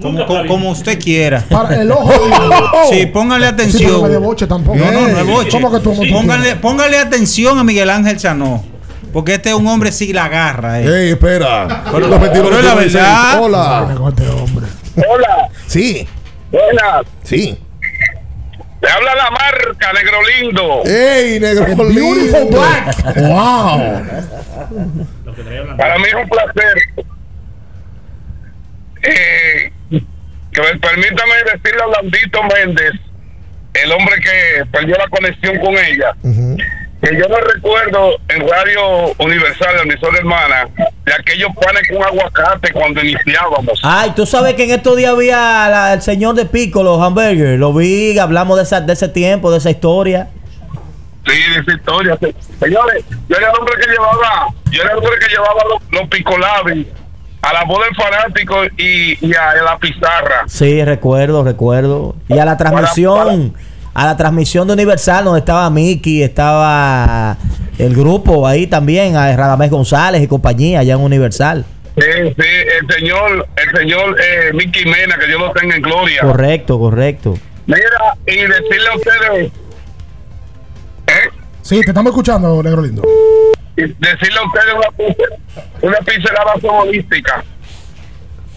Como, 0.00 0.24
como, 0.26 0.46
como 0.46 0.70
usted 0.70 0.96
quiera. 1.00 1.44
Para 1.50 1.82
el 1.82 1.90
ojo. 1.90 2.08
Sí, 2.92 3.06
póngale 3.06 3.46
Sí, 3.48 3.52
pero 3.56 3.62
atención. 3.68 3.92
no 3.92 4.02
me 4.02 4.08
de 4.10 4.18
boche 4.18 4.46
tampoco. 4.46 4.78
No, 4.78 4.84
no, 4.92 5.00
no 5.08 5.18
es 5.18 5.26
boche. 5.26 5.50
¿Cómo 5.50 5.72
que 5.72 5.80
tú 5.80 5.92
no 5.92 6.02
póngale, 6.14 6.54
póngale 6.56 6.98
atención 6.98 7.58
a 7.58 7.64
Miguel 7.64 7.90
Ángel 7.90 8.20
Sanó. 8.20 8.62
Porque 9.12 9.34
este 9.34 9.50
es 9.50 9.54
un 9.54 9.66
hombre 9.66 9.92
sí 9.92 10.12
la 10.12 10.24
agarra. 10.26 10.80
eh. 10.80 10.86
Ey, 11.04 11.10
espera. 11.10 11.82
Pero- 11.90 12.08
Los 12.08 12.20
21, 12.20 12.48
pero 12.48 12.58
es 12.60 12.64
la 12.64 12.74
26. 12.74 13.04
verdad. 13.04 13.42
Hola. 13.42 13.88
Este. 14.08 14.24
Hola, 15.08 15.48
Sí, 15.66 16.08
buenas. 16.50 17.02
sí. 17.22 17.58
Te 18.80 18.88
habla 18.88 19.12
la 19.16 19.30
marca, 19.30 19.92
negro 19.92 20.18
lindo. 20.40 20.82
Ey, 20.84 21.40
negro 21.40 21.64
Beautiful 21.66 21.94
lindo. 21.94 22.46
black. 22.58 23.16
Wow. 23.16 24.02
Para 25.76 25.98
mí 25.98 26.04
es 26.06 26.14
un 26.14 26.28
placer. 26.28 26.78
Eh, 29.02 29.72
que 29.90 30.60
me, 30.60 30.78
permítame 30.78 31.34
decirle 31.52 31.82
a 31.82 31.86
Landito 32.02 32.40
Méndez, 32.42 32.92
el 33.74 33.92
hombre 33.92 34.16
que 34.20 34.64
perdió 34.72 34.96
la 34.96 35.08
conexión 35.08 35.58
con 35.58 35.74
ella, 35.76 36.14
que 37.00 37.16
yo 37.16 37.28
no 37.28 37.36
recuerdo 37.36 38.16
en 38.28 38.40
Radio 38.48 39.14
Universal, 39.18 39.76
la 39.76 39.82
emisora 39.82 40.18
hermana, 40.18 40.68
de 41.04 41.12
aquellos 41.12 41.50
panes 41.54 41.82
con 41.88 42.02
aguacate 42.04 42.72
cuando 42.72 43.00
iniciábamos. 43.02 43.78
Ay, 43.84 44.12
tú 44.16 44.26
sabes 44.26 44.54
que 44.54 44.64
en 44.64 44.70
estos 44.72 44.96
días 44.96 45.12
había 45.12 45.36
la- 45.68 45.92
el 45.94 46.02
señor 46.02 46.34
de 46.34 46.44
Pico, 46.46 46.82
los 46.82 47.00
hamburgers. 47.00 47.58
Lo 47.58 47.72
vi, 47.72 48.18
hablamos 48.18 48.56
de, 48.56 48.64
esa, 48.64 48.80
de 48.80 48.92
ese 48.92 49.08
tiempo, 49.08 49.50
de 49.52 49.58
esa 49.58 49.70
historia. 49.70 50.28
Sí, 51.26 51.52
de 51.52 51.60
esa 51.60 51.72
historia. 51.76 52.18
sí. 52.20 52.34
Señores, 52.58 53.04
yo 53.28 53.36
era 53.36 53.50
el 53.50 53.56
hombre 53.58 53.74
que 53.80 53.90
llevaba, 53.90 54.48
yo 54.70 54.82
era 54.82 54.92
el 54.92 54.98
hombre 54.98 55.12
que 55.20 55.28
llevaba 55.28 55.62
los, 55.70 56.00
los 56.00 56.08
picolabis 56.08 56.86
a 57.42 57.52
la 57.52 57.64
voz 57.64 57.84
del 57.84 57.94
fanático 57.94 58.64
y, 58.76 59.16
y 59.24 59.34
a, 59.34 59.54
la 59.62 59.78
pizarra. 59.78 60.42
Sí, 60.48 60.84
recuerdo, 60.84 61.44
recuerdo. 61.44 62.16
Y 62.28 62.38
a 62.38 62.44
la 62.44 62.56
transmisión, 62.56 63.54
a 63.98 64.04
la 64.06 64.16
transmisión 64.16 64.68
de 64.68 64.74
Universal, 64.74 65.24
donde 65.24 65.40
estaba 65.40 65.68
Mickey, 65.70 66.22
estaba 66.22 67.36
el 67.78 67.96
grupo 67.96 68.46
ahí 68.46 68.68
también, 68.68 69.16
a 69.16 69.34
Radamés 69.36 69.70
González 69.70 70.22
y 70.22 70.28
compañía, 70.28 70.78
allá 70.78 70.94
en 70.94 71.00
Universal. 71.00 71.64
Sí, 71.96 72.04
sí, 72.38 72.48
el 72.80 72.94
señor, 72.94 73.48
el 73.56 73.76
señor 73.76 74.16
eh, 74.20 74.52
Mickey 74.54 74.84
Mena, 74.84 75.18
que 75.18 75.26
Dios 75.26 75.40
lo 75.40 75.50
tenga 75.50 75.74
en 75.74 75.82
gloria. 75.82 76.20
Correcto, 76.20 76.78
correcto. 76.78 77.34
Mira, 77.66 77.80
y 78.24 78.36
decirle 78.36 78.88
a 78.92 78.96
ustedes, 78.96 79.52
Sí, 81.62 81.80
te 81.80 81.88
estamos 81.90 82.10
escuchando, 82.12 82.62
negro 82.62 82.82
lindo. 82.82 83.02
y 83.76 83.82
decirle 83.82 84.38
a 84.38 84.46
ustedes 84.46 84.74
una, 84.74 85.88
una 85.90 85.98
pincelada 85.98 86.52
futbolística. 86.60 87.44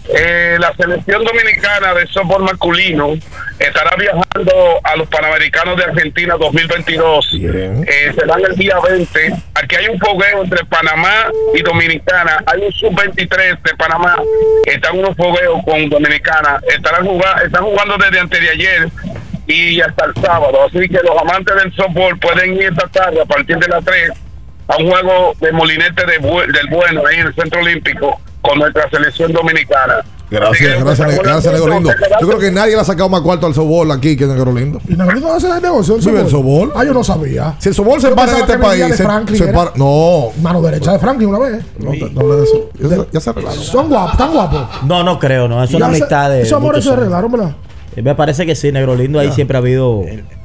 Eh, 0.08 0.56
la 0.58 0.74
selección 0.74 1.24
dominicana 1.24 1.94
de 1.94 2.06
softball 2.08 2.42
masculino 2.42 3.14
estará 3.58 3.94
viajando 3.96 4.80
a 4.82 4.96
los 4.96 5.08
Panamericanos 5.08 5.76
de 5.76 5.84
Argentina 5.84 6.34
2022. 6.38 7.38
Eh, 7.40 8.12
serán 8.14 8.44
el 8.44 8.56
día 8.56 8.76
20. 8.80 9.32
Aquí 9.54 9.76
hay 9.76 9.88
un 9.88 9.98
fogueo 9.98 10.42
entre 10.42 10.64
Panamá 10.64 11.26
y 11.54 11.62
Dominicana. 11.62 12.42
Hay 12.46 12.62
un 12.62 12.72
sub-23 12.72 13.62
de 13.62 13.76
Panamá. 13.76 14.20
Están 14.66 14.98
unos 14.98 15.16
fogueos 15.16 15.62
con 15.64 15.88
Dominicana. 15.88 16.60
Estarán 16.68 17.06
jugando, 17.06 17.42
están 17.44 17.64
jugando 17.64 17.96
desde 17.98 18.18
antes 18.18 18.40
de 18.40 18.50
ayer 18.50 18.88
y 19.46 19.80
hasta 19.80 20.06
el 20.06 20.14
sábado. 20.14 20.64
Así 20.66 20.88
que 20.88 20.98
los 21.04 21.16
amantes 21.20 21.54
del 21.54 21.72
softball 21.74 22.18
pueden 22.18 22.54
ir 22.54 22.64
esta 22.64 22.88
tarde 22.88 23.20
a 23.20 23.24
partir 23.24 23.56
de 23.56 23.68
las 23.68 23.84
3 23.84 24.10
a 24.68 24.76
un 24.78 24.90
juego 24.90 25.34
de 25.40 25.52
molinete 25.52 26.06
de 26.06 26.18
del 26.18 26.66
bueno 26.70 27.02
ahí 27.06 27.18
en 27.18 27.26
el 27.26 27.34
Centro 27.34 27.60
Olímpico 27.60 28.20
con 28.42 28.58
nuestra 28.58 28.88
selección 28.90 29.32
dominicana. 29.32 30.04
Gracias, 30.30 30.82
gracias, 30.82 31.18
gracias, 31.18 31.52
Negro 31.52 31.74
Lindo. 31.74 31.90
Yo 32.20 32.26
creo 32.26 32.38
que 32.38 32.50
nadie 32.50 32.74
le 32.74 32.80
ha 32.80 32.84
sacado 32.84 33.06
más 33.10 33.20
cuarto 33.20 33.46
al 33.46 33.52
sobol 33.54 33.90
aquí 33.92 34.16
que 34.16 34.24
Negro 34.24 34.50
Lindo. 34.54 34.80
¿Y 34.88 34.92
negro 34.96 35.12
lindo 35.12 35.30
hace 35.34 35.46
el 35.50 35.60
negocio? 35.60 35.96
Vive 35.98 36.20
el 36.22 36.28
sobol. 36.30 36.72
Ah, 36.74 36.84
yo 36.84 36.94
no 36.94 37.04
sabía. 37.04 37.54
Si 37.58 37.68
el 37.68 37.74
sobol 37.74 38.00
se 38.00 38.08
para 38.12 38.32
en 38.32 38.38
este 38.38 38.58
país, 38.58 38.86
se, 38.96 39.36
se 39.36 39.48
para. 39.52 39.72
No. 39.74 40.28
Mano 40.40 40.62
derecha 40.62 40.92
de 40.92 40.98
Franklin 40.98 41.28
una 41.28 41.38
vez. 41.38 41.62
No, 41.78 41.90
no 41.92 42.34
de 42.34 42.44
eso. 42.44 42.70
Ya, 42.80 42.88
se- 42.88 43.08
ya 43.12 43.20
se 43.20 43.30
arreglaron. 43.30 43.62
Son 43.62 43.88
guapos, 43.90 44.16
tan 44.16 44.32
guapos. 44.32 44.62
No, 44.86 45.02
no 45.04 45.18
creo, 45.18 45.48
no. 45.48 45.62
Es 45.62 45.74
una 45.74 45.86
amistad 45.86 46.30
de. 46.30 46.42
Esos 46.42 46.56
amores 46.56 46.82
se 46.82 46.90
arreglaron, 46.92 47.30
¿verdad? 47.30 47.50
Eh, 47.94 48.00
Me 48.00 48.14
parece 48.14 48.46
que 48.46 48.54
sí, 48.54 48.72
Negro 48.72 48.94
Lindo. 48.94 49.18
Ahí 49.20 49.30
siempre 49.32 49.58
ha 49.58 49.60
habido. 49.60 50.02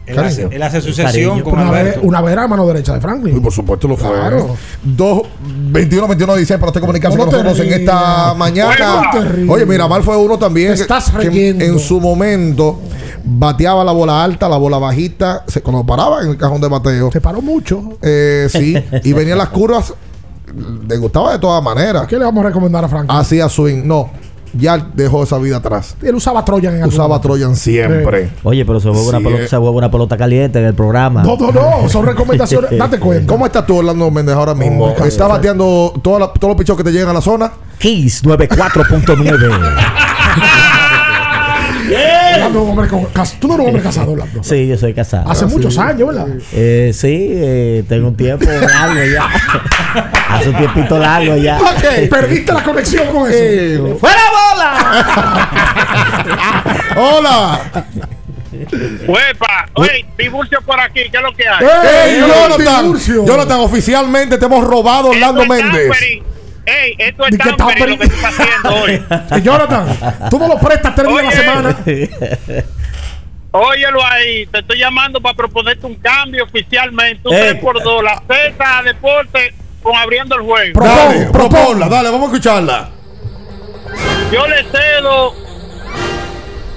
Él 0.07 0.19
hace, 0.19 0.47
él 0.49 0.63
hace 0.63 0.81
su 0.81 0.93
sesión 0.93 1.29
Cariño. 1.39 1.43
con 1.43 1.53
Una 1.59 1.71
vez, 1.71 1.81
Alberto. 1.81 2.01
una 2.03 2.21
vez 2.21 2.33
era 2.33 2.47
mano 2.47 2.65
derecha 2.65 2.93
de 2.93 3.01
Franklin. 3.01 3.37
Y 3.37 3.39
por 3.39 3.51
supuesto 3.51 3.87
lo 3.87 3.97
fue. 3.97 4.09
Claro. 4.09 4.55
2, 4.83 5.21
21, 5.71 6.07
21 6.07 6.33
de 6.33 6.39
diciembre 6.39 6.59
para 6.61 6.69
usted 6.69 6.81
comunicarse 6.81 7.17
No 7.17 7.25
con 7.25 7.31
te 7.33 7.43
nosotros 7.43 7.67
en 7.67 7.73
esta 7.73 8.33
mañana. 8.33 9.11
No. 9.39 9.53
Oye, 9.53 9.65
Miramar 9.65 10.01
fue 10.03 10.15
uno 10.17 10.37
también 10.39 10.73
que, 10.75 10.81
estás 10.81 11.11
que 11.11 11.29
riendo. 11.29 11.65
en 11.65 11.77
su 11.77 11.99
momento 11.99 12.79
bateaba 13.23 13.83
la 13.83 13.91
bola 13.91 14.23
alta, 14.23 14.47
la 14.47 14.57
bola 14.57 14.77
bajita, 14.77 15.43
se, 15.47 15.61
cuando 15.61 15.85
paraba 15.85 16.21
en 16.21 16.29
el 16.29 16.37
cajón 16.37 16.61
de 16.61 16.69
bateo. 16.69 17.11
Se 17.11 17.19
paró 17.19 17.41
mucho. 17.41 17.97
Eh, 18.01 18.47
sí, 18.49 18.75
y 19.03 19.13
venían 19.13 19.37
las 19.37 19.49
curvas, 19.49 19.93
le 20.87 20.97
gustaba 20.97 21.33
de 21.33 21.39
todas 21.39 21.61
maneras. 21.61 22.07
¿Qué 22.07 22.17
le 22.17 22.23
vamos 22.23 22.45
a 22.45 22.47
recomendar 22.47 22.85
a 22.85 22.87
Franklin? 22.87 23.17
Hacía 23.19 23.49
swing, 23.49 23.81
no, 23.85 24.09
ya 24.53 24.77
dejó 24.93 25.23
esa 25.23 25.37
vida 25.37 25.57
atrás. 25.57 25.95
Él 26.01 26.15
usaba 26.15 26.43
Troyan 26.45 26.75
en 26.75 26.85
Usaba 26.85 27.09
momento. 27.09 27.27
Troyan 27.27 27.55
siempre. 27.55 28.31
Oye, 28.43 28.65
pero 28.65 28.79
se 28.79 28.89
juega, 28.89 29.09
una, 29.09 29.17
Sí, 29.17 29.23
pelota, 29.23 29.43
eh. 29.43 29.47
se 29.47 29.57
una 29.57 29.91
pelota 29.91 30.17
caliente 30.17 30.59
en 30.59 30.65
el 30.65 30.73
programa. 30.73 31.23
No, 31.23 31.37
no, 31.37 31.51
no. 31.51 31.89
Son 31.89 32.05
recomendaciones. 32.05 32.77
Date 32.77 32.99
cuenta. 32.99 33.31
¿Cómo 33.31 33.45
estás 33.45 33.65
tú, 33.65 33.77
Orlando 33.77 34.09
Méndez, 34.11 34.35
ahora 34.35 34.53
mismo? 34.53 34.93
Oh. 34.97 35.05
¿Estás 35.05 35.29
bateando 35.29 35.93
todos 36.01 36.31
los 36.41 36.55
pichos 36.55 36.77
que 36.77 36.83
te 36.83 36.91
llegan 36.91 37.09
a 37.09 37.13
la 37.13 37.21
zona? 37.21 37.51
Kiss 37.79 38.23
94.9. 38.23 40.77
Orlando, 42.37 42.63
un 42.63 42.69
hombre 42.79 42.87
Tú 43.39 43.47
no 43.47 43.53
eres 43.55 43.63
un 43.63 43.67
hombre 43.67 43.81
casado, 43.83 44.11
Orlando. 44.13 44.43
Sí, 44.43 44.67
yo 44.67 44.77
soy 44.77 44.93
casado. 44.93 45.29
Hace 45.29 45.45
Ah, 45.45 45.47
muchos 45.47 45.73
sí. 45.73 45.79
años, 45.79 46.07
¿verdad? 46.07 46.27
Eh, 46.53 46.91
sí, 46.93 47.29
eh, 47.31 47.83
tengo 47.87 48.07
un 48.09 48.15
tiempo 48.17 48.45
largo 48.49 49.03
ya. 49.03 49.27
Hace 50.29 50.49
un 50.49 50.57
tiempito 50.57 50.97
largo 50.99 51.35
ya. 51.37 51.57
Ok, 51.59 52.09
perdiste 52.09 52.53
la 52.53 52.63
conexión 52.63 53.07
con 53.07 53.31
eso. 53.31 53.97
¡Fuera 53.97 54.21
bola! 54.51 55.49
¡Hola! 56.95 57.61
Huepa, 59.07 59.69
oye, 59.75 60.05
Tiburcio 60.17 60.59
por 60.65 60.79
aquí, 60.79 61.01
¿qué 61.11 61.17
es 61.17 61.23
lo 61.23 61.31
que 61.33 61.43
hay? 61.47 61.65
¡Ey, 61.65 62.15
¡Ey, 62.15 62.21
Jonathan! 62.21 63.25
Jonathan, 63.25 63.59
oficialmente 63.59 64.37
te 64.37 64.45
hemos 64.45 64.63
robado 64.63 65.09
Orlando 65.09 65.45
Méndez. 65.45 65.91
Ey, 66.67 66.95
esto 66.97 67.25
es 67.25 67.37
tampering 67.37 67.91
lo 67.91 67.97
que 67.97 68.13
estás 68.13 68.37
haciendo 68.39 68.75
hoy. 68.75 69.01
Jonathan, 69.41 70.29
tú 70.29 70.37
no 70.37 70.47
lo 70.49 70.59
prestas 70.59 70.93
tres 70.95 71.07
días 71.07 71.19
a 71.19 71.23
la 71.23 71.29
Oye. 71.85 72.07
semana. 72.11 72.63
Óyelo 73.51 74.05
ahí, 74.05 74.45
te 74.47 74.59
estoy 74.59 74.77
llamando 74.77 75.21
para 75.21 75.33
proponerte 75.33 75.85
un 75.85 75.95
cambio 75.95 76.43
oficialmente. 76.43 77.27
Un 77.27 77.33
Eh. 77.33 77.39
3 77.51 77.55
por 77.61 77.81
2 77.81 78.03
la 78.03 78.21
Z 78.27 78.81
Deporte 78.83 79.53
con 79.81 79.95
abriendo 79.95 80.35
el 80.35 80.41
juego. 80.41 80.79
Dale, 80.81 81.25
Propon, 81.27 81.49
proponla, 81.49 81.87
dale, 81.87 82.09
vamos 82.11 82.29
a 82.29 82.33
escucharla. 82.33 82.89
Yo 84.31 84.45
le 84.47 84.63
cedo. 84.65 85.46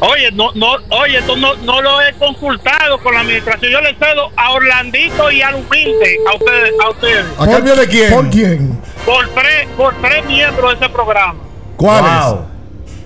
Oye, 0.01 0.31
no, 0.33 0.51
no, 0.55 0.77
oye, 0.91 1.19
esto 1.19 1.37
no, 1.37 1.55
no 1.57 1.83
lo 1.83 2.01
he 2.01 2.13
consultado 2.15 2.99
con 3.03 3.13
la 3.15 3.21
administración. 3.21 3.71
Yo 3.71 3.81
le 3.83 3.95
cedo 3.97 4.31
a 4.37 4.53
Orlandito 4.53 5.31
y 5.31 5.43
al 5.43 5.57
humilde, 5.57 6.17
a 6.31 6.35
ustedes, 6.37 6.73
a 6.83 6.89
ustedes, 6.91 7.27
¿A 7.39 7.47
cambio 7.47 7.77
de 7.77 7.87
quién? 7.87 8.11
¿Por 8.15 8.31
quién? 8.31 8.81
por 9.05 9.29
tres, 9.35 9.69
por 9.77 9.95
tres 10.01 10.25
miembros 10.27 10.71
de 10.79 10.87
ese 10.87 10.95
programa. 10.95 11.35
¿Cuáles? 11.77 12.25
Wow. 12.27 12.47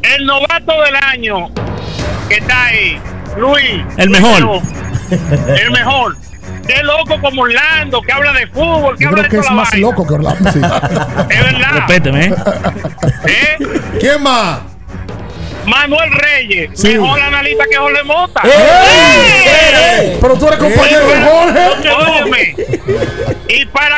El 0.02 0.26
novato 0.26 0.72
del 0.82 0.96
año 0.96 1.48
que 2.28 2.36
está 2.36 2.66
ahí, 2.66 3.00
Luis. 3.38 3.82
El 3.96 4.10
mejor. 4.10 4.60
El 5.10 5.70
mejor. 5.70 6.16
Qué 6.66 6.82
loco 6.82 7.20
como 7.20 7.42
Orlando, 7.42 8.00
que 8.02 8.12
habla 8.12 8.32
de 8.32 8.46
fútbol, 8.46 8.96
que 8.96 9.04
Yo 9.04 9.10
habla 9.10 9.22
creo 9.28 9.30
de 9.42 9.46
que 9.46 9.46
es 9.48 9.54
más 9.54 9.70
vaina. 9.70 9.86
loco 9.88 10.06
que 10.06 10.14
Orlando. 10.14 10.52
Sí. 10.52 10.60
Es 11.30 11.42
verdad. 11.44 11.70
Respéteme, 11.74 12.24
¿eh? 12.26 12.34
¿Eh? 13.26 13.80
¿Quién 14.00 14.22
más? 14.22 14.60
Manuel 15.66 16.10
Reyes, 16.12 16.70
Sí. 16.74 16.94
mejor 16.98 17.20
analista 17.20 17.64
que 17.70 17.76
Jorge 17.76 18.02
Mota. 18.04 18.42
Pero 20.20 20.34
tú 20.36 20.46
eres 20.48 20.58
compañero 20.58 21.06
de 21.08 21.22
Jorge. 21.22 21.90
Óyeme. 21.90 22.56
Y 23.48 23.66
para 23.66 23.94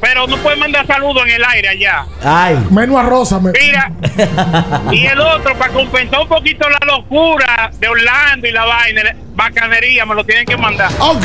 pero 0.00 0.26
no 0.26 0.36
puede 0.38 0.56
mandar 0.56 0.86
saludos 0.86 1.24
en 1.26 1.32
el 1.34 1.44
aire 1.44 1.68
allá. 1.68 2.04
Ay. 2.22 2.58
Menos 2.70 2.96
a 2.96 3.02
Rosa. 3.02 3.40
me- 3.40 3.52
Mira, 3.52 3.90
y 4.90 5.06
el 5.06 5.20
otro, 5.20 5.56
para 5.56 5.72
compensar 5.72 6.20
un 6.20 6.28
poquito 6.28 6.68
la 6.68 6.78
locura 6.86 7.70
de 7.78 7.88
Orlando 7.88 8.46
y 8.46 8.52
la 8.52 8.64
vaina, 8.64 9.02
bacanería, 9.34 10.04
me 10.06 10.14
lo 10.14 10.24
tienen 10.24 10.44
que 10.46 10.56
mandar. 10.56 10.90
Ok. 10.98 11.24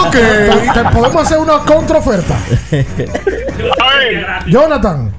Ok. 0.00 0.12
Te, 0.12 0.70
te 0.74 0.84
podemos 0.92 1.16
hacer 1.26 1.38
una 1.38 1.58
contraoferta. 1.60 2.36
Jonathan, 4.46 5.12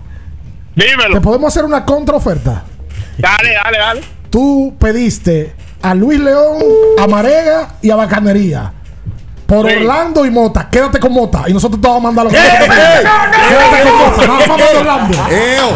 te 0.76 0.86
dímelo. 0.86 1.22
podemos 1.22 1.54
hacer 1.54 1.66
una 1.66 1.84
contraoferta. 1.86 2.64
Dale, 3.18 3.54
dale, 3.54 3.78
dale. 3.78 4.02
Tú 4.30 4.76
pediste 4.80 5.54
a 5.82 5.94
Luis 5.94 6.20
León, 6.20 6.58
a 7.00 7.08
Marega 7.08 7.76
y 7.82 7.90
a 7.90 7.96
Bacanería. 7.96 8.74
Por 9.46 9.70
Sí. 9.70 9.76
Orlando 9.78 10.26
y 10.26 10.32
Mota. 10.32 10.68
Quédate 10.72 11.00
con 11.00 11.14
Mota. 11.14 11.44
Y 11.48 11.54
nosotros 11.54 11.80
te 11.80 11.88
vamos 11.88 12.02
a 12.04 12.06
mandar 12.08 12.26
los 12.26 12.34
Quédate 12.34 12.68
con 12.68 12.76
Mota. 12.76 14.28
Nada 14.28 14.38
más 14.40 14.48
manda 14.48 14.66
Orlando. 14.80 15.18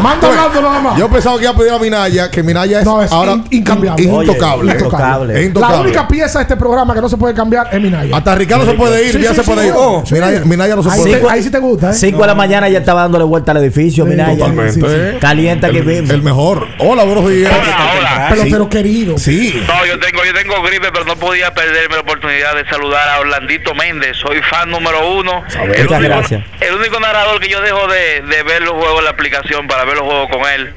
Manda 0.02 0.28
Orlando 0.28 0.62
nada 0.62 0.80
más. 0.80 0.98
Yo 0.98 1.08
pensaba 1.08 1.36
que 1.36 1.42
iba 1.44 1.52
a 1.52 1.56
pedir 1.56 1.72
a 1.72 1.78
Minaya, 1.78 2.30
que 2.30 2.42
Minaya 2.42 2.80
es, 2.80 2.84
No, 2.84 3.00
es 3.02 3.12
ahora 3.12 3.32
in- 3.32 3.44
incambiable. 3.50 4.02
in- 4.02 4.10
Oye, 4.12 4.26
intocable. 4.32 4.72
intocable. 4.72 5.46
Es 5.46 5.54
La 5.54 5.80
única 5.80 6.08
pieza 6.08 6.38
de 6.40 6.42
este 6.42 6.56
programa 6.56 6.94
que 6.94 7.00
no 7.00 7.08
se 7.08 7.16
puede 7.16 7.32
cambiar 7.34 7.68
es 7.72 7.80
Minaya. 7.80 8.16
Hasta 8.16 8.34
Ricardo 8.34 8.64
se 8.66 8.72
puede 8.74 9.06
ir, 9.06 9.12
Sí, 9.12 9.20
ya 9.22 9.30
sí, 9.30 9.36
se 9.36 9.42
sí, 9.44 9.50
puede 9.50 9.66
ir. 9.68 9.72
oh, 9.76 10.02
sí. 10.04 10.14
Minaya, 10.14 10.40
Minaya 10.44 10.76
no 10.76 10.82
se 10.82 10.90
Ahí, 10.90 11.00
puede 11.00 11.10
ir. 11.20 11.26
ahí 11.30 11.42
sí 11.42 11.50
te 11.50 11.58
gusta, 11.58 11.90
¿eh? 11.90 11.94
5 11.94 12.20
de 12.20 12.26
la 12.26 12.34
mañana 12.34 12.68
ya 12.68 12.78
estaba 12.80 13.02
dándole 13.02 13.24
vuelta 13.24 13.52
al 13.52 13.58
edificio, 13.58 14.04
Sí, 14.04 14.10
mira. 14.10 14.32
ya. 14.32 14.38
Totalmente. 14.38 14.80
¿eh? 14.88 15.18
Calienta 15.20 15.70
que 15.70 15.78
El, 15.78 15.84
vive. 15.84 16.12
el 16.14 16.22
mejor. 16.22 16.66
Hola, 16.80 17.04
buenos 17.04 17.28
días. 17.30 17.52
Hola, 17.52 17.92
hola. 17.98 18.28
Pelotero 18.30 18.68
querido. 18.68 19.18
Sí. 19.18 19.54
No, 19.66 19.86
yo 19.86 19.98
tengo, 20.00 20.24
yo 20.24 20.34
tengo 20.34 20.60
gripe, 20.62 20.88
pero 20.92 21.04
no 21.04 21.16
podía 21.16 21.52
perderme 21.54 21.94
la 21.96 22.00
oportunidad 22.02 22.54
de 22.56 22.64
saludar 22.68 23.08
a 23.08 23.20
Orlandito 23.20 23.69
Méndez, 23.74 24.16
soy 24.16 24.40
fan 24.42 24.70
número 24.70 25.14
uno. 25.14 25.42
El 25.62 25.68
Muchas 25.68 25.98
único, 25.98 25.98
gracias. 26.14 26.42
el 26.60 26.74
único 26.74 27.00
narrador 27.00 27.40
que 27.40 27.48
yo 27.48 27.60
dejo 27.60 27.86
de, 27.88 28.22
de 28.22 28.42
ver 28.42 28.62
los 28.62 28.72
juegos 28.74 28.98
en 28.98 29.04
la 29.04 29.10
aplicación 29.10 29.66
para 29.68 29.84
ver 29.84 29.94
los 29.96 30.04
juegos 30.04 30.28
con 30.30 30.40
él. 30.52 30.72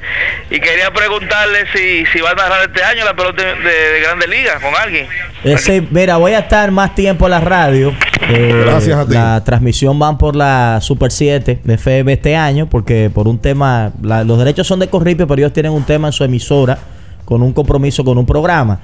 Y 0.50 0.60
quería 0.60 0.92
preguntarle 0.92 1.64
si, 1.74 2.04
si 2.12 2.20
va 2.20 2.30
a 2.30 2.34
narrar 2.34 2.62
este 2.68 2.82
año 2.82 3.04
la 3.04 3.14
pelota 3.14 3.42
de, 3.42 3.54
de, 3.56 3.92
de 3.94 4.00
Grandes 4.00 4.28
Ligas 4.28 4.62
con 4.62 4.74
alguien. 4.74 5.06
Sí, 5.58 5.86
mira, 5.90 6.16
voy 6.16 6.32
a 6.32 6.40
estar 6.40 6.70
más 6.70 6.94
tiempo 6.94 7.26
en 7.26 7.30
la 7.32 7.40
radio. 7.40 7.94
Eh, 8.28 8.62
Gracias 8.64 8.96
a 8.98 9.06
ti. 9.06 9.14
La 9.14 9.42
transmisión 9.44 9.98
van 9.98 10.16
por 10.16 10.34
la 10.36 10.78
Super 10.80 11.10
7 11.10 11.60
de 11.62 11.74
FM 11.74 12.12
este 12.12 12.36
año, 12.36 12.66
porque 12.70 13.10
por 13.12 13.28
un 13.28 13.38
tema, 13.38 13.92
la- 14.02 14.24
los 14.24 14.38
derechos 14.38 14.66
son 14.66 14.78
de 14.80 14.88
Corripio, 14.88 15.26
pero 15.26 15.40
ellos 15.40 15.52
tienen 15.52 15.72
un 15.72 15.84
tema 15.84 16.08
en 16.08 16.12
su 16.12 16.24
emisora 16.24 16.78
con 17.26 17.42
un 17.42 17.52
compromiso 17.52 18.04
con 18.04 18.16
un 18.18 18.24
programa. 18.26 18.80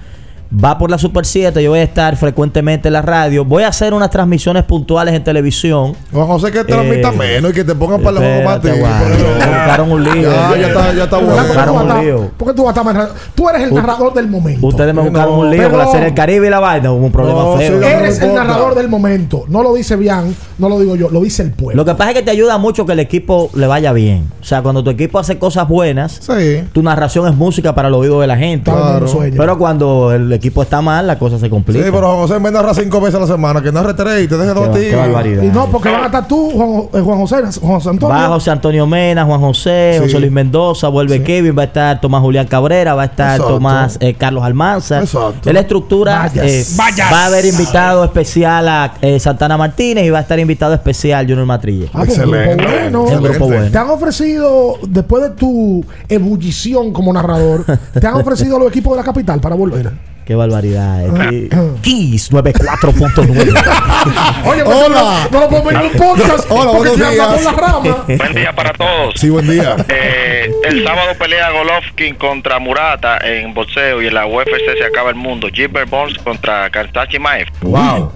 Va 0.53 0.77
por 0.79 0.91
la 0.91 0.99
Super 0.99 1.25
7, 1.25 1.63
yo 1.63 1.71
voy 1.71 1.79
a 1.79 1.85
estar 1.85 2.17
frecuentemente 2.17 2.89
en 2.89 2.95
la 2.95 3.03
radio. 3.03 3.45
Voy 3.45 3.63
a 3.63 3.69
hacer 3.69 3.95
unas 3.95 4.11
transmisiones 4.11 4.65
puntuales 4.65 5.15
en 5.15 5.23
televisión. 5.23 5.93
Juan 6.13 6.27
José 6.27 6.51
que 6.51 6.65
transmita 6.65 7.11
Eh, 7.11 7.17
menos 7.17 7.53
y 7.53 7.55
que 7.55 7.63
te 7.63 7.73
pongan 7.73 8.03
para 8.03 8.19
el 8.19 8.25
juego 8.25 8.43
más 8.45 8.57
espérate, 8.57 8.81
ti. 8.81 8.85
aguanta. 8.85 9.47
Me 9.47 9.47
buscaron 9.47 9.93
un 9.93 10.03
lío. 10.03 10.31
Ya, 10.33 10.57
ya 10.59 10.67
está, 10.67 10.93
ya 10.93 11.05
está 11.05 11.11
¿Por 11.11 11.21
qué 11.21 11.25
bueno. 11.27 11.47
Buscaron 11.47 11.77
un 11.93 12.05
lío. 12.05 12.31
¿Por 12.37 12.49
qué 12.49 12.55
tú 12.55 12.65
vas 12.65 12.77
a 12.77 12.81
estar? 12.81 13.11
Tú 13.37 13.49
eres 13.49 13.63
el 13.63 13.75
narrador 13.75 14.13
del 14.13 14.27
momento. 14.27 14.67
Ustedes 14.67 14.93
me 14.93 15.03
buscaron 15.03 15.35
No, 15.35 15.39
un 15.39 15.51
lío 15.53 15.71
pero- 15.71 15.93
serie 15.93 16.09
El 16.09 16.15
Caribe 16.15 16.47
y 16.49 16.51
la 16.51 16.59
vaina, 16.59 16.91
hubo 16.91 17.07
un 17.07 17.13
problema 17.13 17.39
No, 17.45 17.57
feo. 17.57 17.79
sí, 17.81 17.87
Eres 17.87 18.19
No 18.21 18.27
el 18.27 18.35
narrador 18.35 18.75
del 18.75 18.89
momento. 18.89 19.45
No 19.47 19.63
lo 19.63 19.73
dice 19.75 19.95
Bian, 19.95 20.35
no 20.59 20.69
lo 20.69 20.81
digo 20.81 20.97
yo, 20.97 21.11
lo 21.11 21.21
dice 21.21 21.45
el 21.45 21.53
pueblo. 21.53 21.77
Lo 21.77 21.85
que 21.85 21.95
pasa 21.97 22.11
es 22.11 22.17
que 22.17 22.23
te 22.25 22.33
ayuda 22.33 22.59
mucho 22.59 22.85
que 22.87 22.93
el 22.95 22.99
equipo 23.01 23.51
le 23.55 23.69
vaya 23.69 23.93
bien. 23.93 24.29
O 24.41 24.45
sea, 24.45 24.63
cuando 24.63 24.83
tu 24.83 24.91
equipo 24.91 25.21
hace 25.21 25.39
cosas 25.39 25.69
buenas, 25.69 26.19
Sí. 26.21 26.65
tu 26.73 26.83
narración 26.83 27.29
es 27.29 27.37
música 27.37 27.73
para 27.73 27.87
el 27.87 27.95
oído 27.95 28.21
de 28.21 28.27
la 28.27 28.37
gente. 28.37 28.69
Claro. 28.69 29.07
Pero 29.37 29.57
cuando 29.57 30.13
el 30.13 30.40
equipo 30.41 30.63
está 30.63 30.81
mal, 30.83 31.07
la 31.07 31.19
cosa 31.19 31.39
se 31.39 31.45
Sí, 31.47 31.51
complica. 31.51 31.85
pero 31.85 32.01
Juan 32.01 32.17
José 32.17 32.35
de 32.41 32.51
narrar 32.51 32.75
cinco 32.75 33.01
veces 33.01 33.15
a 33.17 33.21
la 33.21 33.27
semana, 33.27 33.63
que 33.63 33.71
narre 33.71 33.95
tres 33.95 34.25
y 34.25 34.29
te 34.29 34.37
deje 34.37 34.53
dos 34.55 34.69
a 34.69 34.97
barbaridad. 34.97 35.43
Y 35.43 35.47
no, 35.49 35.67
porque 35.67 35.89
van 35.91 36.03
a 36.03 36.07
estar 36.07 36.27
tú, 36.27 36.51
Juan, 36.51 36.89
eh, 36.93 37.01
Juan 37.05 37.19
José, 37.21 37.37
Juan 37.61 37.75
José 37.75 37.89
Antonio. 37.91 38.17
Va 38.17 38.29
José 38.29 38.51
Antonio 38.51 38.87
Mena, 38.87 39.25
Juan 39.25 39.41
José, 39.41 39.95
Sí. 39.99 40.05
José 40.05 40.21
Luis 40.21 40.33
Mendoza, 40.33 40.89
vuelve 40.89 41.23
Kevin, 41.23 41.57
va 41.57 41.63
a 41.63 41.67
estar 41.67 42.01
Tomás 42.01 42.21
Julián 42.23 42.47
Cabrera, 42.47 42.95
va 42.95 43.03
a 43.03 43.07
estar 43.07 43.33
Exacto. 43.37 43.55
Tomás 43.55 43.97
eh, 44.01 44.15
Carlos 44.15 44.43
Almanza. 44.45 45.01
Exacto. 45.01 45.49
En 45.49 45.55
la 45.55 45.61
estructura 45.61 46.31
eh, 46.35 46.65
va 47.13 47.23
a 47.23 47.27
haber 47.27 47.45
invitado 47.45 48.05
especial 48.05 48.69
a 48.69 48.95
eh, 49.03 49.21
Santana 49.21 49.57
Martínez 49.57 50.05
y 50.07 50.11
va 50.11 50.19
a 50.19 50.23
estar 50.23 50.39
invitado 50.39 50.75
especial 50.75 51.27
Junior 51.27 51.47
Matrille. 51.47 51.91
Ah, 51.93 52.05
Excelente. 52.05 52.57
grupo 52.57 53.03
bueno. 53.05 53.21
Grupo 53.21 53.47
bueno. 53.47 53.71
Te 53.71 53.79
han 53.79 53.91
ofrecido, 53.91 54.75
después 54.89 55.23
de 55.23 55.31
tu 55.31 55.85
ebullición 56.09 56.93
como 56.93 57.13
narrador, 57.13 57.65
te 57.99 58.07
han 58.07 58.15
ofrecido 58.21 58.59
los 58.59 58.69
equipos 58.69 58.93
de 58.93 58.97
la 58.99 59.05
capital 59.05 59.41
para 59.41 59.55
volver. 59.55 60.10
Qué 60.27 60.35
barbaridad. 60.37 61.33
eh. 61.33 61.49
Kiss 61.83 62.31
94.9. 62.33 63.27
Oye, 64.45 64.65
pues, 64.65 64.77
Hola. 64.77 65.29
No, 65.31 65.31
no 65.31 65.41
lo 65.41 65.49
podemos 65.49 65.65
ver 65.65 65.77
en 65.77 65.83
un 65.91 65.93
podcast 65.93 66.47
Hola, 66.51 66.71
buenos 66.71 66.97
días. 66.97 67.17
la 67.45 67.53
rama. 67.53 68.05
Buen 68.07 68.35
día 68.35 68.53
para 68.55 68.73
todos. 68.73 69.15
Sí, 69.17 69.29
buen 69.29 69.49
día. 69.51 69.75
Eh, 69.89 70.53
el 70.69 70.85
sábado 70.85 71.13
pelea 71.19 71.51
Golovkin 71.51 72.15
contra 72.15 72.59
Murata 72.61 73.19
en 73.25 73.53
boxeo 73.55 74.01
y 74.03 74.07
en 74.07 74.15
la 74.15 74.27
UFC 74.27 74.79
se 74.79 74.85
acaba 74.85 75.11
el 75.11 75.17
mundo. 75.17 75.49
Gilbert 75.53 75.91
Burns 75.91 76.17
contra 76.19 76.71
Kansachi 76.71 77.19
Maev. 77.19 77.49
Wow. 77.63 78.13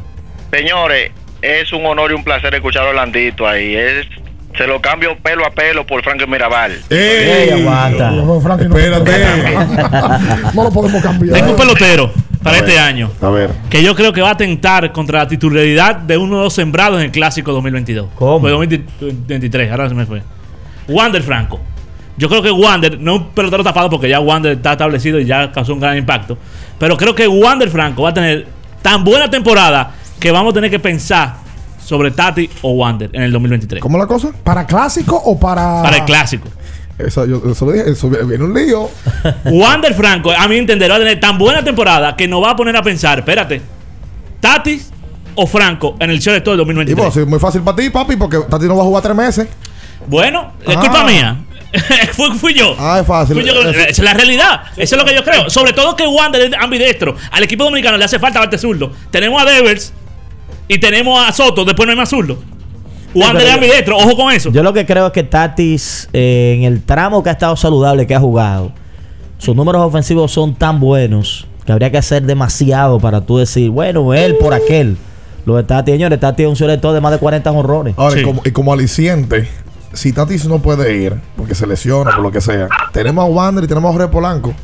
Señores, 0.52 1.10
es 1.42 1.72
un 1.72 1.84
honor 1.84 2.12
y 2.12 2.14
un 2.14 2.22
placer 2.22 2.54
escuchar 2.54 2.86
a 2.86 2.90
Orlandito 2.90 3.46
ahí. 3.48 3.74
Es, 3.74 4.06
se 4.56 4.66
lo 4.66 4.80
cambio 4.80 5.16
pelo 5.22 5.44
a 5.46 5.50
pelo 5.50 5.86
por 5.86 6.02
Frank 6.02 6.22
Mirabal. 6.28 6.80
Ey, 6.90 7.50
aguanta. 7.50 8.10
No, 8.10 8.40
Frankie, 8.40 8.68
no- 8.68 8.76
Espérate. 8.78 9.54
No 10.54 10.64
lo 10.64 10.70
podemos 10.70 11.02
cambiar. 11.02 11.34
Tengo 11.38 11.50
un 11.52 11.56
pelotero 11.56 12.12
para 12.42 12.56
A 12.56 12.60
este 12.60 12.72
ver. 12.72 12.80
año 12.80 13.10
A 13.20 13.30
ver. 13.30 13.50
que 13.70 13.82
yo 13.82 13.94
creo 13.94 14.12
que 14.12 14.20
va 14.20 14.28
a 14.28 14.32
atentar 14.32 14.92
contra 14.92 15.20
la 15.20 15.28
titularidad 15.28 15.96
de 15.96 16.16
uno 16.16 16.38
de 16.38 16.44
los 16.44 16.54
sembrados 16.54 16.98
en 16.98 17.06
el 17.06 17.10
clásico 17.10 17.52
2022. 17.52 18.08
¿Cómo? 18.14 18.40
Fue 18.40 18.50
2023, 18.50 19.70
ahora 19.70 19.88
se 19.88 19.94
me 19.94 20.06
fue. 20.06 20.22
Wander 20.88 21.22
Franco. 21.22 21.60
Yo 22.16 22.28
creo 22.28 22.42
que 22.42 22.50
Wander, 22.52 23.00
no 23.00 23.16
un 23.16 23.28
pelotero 23.30 23.64
tapado 23.64 23.90
porque 23.90 24.08
ya 24.08 24.20
Wander 24.20 24.52
está 24.52 24.72
establecido 24.72 25.18
y 25.18 25.24
ya 25.24 25.50
causó 25.50 25.72
un 25.74 25.80
gran 25.80 25.96
impacto. 25.96 26.38
Pero 26.78 26.96
creo 26.96 27.14
que 27.14 27.26
Wander 27.26 27.68
Franco 27.70 28.02
va 28.02 28.10
a 28.10 28.14
tener 28.14 28.46
tan 28.82 29.02
buena 29.02 29.28
temporada 29.28 29.90
que 30.20 30.30
vamos 30.30 30.52
a 30.52 30.54
tener 30.54 30.70
que 30.70 30.78
pensar 30.78 31.34
sobre 31.84 32.10
Tati 32.10 32.48
o 32.62 32.72
Wander 32.72 33.10
en 33.12 33.22
el 33.22 33.32
2023. 33.32 33.80
¿Cómo 33.82 33.98
la 33.98 34.06
cosa? 34.06 34.30
¿Para 34.42 34.66
clásico 34.66 35.16
o 35.16 35.38
para.? 35.38 35.82
Para 35.82 35.98
el 35.98 36.04
clásico. 36.04 36.48
Eso, 36.98 37.26
yo, 37.26 37.42
eso, 37.50 37.66
lo 37.66 37.72
dije, 37.72 37.90
eso 37.90 38.08
viene 38.08 38.44
un 38.44 38.54
lío. 38.54 38.88
Wander 39.46 39.94
Franco, 39.94 40.30
a 40.30 40.46
mi 40.48 40.56
entender, 40.56 40.90
va 40.90 40.96
a 40.96 40.98
tener 41.00 41.18
tan 41.20 41.36
buena 41.38 41.62
temporada 41.64 42.14
que 42.16 42.28
nos 42.28 42.42
va 42.42 42.50
a 42.50 42.56
poner 42.56 42.76
a 42.76 42.82
pensar, 42.82 43.18
espérate, 43.18 43.60
Tatis 44.40 44.90
o 45.34 45.46
Franco 45.46 45.96
en 45.98 46.10
el 46.10 46.20
show 46.20 46.32
de 46.32 46.40
todo 46.40 46.54
el 46.54 46.60
Y 46.60 46.64
2023. 46.64 47.04
pues, 47.04 47.16
es 47.16 47.26
muy 47.26 47.38
fácil 47.40 47.62
para 47.62 47.76
ti, 47.76 47.90
papi, 47.90 48.16
porque 48.16 48.38
Tati 48.48 48.66
no 48.66 48.76
va 48.76 48.82
a 48.82 48.86
jugar 48.86 49.02
tres 49.02 49.16
meses. 49.16 49.48
Bueno, 50.06 50.52
es 50.66 50.76
Ah. 50.76 50.80
culpa 50.80 51.04
mía. 51.04 51.36
fui, 52.12 52.30
fui 52.38 52.54
yo. 52.54 52.76
Ah, 52.78 52.98
es 53.00 53.06
fácil. 53.06 53.34
Fui 53.34 53.44
yo 53.44 53.52
es 53.60 53.98
la 53.98 54.14
realidad. 54.14 54.62
Eso 54.76 54.94
es 54.94 55.02
lo 55.02 55.04
que 55.04 55.14
yo 55.14 55.24
creo. 55.24 55.50
Sobre 55.50 55.72
todo 55.72 55.96
que 55.96 56.06
Wander 56.06 56.42
es 56.42 56.52
ambidestro. 56.56 57.16
Al 57.32 57.42
equipo 57.42 57.64
dominicano 57.64 57.96
le 57.96 58.04
hace 58.04 58.20
falta 58.20 58.38
bate 58.38 58.56
zurdo. 58.58 58.92
Tenemos 59.10 59.42
a 59.42 59.44
Devers 59.44 59.92
y 60.68 60.78
tenemos 60.78 61.26
a 61.26 61.32
Soto. 61.32 61.64
Después 61.64 61.86
no 61.86 61.92
hay 61.92 61.98
más 61.98 62.08
zurdo. 62.10 62.38
Es 63.14 63.20
yo- 63.20 63.52
ambidestro. 63.52 63.96
Ojo 63.96 64.16
con 64.16 64.32
eso. 64.32 64.50
Yo 64.50 64.62
lo 64.62 64.72
que 64.72 64.84
creo 64.86 65.06
es 65.06 65.12
que 65.12 65.22
Tatis, 65.22 66.08
eh, 66.12 66.54
en 66.58 66.64
el 66.64 66.82
tramo 66.82 67.22
que 67.22 67.28
ha 67.28 67.32
estado 67.32 67.54
saludable, 67.56 68.06
que 68.06 68.14
ha 68.14 68.20
jugado, 68.20 68.72
sus 69.38 69.54
números 69.54 69.82
ofensivos 69.82 70.32
son 70.32 70.54
tan 70.54 70.80
buenos 70.80 71.46
que 71.64 71.72
habría 71.72 71.90
que 71.90 71.98
hacer 71.98 72.22
demasiado 72.24 72.98
para 72.98 73.20
tú 73.22 73.38
decir, 73.38 73.70
bueno, 73.70 74.12
él 74.14 74.36
por 74.36 74.52
aquel. 74.52 74.96
Lo 75.46 75.56
de 75.56 75.62
Tati, 75.62 75.92
señores, 75.92 76.18
Tati 76.18 76.42
es 76.42 76.48
un 76.48 76.56
selector 76.56 76.92
de 76.94 77.00
más 77.00 77.12
de 77.12 77.18
40 77.18 77.50
honrones. 77.52 77.94
Ahora, 77.96 78.16
y, 78.16 78.18
Sí. 78.20 78.24
como, 78.24 78.42
y 78.44 78.50
como 78.50 78.72
aliciente, 78.72 79.48
si 79.92 80.12
Tatis 80.12 80.46
no 80.46 80.58
puede 80.60 80.96
ir, 80.96 81.14
porque 81.36 81.54
se 81.54 81.66
lesiona, 81.66 82.10
por 82.12 82.20
lo 82.22 82.30
que 82.32 82.40
sea, 82.40 82.68
tenemos 82.92 83.24
a 83.24 83.28
Wander 83.28 83.62
y 83.64 83.66
tenemos 83.68 83.90
a 83.90 83.92
Jorge 83.92 84.08
Polanco. 84.08 84.54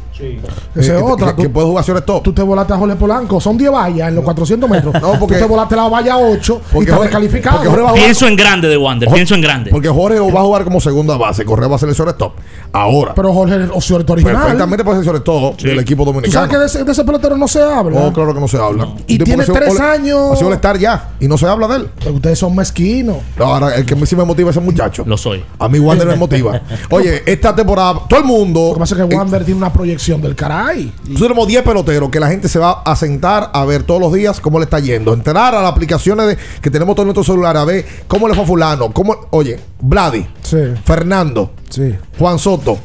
Esa 0.74 0.80
es 0.80 0.88
Eh, 0.88 1.02
otra. 1.02 1.34
Que, 1.34 1.42
que 1.42 1.48
Tú- 1.48 1.52
puede 1.52 1.66
jugar 1.66 1.84
sobre 1.84 2.00
todo. 2.02 2.20
Tú 2.20 2.32
te 2.32 2.42
volaste 2.42 2.72
a 2.72 2.76
Jorge 2.76 2.96
Polanco. 2.96 3.40
Son 3.40 3.56
10 3.56 3.70
vallas 3.72 4.08
en 4.08 4.14
los 4.16 4.24
400 4.24 4.68
metros. 4.68 4.94
No, 5.00 5.18
porque- 5.18 5.34
tú 5.36 5.40
te 5.40 5.46
volaste 5.46 5.76
la 5.76 5.88
valla 5.88 6.18
8 6.18 6.60
y 6.70 6.74
Porque 6.74 6.90
Jorge- 6.90 7.04
descalificado. 7.04 7.56
porque 7.56 7.68
Jorge 7.70 7.82
va 7.82 7.88
a 7.88 7.92
jugar- 7.92 8.04
Pienso 8.04 8.26
en 8.26 8.36
grande 8.36 8.68
de 8.68 8.76
Wander. 8.76 9.08
Jorge- 9.08 9.18
Pienso 9.18 9.34
en 9.34 9.40
grande. 9.40 9.70
Porque 9.70 9.88
Jorge 9.88 10.18
va 10.20 10.40
a 10.40 10.42
jugar 10.44 10.64
como 10.64 10.80
segunda 10.80 11.16
base, 11.16 11.44
Correa 11.44 11.68
va 11.68 11.76
a 11.76 11.78
ser 11.78 11.88
el 11.88 11.94
shortstop. 11.94 12.32
Ahora, 12.72 13.14
Pero 13.14 13.32
Jorge 13.32 13.56
es 13.56 13.90
original. 13.90 14.36
perfectamente 14.36 14.84
puede 14.84 14.98
ser 14.98 15.06
shortstop 15.06 15.56
del 15.60 15.78
equipo 15.80 16.04
Tú 16.04 16.12
dominicano. 16.12 16.32
sabes 16.32 16.50
que 16.50 16.58
de 16.58 16.66
ese, 16.66 16.84
de 16.84 16.92
ese 16.92 17.04
pelotero 17.04 17.36
no 17.36 17.48
se 17.48 17.60
habla. 17.62 17.98
Oh, 18.00 18.12
claro 18.12 18.32
que 18.34 18.40
no 18.40 18.48
se 18.48 18.58
habla. 18.58 18.88
Y 19.06 19.18
De- 19.18 19.24
tiene 19.24 19.44
porque 19.44 19.58
ha 19.58 19.62
sido 19.70 19.74
tres 19.76 19.80
all- 19.80 20.00
años. 20.00 20.32
Ha 20.32 20.36
sido 20.36 20.52
estar 20.52 20.78
ya 20.78 21.08
y 21.18 21.26
no 21.28 21.36
se 21.38 21.46
habla 21.46 21.66
de 21.68 21.76
él. 21.76 21.88
Pero 21.98 22.14
ustedes 22.14 22.38
son 22.38 22.54
mezquinos. 22.54 23.16
Ahora, 23.38 23.74
el 23.74 23.84
que 23.86 24.06
sí 24.06 24.14
me 24.16 24.24
motiva 24.24 24.50
es 24.50 24.56
ese 24.56 24.64
muchacho. 24.64 25.02
Lo 25.06 25.16
soy. 25.16 25.42
A 25.58 25.68
mí 25.68 25.78
Wander 25.78 26.06
me 26.06 26.16
motiva. 26.16 26.60
Oye, 26.90 27.22
esta 27.26 27.54
temporada, 27.54 28.00
todo 28.08 28.20
el 28.20 28.26
mundo. 28.26 28.68
Lo 28.68 28.74
que 28.74 28.80
pasa 28.80 28.94
es 29.02 29.06
que 29.08 29.16
Wander 29.16 29.44
tiene 29.44 29.58
una 29.58 29.72
proyección 29.72 30.09
del 30.18 30.34
caray. 30.34 30.92
Nosotros 31.02 31.28
tenemos 31.28 31.46
10 31.46 31.62
peloteros 31.62 32.10
que 32.10 32.18
la 32.18 32.28
gente 32.28 32.48
se 32.48 32.58
va 32.58 32.82
a 32.84 32.96
sentar 32.96 33.50
a 33.52 33.64
ver 33.64 33.84
todos 33.84 34.00
los 34.00 34.12
días 34.12 34.40
cómo 34.40 34.58
le 34.58 34.64
está 34.64 34.80
yendo. 34.80 35.12
Entrar 35.14 35.54
a 35.54 35.62
las 35.62 35.70
aplicaciones 35.70 36.26
de, 36.26 36.38
que 36.60 36.70
tenemos 36.70 36.94
todos 36.96 37.06
nuestros 37.06 37.26
celulares 37.26 37.62
a 37.62 37.64
ver 37.64 37.84
cómo 38.08 38.26
le 38.26 38.34
fue 38.34 38.44
a 38.44 38.46
fulano. 38.46 38.92
Cómo, 38.92 39.16
oye, 39.30 39.60
Vladi, 39.80 40.26
Sí, 40.42 40.58
Fernando, 40.84 41.52
sí. 41.68 41.94
Juan 42.18 42.38
Soto, 42.38 42.78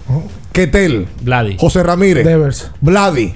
Ketel, 0.52 1.08
Vladi. 1.22 1.58
José 1.60 1.82
Ramírez, 1.82 2.26
Devers. 2.26 2.72
Vladi, 2.82 3.34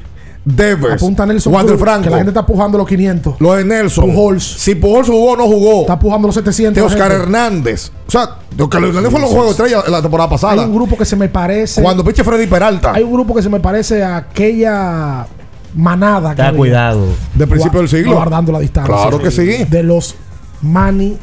Devers, 0.55 1.01
Apunta 1.01 1.23
a 1.23 1.25
Nelson 1.25 1.53
Wander 1.53 1.75
Cruz, 1.75 1.81
Franco, 1.85 2.03
Que 2.03 2.09
la 2.09 2.17
gente 2.17 2.29
está 2.31 2.45
pujando 2.45 2.77
los 2.77 2.87
500. 2.87 3.35
lo 3.39 3.53
de 3.53 3.63
Nelson. 3.65 4.05
Pujols. 4.05 4.43
Si 4.43 4.75
Pujols 4.75 5.07
jugó 5.07 5.31
o 5.31 5.37
no 5.37 5.45
jugó. 5.45 5.81
Está 5.81 5.99
pujando 5.99 6.27
los 6.27 6.35
700. 6.35 6.75
de 6.75 6.81
Oscar. 6.81 7.11
Hernández. 7.11 7.91
O 8.07 8.11
sea, 8.11 8.37
de 8.55 8.63
Oscar 8.63 8.83
Hernández 8.83 9.11
fue 9.11 9.19
los 9.21 9.29
juegos 9.29 9.57
de 9.57 9.63
estrella 9.65 9.83
la 9.89 10.01
temporada 10.01 10.27
Hay 10.29 10.31
pasada. 10.31 10.65
un 10.65 10.73
grupo 10.73 10.97
que 10.97 11.05
se 11.05 11.15
me 11.15 11.29
parece. 11.29 11.81
Cuando 11.81 12.03
piche 12.03 12.23
Freddy 12.23 12.47
Peralta. 12.47 12.93
Hay 12.93 13.03
un 13.03 13.13
grupo 13.13 13.35
que 13.35 13.41
se 13.41 13.49
me 13.49 13.59
parece 13.59 14.03
a 14.03 14.17
aquella 14.17 15.27
manada 15.75 16.31
había. 16.31 16.53
cuidado. 16.53 17.05
De 17.35 17.45
principio 17.47 17.79
del 17.79 17.89
siglo. 17.89 18.15
Guardando 18.15 18.51
la 18.51 18.59
distancia. 18.59 18.93
Claro 18.95 19.19
que 19.19 19.31
sí. 19.31 19.65
De 19.69 19.83
los 19.83 20.15
Manny, 20.61 21.17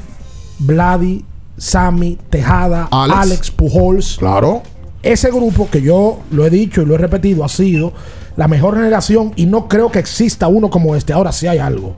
Vladi, 0.58 1.24
Sammy, 1.56 2.18
Tejada, 2.30 2.88
Alex. 2.90 3.18
Alex, 3.18 3.50
Pujols. 3.50 4.16
Claro. 4.18 4.62
Ese 5.02 5.30
grupo 5.30 5.68
que 5.70 5.82
yo 5.82 6.18
lo 6.30 6.46
he 6.46 6.50
dicho 6.50 6.82
y 6.82 6.86
lo 6.86 6.94
he 6.94 6.98
repetido 6.98 7.44
ha 7.44 7.48
sido 7.48 7.92
la 8.36 8.48
mejor 8.48 8.76
generación 8.76 9.32
y 9.36 9.46
no 9.46 9.68
creo 9.68 9.90
que 9.90 9.98
exista 9.98 10.48
uno 10.48 10.70
como 10.70 10.94
este. 10.94 11.12
Ahora 11.12 11.32
sí 11.32 11.46
hay 11.46 11.58
algo. 11.58 11.96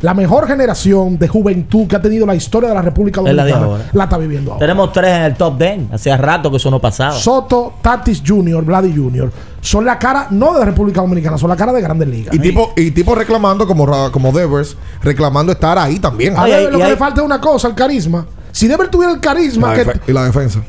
La 0.00 0.14
mejor 0.14 0.46
generación 0.46 1.18
de 1.18 1.28
juventud 1.28 1.86
que 1.86 1.94
ha 1.94 2.00
tenido 2.00 2.24
la 2.24 2.34
historia 2.34 2.70
de 2.70 2.74
la 2.74 2.80
República 2.80 3.20
la 3.20 3.32
Dominicana 3.32 3.90
la 3.92 4.04
está 4.04 4.16
viviendo 4.16 4.52
ahora. 4.52 4.60
Tenemos 4.66 4.92
tres 4.94 5.10
en 5.10 5.22
el 5.24 5.34
top 5.34 5.58
10. 5.58 5.92
Hacía 5.92 6.16
rato 6.16 6.50
que 6.50 6.56
eso 6.56 6.70
no 6.70 6.80
pasaba. 6.80 7.12
Soto, 7.12 7.74
Tatis 7.82 8.22
Jr., 8.26 8.64
Vladi 8.64 8.96
Jr. 8.96 9.30
son 9.60 9.84
la 9.84 9.98
cara 9.98 10.28
no 10.30 10.54
de 10.54 10.60
la 10.60 10.64
República 10.64 11.02
Dominicana, 11.02 11.36
son 11.36 11.50
la 11.50 11.56
cara 11.56 11.70
de 11.74 11.82
Grandes 11.82 12.08
Ligas. 12.08 12.34
Y 12.34 12.38
tipo, 12.38 12.72
y 12.76 12.92
tipo 12.92 13.14
reclamando 13.14 13.66
como, 13.66 14.10
como 14.10 14.32
Devers, 14.32 14.74
reclamando 15.02 15.52
estar 15.52 15.76
ahí 15.76 15.98
también. 15.98 16.34
A 16.34 16.44
ay, 16.44 16.68
lo 16.70 16.78
que 16.78 16.84
hay- 16.84 16.90
le 16.92 16.96
falta 16.96 17.20
es 17.20 17.26
una 17.26 17.38
cosa, 17.38 17.68
el 17.68 17.74
carisma. 17.74 18.26
Si 18.52 18.68
Deber 18.68 18.88
tuviera 18.88 19.12
el 19.12 19.20
carisma 19.20 19.74
La 19.76 19.84
que 19.84 20.00
y 20.10 20.12
la 20.14 20.24
defensa. 20.24 20.62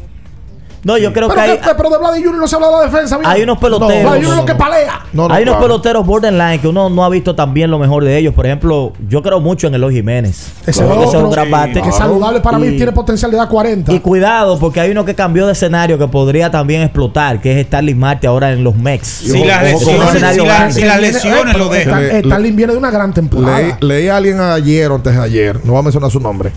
No, 0.83 0.97
yo 0.97 1.13
creo 1.13 1.27
pero, 1.29 1.41
que 1.43 1.51
hay, 1.51 1.57
que- 1.59 1.75
pero 1.77 1.89
de 1.91 1.97
Vladi 1.99 2.23
Junior 2.23 2.37
no 2.39 2.47
se 2.47 2.55
habla 2.55 2.67
de 2.69 2.73
la 2.73 2.83
defensa. 2.85 3.17
mira. 3.17 3.29
hay 3.31 3.43
unos 3.43 3.57
peloteros. 3.59 4.01
Vladi 4.01 4.17
Junior 4.23 4.37
lo 4.37 4.45
que 4.45 4.55
palea. 4.55 5.05
hay 5.29 5.43
unos 5.43 5.57
peloteros 5.57 6.05
borderline 6.05 6.59
que 6.59 6.67
uno 6.67 6.89
no 6.89 7.05
ha 7.05 7.09
visto 7.09 7.35
también 7.35 7.69
lo 7.69 7.77
mejor 7.77 8.03
de 8.03 8.17
ellos. 8.17 8.33
Por 8.33 8.45
ejemplo, 8.47 8.91
yo 9.07 9.21
creo 9.21 9.39
mucho 9.39 9.67
en 9.67 9.75
Eloy 9.75 9.93
Jiménez. 9.93 10.51
Ese 10.65 10.83
otro, 10.83 11.03
es 11.03 11.13
un 11.13 11.29
gran 11.29 11.51
bate. 11.51 11.81
que 11.81 11.89
es 11.89 11.95
saludable 11.95 12.41
para 12.41 12.57
mí, 12.57 12.71
tiene 12.77 12.91
potencial 12.91 13.29
de 13.29 13.37
dar 13.37 13.47
40. 13.47 13.93
Y 13.93 13.99
cuidado, 13.99 14.57
porque 14.57 14.79
hay 14.79 14.89
uno 14.91 15.05
que 15.05 15.13
cambió 15.13 15.45
de 15.45 15.51
escenario 15.53 15.97
que 15.99 16.07
podría 16.07 16.49
también 16.49 16.81
explotar, 16.81 17.39
que 17.41 17.59
es 17.59 17.67
Starling 17.67 17.99
Marte 17.99 18.25
ahora 18.27 18.51
en 18.51 18.63
los 18.63 18.75
Mex. 18.75 19.07
Si 19.07 19.43
las 19.43 19.63
lesiones- 19.63 20.75
lesiones 21.01 21.57
lo 21.57 21.69
dejan. 21.69 22.03
Stanley 22.03 22.51
viene 22.51 22.73
de 22.73 22.79
una 22.79 22.91
gran 22.91 23.13
temporada. 23.13 23.59
Leí, 23.59 23.73
leí 23.81 24.07
a 24.07 24.17
alguien 24.17 24.39
ayer 24.39 24.89
o 24.91 24.95
antes 24.95 25.15
de 25.15 25.21
ayer, 25.21 25.57
no 25.63 25.73
voy 25.73 25.79
a 25.79 25.83
mencionar 25.83 26.09
su 26.11 26.19
nombre, 26.19 26.51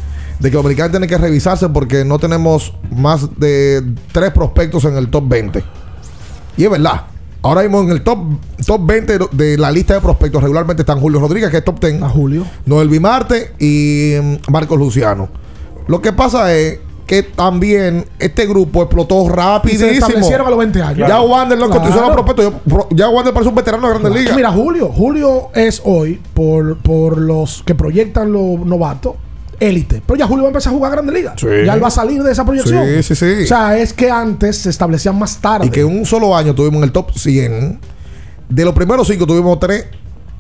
de 0.45 0.51
que 0.51 0.57
Dominicana 0.59 0.91
tiene 0.91 1.07
que 1.07 1.17
revisarse 1.17 1.71
porque 1.71 2.05
no 2.05 2.19
tenemos 2.19 2.75
más 2.95 3.39
de 3.41 3.83
tres 4.13 4.31
prospectos 4.31 4.85
en 4.85 4.95
el 4.97 5.09
top 5.09 5.25
20. 5.27 5.65
Y 6.59 6.65
es 6.65 6.71
verdad. 6.71 7.07
Ahora 7.41 7.63
mismo 7.63 7.81
en 7.81 7.91
el 7.91 8.03
top, 8.03 8.19
top 8.67 8.87
20 8.87 9.19
de 9.33 9.57
la 9.59 9.71
lista 9.71 9.95
de 9.95 10.01
prospectos 10.03 10.43
regularmente 10.43 10.83
están 10.83 11.01
Julio 11.01 11.19
Rodríguez, 11.21 11.51
que 11.51 11.57
es 11.59 11.65
top 11.65 11.81
10. 11.81 12.03
A 12.03 12.09
Julio. 12.11 12.45
Noel 12.67 12.89
Bimarte 12.91 13.55
y 13.59 14.15
mm, 14.23 14.51
Marcos 14.53 14.79
Luciano. 14.79 15.29
Lo 15.89 16.03
que 16.03 16.13
pasa 16.13 16.55
es 16.55 16.79
que 17.07 17.23
también 17.23 18.05
este 18.19 18.47
grupo 18.47 18.83
explotó 18.83 19.25
Y 19.25 19.29
se 19.29 19.33
rapidísimo. 19.35 19.91
establecieron 19.91 20.47
a 20.47 20.51
los 20.51 20.59
20 20.59 20.83
años. 20.83 21.09
Ya 21.09 21.21
Wander 21.23 21.59
no 21.59 21.67
Claro. 21.69 21.83
continuó 21.83 22.13
prospecto. 22.13 22.61
Ya 22.91 23.09
Wander 23.09 23.33
parece 23.33 23.49
un 23.49 23.55
veterano 23.55 23.87
de 23.89 23.95
Grandes 23.95 24.15
Ligas. 24.15 24.37
Mira, 24.37 24.51
Julio. 24.53 24.89
Julio 24.95 25.49
es 25.55 25.81
hoy, 25.85 26.21
por, 26.35 26.79
por 26.79 27.19
los 27.19 27.63
que 27.63 27.75
proyectan 27.75 28.33
los 28.33 28.61
novatos, 28.65 29.17
élite. 29.61 30.03
Pero 30.07 30.19
ya 30.19 30.27
Julio 30.27 30.45
va 30.45 30.49
a 30.49 30.51
empezar 30.51 30.73
a 30.73 30.77
jugar 30.77 30.93
Grandes 30.93 31.15
Ligas. 31.15 31.35
Sí. 31.37 31.47
Ya 31.65 31.75
él 31.75 31.83
va 31.83 31.89
a 31.89 31.91
salir 31.91 32.23
de 32.23 32.33
esa 32.33 32.45
proyección. 32.45 32.85
Sí, 33.03 33.03
sí, 33.03 33.15
sí. 33.15 33.45
O 33.45 33.47
sea, 33.47 33.77
es 33.79 33.93
que 33.93 34.11
antes 34.11 34.59
se 34.59 34.71
establecían 34.71 35.19
más 35.19 35.39
tarde. 35.41 35.67
Y 35.67 35.71
que 35.71 35.81
en 35.81 35.87
un 35.87 36.05
solo 36.07 36.37
año 36.37 36.55
tuvimos 36.55 36.79
en 36.79 36.85
el 36.85 36.93
top 36.93 37.13
100. 37.13 37.79
De 38.49 38.65
los 38.65 38.75
primeros 38.75 39.07
cinco 39.09 39.27
tuvimos 39.27 39.59
tres 39.59 39.87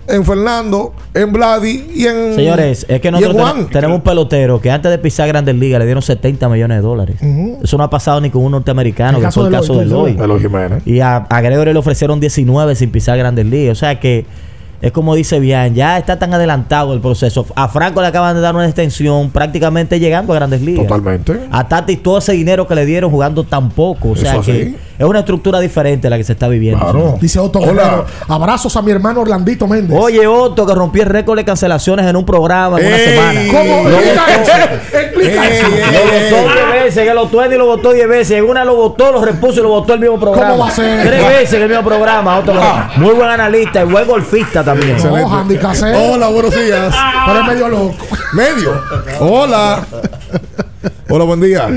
en 0.06 0.22
Fernando, 0.22 0.92
en 1.14 1.32
Vladi 1.32 1.86
y 1.94 2.06
en. 2.06 2.34
Señores, 2.34 2.84
es 2.88 3.00
que 3.00 3.10
nosotros 3.10 3.54
ten- 3.54 3.66
tenemos 3.70 3.96
un 3.96 4.02
pelotero 4.02 4.60
que 4.60 4.70
antes 4.70 4.90
de 4.90 4.98
pisar 4.98 5.26
Grandes 5.28 5.54
Ligas 5.54 5.78
le 5.78 5.86
dieron 5.86 6.02
70 6.02 6.46
millones 6.50 6.76
de 6.78 6.82
dólares. 6.82 7.16
Eso 7.62 7.78
no 7.78 7.84
ha 7.84 7.88
pasado 7.88 8.20
ni 8.20 8.28
con 8.28 8.42
un 8.44 8.52
norteamericano, 8.52 9.18
que 9.18 9.30
fue 9.30 9.44
el 9.46 9.50
de 9.50 9.56
caso 9.56 9.78
de. 9.78 9.84
Eloy 9.84 10.40
Jiménez. 10.42 10.82
Y 10.86 11.00
a, 11.00 11.16
a 11.16 11.40
Gregory 11.40 11.72
le 11.72 11.78
ofrecieron 11.78 12.20
19 12.20 12.74
sin 12.74 12.90
pisar 12.90 13.16
Grandes 13.16 13.46
Ligas. 13.46 13.78
O 13.78 13.80
sea 13.80 13.98
que 13.98 14.26
es 14.84 14.92
como 14.92 15.14
dice 15.14 15.40
bien, 15.40 15.74
ya 15.74 15.96
está 15.96 16.18
tan 16.18 16.34
adelantado 16.34 16.92
el 16.92 17.00
proceso. 17.00 17.46
A 17.54 17.68
Franco 17.68 18.02
le 18.02 18.08
acaban 18.08 18.34
de 18.34 18.42
dar 18.42 18.54
una 18.54 18.66
extensión 18.66 19.30
prácticamente 19.30 19.98
llegando 19.98 20.34
a 20.34 20.36
Grandes 20.36 20.60
Ligas. 20.60 20.86
Totalmente. 20.86 21.40
A 21.50 21.66
Tati 21.66 21.96
todo 21.96 22.18
ese 22.18 22.32
dinero 22.32 22.66
que 22.66 22.74
le 22.74 22.84
dieron 22.84 23.10
jugando 23.10 23.44
tan 23.44 23.70
poco. 23.70 24.10
O 24.10 24.16
sea 24.16 24.34
Eso 24.34 24.42
que 24.42 24.52
así. 24.52 24.76
Es 24.98 25.04
una 25.04 25.20
estructura 25.20 25.58
diferente 25.60 26.08
la 26.08 26.16
que 26.16 26.24
se 26.24 26.32
está 26.32 26.48
viviendo. 26.48 26.82
Claro. 26.84 27.18
Dice 27.20 27.38
Otto 27.40 27.58
Hola. 27.58 27.72
Guerrero. 27.72 28.06
Abrazos 28.28 28.76
a 28.76 28.82
mi 28.82 28.90
hermano 28.92 29.20
Orlandito 29.22 29.66
Méndez. 29.66 29.98
Oye, 30.00 30.26
Otto, 30.26 30.64
que 30.66 30.74
rompió 30.74 31.02
el 31.02 31.08
récord 31.08 31.36
de 31.36 31.44
cancelaciones 31.44 32.06
en 32.06 32.16
un 32.16 32.24
programa 32.24 32.78
en 32.80 32.86
una 32.86 32.96
Ey. 32.96 33.04
semana. 33.08 33.40
¿Cómo? 33.50 33.88
Lo 33.88 33.98
Explica 33.98 34.22
votó. 34.26 34.40
eso. 34.42 34.98
Explica 34.98 35.46
Ey, 35.48 35.58
eso. 35.58 35.66
ey, 35.66 36.30
Lo 36.30 36.36
votó 36.36 36.54
10 36.54 36.84
veces, 36.84 37.08
que 37.08 37.14
lo 37.14 37.26
tuerni 37.28 37.56
lo 37.56 37.66
votó 37.66 37.92
10 37.92 38.08
veces. 38.08 38.38
En 38.38 38.44
una 38.44 38.64
lo 38.64 38.76
votó, 38.76 39.12
lo 39.12 39.24
repuso 39.24 39.60
y 39.60 39.62
lo 39.62 39.68
votó 39.70 39.94
el 39.94 40.00
mismo 40.00 40.18
programa. 40.20 40.50
¿Cómo 40.50 40.62
va 40.64 40.68
a 40.68 40.74
ser? 40.74 41.06
Tres 41.06 41.28
veces 41.28 41.54
en 41.54 41.62
el 41.62 41.68
mismo 41.68 41.84
programa. 41.84 42.38
Otto, 42.38 42.52
muy 42.96 43.14
buen 43.14 43.28
analista 43.30 43.82
y 43.82 43.86
buen 43.86 44.06
golfista 44.06 44.62
también. 44.64 44.96
No, 45.02 45.34
Andy 45.38 45.56
Casero. 45.56 45.98
Hola, 46.14 46.28
buenos 46.28 46.54
días. 46.54 46.94
Pero 47.26 47.40
es 47.40 47.46
medio 47.46 47.68
loco. 47.68 47.94
Medio. 48.32 48.80
Hola. 49.20 49.84
Hola, 51.08 51.24
buen 51.24 51.40
día. 51.40 51.68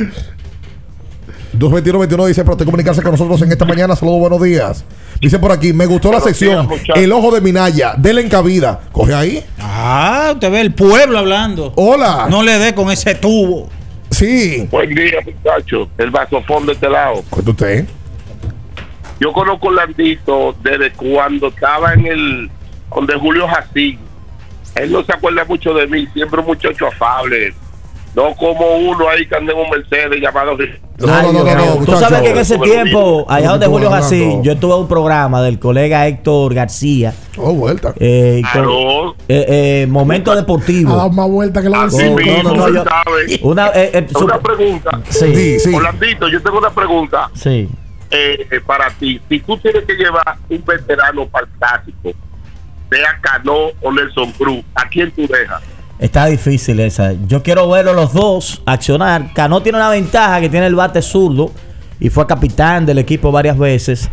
221 1.57 2.25
dice, 2.25 2.43
pero 2.43 2.57
te 2.57 2.65
comunicarse 2.65 3.01
con 3.01 3.11
nosotros 3.11 3.41
en 3.41 3.51
esta 3.51 3.65
mañana. 3.65 3.95
Saludos, 3.95 4.19
buenos 4.19 4.41
días. 4.41 4.85
Dice 5.21 5.39
por 5.39 5.51
aquí, 5.51 5.73
me 5.73 5.85
gustó 5.85 6.11
la 6.11 6.19
sección. 6.19 6.67
El 6.95 7.11
Ojo 7.11 7.31
de 7.31 7.41
Minaya. 7.41 7.95
Dele 7.97 8.21
en 8.21 8.29
cabida. 8.29 8.81
Coge 8.91 9.13
ahí. 9.13 9.43
Ah, 9.59 10.31
usted 10.33 10.51
ve 10.51 10.61
el 10.61 10.73
pueblo 10.73 11.17
hablando. 11.19 11.73
Hola. 11.75 12.27
No 12.29 12.43
le 12.43 12.57
dé 12.59 12.75
con 12.75 12.91
ese 12.91 13.15
tubo. 13.15 13.69
Sí. 14.11 14.67
Buen 14.71 14.93
día, 14.93 15.19
muchachos. 15.25 15.87
El 15.97 16.11
vasofón 16.11 16.65
de 16.65 16.73
este 16.73 16.89
lado. 16.89 17.23
Cuenta 17.29 17.51
usted. 17.51 17.85
Yo 19.19 19.33
conozco 19.33 19.69
a 19.69 19.73
Landito 19.73 20.55
desde 20.63 20.91
cuando 20.93 21.47
estaba 21.47 21.93
en 21.93 22.05
el. 22.05 22.51
donde 22.93 23.15
Julio 23.15 23.47
Jacín. 23.47 23.99
Él 24.75 24.91
no 24.91 25.03
se 25.03 25.11
acuerda 25.11 25.43
mucho 25.45 25.73
de 25.73 25.87
mí, 25.87 26.07
siempre 26.13 26.39
un 26.39 26.45
muchacho 26.45 26.87
afable. 26.87 27.53
No 28.17 28.33
como 28.35 28.77
uno 28.77 29.07
ahí 29.09 29.27
que 29.27 29.35
anda 29.35 29.53
en 29.53 29.59
un 29.59 29.69
Mercedes 29.69 30.19
llamado. 30.19 30.57
No, 30.57 31.13
Ay, 31.13 31.27
no, 31.31 31.43
no, 31.43 31.55
no, 31.55 31.85
Tú 31.85 31.91
sabes 31.97 32.21
que 32.21 32.31
en 32.31 32.37
ese 32.39 32.57
tiempo, 32.57 33.27
allá 33.29 33.49
donde 33.51 33.67
Julio? 33.67 33.91
Jacín, 33.91 34.41
yo 34.43 34.53
estuve 34.53 34.73
en 34.73 34.79
un 34.79 34.87
programa 34.87 35.43
del 35.43 35.59
colega 35.59 36.07
Héctor 36.07 36.55
García. 36.55 37.13
Oh, 37.37 37.53
vuelta. 37.53 37.93
eh, 37.99 38.41
con- 38.41 38.51
Claro. 38.63 39.15
eh, 39.27 39.45
eh, 39.83 39.87
momento 39.87 40.31
Ha 40.31 40.35
dado 40.35 40.41
deportivo. 40.47 41.09
más 41.11 41.29
vuelta 41.29 41.61
que 41.61 41.69
la 41.69 41.83
Así 41.83 42.09
mismo, 42.09 42.41
no, 42.41 42.55
no, 42.55 42.69
yo-. 42.73 42.83
Una, 43.43 43.67
eh, 43.75 43.91
eh, 43.93 44.07
su- 44.11 44.25
Una 44.25 44.39
pregunta. 44.39 44.99
Sí. 45.09 45.35
Sí, 45.35 45.59
sí. 45.59 45.75
Orlandito, 45.75 46.27
yo 46.27 46.41
tengo 46.41 46.57
una 46.57 46.71
pregunta 46.71 47.29
Sí. 47.35 47.69
eh, 48.09 48.47
eh, 48.49 48.59
para 48.65 48.89
ti. 48.89 49.21
Si 49.29 49.39
tú 49.41 49.55
tienes 49.59 49.83
que 49.85 49.93
llevar 49.93 50.37
un 50.49 50.65
veterano 50.65 51.29
clásico, 51.59 52.13
sea 52.89 53.19
Cano 53.21 53.53
o 53.79 53.91
Nelson 53.91 54.31
Cruz, 54.31 54.63
¿a 54.73 54.89
quién 54.89 55.11
tú 55.11 55.27
dejas? 55.27 55.61
Está 55.99 56.27
difícil 56.27 56.79
esa. 56.79 57.13
Yo 57.27 57.41
quiero 57.41 57.67
verlos 57.69 57.95
los 57.95 58.13
dos 58.13 58.61
accionar. 58.65 59.33
Cano 59.33 59.61
tiene 59.63 59.77
una 59.77 59.89
ventaja 59.89 60.39
que 60.39 60.49
tiene 60.49 60.67
el 60.67 60.75
bate 60.75 61.01
zurdo 61.01 61.51
y 61.99 62.09
fue 62.09 62.27
capitán 62.27 62.85
del 62.85 62.99
equipo 62.99 63.31
varias 63.31 63.57
veces. 63.57 64.09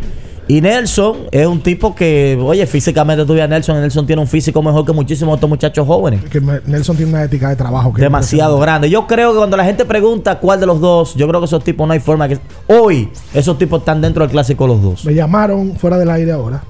Y 0.47 0.61
Nelson 0.61 1.27
es 1.31 1.47
un 1.47 1.59
tipo 1.61 1.95
que, 1.95 2.37
oye, 2.39 2.65
físicamente 2.67 3.25
tú 3.25 3.33
ves 3.33 3.43
a 3.43 3.47
Nelson. 3.47 3.81
Nelson 3.81 4.05
tiene 4.05 4.21
un 4.21 4.27
físico 4.27 4.61
mejor 4.61 4.85
que 4.85 4.93
muchísimos 4.93 5.35
otros 5.35 5.49
muchachos 5.49 5.87
jóvenes. 5.87 6.23
Que 6.25 6.39
Nelson 6.39 6.95
tiene 6.95 7.11
una 7.11 7.23
ética 7.23 7.49
de 7.49 7.55
trabajo 7.55 7.91
que 7.93 8.01
Demasiado 8.01 8.59
grande. 8.59 8.89
Yo 8.89 9.07
creo 9.07 9.31
que 9.31 9.37
cuando 9.37 9.57
la 9.57 9.65
gente 9.65 9.85
pregunta 9.85 10.39
cuál 10.39 10.59
de 10.59 10.67
los 10.67 10.79
dos, 10.79 11.15
yo 11.15 11.27
creo 11.27 11.39
que 11.39 11.45
esos 11.45 11.63
tipos 11.63 11.87
no 11.87 11.93
hay 11.93 11.99
forma 11.99 12.27
que. 12.27 12.39
Hoy, 12.67 13.09
esos 13.33 13.57
tipos 13.57 13.79
están 13.79 14.01
dentro 14.01 14.23
del 14.23 14.31
clásico 14.31 14.67
los 14.67 14.81
dos. 14.83 15.05
Me 15.05 15.15
llamaron 15.15 15.75
fuera 15.77 15.97
del 15.97 16.11
aire 16.11 16.31
ahora. 16.31 16.63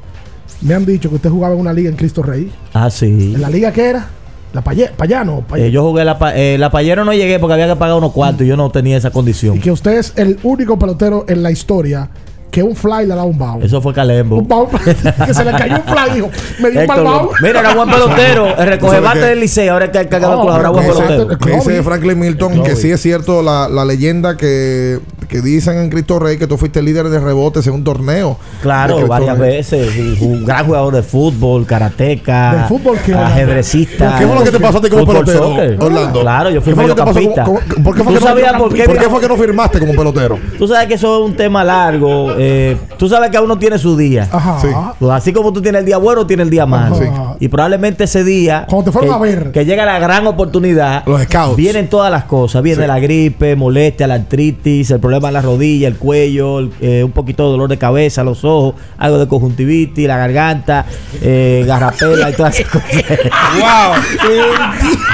Me 0.62 0.74
han 0.74 0.86
dicho 0.86 1.10
que 1.10 1.16
usted 1.16 1.30
jugaba 1.30 1.54
en 1.54 1.60
una 1.60 1.74
liga 1.74 1.90
en 1.90 1.98
Cristo 1.98 2.24
Rey. 2.24 2.50
Ah, 2.74 2.90
sí. 2.90 3.34
¿En 3.36 3.42
la 3.42 3.50
liga 3.50 3.74
qué 3.74 3.90
era? 3.90 4.08
La 4.56 4.62
Paye- 4.64 4.90
Payano. 4.96 5.44
Paye- 5.48 5.68
Eh, 5.68 5.72
yo 5.72 5.84
jugué 5.84 6.04
la, 6.06 6.18
pa- 6.18 6.34
eh, 6.36 6.58
la 6.58 6.72
Payero, 6.72 7.04
no 7.06 7.12
llegué 7.14 7.38
porque 7.40 7.54
había 7.54 7.68
que 7.68 7.76
pagar 7.76 7.98
unos 7.98 8.14
cuartos 8.14 8.44
y 8.44 8.48
yo 8.48 8.56
no 8.58 8.70
tenía 8.72 8.96
esa 8.98 9.12
condición. 9.12 9.58
Y 9.58 9.60
que 9.60 9.70
usted 9.72 9.98
es 10.00 10.14
el 10.16 10.40
único 10.44 10.80
pelotero 10.80 11.26
en 11.28 11.44
la 11.44 11.52
historia 11.52 12.10
que 12.52 12.64
un 12.64 12.74
fly 12.74 13.06
le 13.06 13.16
da 13.16 13.24
un 13.26 13.38
bao. 13.38 13.62
Eso 13.62 13.82
fue 13.82 13.94
Calembo. 13.94 14.38
Un 14.38 14.48
bao 14.48 14.70
que 15.26 15.34
se 15.34 15.44
le 15.44 15.52
cayó 15.52 15.76
un 15.76 15.84
fly, 15.84 16.16
dijo, 16.16 16.30
me 16.62 16.72
dio 16.72 16.80
un 16.82 16.88
mal 16.88 17.04
bao. 17.04 17.32
mira, 17.42 17.60
era 17.60 17.76
buen 17.76 17.90
pelotero. 17.90 18.48
El 18.52 18.56
¿Tú 18.56 18.62
recoge 18.64 18.92
sabes 18.94 19.04
bate 19.04 19.20
qué? 19.20 19.26
del 19.26 19.40
liceo. 19.42 19.74
Ahora 19.74 19.86
es 19.86 19.92
que 19.92 19.98
el 20.00 20.08
que 20.08 20.20
No, 20.22 20.28
ahora 20.28 20.70
buen 20.70 20.86
pelotero. 20.88 21.26
dice. 21.36 21.84
Franklin 21.84 22.18
Milton 22.18 22.64
que 22.64 22.78
sí 22.78 22.92
es 22.92 23.02
cierto 23.02 23.44
la, 23.44 23.68
la 23.68 23.84
leyenda 23.84 24.38
que, 24.38 25.00
que 25.28 25.42
dicen 25.42 25.78
en 25.78 25.90
Cristo 25.90 26.20
Rey 26.20 26.38
que 26.38 26.48
tú 26.48 26.58
fuiste 26.58 26.82
líder 26.82 27.10
de 27.10 27.20
rebotes 27.20 27.66
en 27.68 27.74
un 27.74 27.84
torneo. 27.84 28.38
De 28.58 28.62
Claro, 28.62 29.08
varias 29.08 29.38
Rey. 29.38 29.58
veces. 29.58 30.22
Un 30.22 30.46
gran 30.46 30.66
jugador 30.66 30.96
de 30.96 31.04
fútbol, 31.04 31.66
karateca, 31.66 32.54
Del 32.56 32.64
fútbol, 32.66 32.98
¿qué? 33.06 33.14
ajedrecista. 33.14 34.16
¿Qué 34.20 34.26
fue 34.28 34.36
lo 34.36 34.44
que 34.44 34.52
te 34.52 34.60
pasó 34.60 34.78
a 34.78 34.82
ti 34.82 34.90
como 34.90 35.06
pelotero. 35.06 35.50
Orlando? 35.80 36.22
Claro, 36.22 36.50
yo 36.50 36.62
fui 36.62 36.72
¿Qué 36.74 36.76
fue 36.76 36.88
lo 36.88 36.96
que 36.96 37.02
te 37.02 37.06
pasó 37.06 37.20
mediocampista. 37.20 37.44
como- 37.44 37.60
como- 37.60 37.84
¿Por 37.84 37.96
qué 37.96 38.04
fue 38.04 38.14
¿Tú 38.14 38.20
que 38.20 38.26
no- 38.52 38.58
por 38.58 38.74
qué? 38.74 38.84
¿Por 38.86 38.98
qué 38.98 39.10
fue 39.10 39.22
que 39.22 39.28
no 39.28 39.36
firmaste 39.38 39.80
como 39.80 39.94
pelotero? 39.94 40.38
Tú 40.58 40.68
sabes 40.68 40.88
que 40.88 40.94
eso 40.96 41.20
es 41.24 41.30
un 41.30 41.36
tema 41.36 41.64
largo. 41.64 42.34
eh, 42.38 42.78
tú 42.98 43.08
sabes 43.10 43.30
que 43.30 43.40
uno 43.40 43.58
tiene 43.58 43.78
su 43.78 43.96
día. 43.98 44.28
Ajá. 44.32 44.60
Sí. 44.60 44.68
Pues 45.00 45.12
así 45.12 45.32
como 45.34 45.52
tú 45.54 45.62
tienes 45.62 45.80
el 45.80 45.86
día 45.86 45.98
bueno, 45.98 46.26
tienes 46.26 46.46
el 46.46 46.50
día 46.50 46.66
malo. 46.66 46.98
Y 47.40 47.48
probablemente 47.48 48.06
ese 48.06 48.24
día. 48.24 48.66
Cuando 48.70 48.86
te 48.86 48.92
fueron 48.92 49.10
que, 49.12 49.16
a 49.16 49.20
ver. 49.20 49.52
Que 49.52 49.66
llega 49.66 49.86
la 49.86 50.00
gran 50.00 50.26
oportunidad. 50.28 51.04
Los 51.06 51.22
scouts. 51.24 51.56
Vienen 51.56 51.90
todas 51.90 52.12
las 52.12 52.26
cosas. 52.26 52.62
Viene 52.64 52.88
la 52.88 53.00
gripe, 53.00 53.56
molestia, 53.56 54.08
la 54.08 54.16
artritis, 54.16 54.92
el 54.92 55.00
problema 55.00 55.15
en 55.18 55.34
la 55.34 55.42
rodilla, 55.42 55.88
el 55.88 55.98
cuello, 55.98 56.60
el- 56.60 56.72
eh, 56.82 57.04
un 57.04 57.12
poquito 57.12 57.46
de 57.46 57.52
dolor 57.52 57.70
de 57.70 57.78
cabeza, 57.78 58.24
los 58.24 58.44
ojos, 58.46 58.76
algo 58.98 59.18
de 59.18 59.28
conjuntivitis, 59.28 60.08
la 60.08 60.18
garganta, 60.18 60.86
eh, 61.22 61.64
garrapela 61.68 62.30
y 62.30 62.34
todas 62.34 62.60
esas 62.60 62.72
cosas. 62.72 62.90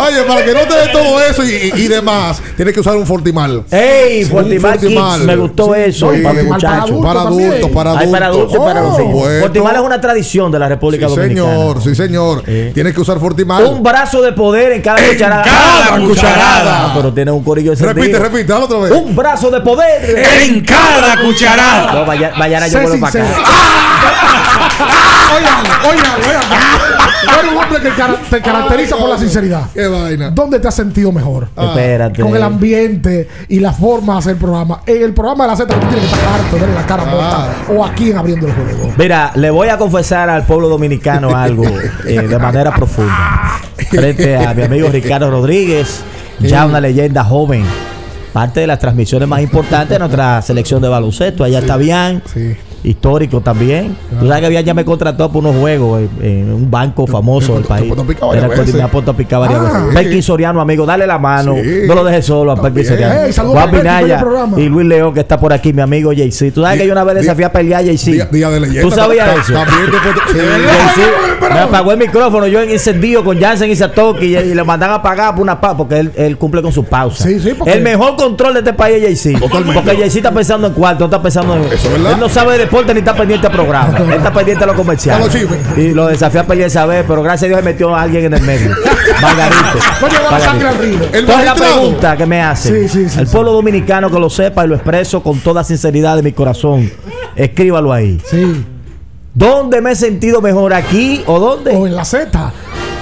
Oye, 0.00 0.22
para 0.26 0.44
que 0.44 0.52
no 0.54 0.60
te 0.60 0.74
dé 0.74 0.88
todo 0.92 1.20
eso 1.20 1.44
y, 1.44 1.72
y 1.76 1.88
demás, 1.88 2.40
tienes 2.56 2.72
que 2.74 2.80
usar 2.80 2.96
un 2.96 3.06
Fortimal. 3.06 3.64
¡Ey! 3.70 4.24
Sí, 4.24 4.30
Fortimal 4.30 4.78
Fortimal. 4.78 5.14
Kids, 5.18 5.26
me 5.26 5.36
gustó 5.36 5.74
Sí, 5.74 5.80
eso 5.86 6.12
sí, 6.14 6.20
para 6.22 6.42
muchachos. 6.42 6.70
adultos 6.90 7.04
Para 7.04 7.20
adultos, 7.20 7.70
para 7.70 7.90
adultos. 7.90 8.10
para 8.12 8.26
adultos 8.26 8.54
y 8.54 8.58
para 8.58 8.80
los 8.80 8.96
supuesto. 8.96 9.40
Fortimal 9.40 9.76
es 9.76 9.82
una 9.82 10.00
tradición 10.00 10.50
de 10.52 10.58
la 10.58 10.68
República 10.68 11.08
Sí, 11.08 11.14
Dominicana. 11.16 11.48
señor, 11.52 11.82
sí, 11.82 11.94
señor. 11.94 12.42
Eh. 12.46 12.70
Tienes 12.74 12.94
que 12.94 13.00
usar 13.00 13.18
Fortimal. 13.20 13.64
Un 13.64 13.82
brazo 13.82 14.22
de 14.22 14.32
poder 14.32 14.72
en 14.72 14.82
cada 14.82 14.98
cucharada. 15.06 15.42
cada 15.42 15.94
Ah, 15.96 15.98
cucharada. 16.00 16.86
Ah, 16.86 16.92
pero 16.96 17.12
tiene 17.12 17.30
un 17.30 17.42
corillo 17.44 17.74
de 17.74 17.84
repite, 17.86 18.18
repite, 18.18 18.44
dale 18.44 18.64
otra 18.64 18.78
vez. 18.78 18.92
Un 18.92 19.14
brazo 19.14 19.50
de 19.50 19.60
poder 19.60 20.18
En 20.42 20.64
cada 20.64 21.20
cucharada. 21.22 21.92
No, 21.92 22.04
vaya, 22.06 22.32
vaya, 22.38 22.66
yo 22.68 22.80
vuelvo 22.80 23.00
para 23.00 23.24
acá. 23.24 23.34
oigan, 25.34 25.64
oigan, 25.88 26.12
oigan. 26.28 26.80
Eres 27.38 27.52
un 27.52 27.58
hombre 27.58 27.80
que 27.80 27.90
te 28.30 28.42
caracteriza 28.42 28.96
por 28.96 29.08
la 29.08 29.18
sinceridad. 29.18 29.70
Qué 29.72 29.86
vaina. 29.86 30.30
¿Dónde 30.30 30.58
te 30.58 30.68
has 30.68 30.74
sentido 30.74 31.12
mejor? 31.12 31.48
Espérate. 31.56 32.22
Con 32.22 32.34
el 32.34 32.42
ambiente 32.42 33.28
y 33.48 33.60
la 33.60 33.72
forma 33.72 34.14
de 34.14 34.18
hacer 34.18 34.32
el 34.32 34.38
programa. 34.38 34.82
En 34.86 35.02
el 35.02 35.12
programa 35.12 35.44
de 35.44 35.50
la 35.50 35.56
Z, 35.56 35.74
tú 35.74 35.86
tienes 35.86 36.08
que 36.08 36.14
estar 36.14 36.34
harto 36.34 36.56
la 36.74 36.86
cara 36.86 37.04
muerta. 37.04 37.48
O 37.68 37.84
aquí 37.84 38.10
en 38.10 38.18
Abriendo 38.18 38.46
el 38.46 38.52
Juego. 38.52 38.92
Mira, 38.96 39.32
le 39.34 39.50
voy 39.50 39.68
a 39.68 39.78
confesar 39.78 40.28
al 40.30 40.44
pueblo 40.44 40.68
dominicano 40.68 41.36
algo 41.36 41.64
eh, 42.06 42.20
de 42.20 42.38
manera 42.38 42.72
profunda. 42.74 43.60
Frente 43.90 44.36
a 44.36 44.54
mi 44.54 44.62
amigo 44.62 44.88
Ricardo 44.88 45.30
Rodríguez, 45.30 46.02
ya 46.40 46.66
una 46.66 46.80
leyenda 46.80 47.24
joven. 47.24 47.64
Parte 48.32 48.60
de 48.60 48.66
las 48.68 48.78
transmisiones 48.78 49.28
más 49.28 49.40
importantes 49.40 49.90
de 49.90 49.98
nuestra 49.98 50.40
selección 50.42 50.80
de 50.80 50.88
baloncesto. 50.88 51.42
Allá 51.42 51.58
está 51.58 51.76
bien. 51.76 52.22
Histórico 52.82 53.40
también. 53.40 53.96
Tú 54.18 54.26
sabes 54.26 54.42
que 54.42 54.48
Bian 54.48 54.64
ya 54.64 54.74
me 54.74 54.84
contrató 54.84 55.30
por 55.30 55.44
unos 55.44 55.56
juegos 55.60 56.00
en, 56.20 56.26
en 56.26 56.52
un 56.52 56.70
banco 56.70 57.06
famoso 57.06 57.54
del 57.54 57.64
país. 57.64 57.92
Era 58.32 58.48
me 58.48 58.88
puesto 58.88 59.10
a 59.10 59.16
picar 59.16 59.40
varias 59.40 59.60
Ah, 59.60 59.78
veces. 59.86 59.94
Perkin 59.94 60.22
Soriano, 60.22 60.60
amigo, 60.60 60.86
dale 60.86 61.06
la 61.06 61.18
mano. 61.18 61.56
Sí. 61.62 61.82
No 61.86 61.94
lo 61.94 62.04
dejes 62.04 62.24
solo 62.24 62.52
a 62.52 62.60
Perkin 62.62 62.84
Soriano. 62.86 63.14
Ey, 63.22 63.32
saludos 63.32 63.56
Juan 63.58 63.70
Pinaya 63.70 64.24
y 64.56 64.68
Luis 64.68 64.86
León, 64.86 65.12
que 65.12 65.20
está 65.20 65.38
por 65.38 65.52
aquí, 65.52 65.72
mi 65.72 65.82
amigo 65.82 66.12
JC. 66.12 66.52
Tú 66.52 66.62
sabes 66.62 66.80
que 66.80 66.86
yo 66.86 66.92
una 66.92 67.04
vez 67.04 67.16
desafié 67.16 67.44
a 67.44 67.52
pelear 67.52 67.80
a 67.82 67.84
JC. 67.84 68.28
Día, 68.30 68.48
de 68.50 68.60
leyenda. 68.60 68.80
¿Tú 68.82 68.90
sabías 68.90 69.28
eso? 69.40 69.52
También 69.52 69.90
me 71.52 71.58
apagó 71.60 71.92
el 71.92 71.98
micrófono 71.98 72.46
yo 72.46 72.62
en 72.62 72.70
incendio 72.70 73.24
con 73.24 73.38
Jansen 73.40 73.70
y 73.70 73.76
Satoki 73.76 74.24
y, 74.26 74.36
y 74.36 74.54
le 74.54 74.64
mandan 74.64 74.90
a 74.90 75.02
pagar 75.02 75.34
por 75.34 75.42
una 75.42 75.60
pausa 75.60 75.76
porque 75.76 75.98
él, 75.98 76.12
él 76.16 76.36
cumple 76.38 76.62
con 76.62 76.72
su 76.72 76.84
pausa. 76.84 77.24
Sí, 77.24 77.40
sí, 77.40 77.54
porque- 77.56 77.72
El 77.72 77.82
mejor 77.82 78.16
control 78.16 78.54
de 78.54 78.60
este 78.60 78.72
país 78.72 79.02
es 79.02 79.24
JC. 79.24 79.38
Porque 79.40 79.96
JC 79.96 80.16
está 80.16 80.30
pensando 80.32 80.66
en 80.68 80.72
cuarto, 80.74 81.00
no 81.00 81.06
está 81.06 81.22
pensando 81.22 81.54
en. 81.56 81.64
Eso 81.64 81.74
es 81.74 81.92
verdad. 81.92 82.12
Él 82.12 82.20
no 82.20 82.28
sabe 82.28 82.58
de 82.58 82.66
deporte 82.70 82.94
ni 82.94 83.00
está 83.00 83.14
pendiente 83.14 83.46
a 83.48 83.50
programa. 83.50 83.98
él 83.98 84.12
está 84.18 84.32
pendiente 84.32 84.62
a 84.62 84.66
lo 84.68 84.74
comercial. 84.76 85.20
Y 85.76 85.88
lo 85.88 86.06
desafió 86.06 86.40
a 86.42 86.44
pelear 86.44 86.68
esa 86.68 86.86
vez, 86.86 87.04
pero 87.06 87.22
gracias 87.22 87.44
a 87.44 87.46
Dios 87.48 87.58
se 87.58 87.64
metió 87.64 87.94
a 87.94 88.02
alguien 88.02 88.26
en 88.26 88.34
el 88.34 88.42
medio. 88.42 88.70
Margarito. 89.20 89.78
Al. 90.30 90.84
El 90.84 91.20
Entonces 91.20 91.44
la 91.44 91.54
pregunta 91.54 92.16
que 92.16 92.26
me 92.26 92.40
hace. 92.40 92.88
Sí, 92.88 92.88
sí, 92.88 93.08
sí, 93.08 93.20
el 93.20 93.26
pueblo 93.26 93.52
dominicano 93.52 94.08
que 94.10 94.18
lo 94.20 94.30
sepa 94.30 94.64
y 94.64 94.68
lo 94.68 94.76
expreso 94.76 95.22
con 95.22 95.40
toda 95.40 95.64
sinceridad 95.64 96.16
de 96.16 96.22
mi 96.22 96.32
corazón. 96.32 96.90
Escríbalo 97.34 97.92
ahí. 97.92 98.20
Sí. 98.24 98.64
¿Dónde 99.34 99.80
me 99.80 99.92
he 99.92 99.96
sentido 99.96 100.40
mejor 100.40 100.72
aquí 100.72 101.22
o 101.26 101.40
dónde? 101.40 101.74
O 101.74 101.86
en 101.86 101.96
la 101.96 102.04
Z. 102.04 102.52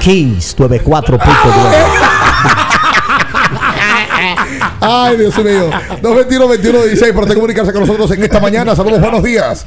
Kiss 0.01 0.57
94.9. 0.57 1.19
Ay, 4.81 5.17
Dios 5.17 5.37
mío. 5.39 5.71
221 6.03 6.49
21 6.49 6.83
16 6.85 7.13
para 7.13 7.23
usted 7.23 7.35
comunicarse 7.35 7.73
con 7.73 7.81
nosotros 7.83 8.11
en 8.13 8.23
esta 8.23 8.41
mañana. 8.41 8.77
Saludos, 8.77 9.01
buenos 9.01 9.23
días. 9.23 9.67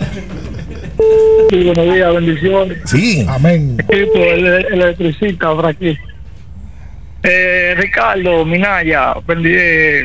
Sí, 1.49 1.63
buenos 1.65 1.93
días, 1.93 2.13
bendiciones. 2.13 2.77
Sí. 2.85 3.25
Amén. 3.27 3.77
Equipo, 3.89 4.17
el, 4.17 4.45
el 4.45 4.81
electricista 4.81 5.53
por 5.53 5.65
aquí. 5.65 5.97
Eh, 7.23 7.75
Ricardo 7.77 8.45
Minaya, 8.45 9.13
eh, 9.27 10.03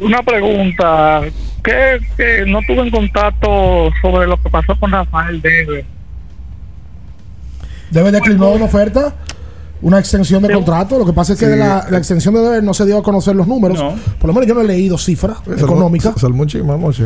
una 0.00 0.22
pregunta. 0.22 1.22
¿Qué, 1.62 1.98
qué 2.16 2.44
no 2.46 2.60
tuve 2.62 2.82
en 2.82 2.90
contacto 2.90 3.90
sobre 4.00 4.26
lo 4.26 4.40
que 4.40 4.50
pasó 4.50 4.78
con 4.78 4.92
Rafael 4.92 5.40
Dever? 5.40 5.84
Debe 7.90 8.12
declinó 8.12 8.50
una 8.50 8.66
oferta, 8.66 9.14
una 9.82 9.98
extensión 9.98 10.42
de 10.42 10.52
contrato. 10.52 10.98
Lo 10.98 11.04
que 11.06 11.12
pasa 11.12 11.34
es 11.34 11.38
que 11.38 11.44
Sí. 11.46 11.50
de 11.52 11.56
la, 11.58 11.86
la 11.90 11.98
extensión 11.98 12.34
de 12.34 12.40
deber 12.40 12.62
no 12.64 12.72
se 12.74 12.84
dio 12.86 12.98
a 12.98 13.02
conocer 13.02 13.36
los 13.36 13.46
números. 13.46 13.78
No. 13.78 13.94
Por 14.18 14.28
lo 14.28 14.34
menos 14.34 14.46
yo 14.48 14.54
no 14.54 14.60
he 14.62 14.66
leído 14.66 14.96
cifras 14.98 15.38
económicas. 15.58 16.14
Salmuchi, 16.20 16.60
vamos. 16.60 17.00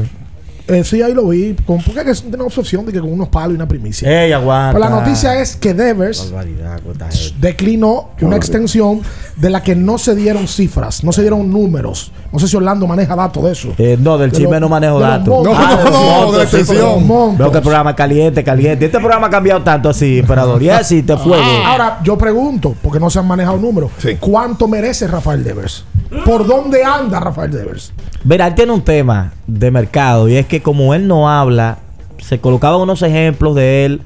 Eh, 0.70 0.84
sí, 0.84 1.02
ahí 1.02 1.12
lo 1.12 1.26
vi. 1.28 1.56
Con, 1.66 1.82
porque 1.82 2.09
es 2.10 2.22
una 2.22 2.44
opción 2.44 2.86
de 2.86 2.92
que 2.92 3.01
con 3.01 3.12
unos 3.12 3.28
palos 3.28 3.52
y 3.52 3.56
una 3.56 3.66
primicia. 3.66 4.09
Ey, 4.24 4.32
aguanta. 4.32 4.78
Pues 4.78 4.88
la 4.88 4.90
noticia 5.01 5.40
es 5.40 5.56
que 5.56 5.74
Devers 5.74 6.32
gente. 6.32 7.05
declinó 7.40 8.10
una 8.20 8.36
extensión 8.36 9.01
de 9.36 9.51
la 9.51 9.62
que 9.62 9.74
no 9.74 9.98
se 9.98 10.14
dieron 10.14 10.47
cifras, 10.47 11.02
no 11.02 11.12
se 11.12 11.22
dieron 11.22 11.51
números. 11.51 12.12
No 12.32 12.38
sé 12.38 12.47
si 12.47 12.56
Orlando 12.56 12.86
maneja 12.86 13.16
datos 13.16 13.42
de 13.42 13.52
eso. 13.52 13.74
Eh, 13.78 13.98
no, 14.01 14.16
del 14.16 14.30
De 14.30 14.36
chisme 14.38 14.60
no 14.60 14.68
manejo 14.68 15.01
datos. 15.01 15.26
No, 15.44 15.52
no, 15.52 15.82
los 15.82 15.90
no, 16.26 16.32
de 16.32 16.38
la 16.38 16.44
extensión. 16.44 17.06
pero. 17.09 17.34
Veo 17.36 17.51
que 17.51 17.56
el 17.59 17.62
programa 17.62 17.90
es 17.90 17.97
caliente, 17.97 18.44
caliente. 18.44 18.84
Este 18.86 18.98
programa 18.98 19.26
ha 19.26 19.30
cambiado 19.30 19.62
tanto 19.62 19.88
así, 19.88 20.20
emperador. 20.20 20.62
Y 20.62 20.70
así 20.70 21.02
te 21.02 21.16
fuego. 21.16 21.42
Ahora, 21.66 21.98
yo 22.05 22.16
pregunto, 22.16 22.76
porque 22.80 23.01
no 23.01 23.10
se 23.10 23.18
han 23.18 23.26
manejado 23.26 23.56
números, 23.59 23.90
Sí. 23.98 24.16
¿cuánto 24.20 24.68
merece 24.68 25.09
Rafael 25.09 25.42
Devers? 25.42 25.84
¿Por 26.24 26.47
dónde 26.47 26.84
anda 26.84 27.18
Rafael 27.20 27.51
Devers? 27.51 27.92
Verá, 28.22 28.48
él 28.48 28.55
tiene 28.55 28.72
un 28.72 28.82
tema 28.82 29.32
de 29.59 29.70
mercado 29.70 30.28
y 30.28 30.36
es 30.36 30.47
que 30.47 30.62
como 30.62 30.94
él 30.94 31.09
no 31.09 31.28
habla, 31.28 31.78
se 32.18 32.39
colocaban 32.39 32.81
unos 32.81 33.02
ejemplos 33.02 33.55
de 33.55 33.85
él 33.85 34.01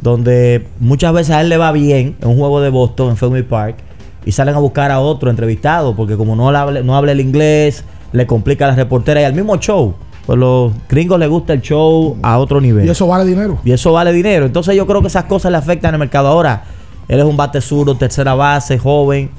donde 0.00 0.66
muchas 0.80 1.12
veces 1.12 1.34
a 1.34 1.40
él 1.40 1.48
le 1.48 1.56
va 1.56 1.70
bien 1.72 2.16
en 2.20 2.28
un 2.28 2.36
juego 2.36 2.60
de 2.60 2.70
Boston 2.70 3.10
en 3.10 3.16
Fenway 3.16 3.42
Park 3.42 3.76
y 4.24 4.32
salen 4.32 4.54
a 4.54 4.58
buscar 4.58 4.90
a 4.90 5.00
otro 5.00 5.30
entrevistado 5.30 5.94
porque 5.94 6.16
como 6.16 6.34
no 6.34 6.48
habla, 6.48 6.82
no 6.82 6.96
habla 6.96 7.12
el 7.12 7.20
inglés, 7.20 7.84
le 8.12 8.26
complica 8.26 8.64
a 8.64 8.68
la 8.68 8.74
reportera 8.74 9.20
y 9.20 9.24
al 9.24 9.34
mismo 9.34 9.56
show. 9.56 9.94
Pues 10.26 10.38
los 10.38 10.72
gringos 10.88 11.18
les 11.18 11.28
gusta 11.28 11.52
el 11.52 11.62
show 11.62 12.16
a 12.22 12.38
otro 12.38 12.60
nivel. 12.60 12.86
Y 12.86 12.90
eso 12.90 13.08
vale 13.08 13.24
dinero. 13.24 13.58
Y 13.64 13.72
eso 13.72 13.92
vale 13.92 14.12
dinero. 14.12 14.46
Entonces 14.46 14.76
yo 14.76 14.86
creo 14.86 15.00
que 15.00 15.08
esas 15.08 15.24
cosas 15.24 15.50
le 15.50 15.58
afectan 15.58 15.94
al 15.94 15.98
mercado. 15.98 16.28
Ahora, 16.28 16.62
él 17.08 17.18
es 17.18 17.24
un 17.24 17.36
bate 17.36 17.60
zurdo, 17.60 17.96
tercera 17.96 18.34
base, 18.34 18.78
joven. 18.78 19.30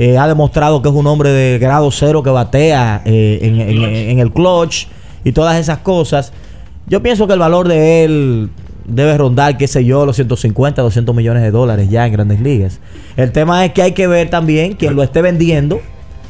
Eh, 0.00 0.16
ha 0.16 0.26
demostrado 0.28 0.80
que 0.80 0.88
es 0.88 0.94
un 0.94 1.06
hombre 1.08 1.30
de 1.30 1.58
grado 1.58 1.90
cero 1.90 2.22
que 2.22 2.30
batea 2.30 3.02
eh, 3.04 3.40
en, 3.42 3.60
en- 3.60 3.82
en 4.10 4.18
el 4.20 4.30
clutch 4.32 4.86
y 5.24 5.32
todas 5.32 5.56
esas 5.58 5.78
cosas. 5.78 6.32
Yo 6.86 7.02
pienso 7.02 7.26
que 7.26 7.32
el 7.34 7.38
valor 7.40 7.66
de 7.68 8.04
él 8.04 8.50
debe 8.86 9.18
rondar, 9.18 9.58
qué 9.58 9.66
sé 9.68 9.84
yo, 9.84 10.06
los 10.06 10.16
150, 10.16 10.80
200 10.80 11.14
millones 11.14 11.42
de 11.42 11.50
dólares 11.50 11.90
ya 11.90 12.06
en 12.06 12.12
grandes 12.12 12.40
ligas. 12.40 12.78
El 13.16 13.32
tema 13.32 13.64
es 13.66 13.72
que 13.72 13.82
hay 13.82 13.92
que 13.92 14.06
ver 14.06 14.30
también 14.30 14.74
quien 14.74 14.94
lo 14.96 15.02
esté 15.02 15.20
vendiendo, 15.20 15.80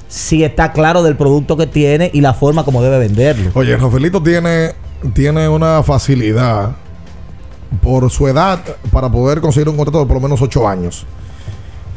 si 0.09 0.43
está 0.43 0.73
claro 0.73 1.03
del 1.03 1.15
producto 1.17 1.57
que 1.59 1.67
tiene 1.67 2.11
y 2.15 2.23
la 2.23 2.33
forma 2.35 2.65
como 2.65 2.83
debe 2.83 2.99
venderlo. 2.99 3.51
Oye, 3.55 3.77
Rafaelito 3.77 4.23
tiene, 4.23 4.73
tiene 5.13 5.47
una 5.49 5.83
facilidad 5.83 6.71
por 7.83 8.11
su 8.11 8.27
edad 8.27 8.61
para 8.91 9.11
poder 9.11 9.41
conseguir 9.41 9.69
un 9.69 9.77
contrato 9.77 10.01
de 10.01 10.07
por 10.07 10.17
lo 10.17 10.23
menos 10.23 10.41
8 10.41 10.67
años. 10.67 11.05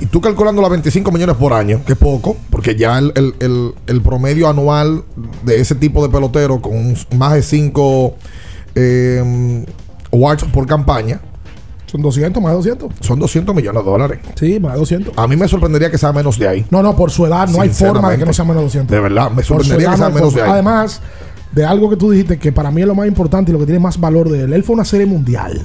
Y 0.01 0.07
tú 0.07 0.19
calculando 0.19 0.61
las 0.61 0.71
25 0.71 1.11
millones 1.11 1.35
por 1.37 1.53
año, 1.53 1.81
que 1.85 1.93
es 1.93 1.97
poco, 1.97 2.35
porque 2.49 2.75
ya 2.75 2.97
el, 2.97 3.13
el- 3.15 3.35
el- 3.39 3.73
el 3.87 4.01
promedio 4.01 4.49
anual 4.49 5.03
de 5.45 5.61
ese 5.61 5.75
tipo 5.75 6.01
de 6.05 6.09
pelotero 6.11 6.59
con 6.61 6.95
más 7.15 7.33
de 7.33 7.43
5 7.43 8.15
awards 10.11 10.43
por 10.45 10.65
campaña 10.65 11.21
Son 11.85 12.01
200, 12.01 12.41
más 12.41 12.51
de 12.53 12.55
200. 12.57 12.89
son 13.01 13.19
200 13.19 13.53
millones 13.55 13.83
de 13.83 13.89
dólares. 13.91 14.19
Sí, 14.35 14.59
más 14.59 14.73
de 14.73 14.79
200. 14.79 15.13
A 15.17 15.27
mí 15.27 15.35
me 15.35 15.47
sorprendería 15.47 15.91
que 15.91 15.97
sea 15.97 16.11
menos 16.13 16.39
de 16.39 16.47
ahí. 16.47 16.65
No, 16.71 16.81
no, 16.81 16.95
por 16.95 17.11
su 17.11 17.25
edad 17.25 17.47
no 17.49 17.61
hay 17.61 17.69
forma 17.69 18.09
de 18.11 18.17
que 18.17 18.25
no 18.25 18.33
sea 18.33 18.45
menos 18.45 18.61
de 18.61 18.63
200. 18.65 18.91
De 18.95 18.99
verdad, 19.01 19.29
me 19.31 19.43
sorprendería 19.43 19.91
que 19.91 19.97
sea 19.97 20.09
no 20.09 20.15
menos 20.15 20.33
de 20.33 20.41
ahí. 20.41 20.49
Además 20.51 21.01
de 21.51 21.65
algo 21.65 21.89
que 21.89 21.97
tú 21.97 22.09
dijiste 22.11 22.39
que 22.39 22.51
para 22.53 22.71
mí 22.71 22.81
es 22.81 22.87
lo 22.87 22.95
más 22.95 23.07
importante 23.07 23.51
y 23.51 23.53
lo 23.53 23.59
que 23.59 23.65
tiene 23.65 23.79
más 23.79 23.99
valor 23.99 24.29
de 24.29 24.43
él. 24.45 24.53
Él 24.53 24.63
fue 24.63 24.73
una 24.73 24.85
serie 24.85 25.05
mundial 25.05 25.61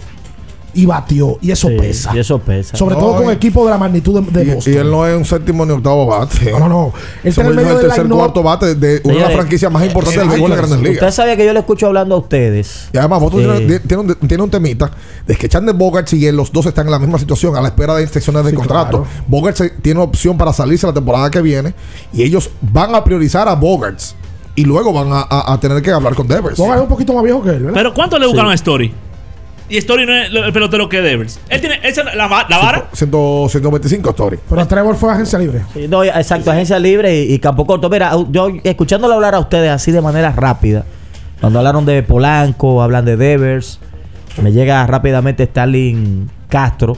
y 0.76 0.86
batió 0.86 1.38
y 1.40 1.50
eso 1.50 1.68
Sí, 1.68 1.76
pesa. 1.76 2.12
y 2.14 2.18
eso 2.18 2.38
pesa. 2.38 2.76
Sobre 2.76 2.94
No, 2.94 3.00
todo 3.00 3.16
con 3.24 3.30
equipos 3.32 3.64
de 3.64 3.70
la 3.70 3.78
magnitud 3.78 4.20
de, 4.22 4.30
de 4.44 4.50
Y, 4.50 4.54
Boston. 4.54 4.72
y 4.72 4.76
él 4.76 4.90
no 4.90 5.06
es 5.06 5.16
un 5.16 5.24
séptimo 5.24 5.64
ni 5.66 5.72
octavo 5.72 6.06
bate. 6.06 6.50
No, 6.52 6.58
no, 6.60 6.68
no. 6.68 6.92
Él 7.24 7.30
está 7.30 7.40
en 7.40 7.46
el 7.48 7.54
medio 7.54 7.76
del 7.78 7.86
tercer 7.88 8.06
cuarto 8.08 8.42
bate 8.42 8.74
de 8.74 9.00
una 9.04 9.14
de 9.14 9.20
las 9.20 9.32
franquicias 9.32 9.72
más 9.72 9.84
importantes 9.84 10.20
del 10.20 10.28
béisbol 10.28 10.50
de 10.50 10.56
Grandes 10.56 10.78
Usted 10.78 10.90
Ligas. 10.92 11.14
sabía 11.14 11.36
que 11.36 11.44
yo 11.46 11.52
le 11.52 11.58
escucho 11.60 11.86
hablando 11.86 12.14
a 12.14 12.18
ustedes. 12.18 12.88
Y 12.92 12.98
además, 12.98 13.20
Boston 13.20 13.40
Eh, 13.42 13.56
tiene, 13.58 13.78
tiene 13.80 14.02
un, 14.02 14.14
tiene 14.28 14.42
un 14.44 14.50
temita 14.50 14.90
de 15.26 15.34
que 15.34 15.48
Chandler 15.48 15.74
Bogart 15.74 16.12
y 16.12 16.26
él, 16.26 16.36
los 16.36 16.52
dos 16.52 16.66
están 16.66 16.86
en 16.86 16.92
la 16.92 16.98
misma 16.98 17.18
situación 17.18 17.56
a 17.56 17.60
la 17.60 17.68
espera 17.68 17.94
de 17.94 18.02
instrucciones 18.02 18.44
de 18.44 18.50
Sí, 18.50 18.56
contrato. 18.56 19.02
claro. 19.02 19.06
Bogart 19.26 19.56
se- 19.56 19.70
tiene 19.70 20.00
opción 20.00 20.36
para 20.36 20.52
salirse 20.52 20.86
la 20.86 20.92
temporada 20.92 21.30
que 21.30 21.40
viene 21.40 21.74
y 22.12 22.22
ellos 22.22 22.50
van 22.60 22.94
a 22.94 23.02
priorizar 23.02 23.48
a 23.48 23.54
Bogarts 23.54 24.14
y 24.54 24.64
luego 24.64 24.92
van 24.92 25.12
a, 25.12 25.20
a- 25.28 25.52
a 25.52 25.60
tener 25.60 25.82
que 25.82 25.90
hablar 25.90 26.14
con 26.14 26.26
Devers. 26.26 26.56
Bogart 26.58 26.76
es 26.78 26.82
un 26.82 26.88
poquito 26.88 27.12
más 27.14 27.22
viejo 27.24 27.42
que 27.42 27.50
él, 27.50 27.58
¿verdad? 27.60 27.72
Pero 27.74 27.94
¿cuánto 27.94 28.18
le 28.18 28.26
buscaron 28.26 28.50
a 28.50 28.54
Story? 28.54 28.92
Y 29.68 29.76
Story 29.78 30.06
no 30.06 30.14
es 30.14 30.30
lo- 30.30 30.44
el 30.44 30.52
pelotero 30.52 30.88
que 30.88 31.00
Devers. 31.00 31.40
Él 31.48 31.60
tiene 31.60 31.80
esa 31.82 32.02
es 32.02 32.06
la, 32.14 32.14
la 32.48 32.58
vara. 32.58 32.88
100 32.92 33.10
125 33.48 34.10
Story. 34.10 34.38
Pero 34.48 34.66
Trevor 34.66 34.94
fue 34.96 35.10
agencia 35.12 35.38
libre. 35.38 35.62
Sí, 35.74 35.86
no, 35.88 36.04
exacto, 36.04 36.50
agencia 36.50 36.78
libre 36.78 37.24
y, 37.24 37.34
y 37.34 37.38
campo 37.40 37.66
corto. 37.66 37.90
Mira, 37.90 38.12
yo 38.30 38.48
escuchándolo 38.62 39.14
hablar 39.14 39.34
a 39.34 39.40
ustedes 39.40 39.70
así 39.70 39.90
de 39.90 40.00
manera 40.00 40.30
rápida, 40.32 40.84
cuando 41.40 41.58
hablaron 41.58 41.84
de 41.84 42.02
Polanco, 42.04 42.80
hablan 42.82 43.04
de 43.04 43.16
Devers, 43.16 43.80
me 44.40 44.52
llega 44.52 44.86
rápidamente 44.86 45.42
Stalin 45.44 46.30
Castro. 46.48 46.96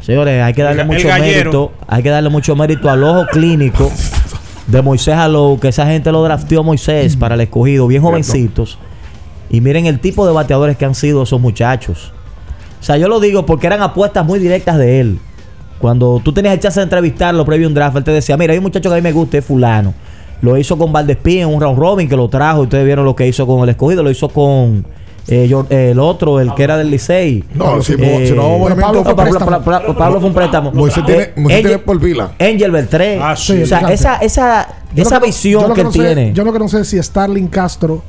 Señores, 0.00 0.42
hay 0.44 0.54
que 0.54 0.62
darle 0.62 0.82
El- 0.82 0.86
mucho 0.88 1.08
el 1.10 1.20
mérito, 1.20 1.72
hay 1.88 2.02
que 2.04 2.10
darle 2.10 2.28
mucho 2.28 2.54
mérito 2.54 2.88
al 2.88 3.02
ojo 3.02 3.26
clínico 3.32 3.90
de 4.68 4.82
Moisés 4.82 5.14
Alou, 5.16 5.58
que 5.58 5.68
esa 5.68 5.86
gente 5.86 6.12
lo 6.12 6.22
drafteó 6.22 6.62
Moisés 6.62 7.16
para 7.16 7.34
el 7.34 7.40
escogido, 7.40 7.86
bien 7.88 8.02
jovencitos. 8.02 8.78
Y 9.50 9.60
miren 9.60 9.86
el 9.86 10.00
tipo 10.00 10.26
de 10.26 10.32
bateadores 10.32 10.76
que 10.76 10.84
han 10.84 10.94
sido 10.94 11.22
esos 11.22 11.40
muchachos. 11.40 12.12
O 12.80 12.82
sea, 12.82 12.96
yo 12.96 13.08
lo 13.08 13.20
digo 13.20 13.46
porque 13.46 13.66
eran 13.66 13.82
apuestas 13.82 14.24
muy 14.24 14.38
directas 14.38 14.76
de 14.78 15.00
él. 15.00 15.18
Cuando 15.78 16.20
tú 16.24 16.32
tenías 16.32 16.54
el 16.54 16.60
chance 16.60 16.80
de 16.80 16.84
entrevistarlo 16.84 17.44
previo 17.44 17.66
a 17.66 17.68
un 17.68 17.74
draft, 17.74 17.96
él 17.96 18.04
te 18.04 18.10
decía, 18.10 18.36
mira, 18.36 18.52
hay 18.52 18.58
un 18.58 18.64
muchacho 18.64 18.88
que 18.88 18.94
a 18.94 18.98
mí 18.98 19.02
me 19.02 19.12
gusta, 19.12 19.38
es 19.38 19.44
fulano. 19.44 19.92
Lo 20.42 20.56
hizo 20.56 20.76
con 20.76 20.92
Valdespín 20.92 21.40
en 21.40 21.48
un 21.48 21.60
round 21.60 21.78
robin 21.78 22.08
que 22.08 22.16
lo 22.16 22.28
trajo. 22.28 22.62
Ustedes 22.62 22.84
vieron 22.84 23.04
lo 23.04 23.14
que 23.16 23.26
hizo 23.26 23.46
con 23.46 23.62
el 23.62 23.68
escogido. 23.70 24.02
Lo 24.02 24.10
hizo 24.10 24.28
con 24.28 24.84
eh, 25.28 25.48
yo- 25.48 25.66
el 25.70 25.98
otro, 25.98 26.38
el 26.40 26.54
que 26.54 26.62
era 26.62 26.76
del 26.76 26.90
Licey. 26.90 27.42
No, 27.54 27.82
si- 27.82 27.94
Eh, 27.94 28.26
si 28.28 28.32
no 28.34 28.58
movimiento, 28.58 28.80
Pablo, 28.82 29.02
fue 29.04 29.16
Pablo-. 29.16 29.40
Pablo- 29.64 29.96
Pablo 29.96 30.20
fue 30.20 30.28
un 30.28 30.34
préstamo. 30.34 30.70
Moisés 30.72 31.04
tiene, 31.04 31.22
Eh, 31.22 31.32
Moisés 31.36 31.58
Angel- 31.58 31.70
tiene 31.70 31.78
por 31.84 32.00
pila. 32.00 32.30
Angel 32.38 32.70
Beltré. 32.70 33.18
Ah, 33.20 33.34
sí, 33.34 33.60
o 33.62 33.66
sea, 33.66 33.78
fíjate. 33.78 33.94
esa, 33.94 34.16
esa, 34.18 34.68
Yo 34.94 35.02
esa 35.02 35.18
que- 35.20 35.26
visión 35.26 35.74
que 35.74 35.82
no 35.82 35.88
él 35.88 35.94
sé- 35.94 36.00
tiene. 36.14 36.32
Yo 36.32 36.44
lo 36.44 36.52
que 36.52 36.58
no 36.60 36.68
sé 36.68 36.84
si 36.84 37.02
Starling 37.02 37.48
Castro 37.48 38.02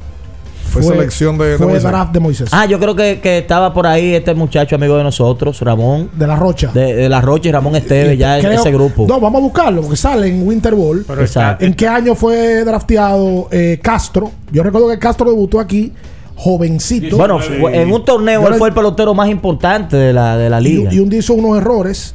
Fue 0.68 0.84
selección 0.84 1.38
de- 1.38 1.58
fue 1.58 1.66
Moisés. 1.68 1.84
draft 1.84 2.12
de 2.14 2.20
Moisés. 2.20 2.50
Ah, 2.52 2.66
yo 2.66 2.80
creo 2.80 2.96
que, 2.96 3.20
que 3.20 3.40
estaba 3.40 3.74
por 3.74 3.88
ahí 3.88 4.14
este 4.16 4.34
muchacho 4.36 4.76
amigo 4.76 4.98
de 4.98 5.04
nosotros, 5.04 5.60
Ramón. 5.62 6.10
De 6.14 6.28
la 6.28 6.36
Rocha. 6.36 6.72
De, 6.74 6.94
de 6.96 7.10
la 7.10 7.22
Rocha 7.22 7.50
y 7.50 7.52
Ramón 7.52 7.76
Esteves, 7.76 8.18
ya 8.18 8.40
en 8.40 8.46
ese 8.52 8.72
grupo. 8.72 9.06
No, 9.08 9.20
vamos 9.20 9.40
a 9.40 9.44
buscarlo 9.44 9.82
porque 9.82 9.98
sale 9.98 10.28
en 10.28 10.48
Winter 10.48 10.76
Ball. 10.76 11.06
Exacto. 11.20 11.66
¿En 11.66 11.74
qué 11.74 11.88
año 11.88 12.14
fue 12.16 12.64
drafteado 12.64 13.48
eh, 13.52 13.80
Castro? 13.82 14.32
Yo 14.52 14.64
recuerdo 14.64 14.90
que 14.90 15.00
Castro 15.00 15.30
debutó 15.30 15.60
aquí 15.60 15.92
jovencito. 16.36 17.18
Bueno, 17.18 17.40
en 17.74 17.92
un 17.92 18.06
torneo 18.06 18.48
él 18.48 18.54
fue 18.56 18.70
el 18.70 18.74
pelotero 18.74 19.14
más 19.14 19.30
importante 19.30 19.98
de 19.98 20.14
la, 20.14 20.38
de 20.38 20.50
la 20.50 20.62
y, 20.62 20.64
liga. 20.64 20.94
y 20.94 21.00
un 21.00 21.10
día 21.10 21.20
hizo 21.20 21.34
unos 21.34 21.58
errores. 21.58 22.14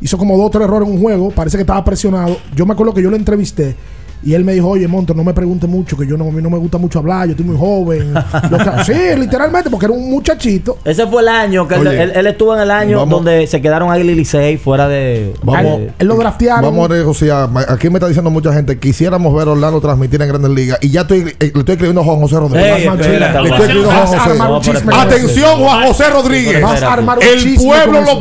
Hizo 0.00 0.18
como 0.18 0.36
dos 0.36 0.46
o 0.46 0.50
tres 0.50 0.64
errores 0.64 0.88
en 0.88 0.96
un 0.96 1.00
juego. 1.00 1.30
Parece 1.30 1.56
que 1.56 1.62
estaba 1.62 1.84
presionado. 1.84 2.36
Yo 2.56 2.66
me 2.66 2.72
acuerdo 2.72 2.92
que 2.92 3.02
yo 3.02 3.08
lo 3.08 3.16
entrevisté. 3.16 3.76
Y 4.24 4.34
él 4.34 4.44
me 4.44 4.52
dijo, 4.54 4.68
oye, 4.68 4.86
Monto, 4.86 5.14
no 5.14 5.24
me 5.24 5.34
pregunte 5.34 5.66
mucho, 5.66 5.96
que 5.96 6.06
yo 6.06 6.16
no, 6.16 6.28
a 6.28 6.30
mí 6.30 6.40
no 6.40 6.48
me 6.50 6.58
gusta 6.58 6.78
mucho 6.78 7.00
hablar, 7.00 7.26
yo 7.26 7.32
estoy 7.32 7.44
muy 7.46 7.56
joven. 7.56 8.14
Lo 8.50 8.58
que- 8.58 8.84
sí, 8.84 9.18
literalmente, 9.18 9.68
porque 9.70 9.86
era 9.86 9.94
un 9.94 10.08
muchachito. 10.10 10.78
Ese 10.84 11.06
fue 11.06 11.22
el 11.22 11.28
año 11.28 11.66
que 11.66 11.74
él, 11.74 11.86
Oye, 11.88 12.02
él- 12.02 12.12
él 12.14 12.26
estuvo 12.28 12.54
en 12.54 12.62
el 12.62 12.70
año 12.70 12.98
vamos- 12.98 13.16
donde 13.24 13.46
se 13.46 13.60
quedaron 13.60 13.90
ahí 13.90 14.02
y 14.02 14.14
Licey 14.14 14.56
fuera 14.58 14.86
de. 14.88 15.34
Vamos, 15.42 15.78
de- 15.80 15.92
Él 15.98 16.06
lo 16.06 16.16
draftearon. 16.16 16.62
Vamos 16.62 16.84
a 16.90 16.92
ver, 16.94 17.04
José, 17.04 17.30
aquí 17.32 17.88
me 17.90 17.96
está 17.96 18.06
diciendo 18.08 18.30
mucha 18.30 18.52
gente, 18.52 18.78
quisiéramos 18.78 19.34
ver 19.34 19.48
a 19.48 19.52
Orlando 19.52 19.80
transmitir 19.80 20.20
en 20.22 20.28
Grandes 20.28 20.50
Ligas. 20.50 20.78
Y 20.82 20.90
ya 20.90 21.02
estoy, 21.02 21.20
eh, 21.40 21.50
le 21.54 21.60
estoy 21.60 21.72
escribiendo 21.72 22.00
a 22.00 22.04
Juan 22.04 22.20
José 22.20 22.36
Rodríguez. 22.36 22.76
Ey, 22.76 22.86
espérate, 22.86 23.40
le 23.42 23.48
estoy 23.48 23.62
escribiendo 23.66 23.90
a 23.90 24.06
Juan 24.06 24.60
José. 24.60 24.92
Atención. 24.92 25.58
Juan 25.60 25.86
José 25.88 26.10
Rodríguez. 26.10 26.62
Vas 26.62 26.82
a 26.82 26.92
armar 26.92 27.18
un 27.18 27.24
El 27.24 27.38
chisme 27.42 27.64
pueblo 27.66 28.20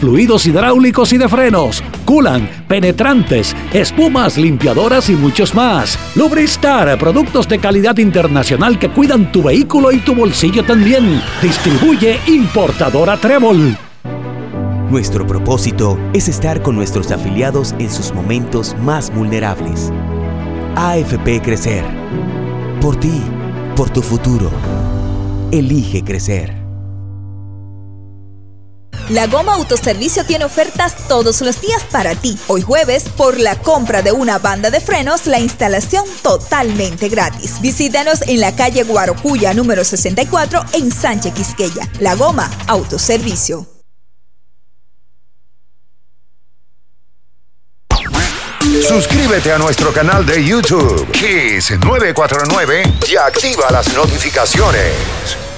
fluidos 0.00 0.46
hidráulicos 0.46 1.12
y 1.12 1.18
de 1.18 1.28
frenos, 1.28 1.82
culan, 2.04 2.48
penetrantes, 2.66 3.54
espumas, 3.72 4.36
limpiadoras 4.38 5.08
y 5.10 5.14
muchos 5.14 5.54
más. 5.54 5.98
Lubristar, 6.16 6.98
productos 6.98 7.48
de 7.48 7.58
calidad 7.58 7.98
internacional 7.98 8.78
que 8.78 8.90
cuidan 8.90 9.30
tu 9.30 9.42
vehículo 9.42 9.92
y 9.92 9.98
tu 9.98 10.14
bolsillo 10.14 10.64
también. 10.64 11.20
Distribuye 11.42 12.18
importadora 12.26 13.16
Trébol. 13.16 13.76
Nuestro 14.90 15.24
propósito 15.24 15.98
es 16.12 16.28
estar 16.28 16.62
con 16.62 16.74
nuestros 16.74 17.12
afiliados 17.12 17.74
en 17.78 17.90
sus 17.90 18.12
momentos 18.12 18.74
más 18.82 19.14
vulnerables. 19.14 19.92
AFP 20.74 21.40
Crecer. 21.42 21.84
Por 22.80 22.96
ti, 22.96 23.22
por 23.76 23.90
tu 23.90 24.02
futuro. 24.02 24.50
Elige 25.52 26.02
crecer. 26.02 26.59
La 29.10 29.26
Goma 29.26 29.54
Autoservicio 29.54 30.24
tiene 30.24 30.44
ofertas 30.44 30.94
todos 31.08 31.40
los 31.40 31.60
días 31.60 31.82
para 31.90 32.14
ti. 32.14 32.38
Hoy 32.46 32.62
jueves, 32.62 33.08
por 33.08 33.40
la 33.40 33.56
compra 33.56 34.02
de 34.02 34.12
una 34.12 34.38
banda 34.38 34.70
de 34.70 34.80
frenos, 34.80 35.26
la 35.26 35.40
instalación 35.40 36.04
totalmente 36.22 37.08
gratis. 37.08 37.60
Visítanos 37.60 38.22
en 38.28 38.38
la 38.38 38.54
calle 38.54 38.84
Guarocuya 38.84 39.52
número 39.52 39.82
64 39.82 40.64
en 40.74 40.92
Sánchez 40.92 41.34
Quisqueya. 41.34 41.88
La 41.98 42.14
Goma 42.14 42.48
Autoservicio. 42.68 43.66
Suscríbete 48.86 49.52
a 49.52 49.58
nuestro 49.58 49.92
canal 49.92 50.24
de 50.24 50.44
YouTube, 50.44 51.10
Kiss 51.10 51.72
949, 51.80 52.82
y 53.10 53.16
activa 53.16 53.70
las 53.72 53.92
notificaciones. 53.92 55.49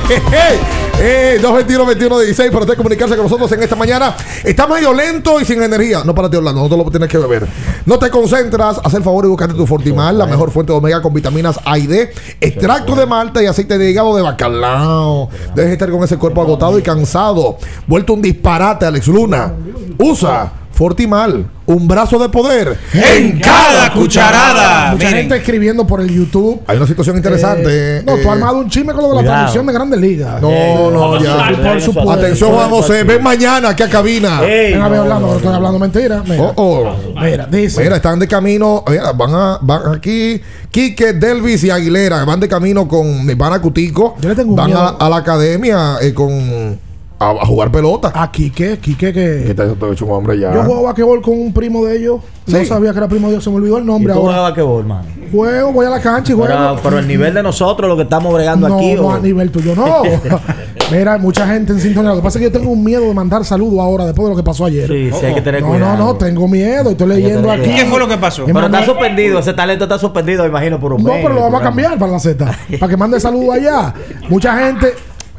Eh, 0.98 1.38
221-2116 1.42 2.50
para 2.50 2.60
usted 2.60 2.74
comunicarse 2.74 3.16
con 3.16 3.24
nosotros 3.24 3.52
en 3.52 3.62
esta 3.62 3.76
mañana. 3.76 4.16
Está 4.42 4.66
medio 4.66 4.94
lento 4.94 5.38
y 5.38 5.44
sin 5.44 5.62
energía. 5.62 6.02
No 6.04 6.14
para 6.14 6.30
ti, 6.30 6.38
Orlando, 6.38 6.62
no 6.62 6.70
te 6.70 6.76
lo 6.76 6.90
tienes 6.90 7.10
que 7.10 7.18
beber. 7.18 7.46
No 7.84 7.98
te 7.98 8.08
concentras, 8.08 8.80
haz 8.82 8.94
el 8.94 9.02
favor 9.02 9.26
y 9.26 9.28
buscarte 9.28 9.54
tu 9.54 9.66
Fortimal, 9.66 10.16
la 10.16 10.24
mejor 10.24 10.50
fuente 10.50 10.72
de 10.72 10.78
omega 10.78 11.02
con 11.02 11.12
vitaminas 11.12 11.60
A 11.66 11.76
y 11.76 11.86
D, 11.86 12.10
extracto 12.40 12.96
de 12.96 13.04
malta 13.04 13.42
y 13.42 13.46
aceite 13.46 13.76
de 13.76 13.90
hígado 13.90 14.16
de 14.16 14.22
bacalao. 14.22 15.28
Debes 15.54 15.72
estar 15.72 15.90
con 15.90 16.02
ese 16.02 16.16
cuerpo 16.16 16.40
agotado 16.40 16.78
y 16.78 16.82
cansado. 16.82 17.58
Vuelto 17.86 18.14
un 18.14 18.22
disparate, 18.22 18.86
Alex 18.86 19.08
Luna. 19.08 19.52
Usa 19.98 20.50
Fortimal, 20.76 21.46
un 21.64 21.88
brazo 21.88 22.18
de 22.18 22.28
poder 22.28 22.78
En 22.92 23.40
cada 23.40 23.90
cucharada. 23.94 24.92
Mucha 24.92 25.06
Miren. 25.06 25.20
gente 25.22 25.36
escribiendo 25.36 25.86
por 25.86 26.02
el 26.02 26.10
YouTube. 26.14 26.60
Hay 26.66 26.76
una 26.76 26.86
situación 26.86 27.16
interesante. 27.16 27.64
Eh, 27.98 28.02
no, 28.04 28.12
tú 28.16 28.18
eh, 28.18 28.24
has 28.26 28.32
armado 28.32 28.58
un 28.58 28.68
chisme 28.68 28.92
con 28.92 29.02
lo 29.02 29.08
de 29.08 29.14
la 29.14 29.20
cuidado. 29.22 29.36
transmisión 29.38 29.66
de 29.66 29.72
Grandes 29.72 30.00
Ligas. 30.00 30.42
No, 30.42 30.90
no, 30.90 31.22
ya. 31.22 31.50
Por 31.62 31.80
supuesto. 31.80 32.12
Atención, 32.12 32.52
Juan 32.52 32.68
José. 32.70 33.04
Ven 33.04 33.22
mañana 33.22 33.70
aquí 33.70 33.82
a 33.82 33.88
cabina. 33.88 34.42
Ven 34.42 34.80
a 34.82 34.88
ver 34.88 35.00
hablando, 35.00 35.26
pero 35.28 35.38
estoy 35.38 35.54
hablando 35.54 35.78
mentira. 35.78 36.22
Mira, 36.26 36.42
Oh, 36.42 36.52
oh. 36.56 37.20
mira, 37.20 37.46
dice. 37.46 37.82
Mira, 37.82 37.96
están 37.96 38.18
de 38.18 38.28
camino. 38.28 38.84
mira, 38.86 39.12
van, 39.12 39.34
a, 39.34 39.58
van 39.62 39.94
aquí. 39.94 40.38
Quique, 40.70 41.14
Delvis 41.14 41.64
y 41.64 41.70
Aguilera 41.70 42.22
van 42.26 42.38
de 42.38 42.48
camino 42.48 42.86
con 42.86 43.24
mi 43.24 43.34
pana 43.34 43.60
Cutico. 43.62 44.16
un 44.22 44.54
van 44.54 44.64
a, 44.64 44.66
miedo. 44.66 44.96
a 45.00 45.08
la 45.08 45.16
academia 45.16 45.96
eh, 46.02 46.12
con 46.12 46.78
a, 47.18 47.30
a 47.30 47.46
jugar 47.46 47.70
pelota. 47.72 48.12
A 48.14 48.30
Quique, 48.30 48.78
Quique 48.78 49.12
que. 49.12 49.42
Que 49.44 49.50
está 49.50 49.72
todo 49.74 49.92
hecho 49.92 50.04
un 50.06 50.12
hombre 50.12 50.38
ya. 50.38 50.52
Yo 50.52 50.62
juego 50.64 50.82
basquetbol 50.82 51.22
con 51.22 51.38
un 51.38 51.52
primo 51.52 51.84
de 51.84 51.96
ellos. 51.96 52.20
No 52.46 52.58
Sí. 52.58 52.66
sabía 52.66 52.92
que 52.92 52.98
era 52.98 53.08
primo 53.08 53.26
de 53.28 53.34
ellos, 53.34 53.44
se 53.44 53.50
me 53.50 53.56
olvidó 53.56 53.78
el 53.78 53.84
¿Y 53.84 53.86
nombre 53.86 54.12
tú 54.12 54.20
juegas 54.20 54.36
ahora. 54.38 54.50
basquetbol, 54.50 54.84
mano? 54.86 55.04
Juego, 55.32 55.72
voy 55.72 55.86
a 55.86 55.90
la 55.90 56.00
cancha 56.00 56.32
y 56.32 56.36
juego. 56.36 56.52
Pero, 56.54 56.78
pero 56.82 56.98
el 57.00 57.08
nivel 57.08 57.34
de 57.34 57.42
nosotros, 57.42 57.88
lo 57.88 57.96
que 57.96 58.02
estamos 58.04 58.32
bregando 58.32 58.68
no, 58.68 58.76
aquí. 58.76 58.94
no 58.94 59.06
o- 59.06 59.10
a 59.10 59.18
nivel 59.18 59.50
tuyo, 59.50 59.74
no. 59.74 60.02
Mira, 60.92 61.14
hay 61.14 61.20
mucha 61.20 61.46
gente 61.48 61.72
en 61.72 61.80
sintonía. 61.80 62.10
Lo 62.10 62.16
que 62.18 62.22
pasa 62.22 62.38
es 62.38 62.44
que 62.44 62.52
yo 62.52 62.58
tengo 62.60 62.70
un 62.72 62.84
miedo 62.84 63.02
de 63.02 63.12
mandar 63.14 63.44
saludos 63.44 63.80
ahora 63.80 64.04
después 64.04 64.24
de 64.26 64.30
lo 64.30 64.36
que 64.36 64.44
pasó 64.44 64.66
ayer. 64.66 64.86
Sí, 64.86 65.10
sí, 65.18 65.26
hay 65.26 65.34
que 65.34 65.40
tener 65.40 65.62
no, 65.62 65.70
cuidado. 65.70 65.96
No, 65.96 66.04
no, 66.04 66.14
tengo 66.16 66.46
miedo. 66.46 66.90
Estoy 66.90 67.08
leyendo 67.08 67.50
aquí. 67.50 67.70
¿Qué 67.74 67.86
fue 67.86 67.98
lo 67.98 68.06
que 68.06 68.16
pasó? 68.18 68.44
Pero 68.46 68.66
está 68.66 68.84
suspendido, 68.84 69.40
ese 69.40 69.52
talento 69.52 69.84
está 69.84 69.98
suspendido, 69.98 70.44
me 70.44 70.50
imagino, 70.50 70.78
por 70.78 70.92
un 70.92 71.02
No, 71.02 71.08
mes, 71.08 71.18
pero 71.22 71.34
lo 71.34 71.40
vamos 71.40 71.60
a 71.60 71.64
cambiar 71.64 71.98
para 71.98 72.12
la 72.12 72.20
Z. 72.20 72.46
para 72.78 72.88
que 72.90 72.96
mande 72.96 73.18
saludos 73.18 73.56
allá. 73.56 73.92
Mucha 74.28 74.56
gente. 74.64 74.92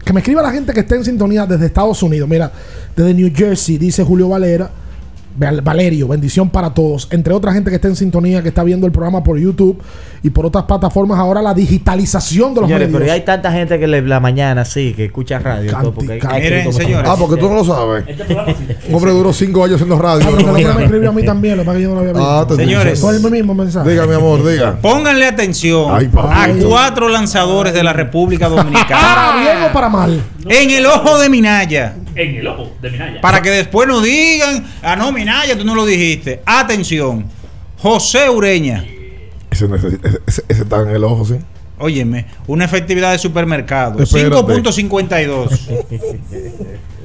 Que 0.07 0.13
me 0.13 0.21
escriba 0.21 0.41
la 0.41 0.51
gente 0.51 0.71
que 0.71 0.79
esté 0.79 0.95
en 0.95 1.03
sintonía 1.03 1.45
desde 1.45 1.65
Estados 1.65 2.01
Unidos. 2.01 2.29
Mira, 2.29 2.49
desde 2.95 3.13
New 3.13 3.29
Jersey, 3.35 3.77
dice 3.77 4.05
Julio 4.05 4.29
Valera. 4.29 4.71
Val- 5.37 5.61
Valerio, 5.61 6.07
bendición 6.07 6.49
para 6.49 6.73
todos. 6.73 7.07
Entre 7.11 7.33
otra 7.33 7.53
gente 7.53 7.69
que 7.69 7.75
está 7.75 7.87
en 7.87 7.95
sintonía, 7.95 8.41
que 8.41 8.49
está 8.49 8.63
viendo 8.63 8.85
el 8.87 8.91
programa 8.91 9.23
por 9.23 9.37
YouTube 9.39 9.81
y 10.23 10.29
por 10.31 10.45
otras 10.45 10.63
plataformas. 10.65 11.19
Ahora 11.19 11.41
la 11.41 11.53
digitalización 11.53 12.53
de 12.55 12.61
los 12.61 12.67
Señores, 12.69 12.87
pero 12.87 12.99
medios. 12.99 13.13
hay 13.13 13.21
tanta 13.21 13.51
gente 13.51 13.77
que 13.79 13.87
le, 13.87 14.01
la 14.01 14.19
mañana 14.19 14.65
sí, 14.65 14.93
que 14.95 15.05
escucha 15.05 15.39
radio. 15.39 15.71
todo, 15.79 15.93
porque 15.93 16.13
hay- 16.13 16.19
hay 16.27 16.41
Miren, 16.41 16.65
que- 16.65 16.73
señores. 16.73 17.09
Ah, 17.09 17.15
porque 17.17 17.39
tú 17.39 17.47
no 17.49 17.55
lo 17.55 17.63
sabes. 17.63 18.03
Un 18.89 18.95
hombre 18.95 19.11
duró 19.11 19.31
cinco 19.31 19.63
años 19.63 19.75
haciendo 19.75 19.97
radio. 19.99 20.25
Ah, 20.27 20.31
pero 20.35 20.73
me 20.73 20.83
escribió 20.85 21.09
a 21.09 21.13
mí 21.13 21.23
también, 21.23 21.57
lo 21.57 21.71
que 21.71 21.81
yo 21.81 21.89
no 21.89 21.95
lo 21.95 21.99
había 22.01 22.13
visto. 22.13 22.27
Ah, 22.39 22.45
te 22.47 22.55
Señores. 22.55 22.99
Fue 22.99 23.15
el 23.15 23.31
mismo 23.31 23.53
mensaje. 23.53 23.89
Diga, 23.89 24.05
mi 24.07 24.13
amor, 24.15 24.43
diga. 24.47 24.77
Pónganle 24.81 25.25
atención 25.27 25.93
Ay, 25.95 26.09
a 26.15 26.47
cuatro 26.67 27.09
lanzadores 27.09 27.73
de 27.73 27.83
la 27.83 27.93
República 27.93 28.49
¿Para 28.49 28.63
Dominicana. 28.63 29.35
bien 29.41 29.69
o 29.69 29.73
para 29.73 29.89
mal? 29.89 30.21
en 30.49 30.71
el 30.71 30.85
ojo 30.85 31.19
de 31.19 31.27
Minaya. 31.29 31.93
En 32.15 32.35
el 32.35 32.47
ojo 32.47 32.71
de 32.81 32.89
Minaya. 32.89 33.21
Para 33.21 33.41
que 33.41 33.49
después 33.51 33.87
no 33.87 34.01
digan, 34.01 34.65
ah, 34.81 34.95
no, 34.95 35.11
Minaya, 35.11 35.26
tú 35.57 35.63
no 35.65 35.75
lo 35.75 35.85
dijiste. 35.85 36.41
Atención. 36.45 37.25
José 37.77 38.29
Ureña. 38.29 38.83
Ese, 39.51 39.65
ese- 39.65 39.99
ese- 40.25 40.43
ese 40.47 40.61
está 40.63 40.81
en 40.81 40.89
el 40.89 41.03
ojo, 41.03 41.25
sí. 41.25 41.35
Óyeme, 41.79 42.25
una 42.47 42.65
efectividad 42.65 43.11
de 43.11 43.19
supermercado. 43.19 44.01
Espérate. 44.01 44.35
5.52. 44.35 45.49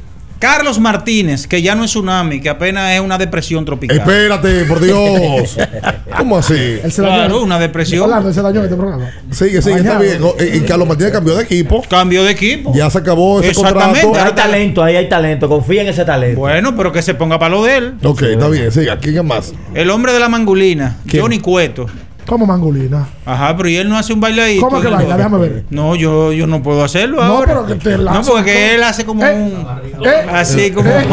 Carlos 0.42 0.80
Martínez, 0.80 1.46
que 1.46 1.62
ya 1.62 1.76
no 1.76 1.84
es 1.84 1.92
tsunami, 1.92 2.40
que 2.40 2.48
apenas 2.48 2.90
es 2.94 3.00
una 3.00 3.16
depresión 3.16 3.64
tropical. 3.64 3.96
Espérate, 3.98 4.64
por 4.64 4.80
Dios. 4.80 5.56
¿Cómo 6.18 6.36
así? 6.38 6.80
Él 6.82 6.90
se 6.90 7.00
dañó. 7.00 7.14
Claro, 7.14 7.42
una 7.44 7.60
depresión. 7.60 8.10
Él 8.26 8.34
se 8.34 8.42
dañó 8.42 8.58
en 8.58 8.64
este 8.64 8.76
programa. 8.76 9.08
Sigue, 9.30 9.62
sigue, 9.62 9.76
está 9.76 10.00
bien. 10.00 10.20
No, 10.20 10.34
Y, 10.40 10.56
y 10.56 10.60
Carlos 10.62 10.88
Martínez 10.88 11.12
cambió 11.12 11.36
de 11.36 11.44
equipo. 11.44 11.84
Cambio 11.88 12.24
de 12.24 12.32
equipo. 12.32 12.72
Ya 12.74 12.90
se 12.90 12.98
acabó 12.98 13.38
ese 13.38 13.50
Exactamente. 13.50 14.02
contrato. 14.02 14.28
Hay 14.30 14.34
talento, 14.34 14.82
ahí 14.82 14.96
hay 14.96 15.08
talento. 15.08 15.48
Confía 15.48 15.82
en 15.82 15.88
ese 15.90 16.04
talento. 16.04 16.40
Bueno, 16.40 16.76
pero 16.76 16.90
que 16.90 17.02
se 17.02 17.14
ponga 17.14 17.38
para 17.38 17.54
lo 17.54 17.62
de 17.62 17.76
él. 17.76 17.94
Ok, 18.02 18.22
está 18.22 18.48
bien. 18.48 18.72
Siga. 18.72 18.98
¿Quién 18.98 19.18
es 19.18 19.24
más? 19.24 19.52
El 19.74 19.90
hombre 19.90 20.12
de 20.12 20.18
la 20.18 20.28
mangulina, 20.28 20.96
¿Quién? 21.06 21.22
Johnny 21.22 21.38
Cueto. 21.38 21.86
Como 22.26 22.46
mangulina. 22.46 23.06
Ajá, 23.26 23.56
pero 23.56 23.68
y 23.68 23.76
él 23.76 23.88
no 23.88 23.98
hace 23.98 24.12
un 24.12 24.20
bailadito. 24.20 24.64
¿Cómo 24.66 24.80
que 24.80 24.88
baila? 24.88 25.10
no- 25.10 25.16
Déjame 25.16 25.38
ver. 25.38 25.64
No, 25.70 25.96
yo, 25.96 26.32
yo 26.32 26.46
no 26.46 26.62
puedo 26.62 26.84
hacerlo 26.84 27.16
No, 27.16 27.22
ahora. 27.22 27.46
pero 27.48 27.66
que 27.66 27.74
te 27.74 27.96
no, 27.98 28.04
lanza- 28.04 28.30
porque 28.32 28.74
él 28.76 28.82
hace 28.82 29.04
como 29.04 29.24
Eh, 29.26 29.34
un. 29.34 30.06
eh, 30.06 30.26
Así 30.32 30.70
como. 30.70 30.88
Eh, 30.88 31.04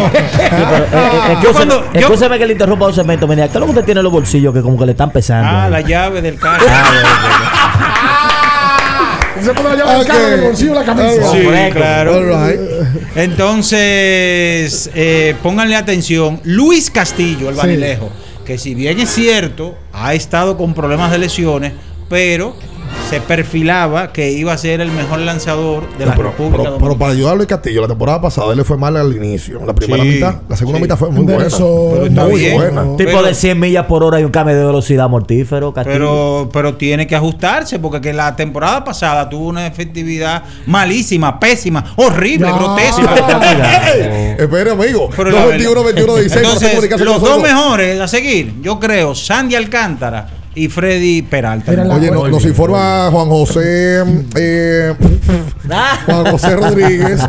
eh, 0.42 2.38
que 2.40 2.46
le 2.46 2.54
interrumpa 2.54 2.86
un 2.88 2.94
segmento. 2.94 3.28
Mira, 3.28 3.48
¿qué 3.48 3.54
es 3.54 3.60
lo 3.60 3.66
que 3.66 3.72
usted 3.72 3.86
tiene 3.86 4.00
en 4.00 4.04
los 4.04 4.14
bolsillos 4.14 4.54
que 4.54 4.62
como 4.62 4.78
que 4.78 4.86
le 4.86 4.92
están 4.92 5.12
pesando? 5.12 5.48
Ah, 5.50 5.66
ahí? 5.66 5.72
la 5.72 5.82
llave 5.82 6.22
del 6.22 6.38
carro. 6.40 6.64
Se 9.42 9.54
pone 9.54 9.70
la 9.70 9.76
llave 9.78 9.98
del 10.00 10.08
carro 10.08 10.28
en 10.28 10.34
el 10.34 10.42
bolsillo 10.42 10.70
de 10.74 10.80
la 10.80 10.86
camisa. 10.86 11.32
Sí, 11.32 11.48
claro. 11.74 12.16
All 12.18 12.26
right. 12.26 12.60
Entonces, 13.16 14.90
eh, 14.94 15.36
pónganle 15.42 15.76
atención. 15.78 16.40
Luis 16.44 16.92
Castillo, 16.92 17.50
el 17.50 17.56
Sí. 17.56 17.62
Que 18.50 18.58
si 18.58 18.74
bien 18.74 19.00
es 19.00 19.12
cierto, 19.12 19.78
ha 19.94 20.16
estado 20.16 20.58
con 20.58 20.74
problemas 20.74 21.12
de 21.12 21.20
lesiones, 21.20 21.72
pero 22.10 22.56
se 23.10 23.22
perfilaba 23.22 24.12
que 24.14 24.32
iba 24.32 24.54
a 24.54 24.58
ser 24.58 24.82
el 24.82 24.92
mejor 24.92 25.20
lanzador 25.20 25.84
de 25.98 26.06
la 26.06 26.14
pero, 26.16 26.30
República 26.30 26.64
pero- 26.64 26.78
pero 26.78 26.98
para 26.98 27.14
ayudar 27.14 27.34
a 27.34 27.36
Luis 27.38 27.48
Castillo, 27.48 27.82
la 27.82 27.88
temporada 27.88 28.22
pasada 28.22 28.52
él 28.52 28.58
le 28.58 28.64
fue 28.64 28.78
mal 28.78 28.96
al 28.98 29.16
inicio. 29.16 29.62
La 29.66 29.74
primera 29.74 30.04
Sí, 30.04 30.10
mitad. 30.10 30.36
La 30.48 30.56
segunda 30.56 30.78
sí. 30.78 30.84
mitad 30.84 30.98
fue 30.98 31.10
muy 31.10 31.24
buena. 31.24 31.34
Enderezó, 31.44 31.90
Pero 31.94 32.06
está 32.06 32.26
Muy 32.26 32.40
bien. 32.40 32.54
buena. 32.56 32.82
Tipo 32.84 32.98
Pero- 32.98 33.24
de 33.24 33.34
100 33.34 33.60
millas 33.60 33.86
por 33.86 34.04
hora 34.04 34.20
y 34.20 34.24
un 34.24 34.32
cambio 34.32 34.56
de 34.56 34.64
velocidad 34.66 35.10
mortífero, 35.10 35.74
Castillo. 35.74 35.96
Pero, 35.96 36.50
pero 36.54 36.76
tiene 36.76 37.08
que 37.08 37.16
ajustarse 37.16 37.80
porque 37.80 38.00
que 38.02 38.14
la 38.14 38.36
temporada 38.36 38.84
pasada 38.84 39.28
tuvo 39.28 39.48
una 39.48 39.66
efectividad 39.66 40.44
malísima, 40.68 41.40
pésima, 41.40 41.84
horrible, 41.96 42.48
Ya. 42.48 42.54
grotesca. 42.54 43.16
Espere, 44.38 44.72
amigo. 44.72 45.10
Pero 45.16 45.32
la 45.32 45.46
221 45.46 45.84
21 45.84 46.16
16 46.16 46.46
para 46.46 46.54
Entonces, 46.84 47.02
los 47.02 47.22
dos 47.22 47.42
mejores 47.42 48.00
a 48.00 48.08
seguir, 48.08 48.54
yo 48.62 48.80
creo, 48.80 49.16
Sandy 49.16 49.56
Alcántara 49.56 50.28
y 50.64 50.68
Freddy 50.70 51.22
Peralta. 51.22 51.72
Mira 51.72 51.84
Oye, 51.96 52.12
no- 52.12 52.28
nos 52.28 52.46
informa 52.46 53.10
Juan 53.12 53.28
José 53.30 54.04
eh, 54.36 54.94
Juan 56.06 56.32
José 56.32 56.56
Rodríguez 56.56 57.22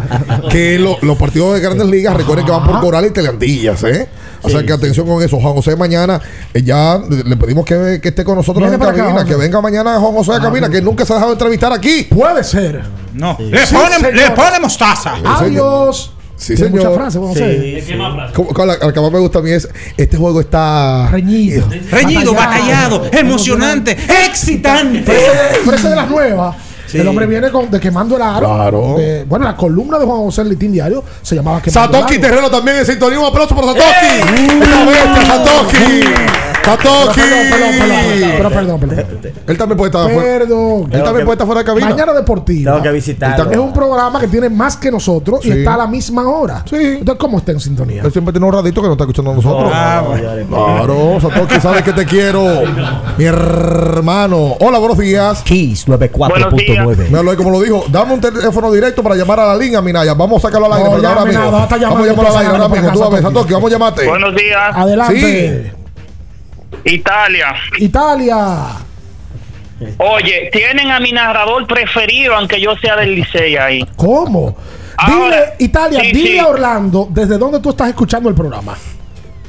que 0.50 0.78
lo- 0.78 0.96
los 1.02 1.16
partidos 1.16 1.54
de 1.54 1.60
grandes 1.60 1.86
ligas 1.86 2.16
recuerden 2.16 2.44
que 2.46 2.52
van 2.52 2.64
por 2.64 2.80
Coral 2.80 3.06
y 3.06 3.10
Teleandillas, 3.10 3.82
¿eh? 3.84 4.08
O 4.42 4.48
sea 4.48 4.62
que 4.64 4.72
atención 4.72 5.06
con 5.06 5.22
eso. 5.22 5.38
Juan 5.38 5.54
José 5.54 5.76
mañana 5.76 6.20
eh, 6.54 6.62
ya 6.62 6.98
le 7.24 7.36
pedimos 7.36 7.64
que, 7.64 8.00
que 8.02 8.08
esté 8.08 8.24
con 8.24 8.36
nosotros 8.36 8.62
Viene 8.62 8.76
en 8.76 8.82
acá, 8.82 8.92
cabina, 8.92 9.12
Juan. 9.12 9.26
que 9.26 9.36
venga 9.36 9.60
mañana 9.60 9.98
Juan 9.98 10.12
José 10.14 10.32
a 10.34 10.40
cabina, 10.40 10.68
que 10.70 10.80
nunca 10.80 11.04
se 11.04 11.12
ha 11.12 11.16
dejado 11.16 11.32
entrevistar 11.32 11.72
aquí. 11.72 12.04
Puede 12.10 12.42
ser. 12.42 12.82
No, 13.12 13.36
le, 13.38 13.66
Sí, 13.66 13.74
pone, 13.74 13.96
señor. 13.96 14.14
le 14.14 14.30
pone 14.30 14.60
mostaza. 14.60 15.14
Adiós. 15.24 16.12
Sí, 16.40 16.54
Tiene 16.54 16.70
señor. 16.70 16.84
muchas 16.84 16.94
frases, 16.96 17.20
vamos 17.20 17.36
a 17.36 17.40
hacer. 17.44 17.60
Sí, 17.60 17.86
¿Qué 17.86 17.96
más 17.96 18.14
frase? 18.14 18.32
Como- 18.32 18.48
como 18.54 18.66
la, 18.66 18.78
la 18.78 18.92
que 18.94 19.00
más 19.00 19.12
me 19.12 19.18
gusta 19.18 19.38
a 19.40 19.42
mí 19.42 19.50
es 19.50 19.68
este 19.98 20.16
juego 20.16 20.40
está 20.40 21.08
Reñido. 21.10 21.68
Reñido, 21.90 22.32
batallado, 22.32 23.04
emocionante, 23.12 23.94
excitante. 24.26 25.02
Pero 25.04 25.76
ese 25.76 25.88
de 25.90 25.96
las 25.96 26.08
nuevas. 26.08 26.56
Sí. 26.90 26.98
El 26.98 27.06
hombre 27.06 27.26
viene 27.26 27.50
con, 27.50 27.70
de 27.70 27.78
quemando 27.78 28.16
el 28.16 28.22
aro. 28.22 28.46
Claro. 28.46 28.94
De, 28.96 29.24
bueno, 29.24 29.44
la 29.44 29.56
columna 29.56 29.98
de 29.98 30.04
Juan 30.06 30.18
José 30.18 30.44
Litín 30.44 30.72
Diario 30.72 31.04
se 31.22 31.36
llamaba 31.36 31.62
Quemando 31.62 31.98
Satoshi 31.98 32.14
el 32.14 32.24
aro. 32.24 32.28
Terreno 32.30 32.50
también 32.50 32.78
en 32.78 32.86
sintonía. 32.86 33.20
Un 33.20 33.26
aplauso 33.26 33.54
para 33.54 33.68
Satoshi. 33.68 34.06
¡Eh! 34.06 34.56
Una 34.56 34.82
¡Uh! 34.82 34.86
bestia, 34.86 35.26
Satoshi. 35.26 36.00
Satoshi. 36.64 37.20
Perdón, 37.20 37.46
perdón, 37.50 37.78
perdón, 37.78 38.52
perdón, 38.52 38.80
perdón. 38.80 39.32
Él 39.46 39.58
también 39.58 39.76
puede 39.76 39.88
estar 39.88 40.10
afuera. 40.10 40.38
Perdón. 40.38 40.88
Él 40.92 41.02
también 41.02 41.24
puede 41.24 41.34
estar 41.34 41.46
fuera 41.46 41.60
de 41.60 41.64
cabina. 41.64 41.88
Mañana 41.90 42.12
deportiva. 42.12 42.72
Tengo 42.72 42.82
que 42.82 42.90
visitarlo. 42.92 43.50
Es 43.50 43.58
un 43.58 43.72
programa 43.72 44.20
que 44.20 44.28
tiene 44.28 44.48
más 44.48 44.76
que 44.76 44.90
nosotros 44.90 45.44
y 45.44 45.50
está 45.50 45.74
a 45.74 45.78
la 45.78 45.86
misma 45.86 46.28
hora. 46.28 46.64
Sí. 46.68 46.76
Entonces, 46.76 47.18
¿cómo 47.18 47.38
está 47.38 47.52
en 47.52 47.60
sintonía? 47.60 48.02
Él 48.02 48.12
siempre 48.12 48.32
tiene 48.32 48.46
un 48.46 48.52
ratito 48.52 48.82
que 48.82 48.88
no 48.88 48.92
está 48.92 49.04
escuchando 49.04 49.30
a 49.30 49.34
nosotros. 49.34 49.64
Oh, 49.64 50.48
claro, 50.48 51.18
Satoshi 51.20 51.60
sabe 51.60 51.82
que 51.82 51.92
te 51.92 52.04
quiero. 52.04 52.62
Mi 53.16 53.24
hermano. 53.24 54.56
Hola, 54.60 54.78
buenos 54.78 54.98
días. 54.98 55.42
Kiss 55.42 55.88
94 55.88 56.50
mueve. 56.82 57.08
Míralo 57.08 57.30
ahí 57.30 57.36
como 57.36 57.50
lo 57.50 57.60
dijo. 57.60 57.84
Dame 57.88 58.14
un 58.14 58.20
teléfono 58.20 58.72
directo 58.72 59.02
para 59.02 59.14
llamar 59.14 59.40
a 59.40 59.46
la 59.46 59.56
línea, 59.56 59.80
Minaya. 59.80 60.14
Vamos 60.14 60.42
a 60.42 60.48
sacarlo 60.48 60.66
al 60.66 60.72
aire. 60.72 61.02
No, 61.02 61.08
ahora 61.08 61.24
mismo. 61.24 61.50
Vamos 61.50 61.72
a 61.72 61.76
llamar 61.76 62.26
al 62.26 62.36
aire 62.36 62.52
ahora 62.52 62.68
mismo. 62.68 62.92
Tú 62.92 63.04
a 63.04 63.10
ver, 63.10 63.22
Santoki, 63.22 63.52
vamos 63.52 63.70
a 63.70 63.72
llamarte. 63.72 64.06
Buenos 64.06 64.34
días. 64.34 64.76
Adelante. 64.76 65.72
Sí. 66.84 66.92
Italia. 66.94 67.54
Italia. 67.78 68.36
Oye, 69.98 70.50
tienen 70.52 70.90
a 70.90 71.00
mi 71.00 71.12
narrador 71.12 71.66
preferido, 71.66 72.34
aunque 72.34 72.60
yo 72.60 72.76
sea 72.76 72.96
del 72.96 73.14
Licey 73.14 73.56
ahí. 73.56 73.86
¿Cómo? 73.96 74.56
Ahora, 74.96 75.36
dile, 75.36 75.54
Italia, 75.58 76.00
sí, 76.00 76.12
dile 76.12 76.32
sí. 76.32 76.38
a 76.38 76.48
Orlando 76.48 77.08
desde 77.10 77.38
dónde 77.38 77.60
tú 77.60 77.70
estás 77.70 77.88
escuchando 77.88 78.28
el 78.28 78.34
programa. 78.34 78.76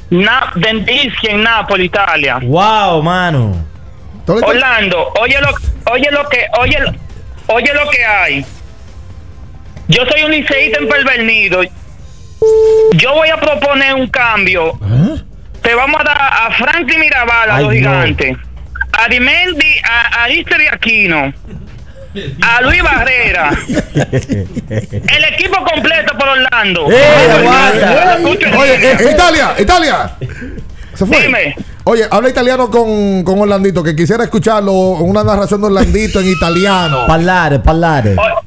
Na 0.08 0.50
Dendischi 0.54 1.26
en 1.28 1.42
Nápoles, 1.42 1.86
Italia. 1.86 2.38
Wow, 2.42 3.02
mano. 3.02 3.54
Orlando, 4.26 5.12
oye 5.20 5.36
lo, 5.40 5.92
oye 5.92 6.10
lo 6.10 6.28
que, 6.28 6.46
oye, 6.60 6.78
oye 7.48 7.72
lo 7.74 7.88
que 7.90 8.04
hay. 8.04 8.46
Yo 9.88 10.04
soy 10.06 10.22
un 10.24 10.30
liceísta 10.32 10.78
empervernido. 10.78 11.62
Yo 12.94 13.14
voy 13.14 13.28
a 13.28 13.36
proponer 13.38 13.94
un 13.94 14.06
cambio. 14.08 14.78
Te 15.62 15.74
vamos 15.74 16.00
a 16.00 16.04
dar 16.04 16.18
a 16.20 16.50
Franklin 16.58 17.00
Mirabal, 17.00 17.50
a 17.50 17.56
Ay, 17.56 17.62
los 17.64 17.72
no. 17.72 17.76
gigantes. 17.78 18.36
A 18.92 19.08
Dimendi, 19.08 19.74
a 19.84 20.24
Arister 20.24 20.60
y 20.60 20.66
Aquino. 20.68 21.32
a 22.42 22.60
Luis 22.60 22.82
Barrera, 22.82 23.50
el 23.94 25.24
equipo 25.32 25.64
completo 25.64 26.12
por 26.18 26.28
Orlando. 26.28 26.84
Oye, 26.84 28.74
eh, 28.92 28.96
Italia, 29.14 29.54
Italia. 29.58 30.10
Se 30.94 31.06
fue. 31.06 31.22
Dime. 31.22 31.56
Oye, 31.84 32.06
habla 32.08 32.28
italiano 32.28 32.68
con, 32.68 33.22
con 33.24 33.40
Orlandito, 33.40 33.82
que 33.82 33.96
quisiera 33.96 34.22
escucharlo, 34.24 34.72
una 34.72 35.24
narración 35.24 35.60
de 35.60 35.66
Orlandito 35.66 36.20
en 36.20 36.28
italiano. 36.28 37.04
Parlare, 37.06 37.58
parlare. 37.58 38.14
Vo- 38.14 38.42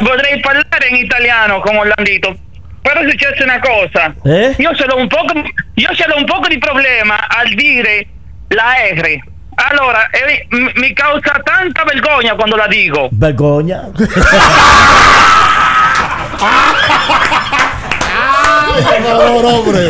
Vorrei 0.00 0.40
parlare 0.40 0.88
in 0.90 0.96
italiano 0.96 1.60
con 1.60 1.76
Orlandito. 1.76 2.34
Però 2.82 3.00
è 3.00 3.10
successa 3.10 3.42
una 3.44 3.60
cosa. 3.60 4.14
Eh? 4.24 4.54
Io 4.58 4.74
ce 4.74 4.84
l'ho 4.86 4.96
un 4.96 5.08
poco, 5.08 5.32
io 5.74 5.94
ce 5.94 6.04
l'ho 6.08 6.16
un 6.16 6.24
poco 6.26 6.48
di 6.48 6.58
problema 6.58 7.26
al 7.28 7.48
dire 7.54 8.06
la 8.48 8.72
R. 8.92 9.18
Allora, 9.70 10.08
eh, 10.10 10.46
mi 10.76 10.92
causa 10.92 11.40
tanta 11.42 11.84
vergogna 11.84 12.34
quando 12.34 12.56
la 12.56 12.66
dico. 12.66 13.08
Vergogna. 13.12 13.88
Hombre. 18.86 19.80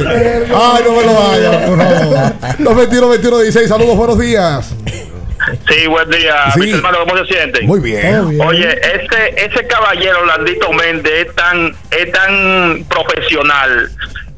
Ay, 0.55 0.85
no 0.85 0.93
me 0.93 1.05
lo 1.05 1.15
vaya. 1.15 2.35
No. 2.59 2.74
21, 2.74 3.09
21, 3.09 3.39
16. 3.40 3.69
Saludos, 3.69 3.97
buenos 3.97 4.19
días. 4.19 4.74
Sí, 5.69 5.86
buen 5.86 6.09
día, 6.10 6.51
Sí. 6.52 6.60
mis 6.60 6.74
hermanos, 6.74 7.01
¿cómo 7.09 7.16
se 7.24 7.32
sienten? 7.32 7.66
Muy 7.66 7.81
bien. 7.81 8.39
Oye, 8.40 8.69
ese, 8.82 9.35
ese 9.36 9.66
caballero, 9.66 10.24
Landito 10.27 10.73
Méndez, 10.73 11.27
es 11.28 11.35
tan, 11.35 11.74
es 11.90 12.12
tan 12.12 12.85
profesional 12.89 13.89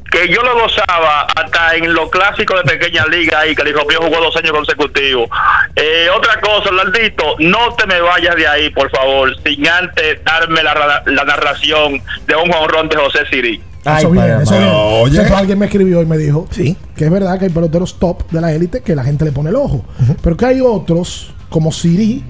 que 0.09 0.27
yo 0.27 0.41
lo 0.43 0.59
gozaba 0.61 1.21
hasta 1.35 1.75
en 1.75 1.93
los 1.93 2.09
clásicos 2.11 2.61
de 2.63 2.77
pequeña 2.77 3.05
liga 3.07 3.39
ahí, 3.39 3.55
que 3.55 3.61
el 3.61 3.69
hijo 3.69 3.85
mío 3.85 3.99
jugó 4.01 4.17
dos 4.21 4.35
años 4.37 4.51
consecutivos. 4.51 5.29
Eh, 5.75 6.07
otra 6.15 6.39
cosa, 6.41 6.69
Landito, 6.71 7.35
no 7.39 7.73
te 7.75 7.87
me 7.87 7.99
vayas 8.01 8.35
de 8.35 8.47
ahí, 8.47 8.69
por 8.71 8.89
favor, 8.91 9.33
sin 9.43 9.67
antes 9.67 10.23
darme 10.23 10.63
la, 10.63 11.01
la 11.05 11.23
narración 11.23 12.01
de 12.25 12.35
un 12.35 12.51
jonrón 12.51 12.89
de 12.89 12.97
José 12.97 13.19
Siri. 13.29 13.61
Eso 13.99 14.11
bien, 14.11 14.41
eso 14.41 14.57
bien. 14.57 14.69
Oye. 14.73 15.21
Eso 15.23 15.35
alguien 15.35 15.57
me 15.59 15.65
escribió 15.65 16.01
y 16.01 16.05
me 16.05 16.17
dijo 16.17 16.47
que 16.95 17.05
es 17.05 17.11
verdad 17.11 17.37
que 17.39 17.45
hay 17.45 17.51
peloteros 17.51 17.97
top 17.99 18.29
de 18.31 18.39
la 18.41 18.53
élite 18.53 18.81
que 18.81 18.95
la 18.95 19.03
gente 19.03 19.25
le 19.25 19.31
pone 19.31 19.49
el 19.49 19.55
ojo. 19.55 19.83
Pero 20.21 20.37
que 20.37 20.45
hay 20.45 20.61
otros, 20.61 21.33
como 21.49 21.71
Siri, 21.71 22.23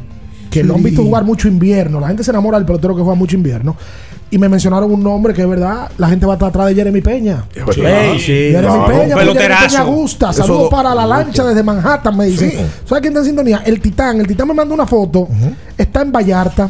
que 0.50 0.64
lo 0.64 0.76
han 0.76 0.84
visto 0.84 1.02
jugar 1.04 1.24
mucho 1.24 1.48
invierno. 1.48 2.00
La 2.00 2.08
gente 2.08 2.24
se 2.24 2.32
enamora 2.32 2.58
del 2.58 2.66
pelotero 2.66 2.96
que 2.96 3.02
juega 3.02 3.16
mucho 3.16 3.36
invierno. 3.36 3.76
Y 4.34 4.38
me 4.38 4.48
mencionaron 4.48 4.90
un 4.90 5.04
nombre 5.04 5.34
que 5.34 5.42
es 5.42 5.48
verdad, 5.50 5.92
la 5.98 6.08
gente 6.08 6.26
va 6.26 6.34
a 6.34 6.36
estar 6.36 6.48
atrás 6.48 6.68
de 6.68 6.76
Jeremy 6.76 7.02
Peña. 7.02 7.44
Ey, 7.54 8.18
sí. 8.18 8.26
Jeremy 8.32 8.62
Claro. 8.62 8.86
Peña, 8.86 9.00
Jeremy 9.02 9.20
Peloterazo. 9.20 9.68
Peña 9.68 9.84
gusta. 9.84 10.32
Saludos 10.34 10.62
do- 10.64 10.70
para 10.70 10.96
la 10.96 11.06
lancha 11.06 11.44
desde 11.44 11.64
Manhattan, 11.64 12.16
me 12.16 12.26
dicen. 12.28 12.50
¿Sabes 12.86 13.02
quién 13.02 13.08
está 13.12 13.20
en 13.20 13.26
sintonía? 13.26 13.62
El 13.66 13.82
Titán. 13.82 14.22
El 14.22 14.28
Titán 14.28 14.48
me 14.48 14.54
manda 14.54 14.74
una 14.74 14.86
foto. 14.86 15.28
Está 15.78 16.02
en 16.04 16.14
Vallarta, 16.14 16.70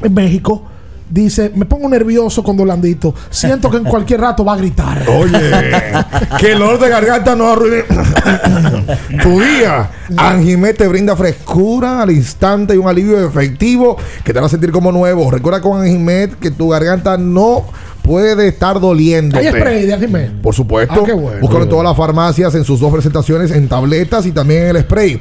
en 0.00 0.14
México. 0.14 0.62
Dice, 1.08 1.52
me 1.54 1.66
pongo 1.66 1.88
nervioso 1.88 2.42
con 2.42 2.56
Dolandito. 2.56 3.14
Siento 3.30 3.70
que 3.70 3.76
en 3.76 3.84
cualquier 3.84 4.20
rato 4.20 4.44
va 4.44 4.54
a 4.54 4.56
gritar. 4.56 5.08
Oye, 5.08 5.52
que 6.40 6.52
el 6.52 6.62
olor 6.62 6.80
de 6.80 6.88
garganta 6.88 7.36
no 7.36 7.48
arruine 7.48 7.84
tu 9.22 9.40
día. 9.40 9.90
Anjimé 10.16 10.74
te 10.74 10.88
brinda 10.88 11.14
frescura 11.14 12.02
al 12.02 12.10
instante 12.10 12.74
y 12.74 12.78
un 12.78 12.88
alivio 12.88 13.24
efectivo 13.24 13.96
que 14.24 14.32
te 14.32 14.38
hará 14.38 14.48
sentir 14.48 14.72
como 14.72 14.90
nuevo. 14.90 15.30
Recuerda 15.30 15.60
con 15.60 15.80
Anjimet 15.80 16.38
que 16.40 16.50
tu 16.50 16.70
garganta 16.70 17.16
no 17.16 17.64
puede 18.02 18.48
estar 18.48 18.80
doliendo. 18.80 19.38
Hay 19.38 19.46
spray 19.46 19.86
de 19.86 19.94
Anjimé. 19.94 20.30
Por 20.42 20.54
supuesto. 20.54 21.02
Ah, 21.02 21.06
qué 21.06 21.12
bueno. 21.12 21.40
Búscalo 21.40 21.64
en 21.64 21.70
todas 21.70 21.84
las 21.84 21.96
farmacias 21.96 22.54
en 22.56 22.64
sus 22.64 22.80
dos 22.80 22.92
presentaciones, 22.92 23.52
en 23.52 23.68
tabletas 23.68 24.26
y 24.26 24.32
también 24.32 24.64
en 24.64 24.76
el 24.76 24.82
spray. 24.82 25.20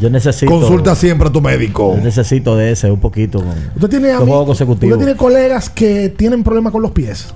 Yo 0.00 0.10
necesito. 0.10 0.50
Consulta 0.52 0.94
siempre 0.94 1.28
a 1.28 1.32
tu 1.32 1.40
médico. 1.40 1.96
Yo 1.96 2.02
necesito 2.02 2.56
de 2.56 2.72
ese 2.72 2.90
un 2.90 3.00
poquito. 3.00 3.38
Con, 3.38 3.48
Usted 3.74 3.88
tiene, 3.88 4.08
Dos 4.12 4.22
ami- 4.22 4.26
juegos 4.28 4.46
consecutivos. 4.46 4.92
usted 4.98 5.04
tiene 5.06 5.18
colegas 5.18 5.70
que 5.70 6.08
tienen 6.10 6.42
problemas 6.44 6.72
con 6.72 6.82
los 6.82 6.90
pies. 6.90 7.28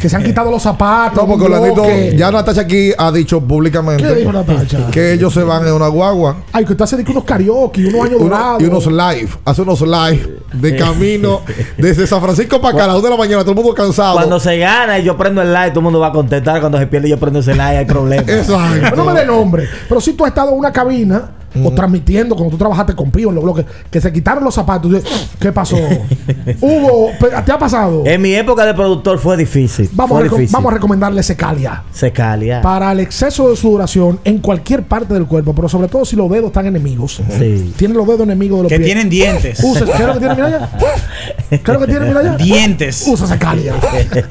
Que 0.00 0.08
se 0.08 0.16
han 0.16 0.24
quitado 0.24 0.50
los 0.50 0.62
zapatos. 0.62 1.16
No, 1.22 1.28
porque 1.28 1.44
Orlandito, 1.44 1.84
ya 2.16 2.30
Natacha 2.30 2.62
aquí 2.62 2.92
ha 2.96 3.12
dicho 3.12 3.40
públicamente 3.40 4.02
¿Qué 4.02 4.14
dijo 4.14 4.32
Natacha? 4.32 4.90
que 4.90 5.12
ellos 5.12 5.32
se 5.32 5.42
van 5.42 5.66
en 5.66 5.72
una 5.72 5.88
guagua. 5.88 6.38
Ay, 6.52 6.64
que 6.64 6.72
usted 6.72 6.84
hace 6.84 6.96
de 6.96 7.04
que 7.04 7.12
unos 7.12 7.24
karaoke, 7.24 7.86
unos 7.86 8.06
años 8.06 8.20
dorados. 8.20 8.62
y 8.62 8.66
unos 8.66 8.86
live, 8.86 9.28
hace 9.44 9.62
unos 9.62 9.80
live 9.80 10.38
de 10.52 10.76
camino 10.76 11.42
desde 11.76 12.06
San 12.06 12.20
Francisco 12.20 12.60
para 12.60 12.74
acá 12.74 12.84
a 12.84 12.86
las 12.88 12.96
1 12.96 13.04
de 13.04 13.10
la 13.10 13.16
mañana, 13.16 13.42
todo 13.42 13.52
el 13.52 13.56
mundo 13.56 13.74
cansado. 13.74 14.14
Cuando 14.14 14.40
se 14.40 14.58
gana 14.58 14.98
y 14.98 15.04
yo 15.04 15.16
prendo 15.16 15.42
el 15.42 15.52
like, 15.52 15.70
todo 15.70 15.80
el 15.80 15.84
mundo 15.84 16.00
va 16.00 16.08
a 16.08 16.12
contestar. 16.12 16.60
Cuando 16.60 16.78
se 16.78 16.86
pierde 16.86 17.08
y 17.08 17.10
yo 17.10 17.18
prendo 17.18 17.40
ese 17.40 17.54
like, 17.54 17.78
hay 17.78 17.84
problemas. 17.84 18.26
Pero 18.26 18.96
no 18.96 19.04
me 19.04 19.12
dé 19.20 19.26
nombre. 19.26 19.68
Pero 19.88 20.00
si 20.00 20.12
tú 20.14 20.24
has 20.24 20.30
estado 20.30 20.50
en 20.52 20.58
una 20.58 20.72
cabina 20.72 21.30
o 21.64 21.70
transmitiendo 21.72 22.34
cuando 22.36 22.52
tú 22.52 22.58
trabajaste 22.58 22.94
con 22.94 23.10
Pío 23.10 23.28
en 23.30 23.34
los 23.34 23.44
bloques, 23.44 23.64
que 23.90 24.00
se 24.00 24.12
quitaron 24.12 24.44
los 24.44 24.54
zapatos. 24.54 24.92
¿Qué 25.40 25.50
pasó? 25.52 25.76
Hugo, 26.60 27.10
¿te 27.44 27.52
ha 27.52 27.58
pasado? 27.58 28.02
En 28.06 28.20
mi 28.22 28.34
época 28.34 28.64
de 28.66 28.74
productor 28.74 29.18
fue 29.18 29.36
difícil. 29.36 29.88
Vamos, 29.92 30.16
a 30.16 30.20
fue 30.20 30.28
reco- 30.28 30.36
difícil. 30.36 30.52
vamos 30.52 30.70
a 30.72 30.74
recomendarle 30.74 31.22
Secalia. 31.22 31.82
Secalia. 31.92 32.60
Para 32.62 32.92
el 32.92 33.00
exceso 33.00 33.48
de 33.50 33.56
sudoración 33.56 34.20
en 34.24 34.38
cualquier 34.38 34.82
parte 34.84 35.14
del 35.14 35.26
cuerpo, 35.26 35.54
pero 35.54 35.68
sobre 35.68 35.88
todo 35.88 36.04
si 36.04 36.16
los 36.16 36.30
dedos 36.30 36.46
están 36.48 36.66
enemigos. 36.66 37.20
Sí. 37.38 37.72
Tienen 37.76 37.96
los 37.96 38.06
dedos 38.06 38.20
enemigos 38.22 38.58
de 38.58 38.62
los 38.64 38.70
Que 38.70 38.76
pies. 38.78 38.86
tienen 38.86 39.08
dientes. 39.08 39.58
Usa, 39.62 39.86
¿Qué 39.86 39.92
es 39.92 40.06
lo 40.06 40.12
que 40.14 40.18
tiene? 40.20 40.34
Mira 40.34 40.46
allá. 40.48 40.70
¿Qué 41.48 41.56
es 41.56 41.68
lo 41.68 41.80
que 41.80 41.86
tiene? 41.86 42.06
Mira 42.06 42.20
allá. 42.20 42.36
Dientes. 42.36 43.04
Usa 43.08 43.26
Secalia. 43.26 43.74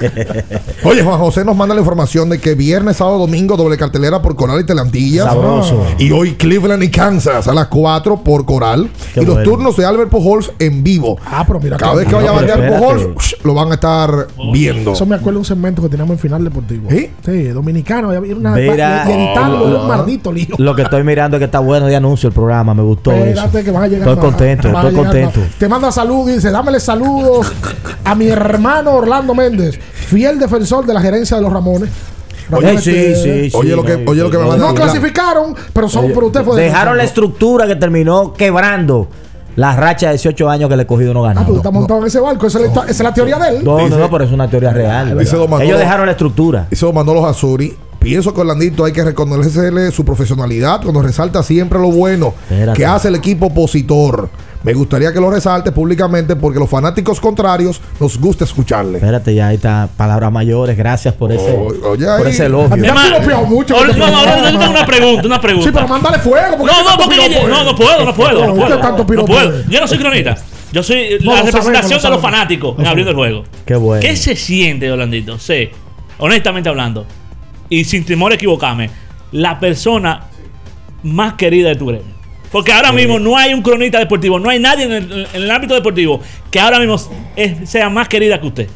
Oye, 0.84 1.02
Juan 1.02 1.18
José 1.18 1.44
nos 1.44 1.56
manda 1.56 1.74
la 1.74 1.80
información 1.80 2.28
de 2.30 2.38
que 2.38 2.54
viernes, 2.54 2.96
sábado, 2.98 3.18
domingo, 3.18 3.56
doble 3.56 3.76
cartelera 3.76 4.22
por 4.22 4.36
Coral 4.36 4.60
y 4.60 4.64
Telantillas. 4.66 5.24
Sabroso. 5.26 5.84
Y 5.98 6.10
hoy 6.12 6.34
Cleveland 6.34 6.82
y 6.84 6.90
Kansas 6.90 7.07
a 7.08 7.54
las 7.54 7.66
4 7.68 8.22
por 8.22 8.44
Coral. 8.44 8.90
Qué 9.14 9.20
y 9.22 9.24
los 9.24 9.36
bueno. 9.36 9.50
turnos 9.50 9.76
de 9.76 9.86
Albert 9.86 10.10
Pujols 10.10 10.52
en 10.58 10.82
vivo. 10.84 11.18
Ah, 11.24 11.44
pero 11.46 11.58
mira. 11.58 11.76
Cada 11.76 11.94
vez 11.94 12.06
que 12.06 12.14
vaya 12.14 12.30
a 12.30 12.32
batear. 12.34 12.68
Pujols, 12.68 13.36
lo 13.42 13.54
van 13.54 13.70
a 13.70 13.74
estar 13.74 14.26
viendo. 14.52 14.92
Eso 14.92 15.06
me 15.06 15.16
acuerdo 15.16 15.32
de 15.32 15.38
un 15.38 15.44
segmento 15.44 15.82
que 15.82 15.88
teníamos 15.88 16.12
en 16.14 16.18
final 16.18 16.44
deportivo. 16.44 16.88
¿Sí? 16.90 17.10
Sí, 17.24 17.44
dominicano. 17.48 18.10
Había 18.10 18.34
una, 18.34 18.52
Mira, 18.52 19.04
y 19.08 19.12
editarlo 19.12 19.64
oh, 19.64 19.68
era 19.68 19.80
un 19.80 19.88
maldito 19.88 20.32
lío. 20.32 20.54
Lo 20.58 20.74
que 20.74 20.82
estoy 20.82 21.02
mirando 21.02 21.36
es 21.36 21.38
que 21.40 21.44
está 21.46 21.60
bueno 21.60 21.86
de 21.86 21.96
anuncio 21.96 22.28
el 22.28 22.34
programa. 22.34 22.74
Me 22.74 22.82
gustó 22.82 23.12
Espérate 23.12 23.58
eso. 23.58 23.64
que 23.64 23.70
van 23.70 23.82
a 23.84 23.88
llegar 23.88 24.08
Estoy 24.08 24.16
más. 24.16 24.24
contento, 24.24 24.68
estoy 24.68 24.94
contento. 24.94 25.40
más. 25.40 25.50
Te 25.58 25.68
manda 25.68 25.90
saludos 25.92 26.30
y 26.30 26.32
dice, 26.34 26.50
dámele 26.50 26.80
saludos 26.80 27.52
a 28.04 28.14
mi 28.14 28.28
hermano 28.28 28.92
Orlando 28.92 29.34
Méndez, 29.34 29.78
fiel 29.78 30.38
defensor 30.38 30.86
de 30.86 30.94
la 30.94 31.00
gerencia 31.00 31.36
de 31.36 31.42
los 31.42 31.52
Ramones. 31.52 31.90
Oye, 32.50 32.78
sí, 32.78 33.14
sí, 33.14 33.50
sí. 33.50 33.56
Oye, 33.56 33.76
lo 33.76 33.84
que- 33.84 33.96
no, 33.98 34.10
oye, 34.10 34.22
lo 34.22 34.30
que 34.30 34.38
me 34.38 34.44
no, 34.44 34.48
manda- 34.50 34.66
No 34.66 34.72
La- 34.72 34.80
clasificaron, 34.80 35.54
pero 35.72 35.88
son 35.88 36.06
pero 36.08 36.26
usted 36.26 36.42
fue 36.44 36.60
Dejaron 36.60 36.96
la 36.96 37.04
estructura 37.04 37.66
que 37.66 37.76
terminó 37.76 38.32
quebrando 38.32 39.08
la 39.56 39.74
racha 39.76 40.06
de 40.06 40.12
18 40.12 40.48
años 40.48 40.68
que 40.70 40.76
le 40.76 40.84
he 40.84 40.86
cogido 40.86 41.12
no 41.12 41.24
Ah, 41.24 41.28
ganado. 41.28 41.46
pero 41.46 41.54
tú 41.54 41.58
estás 41.60 41.72
montado 41.72 42.00
en 42.00 42.06
ese 42.06 42.20
barco. 42.20 42.46
Esa 42.46 42.58
es 42.60 42.64
la, 42.74 42.82
esa 42.82 42.90
es 42.90 43.00
la 43.00 43.12
teoría 43.12 43.38
de 43.38 43.56
él. 43.58 43.64
No, 43.64 43.76
Dice- 43.78 43.90
no, 43.90 43.98
no, 43.98 44.10
pero 44.10 44.24
es 44.24 44.30
una 44.32 44.48
teoría 44.48 44.72
real. 44.72 45.18
Dice 45.18 45.36
Don 45.36 45.50
Manolo- 45.50 45.64
Ellos 45.64 45.78
dejaron 45.78 46.06
la 46.06 46.12
estructura. 46.12 46.66
Hizo 46.70 46.92
Manolo 46.92 47.26
Azuri. 47.26 47.76
Pienso 47.98 48.32
que 48.32 48.40
Orlandito 48.40 48.84
hay 48.84 48.92
que 48.92 49.02
reconocerle 49.02 49.90
su 49.90 50.04
profesionalidad 50.04 50.80
cuando 50.82 51.02
resalta 51.02 51.42
siempre 51.42 51.80
lo 51.80 51.90
bueno 51.90 52.32
Espérate. 52.48 52.76
que 52.78 52.86
hace 52.86 53.08
el 53.08 53.16
equipo 53.16 53.46
opositor. 53.46 54.30
Me 54.64 54.74
gustaría 54.74 55.12
que 55.12 55.20
lo 55.20 55.30
resalte 55.30 55.70
públicamente 55.70 56.34
porque 56.34 56.58
los 56.58 56.68
fanáticos 56.68 57.20
contrarios 57.20 57.80
nos 58.00 58.18
gusta 58.18 58.44
escucharle. 58.44 58.98
Espérate, 58.98 59.32
ya 59.34 59.48
ahí 59.48 59.54
está. 59.56 59.88
Palabras 59.96 60.32
mayores. 60.32 60.76
Gracias 60.76 61.14
por 61.14 61.30
ese, 61.30 61.50
O- 61.52 61.90
oye, 61.90 62.04
por 62.06 62.26
ahí. 62.26 62.32
ese 62.32 62.46
elogio. 62.46 62.76
mí 62.76 62.82
me 62.82 62.92
piropeado 62.92 63.46
mucho. 63.46 63.74
No, 63.76 63.92
no, 63.94 64.26
no, 64.26 64.50
yo 64.50 64.58
tengo 64.58 64.70
una 64.72 64.84
pregunta, 64.86 65.26
una 65.26 65.40
pregunta. 65.40 65.68
Sí, 65.68 65.74
pero 65.74 65.86
mándale 65.88 66.18
fuego. 66.18 66.56
¿por 66.56 66.66
qué 66.68 66.72
No, 66.74 66.90
no, 66.90 66.96
porque 67.04 67.16
yo- 67.16 67.48
no, 67.48 67.64
no 67.64 67.76
puedo, 67.76 68.04
no 68.04 68.14
puedo, 68.14 68.40
no 68.40 68.46
No, 68.48 68.54
puedo. 68.54 68.66
¿qué 68.66 68.74
No 68.74 68.80
tanto 68.80 69.06
puedo, 69.06 69.20
no 69.20 69.26
puedo. 69.26 69.62
Yo 69.68 69.80
no 69.80 69.86
soy 69.86 69.98
cronista. 69.98 70.36
Yo 70.72 70.82
soy 70.82 71.18
No, 71.22 71.32
la 71.34 71.42
lo 71.42 71.46
sabemos, 71.46 71.54
representación 71.54 71.98
lo 71.98 72.02
de 72.02 72.10
los 72.10 72.20
fanáticos 72.20 72.76
en 72.78 72.84
Lo 72.84 72.90
abriendo 72.90 73.10
el 73.12 73.16
juego. 73.16 73.44
Qué 73.64 73.76
bueno. 73.76 74.02
¿Qué 74.02 74.16
se 74.16 74.34
siente, 74.36 74.90
Orlandito? 74.90 75.38
Sé, 75.38 75.70
honestamente 76.18 76.68
hablando, 76.68 77.06
y 77.70 77.84
sin 77.84 78.04
temor 78.04 78.32
a 78.32 78.34
equivocarme, 78.34 78.90
la 79.32 79.58
persona 79.60 80.24
más 81.04 81.34
querida 81.34 81.68
de 81.68 81.76
tu 81.76 81.86
gremio. 81.86 82.17
Porque 82.50 82.72
ahora 82.72 82.92
mismo 82.92 83.18
no 83.18 83.36
hay 83.36 83.52
un 83.54 83.62
cronista 83.62 83.98
deportivo, 83.98 84.38
no 84.40 84.48
hay 84.50 84.58
nadie 84.58 84.84
en 84.84 84.92
el, 84.92 85.26
en 85.32 85.42
el 85.42 85.50
ámbito 85.50 85.74
deportivo 85.74 86.20
que 86.50 86.58
ahora 86.60 86.78
mismo 86.78 86.96
es- 87.36 87.68
sea 87.68 87.90
más 87.90 88.08
querida 88.08 88.40
que 88.40 88.46
usted. 88.46 88.68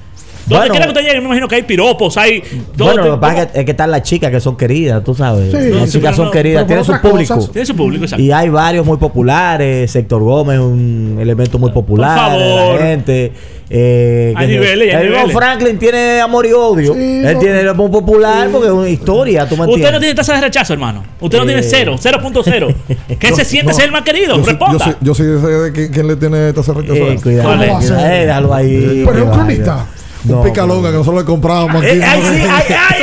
Donde 0.47 0.57
Bueno. 0.57 0.71
quiera 0.73 0.87
que 0.87 0.91
usted 0.93 1.03
llegue, 1.03 1.21
me 1.21 1.27
imagino 1.27 1.47
que 1.49 1.55
hay 1.57 1.63
piropos, 1.63 2.17
hay. 2.17 2.43
Bueno, 2.77 2.97
lo 2.97 3.03
tipo- 3.03 3.15
que 3.15 3.21
pasa 3.21 3.43
es 3.43 3.47
que, 3.53 3.59
es 3.61 3.65
que 3.65 3.71
están 3.71 3.91
las 3.91 4.03
chicas 4.03 4.31
que 4.31 4.41
son 4.41 4.57
queridas, 4.57 5.05
tú 5.05 5.15
sabes. 5.15 5.51
Sí, 5.53 5.71
las 5.71 5.91
sí, 5.91 5.99
chicas 5.99 6.17
son 6.17 6.27
no- 6.27 6.31
queridas, 6.33 6.67
tienen 6.67 6.85
su 6.85 6.93
público. 7.01 7.35
cosas. 7.37 7.53
Tiene 7.53 7.67
su 7.67 7.77
público, 7.77 8.05
exacto. 8.05 8.23
Y 8.23 8.33
hay 8.33 8.49
varios 8.49 8.85
muy 8.85 8.97
populares. 8.97 9.91
Sector 9.91 10.23
Gómez, 10.23 10.59
un 10.59 11.17
elemento 11.21 11.59
muy 11.59 11.71
popular. 11.71 12.31
Por 12.33 12.41
de 12.41 12.49
favor. 12.55 12.81
La 12.81 12.87
gente. 12.87 13.33
Eh, 13.75 14.35
Hay 14.37 14.49
niveles, 14.49 14.95
hay 14.95 15.07
el 15.07 15.13
niveles. 15.13 15.33
Franklin 15.35 15.79
tiene 15.79 16.21
amor 16.21 16.45
y 16.45 16.53
odio. 16.53 16.93
Sí, 16.93 17.23
Él 17.25 17.33
no. 17.35 17.39
tiene 17.41 17.61
es 17.63 17.75
muy 17.75 17.89
popular 17.89 18.49
porque 18.53 18.67
es 18.67 18.73
una 18.73 18.89
historia, 18.89 19.49
tú 19.49 19.57
me 19.57 19.65
Usted 19.67 19.91
no 19.93 19.99
tiene 19.99 20.15
tasa 20.15 20.35
de 20.35 20.43
rechazo, 20.43 20.75
hermano. 20.75 21.03
Usted 21.21 21.39
no 21.39 21.45
Eh. 21.45 21.47
tiene 21.47 21.63
cero, 21.63 21.97
0.0. 21.99 22.75
¿Qué 23.19 23.33
se 23.33 23.47
siente 23.47 23.71
No, 23.73 23.75
ser 23.75 23.87
el 23.87 23.93
más 23.93 24.03
querido? 24.03 24.37
Yo 24.37 24.45
soy, 24.45 24.53
yo 24.53 24.59
Responda. 24.59 24.85
soy, 24.85 24.95
yo 25.01 25.15
soy 25.15 25.27
ese 25.39 25.47
de 25.47 25.91
quien 25.91 26.07
le 26.07 26.17
tiene 26.17 26.49
esta 26.51 26.61
rechazo. 26.61 26.95
Eh, 26.95 27.19
cuidado, 27.23 27.55
eh, 27.63 28.27
déjalo 28.27 28.53
ahí. 28.53 29.03
Pero 29.07 29.17
es 29.19 29.25
un 29.25 29.31
vaya. 29.47 29.87
Cronista. 30.23 30.35
Un 30.35 30.39
No, 30.39 30.43
picalonga 30.43 30.91
que 30.91 30.97
nosotros 30.97 31.23
le 31.23 31.27
comprábamos 31.27 31.83
aquí. 31.83 31.97
Eh, 31.99 32.05
ay, 32.05 32.23
sí, 32.23 32.41
ay, 32.41 32.65
ay, 32.69 32.75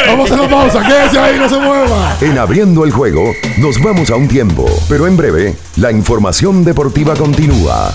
Vamos 0.06 0.30
a 0.30 0.36
la 0.36 0.48
pausa. 0.48 0.82
Quédese 0.86 1.18
ahí, 1.18 1.38
no 1.38 1.48
se 1.48 1.58
mueva. 1.58 2.16
En 2.20 2.38
abriendo 2.38 2.84
el 2.84 2.90
juego, 2.90 3.32
nos 3.58 3.80
vamos 3.80 4.10
a 4.10 4.16
un 4.16 4.28
tiempo, 4.28 4.66
pero 4.88 5.06
en 5.06 5.16
breve, 5.16 5.54
la 5.76 5.92
información 5.92 6.64
deportiva 6.64 7.14
continúa. 7.14 7.94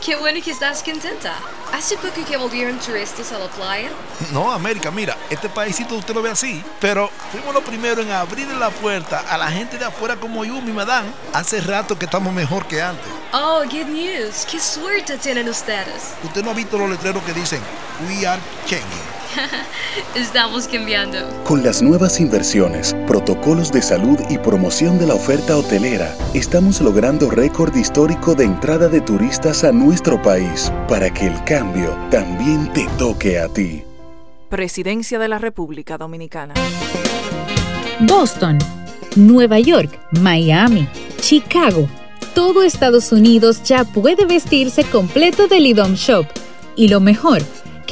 Qué 0.06 0.16
bueno 0.16 0.40
que 0.44 0.52
estás 0.52 0.84
contenta. 0.84 1.34
¿Hace 1.74 1.98
poco 1.98 2.24
que 2.28 2.38
volvieron 2.38 2.78
turistas 2.78 3.32
a 3.32 3.40
la 3.40 3.48
playa? 3.48 3.90
No, 4.32 4.52
América, 4.52 4.92
mira, 4.92 5.18
este 5.32 5.50
paísito 5.50 5.96
usted 5.96 6.14
lo 6.14 6.22
ve 6.22 6.30
así, 6.30 6.64
pero 6.80 7.10
fuimos 7.32 7.52
los 7.56 7.64
primeros 7.64 8.06
en 8.06 8.12
abrir 8.12 8.48
la 8.50 8.70
puerta 8.70 9.22
a 9.28 9.36
la 9.36 9.50
gente 9.50 9.80
de 9.80 9.86
afuera 9.86 10.16
como 10.16 10.46
Yumi, 10.46 10.72
madame. 10.72 11.10
Hace 11.34 11.60
rato 11.62 11.98
que 11.98 12.06
estamos 12.06 12.32
mejor 12.32 12.68
que 12.68 12.84
antes. 12.84 13.08
Oh, 13.34 13.64
good 13.64 13.88
news. 13.88 14.46
Qué 14.46 14.60
suerte 14.60 15.18
tienen 15.18 15.50
ustedes. 15.50 16.14
Usted 16.24 16.44
no 16.44 16.52
ha 16.52 16.54
visto 16.54 16.78
los 16.78 16.92
letreros 16.92 17.24
que 17.24 17.34
dicen 17.34 17.62
We 18.08 18.28
are 18.28 18.40
changing. 18.68 19.13
Estamos 20.16 20.68
cambiando. 20.68 21.18
Con 21.44 21.64
las 21.64 21.82
nuevas 21.82 22.20
inversiones, 22.20 22.96
protocolos 23.08 23.72
de 23.72 23.82
salud 23.82 24.18
y 24.30 24.38
promoción 24.38 25.00
de 25.00 25.08
la 25.08 25.16
oferta 25.16 25.58
hotelera, 25.58 26.16
estamos 26.34 26.82
logrando 26.82 27.30
récord 27.30 27.76
histórico 27.76 28.36
de 28.36 28.46
entrada 28.46 28.88
de 28.88 29.02
turistas 29.02 29.64
a 29.64 29.72
nuestro 29.72 30.22
país 30.22 30.72
para 30.88 31.14
que 31.14 31.28
el 31.28 31.44
cambio 31.44 31.98
también 32.10 32.72
te 32.74 32.88
toque 32.98 33.40
a 33.40 33.48
ti. 33.48 33.84
Presidencia 34.50 35.18
de 35.20 35.28
la 35.28 35.40
República 35.40 35.98
Dominicana. 35.98 36.54
Boston, 38.02 38.60
Nueva 39.16 39.60
York, 39.60 40.00
Miami, 40.12 40.88
Chicago. 41.20 41.88
Todo 42.36 42.64
Estados 42.64 43.12
Unidos 43.12 43.64
ya 43.64 43.84
puede 43.84 44.26
vestirse 44.26 44.84
completo 44.84 45.48
del 45.48 45.68
IDOM 45.68 45.94
Shop. 45.94 46.26
Y 46.76 46.88
lo 46.88 47.00
mejor, 47.00 47.44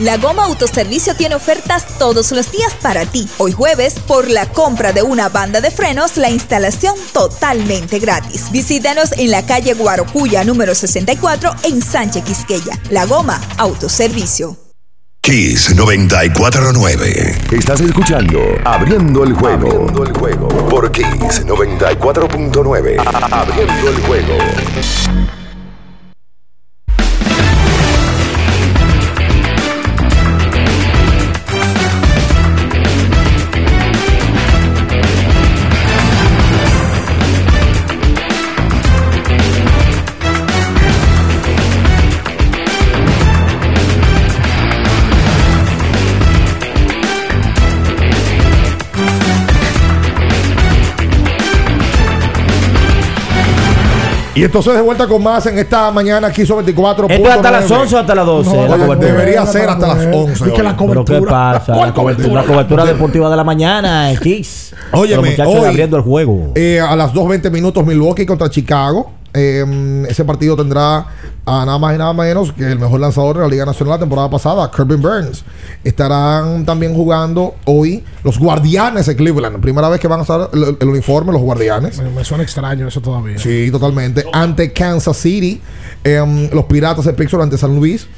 La 0.00 0.18
Goma 0.18 0.44
Autoservicio 0.44 1.14
tiene 1.14 1.36
ofertas 1.36 1.86
todos 1.98 2.30
los 2.32 2.52
días 2.52 2.74
para 2.82 3.06
ti. 3.06 3.26
Hoy 3.38 3.52
jueves, 3.52 3.94
por 3.94 4.28
la 4.30 4.46
compra 4.46 4.92
de 4.92 5.02
una 5.02 5.30
banda 5.30 5.62
de 5.62 5.70
frenos, 5.70 6.18
la 6.18 6.28
instalación 6.28 6.94
totalmente 7.14 7.98
gratis. 7.98 8.50
Visítanos 8.50 9.12
en 9.12 9.30
la 9.30 9.46
calle 9.46 9.72
Guarocuya 9.72 10.44
número 10.44 10.74
64 10.74 11.50
en 11.64 11.80
Sánchez 11.80 12.24
Quisqueya. 12.24 12.78
La 12.90 13.06
Goma 13.06 13.40
Autoservicio. 13.56 14.58
Kiss 15.22 15.74
949. 15.74 17.38
Estás 17.50 17.80
escuchando 17.80 18.38
Abriendo 18.64 19.24
el 19.24 19.32
juego. 19.32 19.66
Abriendo 19.66 20.04
el 20.04 20.12
juego. 20.12 20.48
Por 20.68 20.92
Kiss 20.92 21.44
94.9. 21.44 23.02
Abriendo 23.32 23.88
el 23.88 24.00
juego. 24.02 24.34
Y 54.36 54.44
entonces 54.44 54.74
de 54.74 54.82
vuelta 54.82 55.06
con 55.06 55.22
más 55.22 55.46
en 55.46 55.58
esta 55.58 55.90
mañana 55.90 56.28
aquí 56.28 56.44
sobre 56.44 56.64
24. 56.66 57.08
¿Esto 57.08 57.26
es 57.28 57.34
hasta 57.34 57.50
las 57.50 57.70
11 57.70 57.94
o 57.96 57.98
hasta 57.98 58.14
las 58.14 58.26
12? 58.26 58.50
No, 58.50 58.68
la 58.68 58.84
cobertura? 58.84 59.12
debería 59.12 59.46
ser 59.46 59.68
hasta 59.68 59.86
las 59.94 60.06
11. 60.14 60.32
Es 60.32 60.52
que 60.52 60.62
la 60.62 60.76
¿Pero 60.76 61.04
qué 61.04 61.04
cobertura. 61.14 61.30
pasa? 61.30 61.72
¿Cuál 61.72 61.88
La 61.88 61.94
cobertura, 61.94 61.94
cobertura? 61.94 62.42
la 62.42 62.46
cobertura 62.46 62.84
deportiva 62.84 63.30
de 63.30 63.36
la 63.36 63.44
mañana, 63.44 64.12
X. 64.12 64.74
Muchachos 64.92 65.54
hoy, 65.54 65.64
abriendo 65.64 65.96
el 65.96 66.02
juego. 66.02 66.52
Eh, 66.54 66.78
a 66.80 66.94
las 66.96 67.12
2.20 67.14 67.50
minutos 67.50 67.84
Milwaukee 67.86 68.26
contra 68.26 68.50
Chicago. 68.50 69.10
Eh, 69.32 70.04
ese 70.08 70.24
partido 70.24 70.54
tendrá 70.54 71.06
a 71.48 71.64
nada 71.64 71.78
más 71.78 71.94
y 71.94 71.98
nada 71.98 72.12
menos 72.12 72.52
que 72.52 72.64
el 72.64 72.78
mejor 72.80 72.98
lanzador 72.98 73.36
de 73.36 73.42
la 73.42 73.48
Liga 73.48 73.64
Nacional 73.64 73.94
la 73.94 73.98
temporada 74.00 74.28
pasada, 74.28 74.68
Kirby 74.68 74.96
Burns. 74.96 75.44
Estarán 75.84 76.66
también 76.66 76.92
jugando 76.92 77.54
hoy 77.66 78.02
los 78.24 78.36
Guardianes 78.36 79.06
de 79.06 79.14
Cleveland. 79.14 79.60
Primera 79.60 79.88
vez 79.88 80.00
que 80.00 80.08
van 80.08 80.18
a 80.18 80.22
usar 80.24 80.50
el, 80.52 80.76
el 80.80 80.88
uniforme 80.88 81.32
los 81.32 81.40
Guardianes. 81.42 82.02
Me, 82.02 82.10
me 82.10 82.24
suena 82.24 82.42
extraño 82.42 82.88
eso 82.88 83.00
todavía. 83.00 83.38
Sí, 83.38 83.70
totalmente. 83.70 84.24
Ante 84.32 84.72
Kansas 84.72 85.16
City, 85.16 85.60
em, 86.02 86.50
los 86.50 86.64
Piratas 86.64 87.04
de 87.04 87.12
Pittsburgh 87.12 87.44
ante 87.44 87.56
San 87.56 87.76
Luis. 87.76 88.08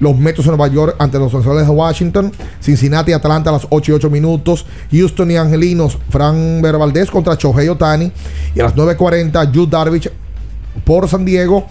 Los 0.00 0.16
Metros 0.16 0.44
de 0.44 0.50
Nueva 0.50 0.66
York 0.66 0.96
ante 0.98 1.20
los 1.20 1.32
Nacionales 1.32 1.68
de 1.68 1.72
Washington. 1.72 2.32
Cincinnati 2.60 3.12
y 3.12 3.14
Atlanta 3.14 3.50
a 3.50 3.52
las 3.52 3.68
8 3.70 3.92
y 3.92 3.94
8 3.94 4.10
minutos. 4.10 4.66
Houston 4.90 5.30
y 5.30 5.36
Angelinos. 5.36 5.96
Fran 6.10 6.60
Valdez 6.60 7.08
contra 7.12 7.36
Shohei 7.36 7.68
Otani. 7.68 8.10
Y 8.56 8.58
a 8.58 8.64
las 8.64 8.74
9.40, 8.74 9.52
Yu 9.52 9.66
Darvish 9.68 10.10
por 10.84 11.08
San 11.08 11.24
Diego 11.24 11.68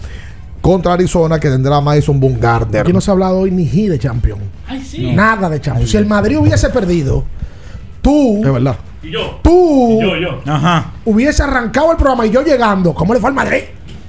contra 0.62 0.94
Arizona 0.94 1.38
que 1.38 1.50
tendrá 1.50 1.80
Madison 1.82 2.18
Bumgarner. 2.18 2.80
Aquí 2.80 2.92
no 2.94 3.00
se 3.02 3.10
ha 3.10 3.12
hablado 3.12 3.40
hoy 3.40 3.50
ni 3.50 3.66
G 3.68 3.88
de 3.90 3.98
campeón. 3.98 4.38
sí. 4.88 5.12
Nada 5.12 5.50
de 5.50 5.60
campeón. 5.60 5.86
Si 5.86 5.96
el 5.98 6.06
Madrid 6.06 6.38
hubiese 6.38 6.70
perdido, 6.70 7.24
tú. 8.00 8.40
Es 8.42 8.50
verdad. 8.52 8.76
Y 9.02 9.10
yo. 9.10 9.40
Tú. 9.42 9.98
Y 10.00 10.02
yo, 10.04 10.16
yo. 10.16 10.40
Ajá. 10.46 10.92
Hubiese 11.04 11.42
arrancado 11.42 11.90
el 11.90 11.96
programa 11.98 12.24
y 12.24 12.30
yo 12.30 12.42
llegando. 12.42 12.94
¿Cómo 12.94 13.12
le 13.12 13.20
fue 13.20 13.28
al 13.28 13.34
Madrid? 13.34 13.58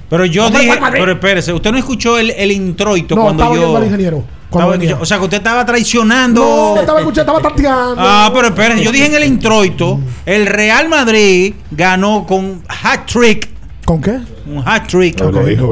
Pero 0.08 0.24
yo 0.26 0.44
¿Cómo 0.44 0.58
le 0.58 0.64
dije, 0.64 0.78
pero 0.92 1.12
espérese, 1.12 1.52
usted 1.52 1.72
no 1.72 1.78
escuchó 1.78 2.18
el, 2.18 2.30
el 2.30 2.52
introito 2.52 3.16
No, 3.16 3.22
cuando 3.22 3.42
estaba 3.42 3.60
yo. 3.60 3.76
al 3.76 3.84
ingeniero. 3.84 4.22
Cuando 4.50 4.72
Estaba- 4.74 4.88
venía. 4.92 5.02
o 5.02 5.04
sea, 5.04 5.18
que 5.18 5.24
usted 5.24 5.38
estaba 5.38 5.66
traicionando. 5.66 6.40
No, 6.76 6.80
estaba 6.80 7.00
escuchando, 7.00 7.32
estaba 7.36 7.54
tanteando. 7.54 7.96
Ah, 7.98 8.30
pero 8.32 8.48
espérese, 8.48 8.84
yo 8.84 8.92
dije 8.92 9.06
en 9.06 9.14
el 9.14 9.24
introito, 9.24 9.98
el 10.26 10.46
Real 10.46 10.88
Madrid 10.88 11.54
ganó 11.72 12.24
con 12.24 12.62
hat 12.68 13.06
trick. 13.06 13.48
¿Con 13.84 14.00
qué? 14.00 14.18
Un 14.46 14.62
hat 14.66 14.86
trick. 14.88 15.20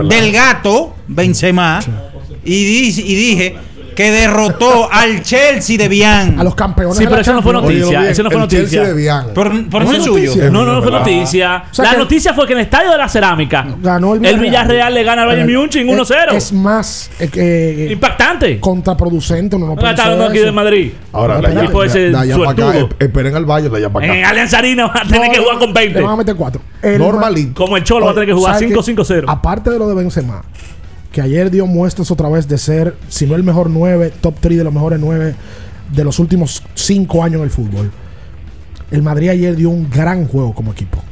Del 0.08 0.32
gato 0.32 0.94
Benzema 1.08 1.80
y, 2.44 2.64
di- 2.64 3.00
y 3.06 3.14
dije 3.14 3.56
que 3.94 4.10
derrotó 4.10 4.90
al 4.92 5.22
Chelsea 5.22 5.76
de 5.78 5.88
Bian. 5.88 6.38
A 6.38 6.44
los 6.44 6.54
campeones. 6.54 6.96
Sí, 6.96 7.04
de 7.04 7.08
pero 7.10 7.16
la 7.16 7.22
eso 7.22 7.32
no 7.34 7.42
fue 7.42 7.52
noticia. 7.52 8.08
Eso 8.10 8.22
no 8.22 8.30
fue 8.30 8.42
el 8.42 8.48
Chelsea 8.48 8.84
noticia. 8.84 9.26
Por, 9.34 9.68
por 9.68 9.82
¿No 9.84 9.88
eso 9.92 9.92
es 9.92 9.98
es 9.98 10.04
suyo. 10.04 10.26
noticia? 10.30 10.50
No, 10.50 10.64
no, 10.64 10.72
no 10.74 10.82
fue 10.82 10.90
noticia. 10.92 11.64
O 11.70 11.74
sea 11.74 11.92
la 11.92 11.98
noticia 11.98 12.34
fue 12.34 12.46
que 12.46 12.52
en 12.52 12.58
el 12.60 12.64
estadio 12.64 12.90
de 12.90 12.98
la 12.98 13.08
cerámica 13.08 13.66
Ganó 13.82 14.14
el 14.14 14.24
el 14.24 14.38
Villarreal. 14.38 14.92
Le 14.94 15.02
gana 15.02 15.22
al 15.22 15.28
Bayern 15.28 15.48
Eh, 15.50 15.56
Múnich 15.56 15.76
es- 15.76 15.86
1-0. 15.86 16.32
Es 16.34 16.52
más 16.52 17.10
eh, 17.20 17.88
Impactante. 17.92 18.58
contraproducente. 18.60 19.56
Uno 19.56 19.66
no 19.66 19.70
Ahora 19.72 19.80
puede 19.80 19.92
está 19.94 20.04
hablando 20.04 20.24
hacer 20.26 20.36
aquí 20.38 20.44
de 20.46 20.52
Madrid. 20.52 20.92
Ahora, 21.12 21.38
eh, 21.38 22.88
esperen 22.98 23.34
al 23.36 23.46
de 23.46 23.76
allá 23.76 23.90
para 23.90 24.06
En 24.06 24.12
acá. 24.20 24.30
Allianz 24.30 24.54
Arena 24.54 24.86
va 24.86 25.00
a 25.02 25.06
tener 25.08 25.30
que 25.30 25.38
jugar 25.38 25.58
con 25.58 25.68
Le 25.68 25.80
20. 25.80 26.00
van 26.00 26.12
a 26.12 26.16
meter 26.16 26.36
cuatro. 26.36 26.60
El 26.82 26.98
Normalito. 26.98 27.64
Como 27.64 27.76
el 27.76 27.84
Cholo 27.84 28.06
va 28.06 28.12
a 28.12 28.14
tener 28.14 28.28
que 28.28 28.34
jugar 28.34 28.54
¿Sabe 28.54 28.68
qué? 28.68 28.74
5-5-0. 28.74 29.24
Aparte 29.28 29.70
de 29.70 29.78
lo 29.78 29.88
de 29.88 29.94
Benzema, 29.94 30.42
que 31.12 31.20
ayer 31.20 31.50
dio 31.50 31.66
muestras 31.66 32.10
otra 32.10 32.28
vez 32.28 32.48
de 32.48 32.58
ser, 32.58 32.96
si 33.08 33.26
no 33.26 33.36
el 33.36 33.44
mejor 33.44 33.68
9, 33.70 34.12
top 34.20 34.34
3 34.40 34.58
de 34.58 34.64
los 34.64 34.72
mejores 34.72 34.98
9 34.98 35.34
de 35.94 36.04
los 36.04 36.18
últimos 36.18 36.62
5 36.74 37.22
años 37.22 37.36
en 37.36 37.44
el 37.44 37.50
fútbol. 37.50 37.92
El 38.90 39.02
Madrid 39.02 39.28
ayer 39.28 39.54
dio 39.54 39.70
un 39.70 39.88
gran 39.90 40.26
juego 40.26 40.54
como 40.54 40.72
equipo. 40.72 41.02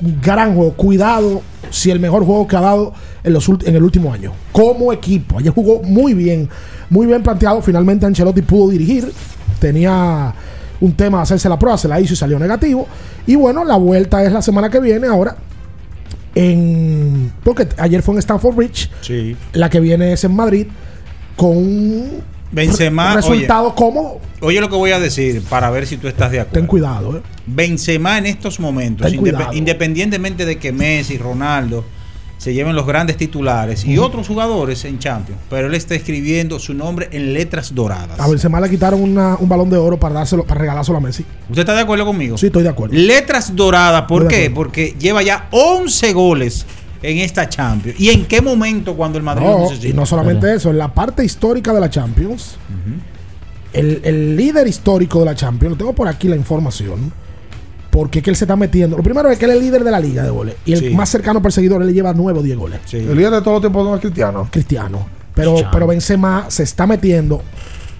Un 0.00 0.20
gran 0.20 0.54
juego. 0.54 0.72
Cuidado 0.72 1.42
si 1.70 1.90
el 1.90 2.00
mejor 2.00 2.24
juego 2.24 2.46
que 2.46 2.56
ha 2.56 2.60
dado 2.60 2.94
en, 3.22 3.32
los 3.32 3.48
en 3.48 3.76
el 3.76 3.82
último 3.82 4.12
año. 4.12 4.32
Como 4.52 4.92
equipo. 4.92 5.38
Ayer 5.38 5.52
jugó 5.52 5.82
muy 5.82 6.14
bien. 6.14 6.48
Muy 6.90 7.06
bien 7.06 7.22
planteado. 7.22 7.60
Finalmente 7.62 8.06
Ancelotti 8.06 8.42
pudo 8.42 8.70
dirigir. 8.70 9.10
Tenía 9.58 10.34
un 10.80 10.92
tema 10.92 11.18
de 11.18 11.22
hacerse 11.22 11.48
la 11.48 11.58
prueba. 11.58 11.78
Se 11.78 11.88
la 11.88 12.00
hizo 12.00 12.12
y 12.12 12.16
salió 12.16 12.38
negativo. 12.38 12.86
Y 13.26 13.36
bueno, 13.36 13.64
la 13.64 13.76
vuelta 13.76 14.22
es 14.22 14.32
la 14.32 14.42
semana 14.42 14.68
que 14.68 14.78
viene. 14.78 15.06
Ahora 15.06 15.36
en 16.34 17.32
porque 17.42 17.68
ayer 17.78 18.02
fue 18.02 18.14
en 18.14 18.18
Stanford 18.18 18.54
Bridge, 18.54 18.90
Sí. 19.00 19.36
la 19.52 19.68
que 19.70 19.80
viene 19.80 20.12
es 20.12 20.24
en 20.24 20.34
Madrid 20.34 20.66
con 21.36 21.56
un 21.56 22.22
Benzema, 22.50 23.10
re- 23.10 23.16
resultado 23.16 23.74
como 23.74 24.20
Oye 24.40 24.60
lo 24.60 24.68
que 24.70 24.76
voy 24.76 24.92
a 24.92 25.00
decir 25.00 25.42
para 25.50 25.68
ver 25.70 25.86
si 25.86 25.96
tú 25.96 26.06
estás 26.08 26.30
de 26.30 26.40
acuerdo. 26.40 26.60
ten 26.60 26.66
cuidado, 26.66 27.16
¿eh? 27.18 27.22
Benzema 27.46 28.18
en 28.18 28.26
estos 28.26 28.60
momentos, 28.60 29.06
Ten 29.10 29.16
indep- 29.18 29.20
cuidado. 29.20 29.52
independientemente 29.52 30.44
de 30.46 30.58
que 30.58 30.72
Messi, 30.72 31.18
Ronaldo 31.18 31.84
se 32.38 32.54
lleven 32.54 32.74
los 32.74 32.86
grandes 32.86 33.16
titulares 33.18 33.84
y 33.84 33.98
otros 33.98 34.26
jugadores 34.28 34.84
en 34.86 34.98
Champions, 34.98 35.40
pero 35.50 35.66
él 35.66 35.74
está 35.74 35.94
escribiendo 35.94 36.58
su 36.58 36.72
nombre 36.72 37.08
en 37.12 37.34
letras 37.34 37.74
doradas. 37.74 38.18
A 38.18 38.26
Benzema 38.28 38.60
le 38.60 38.70
quitaron 38.70 39.02
una- 39.02 39.36
un 39.36 39.48
balón 39.48 39.68
de 39.68 39.76
oro 39.76 39.98
para 39.98 40.14
dárselo 40.14 40.44
para 40.44 40.60
regalárselo 40.60 40.98
a 40.98 41.00
Messi. 41.00 41.24
¿Usted 41.48 41.60
está 41.62 41.74
de 41.74 41.80
acuerdo 41.82 42.06
conmigo? 42.06 42.38
Sí, 42.38 42.46
estoy 42.46 42.62
de 42.62 42.68
acuerdo. 42.70 42.94
Letras 42.96 43.54
doradas, 43.54 44.02
¿por 44.02 44.22
Estoy 44.22 44.38
qué? 44.38 44.50
Porque 44.50 44.94
lleva 44.98 45.22
ya 45.22 45.48
11 45.50 46.12
goles 46.12 46.64
en 47.02 47.18
esta 47.18 47.48
Champions. 47.48 47.98
¿Y 48.00 48.10
en 48.10 48.24
qué 48.26 48.40
momento 48.40 48.94
cuando 48.96 49.18
el 49.18 49.24
Madrid 49.24 49.44
lo 49.46 49.58
No, 49.58 49.62
necesita? 49.64 49.88
y 49.88 49.92
no 49.92 50.06
solamente 50.06 50.54
eso, 50.54 50.70
en 50.70 50.78
la 50.78 50.94
parte 50.94 51.24
histórica 51.24 51.72
de 51.72 51.80
la 51.80 51.90
Champions, 51.90 52.56
el, 53.72 54.00
el 54.04 54.36
líder 54.36 54.66
histórico 54.66 55.18
de 55.20 55.24
la 55.26 55.34
Champions, 55.34 55.76
tengo 55.76 55.92
por 55.92 56.08
aquí 56.08 56.28
la 56.28 56.36
información, 56.36 57.12
porque 57.90 58.18
es 58.18 58.24
que 58.24 58.30
él 58.30 58.36
se 58.36 58.44
está 58.44 58.56
metiendo. 58.56 58.96
Lo 58.96 59.02
primero 59.02 59.28
es 59.30 59.38
que 59.38 59.44
él 59.46 59.52
es 59.52 59.56
el 59.58 59.62
líder 59.64 59.84
de 59.84 59.90
la 59.90 60.00
liga 60.00 60.22
de 60.22 60.30
goles. 60.30 60.56
Y 60.64 60.72
el 60.72 60.78
Sí. 60.80 60.90
más 60.90 61.08
cercano 61.08 61.40
perseguidor, 61.42 61.80
él 61.80 61.88
le 61.88 61.94
lleva 61.94 62.12
9 62.14 62.40
o 62.40 62.42
10 62.42 62.56
goles. 62.58 62.80
Sí. 62.84 62.98
El 62.98 63.16
líder 63.16 63.30
de 63.32 63.40
todos 63.40 63.54
los 63.54 63.60
tiempos 63.62 63.84
no 63.84 63.94
es 63.94 64.00
cristiano. 64.00 64.48
cristiano. 64.50 65.06
Pero, 65.34 65.54
pero 65.72 65.86
Benzema 65.86 66.46
se 66.48 66.64
está 66.64 66.86
metiendo. 66.86 67.40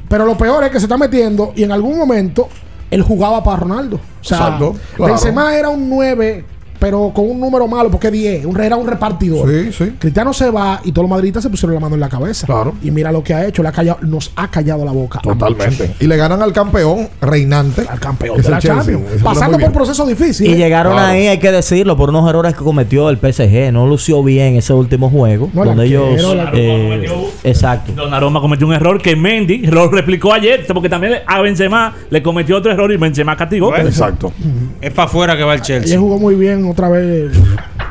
Pero 0.09 0.25
lo 0.27 0.37
peor 0.37 0.65
es 0.65 0.71
que 0.71 0.81
se 0.81 0.87
está 0.87 0.97
metiendo 0.97 1.53
y 1.55 1.63
en 1.63 1.71
algún 1.73 1.97
momento 1.97 2.49
él 2.91 3.03
jugaba 3.03 3.45
para 3.45 3.59
Ronaldo. 3.59 3.97
O 4.21 4.25
sea, 4.25 4.39
Exacto, 4.39 4.75
claro. 4.97 5.13
Benzema 5.13 5.57
era 5.57 5.69
un 5.69 5.89
9, 5.89 6.45
pero 6.79 7.11
con 7.15 7.31
un 7.31 7.41
número 7.41 7.67
malo, 7.67 7.91
porque 7.91 8.11
10. 8.11 8.45
Un, 8.47 8.61
era 8.61 8.77
un 8.77 8.87
repartidor. 8.87 9.49
Sí, 9.49 9.73
sí. 9.73 9.93
Cristiano 9.99 10.33
se 10.33 10.51
va 10.51 10.81
y 10.85 10.93
todos 10.93 11.05
los 11.05 11.11
madridistas 11.11 11.43
se 11.43 11.51
pusieron 11.51 11.75
la 11.75 11.81
mano 11.81 11.95
en 11.95 12.01
la 12.01 12.09
cabeza. 12.09 12.47
Claro. 12.47 12.75
Y 12.83 12.91
mira 12.91 13.11
lo 13.13 13.23
que 13.23 13.35
ha 13.35 13.47
hecho. 13.47 13.63
Le 13.63 13.69
ha 13.69 13.73
callado- 13.73 13.99
nos 14.03 14.33
ha 14.37 14.49
callado 14.51 14.85
la 14.85 14.93
boca. 14.93 15.21
Totalmente. 15.21 15.95
Y 16.01 16.07
le 16.07 16.17
ganan 16.17 16.43
al 16.43 16.53
campeón 16.53 17.09
reinante. 17.21 17.83
Al 17.89 18.01
campeón 18.01 18.37
de 18.37 18.43
el 18.45 18.51
la 18.51 18.59
Chelsea. 18.59 18.77
Champions. 18.85 19.23
Pasando 19.23 19.59
por 19.59 19.73
procesos 19.73 20.07
difíciles. 20.09 20.53
Y 20.53 20.57
llegaron 20.57 20.93
Claro. 20.93 21.09
ahí, 21.09 21.27
hay 21.27 21.39
que 21.39 21.51
decirlo, 21.53 21.97
por 21.97 22.11
unos 22.11 22.29
errores 22.29 22.55
que 22.55 22.65
cometió 22.65 23.11
el 23.11 23.19
PSG. 23.19 23.73
No 23.73 23.87
lució 23.87 24.23
bien 24.23 24.57
ese 24.57 24.73
último 24.73 25.11
juego. 25.11 25.51
No, 25.53 25.65
donde 25.65 25.87
ellos. 25.87 26.19
el 26.21 26.41
arquero 26.41 26.73
eh, 26.73 26.83
cometió- 27.09 27.31
exacto. 27.45 27.93
Donnarumma 27.93 28.41
cometió 28.41 28.67
un 28.67 28.73
error 28.75 29.01
que 29.03 29.17
Mendy 29.17 29.59
lo 29.67 29.89
replicó 29.89 30.33
ayer, 30.33 30.65
porque 30.73 30.89
también 30.89 31.15
a 31.27 31.41
Benzema 31.41 31.95
le 32.11 32.23
cometió 32.23 32.57
otro 32.57 32.71
error 32.73 32.91
y 32.93 32.97
Benzema 32.97 33.37
castigó. 33.37 33.69
Bueno. 33.71 33.89
Exacto. 33.89 34.33
Es 34.81 34.93
para 34.93 35.07
afuera 35.09 35.37
que 35.37 35.43
va 35.45 35.55
el 35.55 35.63
Chelsea. 35.63 35.99
jugó 35.99 36.19
muy 36.19 36.35
bien 36.35 36.68
otra 36.69 36.89
vez 36.89 37.33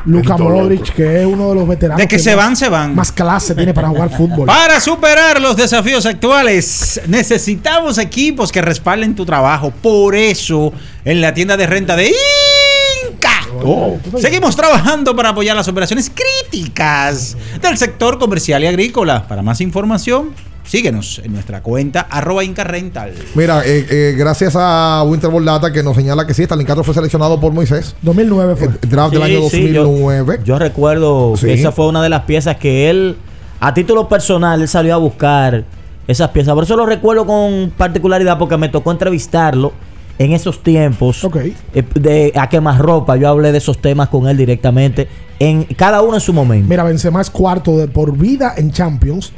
Luka 0.06 0.36
Modric, 0.36 0.92
que 0.94 1.20
es 1.20 1.26
uno 1.26 1.50
de 1.50 1.54
los 1.56 1.68
veteranos. 1.68 2.00
De 2.00 2.08
que 2.08 2.18
se 2.18 2.34
más- 2.36 2.44
van, 2.46 2.56
se 2.56 2.68
van. 2.68 2.94
Más 2.94 3.12
clase 3.12 3.54
tiene 3.54 3.74
para 3.74 3.88
jugar 3.88 4.10
fútbol. 4.10 4.46
Para 4.46 4.80
superar 4.80 5.40
los 5.40 5.56
desafíos 5.56 6.06
actuales, 6.06 7.00
necesitamos 7.06 7.98
equipos 7.98 8.50
que 8.52 8.62
respalden 8.62 9.14
tu 9.14 9.26
trabajo. 9.26 9.70
Por 9.70 10.14
eso, 10.14 10.72
en 11.04 11.20
la 11.20 11.34
tienda 11.34 11.56
de 11.56 11.66
renta 11.66 11.96
de 11.96 12.08
Inca, 12.08 13.30
Oh. 13.64 13.98
seguimos 14.20 14.54
trabajando 14.56 15.14
para 15.16 15.30
apoyar 15.30 15.56
las 15.56 15.66
operaciones 15.68 16.10
críticas 16.14 17.36
del 17.60 17.76
sector 17.76 18.18
comercial 18.18 18.62
y 18.62 18.66
agrícola. 18.66 19.26
Para 19.26 19.42
más 19.42 19.60
información, 19.60 20.30
síguenos 20.68 21.20
en 21.24 21.32
nuestra 21.32 21.62
cuenta 21.62 22.02
arroba 22.02 22.44
Inca 22.44 22.62
Rental. 22.62 23.14
Mira, 23.34 23.62
eh, 23.64 23.86
eh, 23.90 24.14
gracias 24.16 24.54
a 24.56 25.02
Winter 25.06 25.30
Data 25.42 25.72
que 25.72 25.82
nos 25.82 25.96
señala 25.96 26.26
que 26.26 26.34
sí, 26.34 26.42
Stalin 26.42 26.66
Castro 26.66 26.84
fue 26.84 26.94
seleccionado 26.94 27.40
por 27.40 27.52
Moisés. 27.52 27.96
2009 28.02 28.56
fue. 28.56 28.68
El 28.82 28.88
draft 28.88 29.12
del 29.14 29.22
Sí, 29.24 29.32
año 29.36 29.48
sí, 29.48 29.72
yo- 29.72 29.84
2009. 29.84 30.40
Yo, 30.44 30.58
recuerdo 30.58 31.34
Sí. 31.36 31.46
que 31.46 31.54
esa 31.54 31.72
fue 31.72 31.88
una 31.88 32.02
de 32.02 32.10
las 32.10 32.22
piezas 32.22 32.56
que 32.56 32.90
él, 32.90 33.16
a 33.60 33.72
título 33.74 34.08
personal, 34.08 34.60
él 34.60 34.68
salió 34.68 34.94
a 34.94 34.98
buscar 34.98 35.64
esas 36.06 36.30
piezas. 36.30 36.54
Por 36.54 36.64
eso 36.64 36.76
lo 36.76 36.86
recuerdo 36.86 37.26
con 37.26 37.72
particularidad 37.76 38.38
porque 38.38 38.56
me 38.56 38.68
tocó 38.68 38.92
entrevistarlo 38.92 39.72
en 40.18 40.32
esos 40.32 40.62
tiempos. 40.62 41.24
Ok. 41.24 41.36
eh, 41.36 41.82
De 41.94 42.32
a 42.36 42.48
quemarropa. 42.48 43.16
Yo 43.16 43.28
hablé 43.28 43.52
de 43.52 43.58
esos 43.58 43.78
temas 43.78 44.08
con 44.08 44.28
él 44.28 44.36
directamente. 44.36 45.08
En 45.38 45.64
cada 45.64 46.02
uno 46.02 46.14
en 46.16 46.20
su 46.20 46.32
momento. 46.32 46.68
Mira, 46.68 46.82
Benzema 46.84 47.20
es 47.20 47.30
cuarto 47.30 47.76
de 47.78 47.88
por 47.88 48.16
vida 48.16 48.54
en 48.56 48.70
Champions 48.72 49.32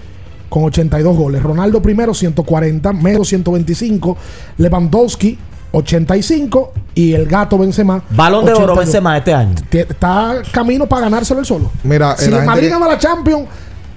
con 0.51 0.64
82 0.64 1.16
goles. 1.16 1.43
Ronaldo 1.43 1.81
primero 1.81 2.12
140, 2.12 2.93
Mero 2.93 3.24
125, 3.24 4.16
Lewandowski 4.59 5.39
85 5.72 6.72
y 6.94 7.12
el 7.12 7.27
gato 7.27 7.56
Benzema. 7.56 8.02
Balón 8.10 8.44
de 8.44 8.52
oro 8.52 8.72
82. 8.74 8.78
Benzema 8.78 9.16
este 9.16 9.32
año. 9.32 9.55
Está 9.70 10.43
camino 10.52 10.86
para 10.86 11.02
ganárselo 11.02 11.40
él 11.40 11.47
solo. 11.47 11.70
Mira, 11.85 12.16
si 12.16 12.28
la 12.31 12.40
el 12.40 12.44
Madrid 12.47 12.64
que- 12.64 12.70
gana 12.70 12.89
la 12.89 12.98
Champions, 12.98 13.44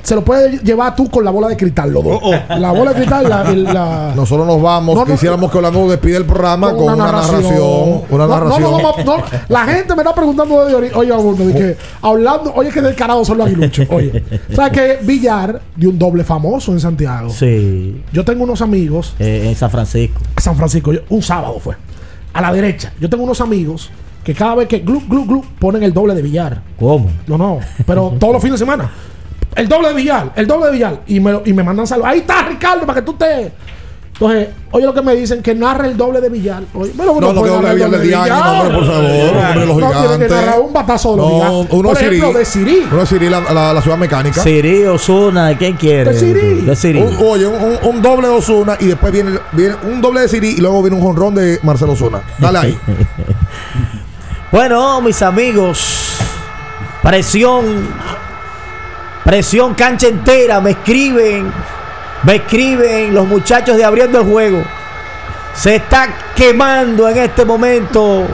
se 0.03 0.15
lo 0.15 0.23
puede 0.23 0.59
llevar 0.59 0.95
tú 0.95 1.09
con 1.09 1.23
la 1.23 1.31
bola 1.31 1.47
de 1.47 1.55
cristal, 1.57 1.91
los 1.91 2.03
dos. 2.03 2.19
Oh, 2.21 2.33
La 2.59 2.71
bola 2.71 2.91
de 2.91 2.97
cristal, 2.97 3.29
la, 3.29 3.41
el- 3.49 3.63
la- 3.63 4.13
Nosotros 4.15 4.45
nos 4.45 4.61
vamos. 4.61 4.95
No, 4.95 5.05
no, 5.05 5.11
Quisiéramos 5.13 5.49
que 5.49 5.57
Orlando 5.57 5.89
despide 5.89 6.17
el 6.17 6.25
programa 6.25 6.71
con, 6.73 6.83
una 6.83 6.95
narración. 6.95 8.01
Una 8.09 8.27
no, 8.27 8.27
narración. 8.27 8.61
no, 8.61 8.79
no, 8.81 9.03
no. 9.03 9.23
La 9.47 9.65
gente 9.65 9.95
me 9.95 10.01
está 10.01 10.13
preguntando 10.13 10.65
de 10.65 10.73
ahorita, 10.73 10.97
oye, 10.97 11.11
Augusto, 11.13 11.45
de 11.47 11.53
que 11.53 11.77
hablando, 12.01 12.53
oye, 12.53 12.69
que 12.69 12.81
descarados 12.81 13.25
son 13.27 13.37
los 13.37 13.47
aguiluchos. 13.47 13.87
Oye, 13.89 14.23
o 14.51 14.55
sea 14.55 14.69
que 14.69 14.99
Villar 15.01 15.61
de 15.75 15.87
un 15.87 15.97
doble 15.97 16.23
famoso 16.23 16.71
en 16.73 16.79
Santiago. 16.79 17.29
Sí. 17.29 18.03
Yo 18.11 18.25
tengo 18.25 18.43
unos 18.43 18.61
amigos, 18.61 19.15
eh, 19.19 19.43
en 19.47 19.55
San 19.55 19.71
Francisco. 19.71 20.19
San 20.37 20.55
Francisco, 20.55 20.91
yo- 20.93 21.01
un 21.09 21.21
sábado 21.21 21.59
fue, 21.59 21.75
a 22.33 22.41
la 22.41 22.51
derecha. 22.51 22.91
Yo 22.99 23.09
tengo 23.09 23.23
unos 23.23 23.39
amigos 23.41 23.89
que 24.23 24.33
cada 24.33 24.55
vez 24.55 24.67
que 24.67 24.79
glu, 24.79 25.01
glu, 25.07 25.25
glu, 25.25 25.43
ponen 25.59 25.83
el 25.83 25.93
doble 25.93 26.13
de 26.13 26.21
Villar. 26.21 26.61
¿Cómo? 26.79 27.09
No, 27.27 27.37
no, 27.37 27.59
pero 27.85 28.13
todos 28.19 28.33
los 28.33 28.41
fines 28.41 28.59
de 28.59 28.65
semana. 28.65 28.91
El 29.55 29.67
doble 29.67 29.89
de 29.89 29.93
Villar, 29.95 30.31
el 30.35 30.47
doble 30.47 30.67
de 30.67 30.71
Villar. 30.73 30.99
Y 31.07 31.19
me, 31.19 31.39
y 31.45 31.53
me 31.53 31.63
mandan 31.63 31.87
saludos. 31.87 32.09
Ahí 32.09 32.19
está, 32.19 32.43
Ricardo, 32.43 32.85
para 32.85 32.99
que 33.01 33.05
tú 33.05 33.13
te. 33.13 33.51
Entonces, 34.13 34.49
oye 34.71 34.85
lo 34.85 34.93
que 34.93 35.01
me 35.01 35.15
dicen, 35.15 35.41
que 35.41 35.55
narre 35.55 35.87
el 35.87 35.97
doble 35.97 36.21
de 36.21 36.29
Villar. 36.29 36.61
Oye, 36.75 36.91
bueno, 36.95 37.15
No, 37.19 37.33
no, 37.33 37.41
que 37.43 37.49
doble 37.49 37.69
de 37.69 37.75
Villar 37.75 37.89
de 37.89 37.99
Diagne, 38.07 38.29
no, 38.29 38.51
hombre, 38.61 38.77
por 38.77 38.85
favor, 38.87 39.03
hombre, 39.09 39.65
los 39.65 39.67
No, 39.67 39.73
tiene 39.75 39.91
que 39.91 40.03
gigantes. 40.03 40.31
narrar 40.31 40.59
un 40.59 40.73
batazo 40.73 41.11
de 41.11 41.17
los 41.17 41.27
No, 41.29 41.59
uno 41.71 41.89
Por 41.89 41.97
ejemplo, 41.97 42.27
Siri. 42.27 42.37
de 42.39 42.45
Siri. 42.45 42.87
Uno 42.91 43.01
es 43.01 43.09
Siri, 43.09 43.29
la, 43.29 43.39
la- 43.41 43.73
la 43.73 43.81
ciudad 43.81 43.97
mecánica. 43.97 44.41
Siri, 44.43 44.83
Osuna, 44.85 45.47
¿de 45.47 45.57
quién 45.57 45.73
quiere? 45.77 46.13
De 46.13 46.19
Siri. 46.19 46.61
De 46.61 46.75
Siri. 46.75 47.01
Un- 47.01 47.17
oye, 47.25 47.47
un, 47.47 47.55
un- 47.55 47.79
un 47.95 48.01
doble 48.03 48.27
de 48.27 48.33
Osuna 48.35 48.77
y 48.79 48.85
después 48.85 49.11
viene, 49.11 49.31
viene 49.51 49.75
un 49.83 49.99
doble 49.99 50.21
de 50.21 50.27
Siri 50.29 50.49
y 50.57 50.61
luego 50.61 50.81
viene 50.83 50.95
un 50.95 51.01
jonrón 51.03 51.33
de 51.33 51.59
Marcelo 51.63 51.93
Osuna. 51.93 52.21
Dale 52.37 52.59
ahí. 52.59 52.77
Bueno, 54.51 55.01
mis 55.01 55.19
amigos, 55.23 56.17
presión, 57.01 57.87
presión 59.23 59.73
cancha 59.73 60.07
entera, 60.07 60.59
me 60.59 60.71
escriben, 60.71 61.51
me 62.23 62.35
escriben 62.35 63.13
los 63.13 63.27
muchachos 63.27 63.77
de 63.77 63.85
abriendo 63.85 64.19
el 64.19 64.25
juego. 64.25 64.63
Se 65.53 65.75
está 65.75 66.07
quemando 66.35 67.07
en 67.07 67.17
este 67.17 67.45
momento 67.45 68.25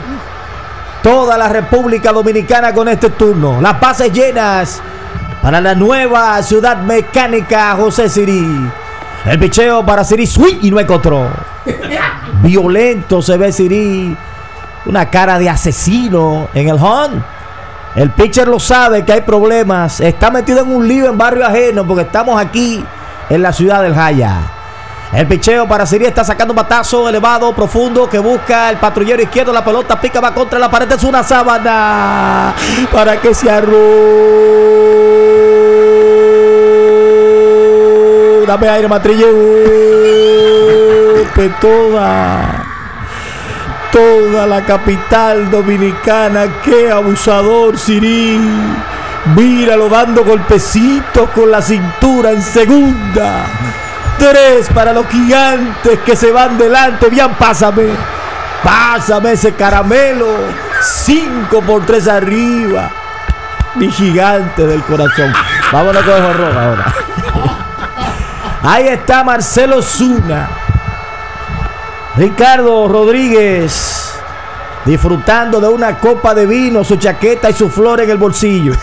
toda 1.02 1.36
la 1.36 1.48
República 1.48 2.12
Dominicana 2.12 2.72
con 2.72 2.88
este 2.88 3.10
turno. 3.10 3.60
Las 3.60 3.78
bases 3.78 4.12
llenas 4.12 4.80
para 5.42 5.60
la 5.60 5.74
nueva 5.74 6.42
ciudad 6.42 6.78
mecánica 6.78 7.74
José 7.76 8.08
Siri. 8.08 8.70
El 9.26 9.38
picheo 9.38 9.84
para 9.84 10.02
Siri 10.02 10.26
swing 10.26 10.58
y 10.62 10.70
no 10.70 10.80
encontró. 10.80 11.28
Violento 12.42 13.20
se 13.20 13.36
ve 13.36 13.52
Siri. 13.52 14.16
Una 14.86 15.10
cara 15.10 15.38
de 15.38 15.48
asesino 15.50 16.48
en 16.54 16.68
el 16.68 16.76
home. 16.76 17.22
El 17.94 18.10
pitcher 18.10 18.46
lo 18.46 18.60
sabe 18.60 19.04
que 19.04 19.12
hay 19.12 19.20
problemas. 19.22 20.00
Está 20.00 20.30
metido 20.30 20.60
en 20.60 20.72
un 20.72 20.86
lío 20.86 21.06
en 21.06 21.18
barrio 21.18 21.44
ajeno 21.44 21.86
porque 21.86 22.02
estamos 22.04 22.40
aquí 22.40 22.84
en 23.28 23.42
la 23.42 23.52
ciudad 23.52 23.82
del 23.82 23.94
Jaya. 23.94 24.36
El 25.12 25.26
picheo 25.26 25.66
para 25.66 25.84
Siri 25.86 26.04
está 26.04 26.22
sacando 26.22 26.52
un 26.52 26.56
batazo 26.56 27.08
elevado, 27.08 27.52
profundo, 27.52 28.08
que 28.08 28.20
busca 28.20 28.70
el 28.70 28.76
patrullero 28.76 29.20
izquierdo. 29.20 29.52
La 29.52 29.64
pelota 29.64 30.00
pica, 30.00 30.20
va 30.20 30.32
contra 30.32 30.56
la 30.56 30.70
pared. 30.70 30.90
Es 30.92 31.02
una 31.02 31.24
sábana 31.24 32.54
para 32.92 33.20
que 33.20 33.34
se 33.34 33.50
arrugue. 33.50 33.80
Dame 38.46 38.68
aire, 38.68 38.88
toda 41.60 42.69
toda 43.92 44.46
la 44.46 44.64
capital 44.64 45.50
dominicana. 45.50 46.46
¡Qué 46.62 46.90
abusador, 46.90 47.78
Siri! 47.78 48.40
Míralo 49.36 49.88
dando 49.88 50.24
golpecitos 50.24 51.30
con 51.30 51.50
la 51.50 51.60
cintura 51.60 52.30
en 52.30 52.42
segunda. 52.42 53.44
Tres 54.18 54.68
para 54.74 54.92
los 54.92 55.06
gigantes 55.06 55.98
que 56.00 56.16
se 56.16 56.32
van 56.32 56.56
delante. 56.58 57.08
Bien, 57.08 57.30
pásame. 57.38 57.84
Pásame 58.62 59.32
ese 59.32 59.52
caramelo. 59.52 60.26
Cinco 60.82 61.60
por 61.62 61.84
tres 61.84 62.08
arriba. 62.08 62.90
Mi 63.74 63.90
gigante 63.90 64.66
del 64.66 64.82
corazón. 64.82 65.32
Vámonos 65.72 66.02
con 66.02 66.14
el 66.14 66.24
horror 66.24 66.58
ahora. 66.58 66.94
Ahí 68.62 68.88
está 68.88 69.24
Marcelo 69.24 69.80
Zuna. 69.80 70.48
Ricardo 72.20 72.86
Rodríguez 72.86 74.12
disfrutando 74.84 75.58
de 75.58 75.68
una 75.68 75.98
copa 75.98 76.34
de 76.34 76.44
vino, 76.44 76.84
su 76.84 76.96
chaqueta 76.96 77.48
y 77.48 77.54
su 77.54 77.70
flor 77.70 78.02
en 78.02 78.10
el 78.10 78.18
bolsillo. 78.18 78.74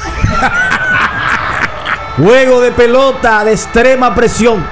Juego 2.18 2.62
de 2.62 2.72
pelota 2.72 3.46
de 3.46 3.52
extrema 3.52 4.16
presión. 4.16 4.66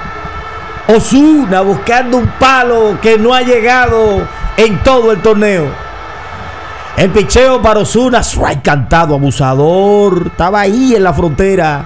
Osuna 0.88 1.60
buscando 1.60 2.16
un 2.16 2.26
palo 2.40 2.98
que 3.00 3.16
no 3.16 3.34
ha 3.34 3.42
llegado 3.42 4.26
en 4.56 4.82
todo 4.82 5.12
el 5.12 5.22
torneo. 5.22 5.68
El 6.96 7.10
picheo 7.10 7.62
para 7.62 7.78
Osuna, 7.78 8.18
strike 8.18 8.62
cantado, 8.62 9.14
abusador. 9.14 10.26
Estaba 10.26 10.62
ahí 10.62 10.96
en 10.96 11.04
la 11.04 11.14
frontera. 11.14 11.84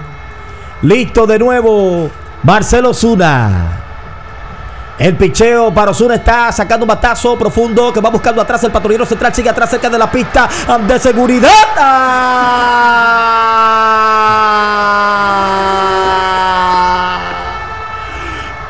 Listo 0.81 1.27
de 1.27 1.37
nuevo, 1.37 2.09
Marcelo 2.41 2.89
Osuna. 2.89 3.80
El 4.97 5.15
picheo 5.17 5.73
para 5.73 5.91
Osuna 5.91 6.15
está 6.15 6.51
sacando 6.51 6.83
un 6.85 6.89
batazo 6.89 7.37
profundo 7.37 7.91
que 7.91 7.99
va 7.99 8.09
buscando 8.09 8.41
atrás. 8.41 8.63
El 8.63 8.71
patrullero 8.71 9.05
central 9.05 9.33
sigue 9.33 9.49
atrás 9.49 9.69
cerca 9.69 9.89
de 9.89 9.97
la 9.97 10.11
pista 10.11 10.47
de 10.87 10.99
seguridad. 10.99 11.49
¡Ah! 11.77 12.51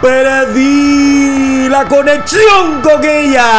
Perdí 0.01 1.67
la 1.69 1.85
conexión 1.85 2.81
con 2.81 3.03
ella. 3.03 3.51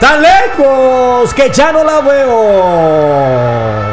Tan 0.00 0.20
lejos 0.20 1.32
que 1.32 1.50
ya 1.50 1.72
no 1.72 1.82
la 1.84 2.00
veo. 2.00 3.85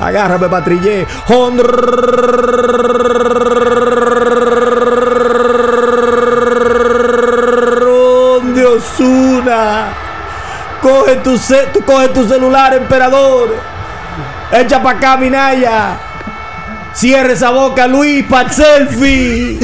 Agárrame, 0.00 0.48
patrillé. 0.48 1.06
De 8.54 8.66
Osuna. 8.66 9.88
Coge 10.80 11.16
tu, 11.16 11.38
tú 11.72 11.80
coge 11.84 12.08
tu 12.08 12.28
celular, 12.28 12.74
emperador. 12.74 13.56
Echa 14.52 14.82
para 14.82 14.98
acá, 14.98 15.16
Minaya. 15.16 15.96
Cierre 16.92 17.32
esa 17.32 17.50
boca, 17.50 17.86
Luis, 17.88 18.24
para 18.24 18.48
el 18.48 18.54
selfie. 18.54 19.58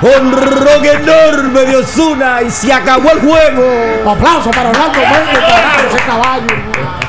Honrón 0.00 0.84
enorme 0.84 1.60
de 1.62 1.76
Osuna 1.76 2.42
y 2.42 2.50
se 2.50 2.72
acabó 2.72 3.10
el 3.10 3.20
juego. 3.20 4.10
Aplauso 4.10 4.50
para 4.50 4.70
Orlando 4.70 4.98
Méndez, 4.98 5.38
ese 5.90 6.04
caballo. 6.06 7.01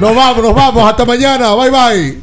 Nos 0.00 0.14
vamos, 0.14 0.42
nos 0.42 0.54
vamos. 0.54 0.90
Hasta 0.90 1.04
mañana. 1.04 1.54
Bye, 1.54 1.70
bye. 1.70 2.20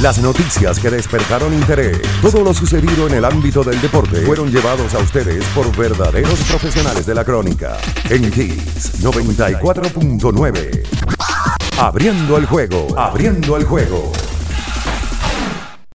Las 0.00 0.18
noticias 0.18 0.78
que 0.78 0.90
despertaron 0.90 1.54
interés, 1.54 1.98
todo 2.20 2.44
lo 2.44 2.52
sucedido 2.52 3.06
en 3.08 3.14
el 3.14 3.24
ámbito 3.24 3.64
del 3.64 3.80
deporte, 3.80 4.26
fueron 4.26 4.50
llevados 4.50 4.92
a 4.94 4.98
ustedes 4.98 5.42
por 5.54 5.74
verdaderos 5.74 6.38
profesionales 6.40 7.06
de 7.06 7.14
la 7.14 7.24
crónica. 7.24 7.78
En 8.10 8.30
Kiss 8.30 9.02
94.9. 9.02 10.82
Abriendo 11.78 12.36
el 12.36 12.44
juego, 12.44 12.86
abriendo 12.98 13.56
el 13.56 13.64
juego. 13.64 14.12